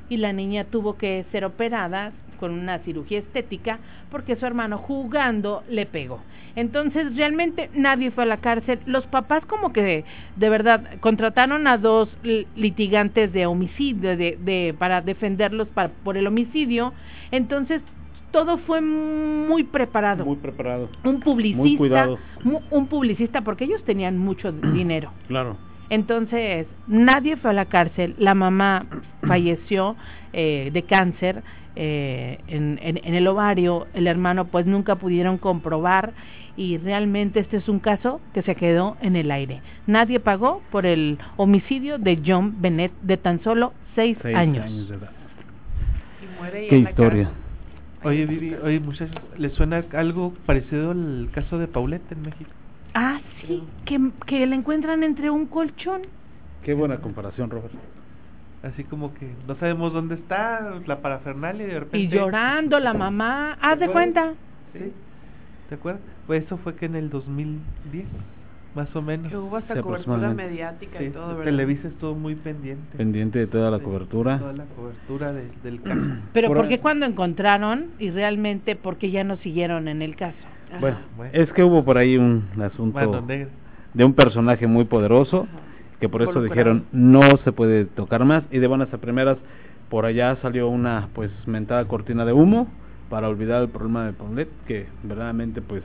Y 0.10 0.18
la 0.18 0.34
niña 0.34 0.66
tuvo 0.66 0.98
que 0.98 1.26
ser 1.32 1.46
operada 1.46 2.12
con 2.40 2.52
una 2.52 2.80
cirugía 2.80 3.20
estética 3.20 3.80
porque 4.12 4.36
su 4.36 4.46
hermano 4.46 4.78
jugando 4.80 5.64
le 5.70 5.86
pegó. 5.86 6.20
Entonces 6.56 7.16
realmente 7.16 7.70
nadie 7.74 8.12
fue 8.12 8.24
a 8.24 8.28
la 8.28 8.38
cárcel. 8.38 8.80
Los 8.86 9.06
papás 9.08 9.46
como 9.46 9.72
que 9.72 10.04
de, 10.36 10.50
verdad 10.50 10.84
contrataron 11.00 11.68
a 11.68 11.78
dos 11.78 12.10
litigantes 12.56 13.32
de 13.34 13.46
homicidio 13.46 14.18
de, 14.18 14.38
de 14.40 14.76
para 14.78 15.02
defenderlos 15.02 15.68
por 16.04 16.18
el 16.18 16.28
homicidio. 16.28 16.94
Entonces 17.32 17.82
todo 18.36 18.58
fue 18.58 18.82
muy 18.82 19.64
preparado. 19.64 20.26
Muy 20.26 20.36
preparado. 20.36 20.90
Un 21.06 21.22
publicista, 21.22 22.10
un 22.44 22.88
publicista 22.88 23.42
porque 23.42 23.64
ellos 23.64 23.82
tenían 23.86 24.18
mucho 24.18 24.52
dinero. 24.74 25.14
Claro. 25.30 25.56
Entonces, 25.90 26.68
nadie 26.86 27.38
fue 27.38 27.52
a 27.52 27.54
la 27.54 27.66
cárcel, 27.66 28.14
la 28.18 28.36
mamá 28.36 28.88
falleció 29.26 29.96
eh, 30.34 30.70
de 30.74 30.84
cáncer 30.84 31.44
eh, 31.78 32.40
en, 32.48 32.78
en, 32.82 33.14
el 33.14 33.26
ovario, 33.26 33.88
el 33.94 34.06
hermano 34.06 34.48
pues 34.48 34.66
nunca 34.66 34.96
pudieron 34.96 35.38
comprobar 35.38 36.12
y 36.58 36.78
realmente 36.78 37.40
este 37.40 37.58
es 37.58 37.70
un 37.70 37.80
caso 37.80 38.20
que 38.34 38.42
se 38.42 38.56
quedó 38.56 38.98
en 39.00 39.16
el 39.16 39.32
aire. 39.32 39.62
Nadie 39.88 40.20
pagó 40.20 40.62
por 40.72 40.86
el 40.86 41.20
homicidio 41.38 42.00
de 42.00 42.22
John 42.26 42.56
Bennett 42.60 42.92
de 43.02 43.16
tan 43.16 43.42
solo 43.44 43.72
seis, 43.96 44.18
años. 44.26 44.90
de 44.90 44.96
edad. 44.96 45.12
Qué 46.70 46.78
historia. 46.80 47.30
Oye, 48.06 48.28
Vivi, 48.28 48.54
oye 48.54 48.80
muchachos, 48.80 49.16
¿le 49.38 49.50
suena 49.50 49.84
algo 49.94 50.34
parecido 50.46 50.92
al 50.92 51.30
caso 51.34 51.58
de 51.58 51.68
Paulette 51.68 52.12
en 52.12 52.22
México? 52.22 52.52
Ah, 52.94 53.20
sí, 53.42 53.64
que, 53.86 54.00
que 54.28 54.46
la 54.46 54.56
encuentran 54.56 55.04
entre 55.04 55.32
un 55.32 55.48
colchón. 55.48 56.04
Qué 56.64 56.76
buena 56.76 56.98
comparación, 56.98 57.50
Robert. 57.50 57.74
Así 58.62 58.84
como 58.84 59.14
que 59.14 59.36
no 59.48 59.56
sabemos 59.56 59.92
dónde 59.92 60.16
está 60.16 60.80
la 60.86 61.02
parafernalia 61.02 61.64
y 61.66 61.70
de 61.70 61.80
repente... 61.80 61.98
Y 61.98 62.08
llorando 62.08 62.80
la 62.80 62.94
mamá, 62.94 63.58
haz 63.60 63.80
de 63.80 63.90
cuenta. 63.90 64.34
Sí, 64.74 64.94
¿te 65.70 65.76
acuerdas? 65.76 66.02
Pues 66.28 66.46
eso 66.46 66.58
fue 66.58 66.76
que 66.76 66.86
en 66.86 66.96
el 66.96 67.10
2010, 67.10 68.06
más 68.76 68.94
o 68.96 69.02
menos. 69.02 69.32
Que 69.32 69.38
hubo 69.38 69.56
hasta 69.56 69.82
cobertura 69.82 70.34
mediática 70.34 71.02
y 71.02 71.10
todo, 71.10 71.30
¿verdad? 71.30 71.46
Televisa 71.46 71.88
estuvo 71.88 72.14
muy 72.14 72.36
pendiente. 72.36 72.98
Pendiente 72.98 73.40
de 73.40 73.48
toda 73.48 73.72
la 73.72 73.80
cobertura. 73.80 74.40
Toda 74.40 74.54
la 74.54 74.66
cobertura 74.66 75.34
del 75.34 75.82
caso. 75.82 76.02
Pero 76.34 76.50
¿por, 76.50 76.68
qué 76.68 76.80
cuando 76.80 77.06
encontraron 77.06 77.88
y 78.00 78.12
realmente 78.12 78.76
por 78.76 78.98
qué 78.98 79.12
ya 79.12 79.24
no 79.24 79.38
siguieron 79.38 79.88
en 79.88 80.02
el 80.02 80.16
caso? 80.16 80.38
Bueno, 80.80 80.98
es 81.32 81.52
que 81.54 81.64
hubo 81.64 81.86
por 81.86 81.98
ahí 81.98 82.18
un 82.18 82.44
asunto 82.62 83.24
de 83.94 84.04
un 84.04 84.14
personaje 84.14 84.68
muy 84.68 84.86
poderoso 84.86 85.48
que 86.00 86.10
por 86.10 86.22
eso 86.22 86.42
dijeron 86.42 86.86
no 86.92 87.38
se 87.46 87.54
puede 87.54 87.86
tocar 87.86 88.26
más 88.26 88.44
y 88.52 88.60
de 88.60 88.68
buenas 88.68 88.94
a 88.94 88.98
primeras 88.98 89.38
por 89.90 90.06
allá 90.06 90.36
salió 90.42 90.68
una 90.68 91.08
pues 91.14 91.32
mentada 91.46 91.86
cortina 91.86 92.26
de 92.26 92.34
humo 92.34 92.68
para 93.10 93.30
olvidar 93.30 93.62
el 93.62 93.70
problema 93.70 94.06
de 94.06 94.14
Paulet 94.14 94.50
que 94.68 94.88
verdaderamente 95.04 95.62
pues 95.62 95.84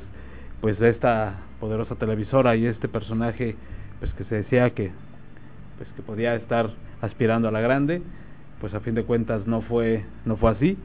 pues 0.60 0.80
esta 0.80 1.38
poderosa 1.60 1.94
televisora 1.94 2.56
y 2.56 2.66
este 2.66 2.88
personaje 2.88 3.54
pues 4.00 4.12
que 4.14 4.24
se 4.24 4.36
decía 4.36 4.70
que 4.70 4.90
pues 5.76 5.88
que 5.94 6.02
podía 6.02 6.34
estar 6.34 6.70
aspirando 7.02 7.48
a 7.48 7.52
la 7.52 7.60
grande 7.60 8.02
pues 8.60 8.74
a 8.74 8.80
fin 8.80 8.94
de 8.94 9.04
cuentas 9.04 9.46
no 9.46 9.62
fue 9.62 10.04
no 10.24 10.36
fue 10.36 10.50
así. 10.50 10.78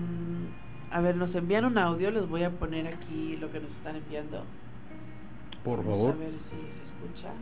a 0.89 1.01
ver, 1.01 1.15
nos 1.17 1.35
envían 1.35 1.65
un 1.65 1.77
audio, 1.77 2.09
les 2.09 2.27
voy 2.27 2.41
a 2.43 2.49
poner 2.49 2.87
aquí 2.87 3.37
lo 3.39 3.51
que 3.51 3.59
nos 3.59 3.69
están 3.69 3.95
enviando. 3.95 4.43
Por 5.63 5.83
favor. 5.83 6.15
A 6.15 6.17
ver 6.17 6.31
si 6.31 6.55
se 6.55 7.15
escucha. 7.19 7.33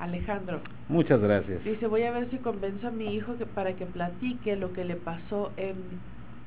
Alejandro. 0.00 0.60
Muchas 0.88 1.20
gracias. 1.20 1.62
Dice, 1.62 1.86
voy 1.86 2.02
a 2.02 2.10
ver 2.10 2.30
si 2.30 2.38
convenzo 2.38 2.88
a 2.88 2.90
mi 2.90 3.14
hijo 3.14 3.36
que 3.36 3.46
para 3.46 3.74
que 3.74 3.86
platique 3.86 4.56
lo 4.56 4.72
que 4.72 4.84
le 4.84 4.96
pasó 4.96 5.52
en 5.56 5.76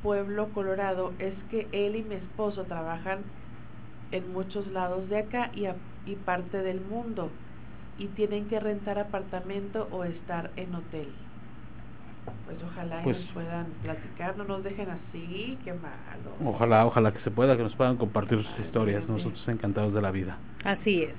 Pueblo, 0.03 0.49
Colorado. 0.53 1.13
Es 1.19 1.33
que 1.49 1.67
él 1.71 1.95
y 1.95 2.03
mi 2.03 2.15
esposo 2.15 2.63
trabajan 2.63 3.19
en 4.11 4.31
muchos 4.33 4.67
lados 4.67 5.09
de 5.09 5.19
acá 5.19 5.49
y, 5.53 5.65
a- 5.65 5.75
y 6.05 6.15
parte 6.15 6.61
del 6.61 6.81
mundo 6.81 7.31
y 7.97 8.07
tienen 8.07 8.47
que 8.47 8.59
rentar 8.59 8.99
apartamento 8.99 9.87
o 9.91 10.03
estar 10.03 10.51
en 10.57 10.75
hotel. 10.75 11.07
Pues 12.45 12.57
ojalá 12.63 13.01
y 13.01 13.03
Pues- 13.03 13.19
nos 13.19 13.29
puedan 13.31 13.65
platicar, 13.83 14.35
no 14.37 14.43
nos 14.45 14.63
dejen 14.63 14.87
así, 14.89 15.57
qué 15.63 15.73
malo. 15.73 16.31
Ojalá, 16.43 16.85
ojalá 16.85 17.11
que 17.11 17.19
se 17.19 17.31
pueda, 17.31 17.55
que 17.55 17.63
nos 17.63 17.75
puedan 17.75 17.97
compartir 17.97 18.43
sus 18.43 18.59
historias. 18.65 19.07
Nosotros 19.07 19.47
encantados 19.47 19.93
de 19.93 20.01
la 20.01 20.11
vida. 20.11 20.37
Así 20.63 21.03
es. 21.03 21.13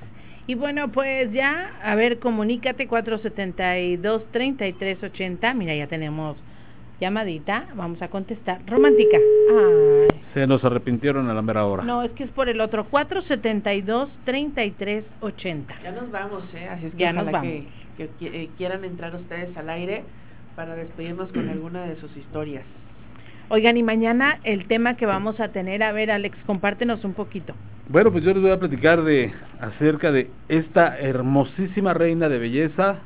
Y 0.49 0.55
bueno, 0.55 0.93
pues 0.93 1.33
ya, 1.33 1.73
a 1.83 1.95
ver, 1.97 2.19
comunícate 2.21 2.87
472-3380. 2.89 5.55
Mira, 5.55 5.75
ya 5.75 5.87
tenemos 5.87 6.37
llamadita. 7.01 7.66
Vamos 7.74 8.01
a 8.02 8.09
contestar. 8.09 8.60
Romántica. 8.66 9.16
Ay. 9.51 10.09
Se 10.35 10.47
nos 10.47 10.62
arrepintieron 10.64 11.28
a 11.31 11.35
la 11.35 11.43
mera 11.43 11.64
hora. 11.64 11.82
No, 11.82 12.02
es 12.02 12.10
que 12.12 12.24
es 12.24 12.31
por 12.31 12.48
el 12.48 12.60
otro. 12.60 12.86
472-3380. 12.90 15.64
Ya 15.82 15.93
nos 15.93 16.10
vamos, 16.10 16.43
¿eh? 16.55 16.68
Así 16.68 16.86
es 16.86 16.93
que 16.93 16.98
Ya 16.98 17.12
nos 17.12 17.31
vamos. 17.31 17.64
que, 17.97 18.09
que 18.18 18.43
eh, 18.43 18.51
quieran 18.56 18.85
entrar 18.85 19.14
ustedes 19.14 19.56
al 19.56 19.70
aire 19.70 20.05
para 20.55 20.74
despedirnos 20.74 21.31
con 21.32 21.48
alguna 21.48 21.85
de 21.86 21.97
sus 21.97 22.14
historias. 22.16 22.64
Oigan, 23.48 23.77
y 23.77 23.82
mañana 23.82 24.40
el 24.43 24.66
tema 24.66 24.97
que 24.97 25.06
vamos 25.06 25.39
a 25.40 25.48
tener, 25.48 25.82
a 25.85 25.93
ver, 25.93 26.10
Alex, 26.10 26.36
compártenos 26.47 27.05
un 27.05 27.14
poquito. 27.14 27.55
Bueno, 27.89 28.10
pues 28.10 28.24
yo 28.24 28.32
les 28.32 28.43
voy 28.43 28.51
a 28.51 28.59
platicar 28.59 29.02
de 29.05 29.32
acerca 29.60 30.10
de 30.10 30.28
esta 30.48 30.98
hermosísima 30.98 31.94
reina 31.94 32.28
de 32.28 32.39
belleza 32.40 32.97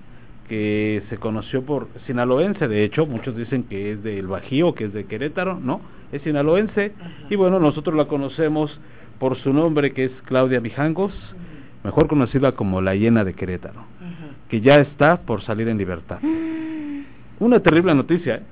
que 0.50 1.04
se 1.08 1.16
conoció 1.16 1.64
por 1.64 1.86
sinaloense, 2.08 2.66
de 2.66 2.82
hecho, 2.82 3.06
muchos 3.06 3.36
dicen 3.36 3.62
que 3.62 3.92
es 3.92 4.02
del 4.02 4.26
Bajío, 4.26 4.74
que 4.74 4.86
es 4.86 4.92
de 4.92 5.04
Querétaro, 5.04 5.60
no, 5.60 5.80
es 6.10 6.22
sinaloense, 6.22 6.92
y 7.30 7.36
bueno, 7.36 7.60
nosotros 7.60 7.94
la 7.94 8.06
conocemos 8.06 8.76
por 9.20 9.36
su 9.36 9.52
nombre 9.52 9.92
que 9.92 10.06
es 10.06 10.10
Claudia 10.24 10.60
Mijangos, 10.60 11.12
mejor 11.84 12.08
conocida 12.08 12.50
como 12.50 12.80
la 12.80 12.96
hiena 12.96 13.22
de 13.22 13.34
Querétaro, 13.34 13.84
que 14.48 14.60
ya 14.60 14.80
está 14.80 15.20
por 15.20 15.40
salir 15.42 15.68
en 15.68 15.78
libertad. 15.78 16.18
Una 17.38 17.60
terrible 17.60 17.94
noticia, 17.94 18.34
¿eh? 18.34 18.42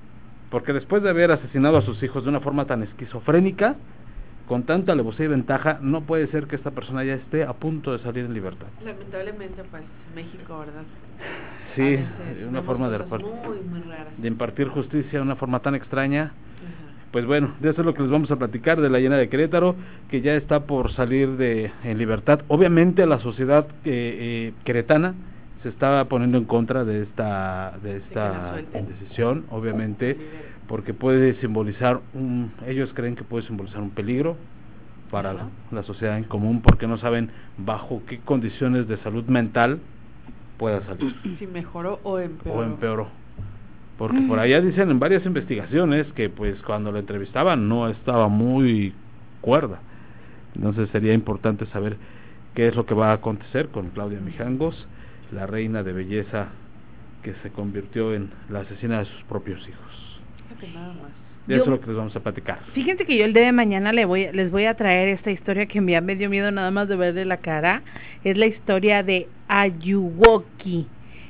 porque 0.51 0.73
después 0.73 1.03
de 1.03 1.11
haber 1.11 1.33
asesinado 1.33 1.79
a 1.79 1.83
sus 1.83 2.01
hijos 2.05 2.23
de 2.23 2.29
una 2.29 2.39
forma 2.39 2.65
tan 2.66 2.85
esquizofrénica, 2.85 3.75
con 4.47 4.62
tanta 4.62 4.93
alevosía 4.93 5.27
y 5.27 5.29
ventaja, 5.31 5.79
no 5.83 6.03
puede 6.03 6.29
ser 6.29 6.47
que 6.47 6.55
esta 6.55 6.70
persona 6.70 7.03
ya 7.03 7.15
esté 7.15 7.43
a 7.43 7.55
punto 7.55 7.91
de 7.91 7.99
salir 8.05 8.25
en 8.25 8.35
libertad. 8.35 8.69
Lamentablemente, 8.85 9.65
pues, 9.69 9.83
México, 10.15 10.61
¿verdad? 10.61 10.85
Sí, 11.79 11.97
veces 12.29 12.49
una 12.49 12.63
forma 12.63 12.89
de, 12.89 12.99
cosas 12.99 13.21
repar- 13.23 13.47
muy, 13.47 14.23
de 14.23 14.29
impartir 14.29 14.69
justicia 14.69 15.19
de 15.19 15.21
una 15.21 15.37
forma 15.37 15.61
tan 15.61 15.75
extraña. 15.77 16.33
Pues 17.13 17.25
bueno, 17.25 17.55
de 17.61 17.71
eso 17.71 17.81
es 17.81 17.87
lo 17.87 17.95
que 17.95 18.03
les 18.03 18.11
vamos 18.11 18.31
a 18.31 18.37
platicar 18.37 18.81
de 18.81 18.91
la 18.91 18.99
llena 18.99 19.17
de 19.17 19.29
Querétaro, 19.29 19.77
que 20.11 20.21
ya 20.21 20.35
está 20.35 20.67
por 20.67 20.93
salir 20.93 21.37
de 21.37 21.71
en 21.85 21.97
libertad. 21.99 22.41
Obviamente 22.49 23.07
la 23.07 23.19
sociedad 23.21 23.67
eh, 23.85 24.51
eh, 24.51 24.53
queretana 24.65 25.15
se 25.63 25.71
está 25.71 26.05
poniendo 26.07 26.37
en 26.37 26.45
contra 26.45 26.85
de 26.85 27.03
esta 27.05 27.79
de 27.83 27.97
esta 27.97 28.57
decisión, 28.73 29.47
obviamente, 29.51 30.19
porque 30.67 30.93
puede 30.95 31.35
simbolizar 31.41 32.01
un 32.13 32.51
ellos 32.67 32.91
creen 32.93 33.15
que 33.17 33.25
puede 33.25 33.47
simbolizar 33.47 33.81
un 33.81 33.91
peligro 33.91 34.37
para 35.11 35.33
la, 35.33 35.49
la 35.71 35.83
sociedad 35.85 36.19
en 36.19 36.25
común 36.25 36.61
porque 36.61 36.87
no 36.87 36.99
saben 36.99 37.31
bajo 37.57 38.03
qué 38.07 38.19
condiciones 38.21 38.87
de 38.87 38.99
salud 38.99 39.25
mental 39.29 39.81
pueda 40.59 40.82
salir 40.85 41.14
Si 41.39 41.47
mejoró 41.47 42.01
o 42.02 42.18
empeoró. 42.18 42.59
o 42.59 42.62
empeoró. 42.64 43.09
Porque 43.97 44.20
por 44.22 44.39
allá 44.39 44.60
dicen 44.60 44.90
en 44.90 45.01
varias 45.01 45.26
investigaciones 45.26 46.06
que 46.12 46.28
pues 46.30 46.60
cuando 46.62 46.93
la 46.93 47.01
entrevistaban 47.01 47.68
no 47.68 47.89
estaba 47.89 48.28
muy 48.28 48.93
cuerda. 49.40 49.80
Entonces 50.55 50.89
sería 50.90 51.14
importante 51.14 51.66
saber 51.66 51.97
qué 52.55 52.68
es 52.68 52.76
lo 52.76 52.86
que 52.86 52.94
va 52.94 53.10
a 53.10 53.14
acontecer 53.14 53.68
con 53.68 53.90
Claudia 53.90 54.20
Mijangos, 54.20 54.86
la 55.32 55.47
reina 55.47 55.82
de 55.82 55.93
belleza 55.93 56.48
que 57.22 57.35
se 57.43 57.51
convirtió 57.51 58.14
en 58.14 58.30
la 58.48 58.60
asesina 58.60 59.01
de 59.01 59.06
sus 59.06 59.22
propios 59.24 59.60
hijos. 59.68 60.20
Fíjate 60.48 60.72
nada 60.74 60.94
más. 60.94 61.28
De 61.49 61.57
Yo- 61.57 61.62
eso 61.62 61.73
es 61.75 61.79
lo 61.79 61.81
que 61.81 61.87
les 61.89 61.97
vamos 61.97 62.15
a 62.15 62.20
platicar. 62.20 62.59
Fíjense 62.75 63.05
que 63.07 63.16
yo 63.16 63.25
el 63.25 63.33
día 63.33 63.47
de 63.47 63.53
mañana 63.53 63.91
le 63.93 64.05
voy, 64.05 64.29
les 64.33 64.51
voy 64.51 64.66
a 64.66 64.75
traer 64.75 65.09
esta 65.09 65.31
historia 65.31 65.65
que 65.66 65.81
me, 65.81 65.99
me 66.03 66.15
dio 66.15 66.29
miedo 66.29 66.51
nada 66.51 66.70
más 66.70 66.89
de 66.89 66.97
verle 66.97 67.25
la 67.25 67.39
cara. 67.39 67.83
Es 68.23 68.37
la 68.37 68.47
historia 68.47 69.03
de 69.03 69.27
Ayuwoki. 69.49 70.87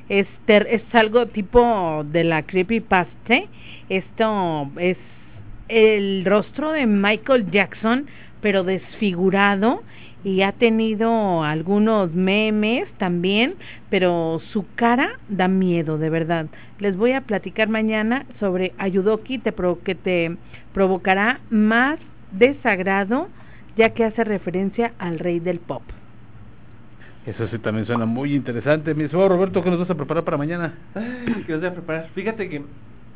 Es, 0.09 0.27
ter- 0.47 0.67
es 0.71 0.83
algo 0.93 1.27
tipo 1.27 2.05
de 2.11 2.25
la 2.25 2.43
creepypasta. 2.43 3.43
Esto 3.89 4.71
es 4.79 4.97
el 5.69 6.25
rostro 6.25 6.73
de 6.73 6.87
Michael 6.87 7.51
Jackson, 7.51 8.07
pero 8.41 8.65
desfigurado 8.65 9.83
y 10.29 10.43
ha 10.43 10.53
tenido 10.53 11.43
algunos 11.43 12.13
memes 12.13 12.87
también, 12.99 13.55
pero 13.89 14.43
su 14.53 14.67
cara 14.75 15.09
da 15.31 15.49
miedo, 15.49 15.97
de 15.97 16.11
verdad. 16.11 16.49
Les 16.79 16.99
voy 16.99 17.13
a 17.13 17.23
platicar 17.23 17.71
mañana 17.71 18.27
sobre 18.39 18.75
Ayudoki 18.77 19.39
te 19.39 19.55
que 19.85 19.95
te 19.95 20.37
provocará 20.75 21.41
más 21.49 21.99
desagrado, 22.33 23.29
ya 23.79 23.95
que 23.95 24.05
hace 24.05 24.23
referencia 24.23 24.93
al 24.99 25.19
rey 25.19 25.41
del 25.41 25.61
pop. 25.61 25.83
Eso 27.25 27.49
sí 27.49 27.59
también 27.59 27.87
suena 27.87 28.05
muy 28.05 28.35
interesante. 28.35 28.95
Mi 28.95 29.05
estimado 29.05 29.31
Roberto, 29.31 29.65
¿qué 29.65 29.71
nos 29.71 29.79
vas 29.79 29.91
a 29.91 29.95
preparar 29.95 30.25
para 30.25 30.37
mañana? 30.37 30.75
¿Qué 31.47 31.57
vas 31.57 31.65
a 31.65 31.73
preparar? 31.73 32.09
Fíjate 32.15 32.51
que 32.51 32.63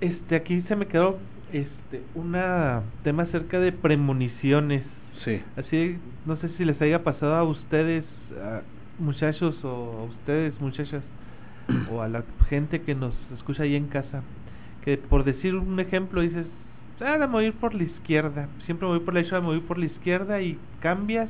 este 0.01 0.34
aquí 0.34 0.62
se 0.62 0.76
me 0.76 0.86
quedó 0.86 1.18
este 1.52 2.01
una 2.14 2.80
tema 3.05 3.24
acerca 3.24 3.60
de 3.60 3.72
premoniciones. 3.72 4.82
Sí. 5.24 5.40
Así, 5.57 5.97
no 6.27 6.36
sé 6.36 6.49
si 6.57 6.65
les 6.65 6.81
haya 6.82 7.05
pasado 7.05 7.35
a 7.35 7.44
ustedes, 7.44 8.05
muchachos, 8.99 9.55
o 9.65 10.01
a 10.01 10.05
ustedes, 10.05 10.53
muchachas, 10.61 11.03
o 11.93 12.03
a 12.03 12.09
la 12.09 12.24
gente 12.49 12.81
que 12.81 12.94
nos 12.94 13.12
escucha 13.36 13.62
ahí 13.62 13.77
en 13.77 13.86
casa, 13.86 14.23
que 14.85 14.97
por 14.99 15.24
decir 15.24 15.55
un 15.55 15.78
ejemplo 15.78 16.23
dices, 16.23 16.47
ah, 17.01 17.16
me 17.19 17.27
voy 17.27 17.44
a 17.44 17.49
ir 17.49 17.55
por 17.55 17.74
la 17.74 17.85
izquierda, 17.85 18.49
siempre 18.65 18.89
me 18.89 18.97
voy 18.97 19.05
por 19.05 19.15
la 19.15 19.20
izquierda, 19.20 19.40
me 19.40 19.53
voy 19.55 19.61
por 19.61 19.78
la 19.78 19.86
izquierda 19.86 20.43
y 20.43 20.59
cambias 20.81 21.28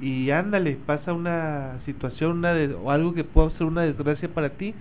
y 0.00 0.30
ándale, 0.30 0.78
pasa 0.86 1.12
una 1.12 1.74
situación 1.84 2.38
una 2.38 2.54
de, 2.54 2.74
o 2.74 2.90
algo 2.90 3.12
que 3.12 3.24
pueda 3.24 3.50
ser 3.50 3.64
una 3.66 3.82
desgracia 3.82 4.28
para 4.28 4.50
ti 4.50 4.74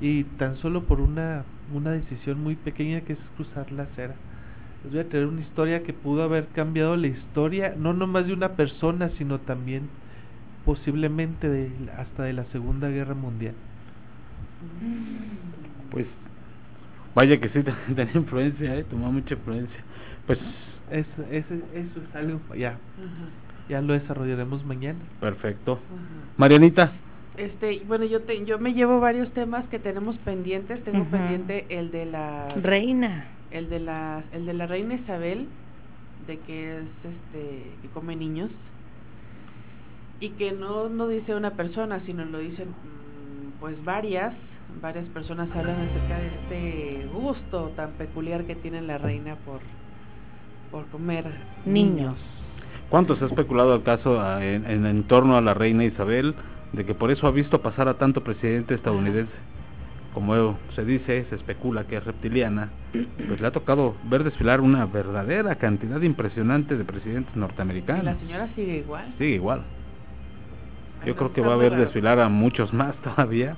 y 0.00 0.24
tan 0.24 0.56
solo 0.56 0.82
por 0.82 1.00
una, 1.00 1.44
una 1.72 1.92
decisión 1.92 2.42
muy 2.42 2.56
pequeña 2.56 3.02
que 3.02 3.12
es 3.12 3.18
cruzar 3.36 3.70
la 3.70 3.84
acera. 3.84 4.14
Les 4.84 4.92
voy 4.92 5.00
a 5.00 5.08
traer 5.08 5.26
una 5.26 5.40
historia 5.40 5.82
que 5.82 5.92
pudo 5.92 6.22
haber 6.22 6.46
cambiado 6.48 6.96
la 6.96 7.06
historia, 7.06 7.74
no 7.76 7.92
nomás 7.92 8.26
de 8.26 8.32
una 8.34 8.50
persona, 8.50 9.10
sino 9.18 9.40
también 9.40 9.88
posiblemente 10.64 11.48
de, 11.48 11.70
hasta 11.96 12.24
de 12.24 12.32
la 12.34 12.44
Segunda 12.46 12.88
Guerra 12.88 13.14
Mundial. 13.14 13.54
Pues 15.90 16.06
vaya 17.14 17.40
que 17.40 17.48
sí, 17.48 17.64
tenía 17.94 18.14
influencia, 18.14 18.76
¿eh? 18.76 18.84
tomó 18.84 19.10
mucha 19.10 19.34
influencia. 19.34 19.80
Pues 20.26 20.38
eso, 20.90 21.22
eso, 21.30 21.54
eso 21.74 22.00
es 22.08 22.16
algo, 22.16 22.40
ya 22.54 22.78
ya 23.68 23.80
lo 23.80 23.94
desarrollaremos 23.94 24.64
mañana. 24.64 24.98
Perfecto. 25.20 25.78
Marianita. 26.36 26.92
Este, 27.36 27.82
bueno, 27.86 28.04
yo 28.04 28.22
te, 28.22 28.44
yo 28.44 28.58
me 28.58 28.74
llevo 28.74 29.00
varios 29.00 29.32
temas 29.32 29.66
que 29.68 29.78
tenemos 29.78 30.16
pendientes. 30.18 30.82
Tengo 30.84 31.04
pendiente 31.06 31.66
el 31.68 31.90
de 31.90 32.06
la 32.06 32.48
reina, 32.62 33.26
el 33.54 33.70
de 33.70 33.80
la, 33.80 34.24
el 34.32 34.46
de 34.46 34.52
la 34.52 34.66
reina 34.66 34.94
Isabel, 34.94 35.46
de 36.26 36.38
que 36.40 36.78
es, 36.78 36.84
este, 37.04 37.70
que 37.80 37.88
come 37.92 38.16
niños 38.16 38.50
y 40.20 40.30
que 40.30 40.52
no 40.52 40.88
no 40.88 41.08
dice 41.08 41.34
una 41.34 41.52
persona, 41.52 42.00
sino 42.00 42.24
lo 42.24 42.38
dicen, 42.38 42.68
mm, 42.68 43.60
pues 43.60 43.82
varias, 43.84 44.34
varias 44.82 45.06
personas 45.06 45.48
hablan 45.54 45.88
acerca 45.88 46.18
de 46.18 46.26
este 46.26 47.08
gusto 47.12 47.72
tan 47.76 47.92
peculiar 47.92 48.44
que 48.44 48.56
tiene 48.56 48.82
la 48.82 48.98
reina 48.98 49.36
por 49.36 49.60
por 50.70 50.86
comer 50.86 51.24
niños. 51.64 52.16
¿Cuánto 52.90 53.14
se 53.16 53.24
ha 53.24 53.28
especulado 53.28 53.76
el 53.76 53.84
caso 53.84 54.20
en, 54.40 54.66
en, 54.86 55.04
torno 55.04 55.36
a 55.36 55.40
la 55.40 55.54
reina 55.54 55.84
Isabel 55.84 56.34
de 56.72 56.84
que 56.84 56.94
por 56.94 57.12
eso 57.12 57.28
ha 57.28 57.30
visto 57.30 57.62
pasar 57.62 57.86
a 57.86 57.94
tanto 57.94 58.24
presidente 58.24 58.74
estadounidense? 58.74 59.32
Como 60.14 60.56
se 60.74 60.84
dice, 60.84 61.26
se 61.28 61.34
especula 61.34 61.84
que 61.84 61.96
es 61.96 62.04
reptiliana, 62.04 62.70
pues 63.28 63.40
le 63.40 63.46
ha 63.46 63.50
tocado 63.50 63.96
ver 64.04 64.24
desfilar 64.24 64.60
una 64.60 64.86
verdadera 64.86 65.56
cantidad 65.56 66.00
impresionante 66.00 66.76
de 66.76 66.84
presidentes 66.84 67.34
norteamericanos. 67.36 68.02
¿Y 68.02 68.06
la 68.06 68.16
señora 68.16 68.48
sigue 68.54 68.78
igual? 68.78 69.14
Sigue 69.18 69.34
igual. 69.34 69.62
Yo 71.04 71.16
creo 71.16 71.32
que 71.34 71.42
va 71.42 71.50
a 71.50 71.54
haber 71.54 71.76
desfilar 71.76 72.18
a 72.20 72.28
muchos 72.28 72.72
más 72.72 72.94
todavía. 73.02 73.56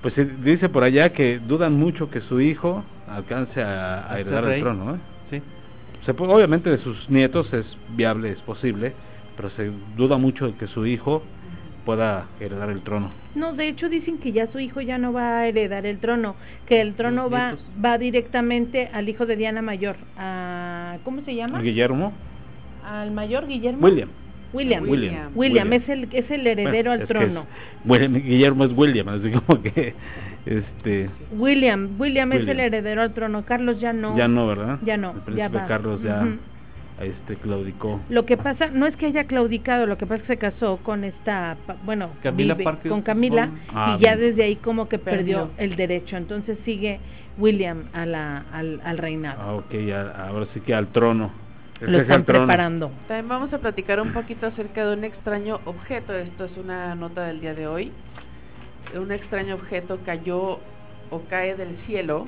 Pues 0.00 0.14
dice 0.44 0.68
por 0.68 0.84
allá 0.84 1.12
que 1.12 1.40
dudan 1.40 1.74
mucho 1.74 2.10
que 2.10 2.20
su 2.22 2.40
hijo 2.40 2.84
alcance 3.08 3.60
a, 3.60 4.10
a 4.10 4.20
heredar 4.20 4.44
el 4.44 4.60
trono. 4.60 4.94
¿eh? 4.94 4.98
Sí 5.30 5.42
obviamente 6.18 6.70
de 6.70 6.78
sus 6.78 7.08
nietos 7.10 7.52
es 7.52 7.66
viable, 7.90 8.32
es 8.32 8.40
posible, 8.40 8.94
pero 9.36 9.50
se 9.50 9.70
duda 9.96 10.18
mucho 10.18 10.46
de 10.46 10.54
que 10.54 10.66
su 10.68 10.86
hijo 10.86 11.22
pueda 11.86 12.26
heredar 12.40 12.68
el 12.68 12.82
trono. 12.82 13.12
No, 13.34 13.54
de 13.54 13.68
hecho 13.68 13.88
dicen 13.88 14.18
que 14.18 14.32
ya 14.32 14.48
su 14.48 14.58
hijo 14.58 14.82
ya 14.82 14.98
no 14.98 15.12
va 15.12 15.38
a 15.38 15.46
heredar 15.46 15.86
el 15.86 15.98
trono, 15.98 16.34
que 16.66 16.80
el 16.82 16.94
trono 16.94 17.30
va 17.30 17.54
va 17.82 17.96
directamente 17.96 18.90
al 18.92 19.08
hijo 19.08 19.24
de 19.24 19.36
Diana 19.36 19.62
Mayor, 19.62 19.96
a 20.18 20.98
¿cómo 21.04 21.22
se 21.22 21.34
llama? 21.34 21.62
Guillermo. 21.62 22.12
Al 22.84 23.12
mayor 23.12 23.46
Guillermo. 23.46 23.86
William. 23.86 24.10
William. 24.52 24.88
William. 24.88 25.30
William, 25.34 25.72
es 25.72 25.88
el 25.88 26.08
es 26.12 26.30
el 26.30 26.46
heredero 26.46 26.92
al 26.92 27.06
trono. 27.06 27.46
Guillermo 27.84 28.64
es 28.64 28.72
William, 28.72 29.08
así 29.08 29.30
como 29.30 29.62
que 29.62 29.94
este 30.44 31.08
William, 31.32 31.90
William, 31.98 32.32
es 32.32 32.46
el 32.46 32.60
heredero 32.60 33.02
al 33.02 33.14
trono. 33.14 33.44
Carlos 33.44 33.80
ya 33.80 33.92
no. 33.92 34.16
Ya 34.16 34.28
no, 34.28 34.46
¿verdad? 34.46 34.78
Ya 34.84 34.96
no. 34.96 35.12
El 35.12 35.20
príncipe 35.20 35.58
Carlos 35.68 36.02
ya 36.02 36.26
este 37.04 37.36
claudicó. 37.36 38.00
Lo 38.08 38.24
que 38.24 38.36
pasa 38.36 38.68
no 38.68 38.86
es 38.86 38.96
que 38.96 39.06
haya 39.06 39.24
claudicado, 39.24 39.86
lo 39.86 39.98
que 39.98 40.06
pasa 40.06 40.16
es 40.16 40.22
que 40.22 40.34
se 40.34 40.38
casó 40.38 40.78
con 40.78 41.04
esta, 41.04 41.56
bueno, 41.84 42.10
Camila 42.22 42.56
con 42.88 43.02
Camila 43.02 43.50
y 43.98 44.02
ya 44.02 44.16
desde 44.16 44.44
ahí 44.44 44.56
como 44.56 44.88
que 44.88 44.98
perdió, 44.98 45.50
el 45.58 45.76
derecho. 45.76 46.16
Entonces 46.16 46.58
sigue 46.64 47.00
William 47.38 47.84
a 47.92 48.06
la, 48.06 48.44
al, 48.52 48.80
al 48.84 48.98
reinado. 48.98 49.42
Ah, 49.42 49.54
ok, 49.56 49.74
ahora 50.16 50.46
sí 50.54 50.60
que 50.60 50.74
al 50.74 50.88
trono. 50.88 51.30
Lo 51.80 51.98
están 51.98 52.24
preparando. 52.24 52.90
También 53.06 53.28
vamos 53.28 53.52
a 53.52 53.58
platicar 53.58 54.00
un 54.00 54.14
poquito 54.14 54.46
acerca 54.46 54.86
de 54.86 54.96
un 54.96 55.04
extraño 55.04 55.60
objeto. 55.66 56.14
Esto 56.14 56.46
es 56.46 56.56
una 56.56 56.94
nota 56.94 57.26
del 57.26 57.42
día 57.42 57.54
de 57.54 57.66
hoy. 57.66 57.92
Un 58.98 59.12
extraño 59.12 59.56
objeto 59.56 59.98
cayó 60.06 60.60
o 61.10 61.22
cae 61.28 61.54
del 61.54 61.76
cielo 61.86 62.26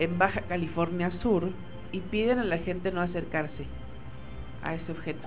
en 0.00 0.18
Baja 0.18 0.40
California 0.48 1.12
Sur 1.22 1.50
y 1.92 2.00
piden 2.00 2.40
a 2.40 2.44
la 2.44 2.58
gente 2.58 2.90
no 2.90 3.02
acercarse 3.02 3.66
a 4.62 4.74
ese 4.74 4.92
objeto. 4.92 5.26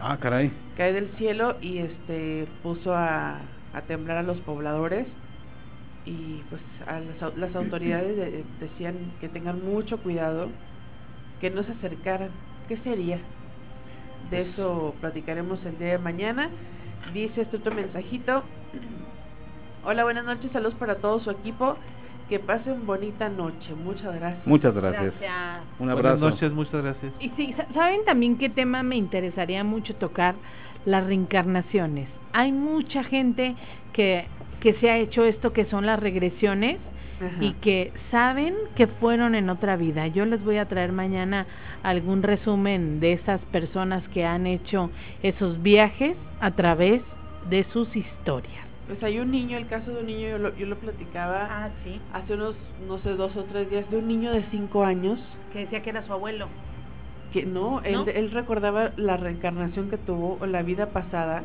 Ah, 0.00 0.16
caray. 0.20 0.50
Cae 0.76 0.92
del 0.92 1.08
cielo 1.16 1.56
y 1.60 1.78
este 1.78 2.46
puso 2.62 2.94
a, 2.94 3.38
a 3.72 3.80
temblar 3.86 4.18
a 4.18 4.22
los 4.22 4.38
pobladores 4.38 5.06
y 6.06 6.42
pues 6.50 6.60
a 6.86 7.00
las, 7.00 7.36
las 7.36 7.56
autoridades 7.56 8.44
decían 8.60 9.12
que 9.20 9.28
tengan 9.28 9.64
mucho 9.64 9.98
cuidado, 9.98 10.48
que 11.40 11.50
no 11.50 11.62
se 11.62 11.72
acercaran. 11.72 12.30
¿Qué 12.68 12.76
sería? 12.78 13.16
De 14.30 14.42
pues 14.42 14.48
eso 14.48 14.94
platicaremos 15.00 15.64
el 15.64 15.78
día 15.78 15.88
de 15.88 15.98
mañana. 15.98 16.50
Dice 17.12 17.42
este 17.42 17.58
otro 17.58 17.74
mensajito. 17.74 18.42
Hola, 19.84 20.04
buenas 20.04 20.24
noches, 20.24 20.50
saludos 20.52 20.74
para 20.74 20.96
todo 20.96 21.20
su 21.20 21.30
equipo. 21.30 21.76
Que 22.34 22.40
pasen 22.40 22.84
bonita 22.84 23.28
noche. 23.28 23.76
Muchas 23.76 24.12
gracias. 24.12 24.44
Muchas 24.44 24.74
gracias. 24.74 25.14
Un 25.78 25.88
abrazo. 25.88 26.18
Buenas 26.18 26.32
noches, 26.32 26.52
muchas 26.52 26.82
gracias. 26.82 27.12
Y 27.20 27.28
sí, 27.36 27.54
¿saben 27.72 28.04
también 28.04 28.38
qué 28.38 28.48
tema 28.48 28.82
me 28.82 28.96
interesaría 28.96 29.62
mucho 29.62 29.94
tocar? 29.94 30.34
Las 30.84 31.06
reencarnaciones. 31.06 32.08
Hay 32.32 32.50
mucha 32.50 33.04
gente 33.04 33.54
que, 33.92 34.26
que 34.58 34.74
se 34.80 34.90
ha 34.90 34.98
hecho 34.98 35.24
esto 35.24 35.52
que 35.52 35.66
son 35.66 35.86
las 35.86 36.00
regresiones 36.00 36.80
y 37.40 37.52
que 37.60 37.92
saben 38.10 38.56
que 38.74 38.88
fueron 38.88 39.36
en 39.36 39.48
otra 39.48 39.76
vida. 39.76 40.08
Yo 40.08 40.24
les 40.24 40.42
voy 40.42 40.56
a 40.56 40.66
traer 40.66 40.90
mañana 40.90 41.46
algún 41.84 42.24
resumen 42.24 42.98
de 42.98 43.12
esas 43.12 43.40
personas 43.52 44.02
que 44.08 44.24
han 44.24 44.48
hecho 44.48 44.90
esos 45.22 45.62
viajes 45.62 46.16
a 46.40 46.50
través 46.50 47.00
de 47.48 47.64
sus 47.72 47.94
historias. 47.94 48.63
Pues 48.86 49.02
hay 49.02 49.18
un 49.18 49.30
niño, 49.30 49.56
el 49.56 49.66
caso 49.66 49.90
de 49.92 50.00
un 50.00 50.06
niño, 50.06 50.28
yo 50.28 50.38
lo, 50.38 50.54
yo 50.56 50.66
lo 50.66 50.76
platicaba 50.76 51.48
ah, 51.50 51.70
¿sí? 51.84 52.00
hace 52.12 52.34
unos, 52.34 52.54
no 52.86 52.98
sé, 52.98 53.10
dos 53.14 53.34
o 53.36 53.44
tres 53.44 53.70
días, 53.70 53.90
de 53.90 53.96
un 53.96 54.08
niño 54.08 54.32
de 54.32 54.44
cinco 54.50 54.84
años. 54.84 55.18
Que 55.52 55.60
decía 55.60 55.82
que 55.82 55.90
era 55.90 56.04
su 56.06 56.12
abuelo. 56.12 56.48
Que 57.32 57.46
no, 57.46 57.80
Él, 57.80 58.08
él 58.08 58.30
recordaba 58.30 58.92
la 58.96 59.16
reencarnación 59.16 59.90
que 59.90 59.96
tuvo, 59.96 60.38
o 60.40 60.46
la 60.46 60.62
vida 60.62 60.90
pasada, 60.90 61.42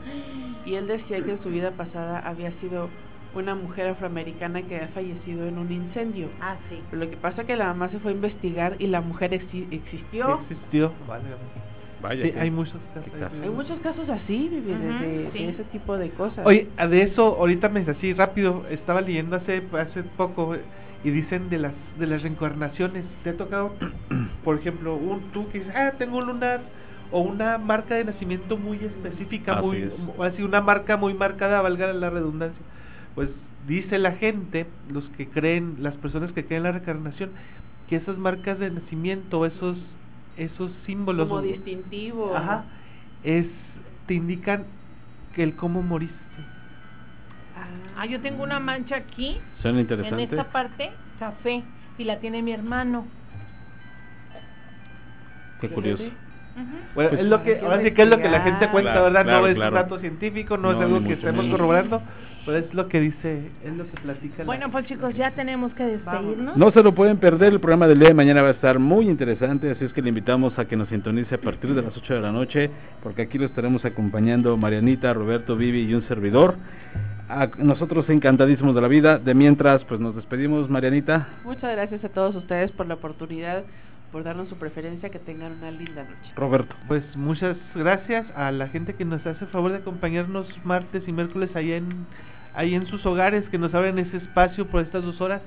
y 0.66 0.76
él 0.76 0.88
decía 0.88 1.24
que 1.24 1.32
en 1.32 1.42
su 1.42 1.50
vida 1.50 1.72
pasada 1.72 2.20
había 2.20 2.52
sido 2.60 2.90
una 3.34 3.56
mujer 3.56 3.88
afroamericana 3.88 4.62
que 4.64 4.76
había 4.76 4.88
fallecido 4.90 5.48
en 5.48 5.58
un 5.58 5.72
incendio. 5.72 6.30
Ah, 6.42 6.58
sí. 6.70 6.80
Pero 6.90 7.06
lo 7.06 7.10
que 7.10 7.18
pasa 7.18 7.42
es 7.42 7.48
que 7.48 7.56
la 7.56 7.66
mamá 7.66 7.90
se 7.90 8.00
fue 8.00 8.12
a 8.12 8.16
investigar 8.16 8.76
y 8.80 8.88
la 8.88 9.02
mujer 9.02 9.34
existió. 9.34 10.42
existió, 10.42 10.94
vale. 11.08 11.24
Vaya, 12.02 12.24
sí, 12.24 12.34
hay 12.38 12.50
muchos 12.50 12.80
casos. 12.94 13.40
Hay 13.44 13.50
muchos 13.50 13.80
casos 13.80 14.10
así, 14.10 14.50
de, 14.50 15.50
ese 15.50 15.64
tipo 15.66 15.98
de 15.98 16.10
cosas. 16.12 16.46
Oye, 16.46 16.70
de 16.78 17.02
eso, 17.02 17.38
ahorita 17.38 17.70
me 17.70 17.82
así 17.82 18.14
rápido, 18.14 18.66
estaba 18.70 19.02
leyendo 19.02 19.36
hace 19.36 19.64
hace 19.74 20.04
poco 20.04 20.56
y 21.04 21.10
dicen 21.10 21.50
de 21.50 21.60
las 21.60 21.74
de 21.98 22.08
las 22.08 22.22
reencarnaciones. 22.22 23.04
¿Te 23.24 23.32
ha 23.32 23.38
tocado, 23.38 23.76
por 24.44 24.58
ejemplo, 24.58 24.96
un 24.96 25.32
tú 25.32 25.50
que 25.50 25.60
dices, 25.60 25.74
ah, 25.76 25.94
tengo 25.98 26.18
un 26.18 26.28
lunar 26.28 26.62
o 27.12 27.22
una 27.22 27.58
marca 27.58 27.96
de 27.96 28.06
nacimiento 28.06 28.58
muy 28.58 28.78
específica, 28.78 29.62
muy 29.62 29.92
así 30.24 30.44
una 30.44 30.62
marca 30.62 30.96
muy 30.96 31.14
marcada, 31.14 31.62
valga 31.62 31.92
la 31.92 32.10
redundancia? 32.10 32.64
Pues 33.16 33.30
dice 33.68 33.98
la 33.98 34.14
gente, 34.14 34.68
los 34.90 35.04
que 35.18 35.28
creen, 35.28 35.78
las 35.80 35.96
personas 35.96 36.32
que 36.32 36.46
creen 36.46 36.60
en 36.60 36.64
la 36.64 36.72
reencarnación, 36.72 37.32
que 37.90 37.98
esas 37.98 38.18
marcas 38.18 38.60
de 38.60 38.70
nacimiento, 38.70 39.46
esos 39.46 39.78
esos 40.40 40.72
símbolos. 40.86 41.28
Como 41.28 41.42
distintivo. 41.42 42.36
Ajá. 42.36 42.66
Es, 43.24 43.46
te 44.08 44.14
indican 44.14 44.66
que 45.36 45.44
el 45.44 45.56
cómo 45.56 45.82
moriste. 45.82 46.16
Ah, 47.98 48.06
yo 48.06 48.22
tengo 48.22 48.44
una 48.44 48.60
mancha 48.60 48.96
aquí. 48.96 49.38
Suena 49.62 49.82
interesante. 49.82 50.24
En 50.24 50.30
esta 50.30 50.46
parte, 50.52 50.92
café, 51.20 51.64
y 51.98 52.06
la 52.06 52.20
tiene 52.20 52.42
mi 52.42 52.54
hermano. 52.54 53.06
Qué 55.60 55.70
curioso. 55.70 56.04
Bueno, 56.96 57.12
pues, 57.12 57.22
es 57.22 57.26
lo 57.26 57.44
que, 57.44 57.60
ahora 57.60 57.82
sí 57.84 57.92
que 57.92 58.02
es 58.02 58.08
lo 58.08 58.18
que 58.18 58.30
la 58.30 58.42
gente 58.42 58.70
cuenta, 58.70 59.02
¿verdad? 59.02 59.26
no 59.26 59.48
es 59.48 59.58
un 59.58 59.74
dato 59.74 60.00
científico, 60.00 60.58
no, 60.58 60.72
es 60.72 60.78
algo 60.78 61.04
que 61.04 61.14
estemos 61.14 61.46
corroborando, 61.48 62.02
pero 62.46 62.58
es 62.58 62.74
lo 62.74 62.88
que 62.88 63.00
dice, 63.00 63.52
es 63.64 63.74
lo 63.76 63.86
que 63.86 64.02
platica. 64.02 64.44
Bueno, 64.44 64.72
pues 64.72 64.86
chicos, 64.88 65.14
ya 65.16 65.32
tenemos 65.32 65.74
que 65.74 65.86
despedirnos. 65.86 66.58
No 66.58 66.72
se 66.72 66.84
lo 66.84 66.94
pueden 66.94 67.18
perder, 67.18 67.54
el 67.54 67.60
programa 67.60 67.88
del 67.88 68.00
día 68.00 68.10
de 68.10 68.14
mañana 68.14 68.42
va 68.42 68.50
a 68.50 68.52
estar 68.52 68.80
muy 68.80 69.10
interesante, 69.10 69.72
así 69.72 69.86
es 69.86 69.94
que 69.94 70.02
le 70.02 70.10
invitamos 70.10 70.58
a 70.58 70.66
que 70.66 70.76
nos 70.76 70.90
sintonice 70.90 71.36
a 71.36 71.42
partir 71.42 71.74
de 71.74 71.82
las 71.82 71.96
8 71.96 72.14
de 72.16 72.22
la 72.22 72.32
noche, 72.32 72.70
porque 73.04 73.24
aquí 73.24 73.38
lo 73.38 73.46
estaremos 73.46 73.84
acompañando 73.86 74.56
Marianita, 74.58 75.14
Roberto, 75.14 75.56
Vivi 75.56 75.82
y 75.84 75.94
un 75.94 76.08
servidor. 76.08 76.56
A 77.30 77.48
nosotros 77.60 78.10
encantadísimos 78.10 78.74
de 78.74 78.82
la 78.82 78.88
vida. 78.88 79.20
De 79.20 79.36
mientras, 79.36 79.84
pues 79.86 80.00
nos 80.00 80.16
despedimos, 80.16 80.68
Marianita. 80.68 81.28
Muchas 81.44 81.72
gracias 81.74 82.04
a 82.04 82.10
todos 82.10 82.36
ustedes 82.36 82.72
por 82.72 82.88
la 82.88 82.96
oportunidad 82.96 83.66
por 84.12 84.24
darnos 84.24 84.50
su 84.50 84.56
preferencia, 84.56 85.10
que 85.10 85.20
tengan 85.20 85.54
una 85.54 85.72
linda 85.72 86.04
noche. 86.04 86.32
Roberto. 86.36 86.76
Pues 86.88 87.04
muchas 87.16 87.58
gracias 87.76 88.26
a 88.36 88.52
la 88.52 88.68
gente 88.68 88.96
que 88.96 89.06
nos 89.06 89.26
hace 89.26 89.46
el 89.46 89.52
favor 89.52 89.72
de 89.72 89.78
acompañarnos 89.78 90.48
martes 90.64 91.04
y 91.08 91.12
miércoles 91.12 91.50
ahí 91.56 91.74
en, 91.74 92.06
ahí 92.54 92.76
en 92.76 92.86
sus 92.88 93.06
hogares, 93.06 93.48
que 93.50 93.58
nos 93.58 93.74
abren 93.74 94.00
ese 94.00 94.18
espacio 94.18 94.68
por 94.68 94.82
estas 94.82 95.04
dos 95.04 95.20
horas. 95.22 95.42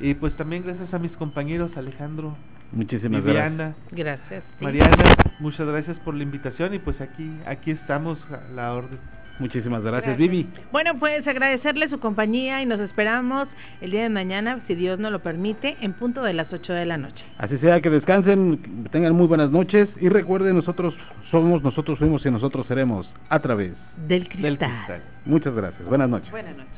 Y 0.00 0.14
pues 0.14 0.34
también 0.36 0.62
gracias 0.64 0.92
a 0.92 0.98
mis 0.98 1.12
compañeros 1.12 1.76
Alejandro. 1.76 2.36
Muchísimas 2.72 3.24
Viviana, 3.24 3.74
gracias. 3.92 4.18
Gracias. 4.28 4.44
Mariana, 4.60 5.14
muchas 5.38 5.66
gracias 5.66 5.96
por 5.98 6.14
la 6.14 6.22
invitación 6.22 6.74
y 6.74 6.78
pues 6.78 7.00
aquí, 7.00 7.30
aquí 7.46 7.70
estamos 7.70 8.18
a 8.30 8.52
la 8.52 8.74
orden. 8.74 8.98
Muchísimas 9.38 9.82
gracias, 9.82 10.16
Vivi. 10.16 10.48
Bueno, 10.72 10.98
pues 10.98 11.26
agradecerle 11.26 11.88
su 11.88 12.00
compañía 12.00 12.62
y 12.62 12.66
nos 12.66 12.80
esperamos 12.80 13.48
el 13.80 13.90
día 13.90 14.02
de 14.02 14.08
mañana, 14.08 14.60
si 14.66 14.74
Dios 14.74 14.98
nos 14.98 15.12
lo 15.12 15.20
permite, 15.20 15.76
en 15.80 15.92
punto 15.92 16.22
de 16.22 16.32
las 16.32 16.52
8 16.52 16.72
de 16.72 16.86
la 16.86 16.96
noche. 16.96 17.24
Así 17.38 17.58
sea, 17.58 17.80
que 17.80 17.90
descansen, 17.90 18.88
tengan 18.90 19.14
muy 19.14 19.26
buenas 19.26 19.50
noches 19.50 19.88
y 20.00 20.08
recuerden, 20.08 20.56
nosotros 20.56 20.94
somos, 21.30 21.62
nosotros 21.62 21.98
fuimos 21.98 22.24
y 22.24 22.30
nosotros 22.30 22.66
seremos 22.66 23.08
a 23.28 23.40
través 23.40 23.72
del 24.08 24.28
cristal. 24.28 24.42
Del 24.42 24.58
cristal. 24.58 25.02
Muchas 25.24 25.54
gracias. 25.54 25.86
Buenas 25.86 26.08
noches. 26.08 26.30
Buenas 26.30 26.56
noches. 26.56 26.72